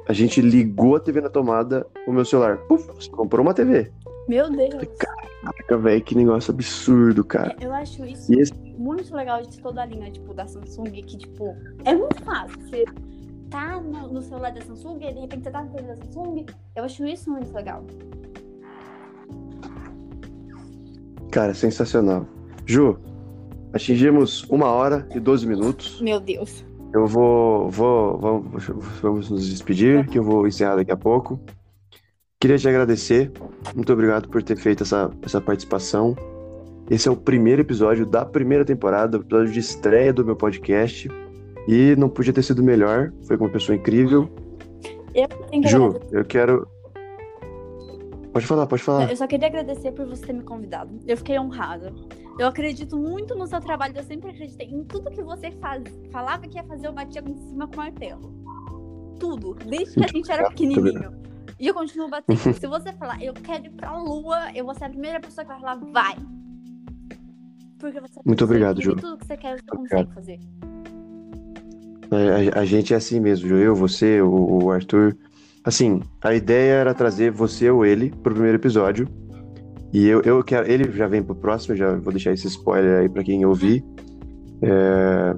a 0.06 0.12
gente 0.12 0.40
ligou 0.40 0.94
a 0.94 1.00
TV 1.00 1.20
na 1.20 1.30
tomada, 1.30 1.84
o 2.06 2.12
meu 2.12 2.24
celular, 2.24 2.58
puf, 2.58 3.10
comprou 3.10 3.44
uma 3.44 3.54
TV. 3.54 3.90
Meu 4.28 4.48
Deus. 4.52 4.86
Caraca, 5.42 5.78
velho, 5.78 6.02
que 6.02 6.14
negócio 6.14 6.52
absurdo, 6.52 7.24
cara. 7.24 7.56
Eu 7.60 7.72
acho 7.72 8.04
isso 8.04 8.32
esse, 8.32 8.52
muito 8.76 9.14
legal 9.14 9.42
de 9.42 9.58
toda 9.60 9.82
a 9.82 9.86
linha, 9.86 10.10
tipo, 10.10 10.34
da 10.34 10.46
Samsung, 10.46 10.90
que, 10.90 11.16
tipo, 11.16 11.56
é 11.84 11.94
muito 11.94 12.22
fácil. 12.22 12.60
Você 12.60 12.84
tá 13.50 13.80
no, 13.80 14.12
no 14.12 14.22
celular 14.22 14.52
da 14.52 14.60
Samsung 14.62 14.98
e 15.00 15.12
de 15.12 15.20
repente 15.20 15.44
você 15.44 15.50
tá 15.50 15.62
no 15.62 15.70
celular 15.70 15.96
da 15.96 16.04
Samsung. 16.04 16.46
Eu 16.74 16.84
acho 16.84 17.06
isso 17.06 17.30
muito 17.30 17.52
legal. 17.54 17.84
cara, 21.38 21.54
sensacional. 21.54 22.26
Ju, 22.66 22.98
atingimos 23.72 24.44
uma 24.50 24.66
hora 24.66 25.08
e 25.14 25.20
12 25.20 25.46
minutos. 25.46 26.00
Meu 26.00 26.18
Deus. 26.18 26.64
Eu 26.92 27.06
vou, 27.06 27.70
vou, 27.70 28.18
vamos, 28.18 28.66
vamos 29.00 29.30
nos 29.30 29.48
despedir, 29.48 30.06
que 30.08 30.18
eu 30.18 30.24
vou 30.24 30.48
encerrar 30.48 30.76
daqui 30.76 30.90
a 30.90 30.96
pouco. 30.96 31.38
Queria 32.40 32.56
te 32.56 32.68
agradecer, 32.68 33.32
muito 33.74 33.92
obrigado 33.92 34.28
por 34.28 34.40
ter 34.44 34.56
feito 34.56 34.84
essa, 34.84 35.10
essa 35.22 35.40
participação. 35.40 36.14
Esse 36.88 37.08
é 37.08 37.10
o 37.10 37.16
primeiro 37.16 37.62
episódio 37.62 38.06
da 38.06 38.24
primeira 38.24 38.64
temporada, 38.64 39.18
o 39.18 39.22
episódio 39.22 39.52
de 39.52 39.58
estreia 39.58 40.12
do 40.12 40.24
meu 40.24 40.36
podcast. 40.36 41.08
E 41.66 41.96
não 41.96 42.08
podia 42.08 42.32
ter 42.32 42.44
sido 42.44 42.62
melhor, 42.62 43.12
foi 43.26 43.36
com 43.36 43.46
uma 43.46 43.50
pessoa 43.50 43.74
incrível. 43.74 44.30
Eu 45.12 45.26
Ju, 45.68 45.98
eu 46.12 46.24
quero. 46.24 46.68
Pode 48.32 48.46
falar, 48.46 48.68
pode 48.68 48.84
falar. 48.84 49.10
Eu 49.10 49.16
só 49.16 49.26
queria 49.26 49.48
agradecer 49.48 49.90
por 49.90 50.06
você 50.06 50.26
ter 50.26 50.32
me 50.32 50.44
convidado. 50.44 50.96
Eu 51.08 51.16
fiquei 51.16 51.40
honrada. 51.40 51.92
Eu 52.38 52.46
acredito 52.46 52.96
muito 52.96 53.34
no 53.34 53.48
seu 53.48 53.60
trabalho. 53.60 53.94
Eu 53.96 54.04
sempre 54.04 54.30
acreditei 54.30 54.68
em 54.68 54.84
tudo 54.84 55.10
que 55.10 55.24
você 55.24 55.50
faz, 55.60 55.82
falava 56.12 56.46
que 56.46 56.56
ia 56.56 56.62
fazer, 56.62 56.86
eu 56.86 56.92
batia 56.92 57.20
em 57.20 57.34
cima 57.48 57.66
com 57.66 57.78
martelo. 57.78 58.32
Tudo. 59.18 59.54
Desde 59.54 59.94
que 59.94 60.04
a 60.04 60.06
gente 60.06 60.30
era 60.30 60.42
Muito 60.42 60.52
pequenininho. 60.52 61.28
E 61.58 61.66
eu 61.66 61.74
continuo 61.74 62.08
batendo. 62.08 62.38
Se 62.54 62.66
você 62.66 62.92
falar, 62.92 63.22
eu 63.22 63.32
quero 63.34 63.66
ir 63.66 63.70
pra 63.70 63.96
lua, 63.96 64.38
eu 64.54 64.64
vou 64.64 64.74
ser 64.74 64.84
a 64.84 64.88
primeira 64.90 65.18
pessoa 65.20 65.44
que 65.44 65.50
vai 65.52 65.60
falar, 65.60 65.74
vai. 65.92 66.16
Porque 67.78 68.00
você 68.00 68.20
Muito 68.24 68.44
obrigado, 68.44 68.80
Ju. 68.82 68.94
tudo 68.96 69.18
que 69.18 69.26
você 69.26 69.36
quer, 69.36 69.56
você 69.58 69.64
Obrigado. 69.72 70.06
consegue 70.08 70.14
fazer. 70.14 70.40
A, 72.56 72.60
a- 72.60 72.64
gente 72.64 72.94
é 72.94 72.96
assim 72.96 73.20
mesmo, 73.20 73.54
eu, 73.56 73.74
você, 73.74 74.20
o, 74.22 74.64
o 74.64 74.70
Arthur. 74.70 75.16
Assim, 75.64 76.00
a 76.22 76.34
ideia 76.34 76.72
era 76.74 76.94
trazer 76.94 77.30
você 77.30 77.68
ou 77.70 77.84
ele 77.84 78.10
pro 78.10 78.32
primeiro 78.32 78.56
episódio. 78.56 79.06
E 79.92 80.06
eu, 80.06 80.22
eu 80.22 80.42
quero. 80.42 80.70
Ele 80.70 80.90
já 80.92 81.06
vem 81.06 81.22
pro 81.22 81.34
próximo, 81.34 81.76
já 81.76 81.94
vou 81.96 82.12
deixar 82.12 82.32
esse 82.32 82.46
spoiler 82.46 83.00
aí 83.00 83.08
pra 83.08 83.22
quem 83.22 83.44
ouvir. 83.44 83.84
É, 84.62 85.36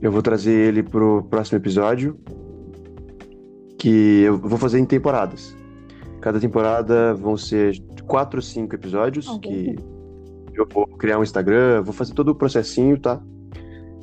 eu 0.00 0.10
vou 0.10 0.22
trazer 0.22 0.52
ele 0.52 0.82
pro 0.82 1.22
próximo 1.24 1.58
episódio. 1.58 2.18
Que 3.78 4.22
eu 4.22 4.36
vou 4.36 4.58
fazer 4.58 4.78
em 4.78 4.84
temporadas. 4.84 5.56
Cada 6.20 6.38
temporada 6.40 7.14
vão 7.14 7.36
ser 7.36 7.80
quatro 8.06 8.38
ou 8.38 8.42
cinco 8.42 8.74
episódios. 8.74 9.28
Ah, 9.28 9.38
que 9.38 9.76
eu 10.54 10.66
vou 10.70 10.86
criar 10.86 11.18
um 11.18 11.22
Instagram, 11.22 11.82
vou 11.82 11.94
fazer 11.94 12.12
todo 12.12 12.30
o 12.30 12.34
processinho, 12.34 12.98
tá? 12.98 13.20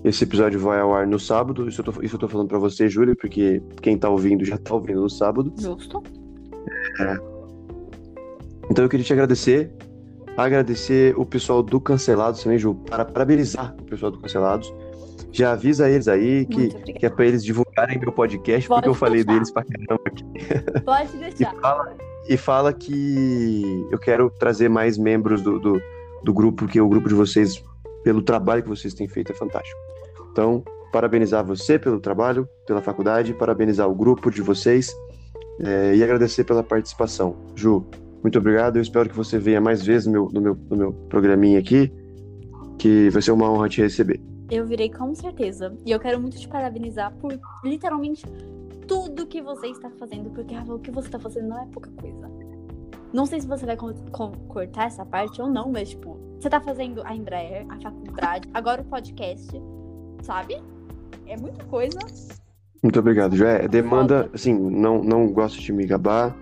Esse 0.04 0.24
episódio 0.24 0.60
vai 0.60 0.80
ao 0.80 0.94
ar 0.94 1.06
no 1.06 1.20
sábado. 1.20 1.68
Isso 1.68 1.82
eu 1.82 1.86
tô, 1.86 2.02
isso 2.02 2.16
eu 2.16 2.20
tô 2.20 2.28
falando 2.28 2.48
pra 2.48 2.60
você, 2.60 2.88
Júlia, 2.88 3.16
porque 3.16 3.62
quem 3.82 3.98
tá 3.98 4.08
ouvindo 4.10 4.46
já 4.46 4.58
tá 4.58 4.74
ouvindo 4.74 5.02
no 5.02 5.10
sábado. 5.10 5.52
Justo. 5.58 6.02
Então 8.70 8.86
eu 8.86 8.90
queria 8.90 9.06
te 9.06 9.14
agradecer. 9.14 9.74
Agradecer 10.38 11.18
o 11.18 11.26
pessoal 11.26 11.64
do 11.64 11.80
Cancelados 11.80 12.44
também, 12.44 12.60
Ju, 12.60 12.76
para 12.76 13.06
parabenizar 13.06 13.76
o 13.80 13.84
pessoal 13.86 14.12
do 14.12 14.20
Cancelados. 14.20 14.72
Já 15.36 15.52
avisa 15.52 15.90
eles 15.90 16.08
aí 16.08 16.46
que, 16.46 16.70
que 16.94 17.06
é 17.06 17.10
pra 17.10 17.26
eles 17.26 17.44
divulgarem 17.44 18.00
meu 18.00 18.12
podcast, 18.12 18.68
porque 18.70 18.82
Pode 18.82 18.88
eu 18.88 18.94
falei 18.94 19.24
deixar. 19.24 19.34
deles 19.34 19.52
pra 19.52 19.64
caramba 19.66 20.02
aqui. 20.06 20.24
Pode 20.86 21.16
E 21.16 21.20
deixar. 21.20 21.54
fala, 21.62 21.98
e 22.30 22.38
fala 22.38 22.72
que 22.74 23.88
eu 23.92 24.00
quero 24.00 24.30
trazer 24.40 24.70
mais 24.70 24.98
membros 24.98 25.42
do, 25.42 25.60
do, 25.60 25.82
do 26.24 26.34
grupo, 26.34 26.66
que 26.68 26.80
o 26.80 26.88
grupo 26.88 27.10
de 27.10 27.16
vocês, 27.16 27.62
pelo 28.04 28.22
trabalho 28.22 28.64
que 28.64 28.70
vocês 28.70 28.94
têm 28.94 29.10
feito, 29.10 29.34
é 29.34 29.36
fantástico. 29.36 29.78
Então, 30.32 30.64
parabenizar 30.94 31.44
você 31.46 31.78
pelo 31.78 32.00
trabalho, 32.00 32.48
pela 32.66 32.82
faculdade, 32.82 33.34
parabenizar 33.34 33.90
o 33.90 33.94
grupo 33.94 34.32
de 34.32 34.42
vocês 34.42 34.96
é, 35.60 35.96
e 35.96 36.02
agradecer 36.04 36.46
pela 36.46 36.64
participação. 36.64 37.36
Ju, 37.56 37.86
muito 38.24 38.40
obrigado. 38.40 38.78
Eu 38.78 38.82
espero 38.82 39.10
que 39.10 39.16
você 39.16 39.38
venha 39.38 39.60
mais 39.60 39.84
vezes 39.86 40.08
no 40.08 40.14
meu, 40.14 40.30
no 40.34 40.42
meu, 40.42 40.58
no 40.70 40.78
meu 40.78 40.94
programinha 41.10 41.60
aqui, 41.60 41.92
que 42.78 43.10
vai 43.10 43.22
ser 43.22 43.32
uma 43.32 43.52
honra 43.52 43.68
te 43.68 43.82
receber. 43.82 44.22
Eu 44.50 44.66
virei 44.66 44.90
com 44.90 45.14
certeza. 45.16 45.76
E 45.86 45.92
eu 45.92 46.00
quero 46.00 46.20
muito 46.20 46.38
te 46.38 46.48
parabenizar 46.48 47.12
por 47.16 47.34
literalmente 47.64 48.26
tudo 48.88 49.26
que 49.26 49.42
você 49.42 49.68
está 49.68 49.90
fazendo. 49.90 50.30
Porque, 50.30 50.54
Rafa, 50.54 50.74
o 50.74 50.80
que 50.80 50.92
você 50.92 51.08
está 51.08 51.20
fazendo 51.20 51.48
não 51.50 51.62
é 51.62 51.66
pouca 51.68 51.90
coisa. 51.92 52.30
Não 53.14 53.26
sei 53.26 53.40
se 53.40 53.48
você 53.48 53.66
vai 53.66 53.78
co- 53.78 53.94
co- 54.12 54.34
cortar 54.48 54.88
essa 54.88 55.06
parte 55.06 55.42
ou 55.42 55.50
não, 55.50 55.72
mas, 55.72 55.90
tipo, 55.92 56.18
você 56.40 56.50
tá 56.50 56.60
fazendo 56.60 57.02
a 57.06 57.16
Embraer, 57.16 57.66
a 57.70 57.80
faculdade, 57.80 58.50
agora 58.54 58.82
o 58.82 58.86
podcast, 58.86 59.50
sabe? 60.22 60.62
É 61.26 61.38
muita 61.38 61.64
coisa. 61.66 61.98
Muito 62.84 63.00
obrigado, 63.00 63.36
já 63.36 63.50
é. 63.50 63.68
Demanda, 63.68 64.30
assim, 64.34 64.54
não, 64.54 65.02
não 65.02 65.28
gosto 65.32 65.60
de 65.62 65.72
me 65.72 65.86
gabar, 65.88 66.36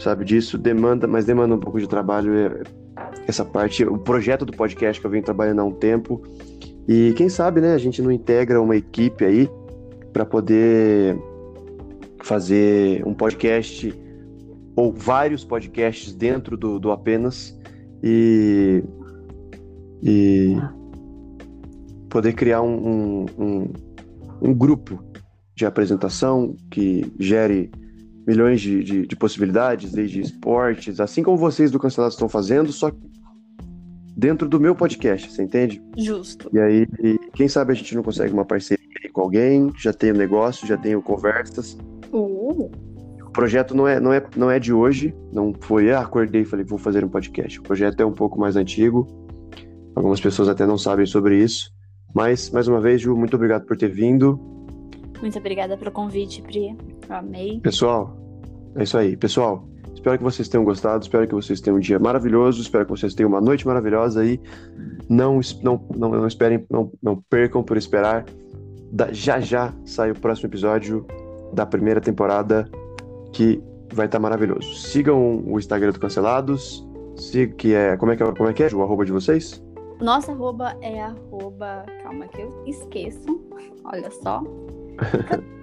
sabe 0.00 0.24
disso, 0.24 0.56
demanda, 0.56 1.06
mas 1.06 1.26
demanda 1.26 1.54
um 1.54 1.60
pouco 1.60 1.78
de 1.78 1.86
trabalho 1.86 2.34
é, 2.34 2.62
essa 3.28 3.44
parte, 3.44 3.84
o 3.84 3.98
projeto 3.98 4.44
do 4.46 4.52
podcast 4.52 4.98
que 5.00 5.06
eu 5.06 5.10
venho 5.10 5.22
trabalhando 5.22 5.60
há 5.60 5.64
um 5.64 5.72
tempo. 5.72 6.22
E 6.92 7.12
quem 7.12 7.28
sabe, 7.28 7.60
né, 7.60 7.72
a 7.72 7.78
gente 7.78 8.02
não 8.02 8.10
integra 8.10 8.60
uma 8.60 8.74
equipe 8.74 9.24
aí 9.24 9.48
para 10.12 10.26
poder 10.26 11.16
fazer 12.20 13.06
um 13.06 13.14
podcast 13.14 13.94
ou 14.74 14.92
vários 14.92 15.44
podcasts 15.44 16.12
dentro 16.12 16.56
do, 16.56 16.80
do 16.80 16.90
apenas 16.90 17.56
e, 18.02 18.82
e 20.02 20.56
poder 22.08 22.32
criar 22.32 22.60
um, 22.60 22.74
um, 22.88 23.26
um, 23.38 23.72
um 24.42 24.52
grupo 24.52 25.00
de 25.54 25.64
apresentação 25.64 26.56
que 26.72 27.06
gere 27.20 27.70
milhões 28.26 28.60
de, 28.60 28.82
de, 28.82 29.06
de 29.06 29.16
possibilidades, 29.16 29.92
desde 29.92 30.18
esportes, 30.18 30.98
assim 30.98 31.22
como 31.22 31.36
vocês 31.36 31.70
do 31.70 31.78
Cancelados 31.78 32.16
estão 32.16 32.28
fazendo, 32.28 32.72
só 32.72 32.90
que 32.90 33.09
dentro 34.20 34.46
do 34.46 34.60
meu 34.60 34.74
podcast, 34.74 35.32
você 35.32 35.42
entende? 35.42 35.82
Justo. 35.96 36.50
E 36.52 36.60
aí, 36.60 36.86
quem 37.34 37.48
sabe 37.48 37.72
a 37.72 37.74
gente 37.74 37.94
não 37.94 38.02
consegue 38.02 38.34
uma 38.34 38.44
parceria 38.44 38.78
com 39.12 39.22
alguém, 39.22 39.72
já 39.78 39.94
tenho 39.94 40.14
negócio, 40.14 40.66
já 40.66 40.76
tenho 40.76 41.00
conversas, 41.02 41.76
Uh, 42.12 42.68
O 43.24 43.30
projeto 43.32 43.74
não 43.74 43.86
é, 43.86 44.00
não 44.00 44.12
é, 44.12 44.22
não 44.36 44.50
é 44.50 44.58
de 44.58 44.72
hoje, 44.72 45.14
não 45.32 45.54
foi, 45.60 45.92
ah, 45.92 46.00
acordei 46.00 46.42
e 46.42 46.44
falei, 46.44 46.64
vou 46.64 46.76
fazer 46.78 47.04
um 47.04 47.08
podcast. 47.08 47.60
O 47.60 47.62
projeto 47.62 48.00
é 48.00 48.04
um 48.04 48.12
pouco 48.12 48.38
mais 48.38 48.56
antigo, 48.56 49.06
algumas 49.94 50.20
pessoas 50.20 50.48
até 50.48 50.66
não 50.66 50.76
sabem 50.76 51.06
sobre 51.06 51.38
isso, 51.38 51.72
mas, 52.12 52.50
mais 52.50 52.66
uma 52.66 52.80
vez, 52.80 53.00
Ju, 53.00 53.16
muito 53.16 53.36
obrigado 53.36 53.64
por 53.64 53.76
ter 53.76 53.88
vindo. 53.88 54.38
Muito 55.22 55.38
obrigada 55.38 55.78
pelo 55.78 55.92
convite, 55.92 56.42
Pri. 56.42 56.76
Eu 57.08 57.16
amei. 57.16 57.60
Pessoal, 57.60 58.16
é 58.76 58.82
isso 58.82 58.98
aí. 58.98 59.16
Pessoal, 59.16 59.68
espero 60.00 60.16
que 60.16 60.24
vocês 60.24 60.48
tenham 60.48 60.64
gostado, 60.64 61.02
espero 61.02 61.28
que 61.28 61.34
vocês 61.34 61.60
tenham 61.60 61.76
um 61.76 61.80
dia 61.80 61.98
maravilhoso, 61.98 62.62
espero 62.62 62.86
que 62.86 62.90
vocês 62.90 63.14
tenham 63.14 63.28
uma 63.28 63.40
noite 63.40 63.66
maravilhosa 63.66 64.22
aí. 64.22 64.40
Não, 65.08 65.40
não, 65.62 65.86
não, 65.94 66.10
não 66.10 66.26
esperem, 66.26 66.64
não, 66.70 66.90
não 67.02 67.16
percam 67.28 67.62
por 67.62 67.76
esperar. 67.76 68.24
Da, 68.90 69.12
já 69.12 69.38
já 69.38 69.72
sai 69.84 70.10
o 70.10 70.14
próximo 70.18 70.48
episódio 70.48 71.06
da 71.52 71.66
primeira 71.66 72.00
temporada 72.00 72.68
que 73.32 73.62
vai 73.92 74.06
estar 74.06 74.18
tá 74.18 74.22
maravilhoso. 74.22 74.74
Sigam 74.74 75.44
o 75.46 75.58
Instagram 75.58 75.92
do 75.92 76.00
Cancelados, 76.00 76.84
siga, 77.16 77.54
que 77.54 77.74
é, 77.74 77.96
como 77.96 78.12
é 78.12 78.16
que 78.16 78.22
é, 78.22 78.32
como 78.32 78.48
é 78.48 78.52
que 78.54 78.62
é, 78.62 78.68
o 78.74 78.82
arroba 78.82 79.04
de 79.04 79.12
vocês? 79.12 79.62
Nossa 80.00 80.32
arroba 80.32 80.76
é 80.80 81.02
arroba, 81.02 81.84
calma 82.02 82.26
que 82.28 82.40
eu 82.40 82.64
esqueço, 82.66 83.38
olha 83.84 84.10
só. 84.10 84.42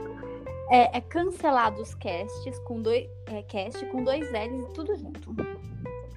é, 0.70 0.98
é 0.98 1.02
cancelados 1.02 1.96
casts 1.96 2.60
com 2.60 2.82
dois, 2.82 3.08
é, 3.28 3.42
cast 3.44 3.86
com 3.88 4.04
dois 4.04 4.30
L's 4.32 4.70
e 4.70 4.74
tudo 4.74 4.96
junto. 4.96 5.36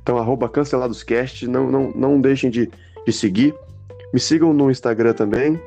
Então, 0.02 0.18
arroba 0.18 0.48
canceladoscast, 0.48 1.46
não, 1.46 1.70
não, 1.70 1.90
não 1.90 2.20
deixem 2.20 2.50
de, 2.50 2.70
de 3.06 3.12
seguir. 3.12 3.54
Me 4.12 4.18
sigam 4.18 4.52
no 4.52 4.70
Instagram 4.70 5.12
também, 5.12 5.60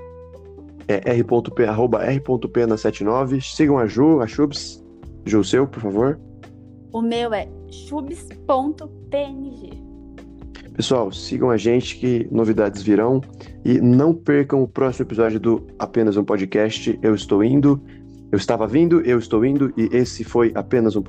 é 0.87 1.01
r.p, 1.17 1.65
arroba 1.65 2.03
r.p 2.03 2.65
na 2.65 2.77
79. 2.77 3.41
Sigam 3.41 3.77
a 3.77 3.85
Ju, 3.85 4.19
a 4.21 4.27
Chubs. 4.27 4.83
Ju, 5.25 5.39
o 5.39 5.43
seu, 5.43 5.65
por 5.67 5.81
favor. 5.81 6.19
O 6.91 7.01
meu 7.01 7.33
é 7.33 7.47
chubs.png. 7.69 8.33
Pessoal, 10.75 11.11
sigam 11.11 11.49
a 11.51 11.57
gente 11.57 11.97
que 11.97 12.27
novidades 12.31 12.81
virão 12.81 13.21
e 13.63 13.79
não 13.79 14.13
percam 14.13 14.63
o 14.63 14.67
próximo 14.67 15.05
episódio 15.05 15.39
do 15.39 15.67
Apenas 15.77 16.17
um 16.17 16.23
Podcast. 16.23 16.99
Eu 17.01 17.13
estou 17.13 17.43
indo, 17.43 17.81
eu 18.33 18.37
estava 18.37 18.65
vindo, 18.65 18.99
eu 19.01 19.19
estou 19.19 19.45
indo 19.45 19.71
e 19.77 19.95
esse 19.95 20.23
foi 20.23 20.51
apenas 20.55 20.95
um 20.95 21.03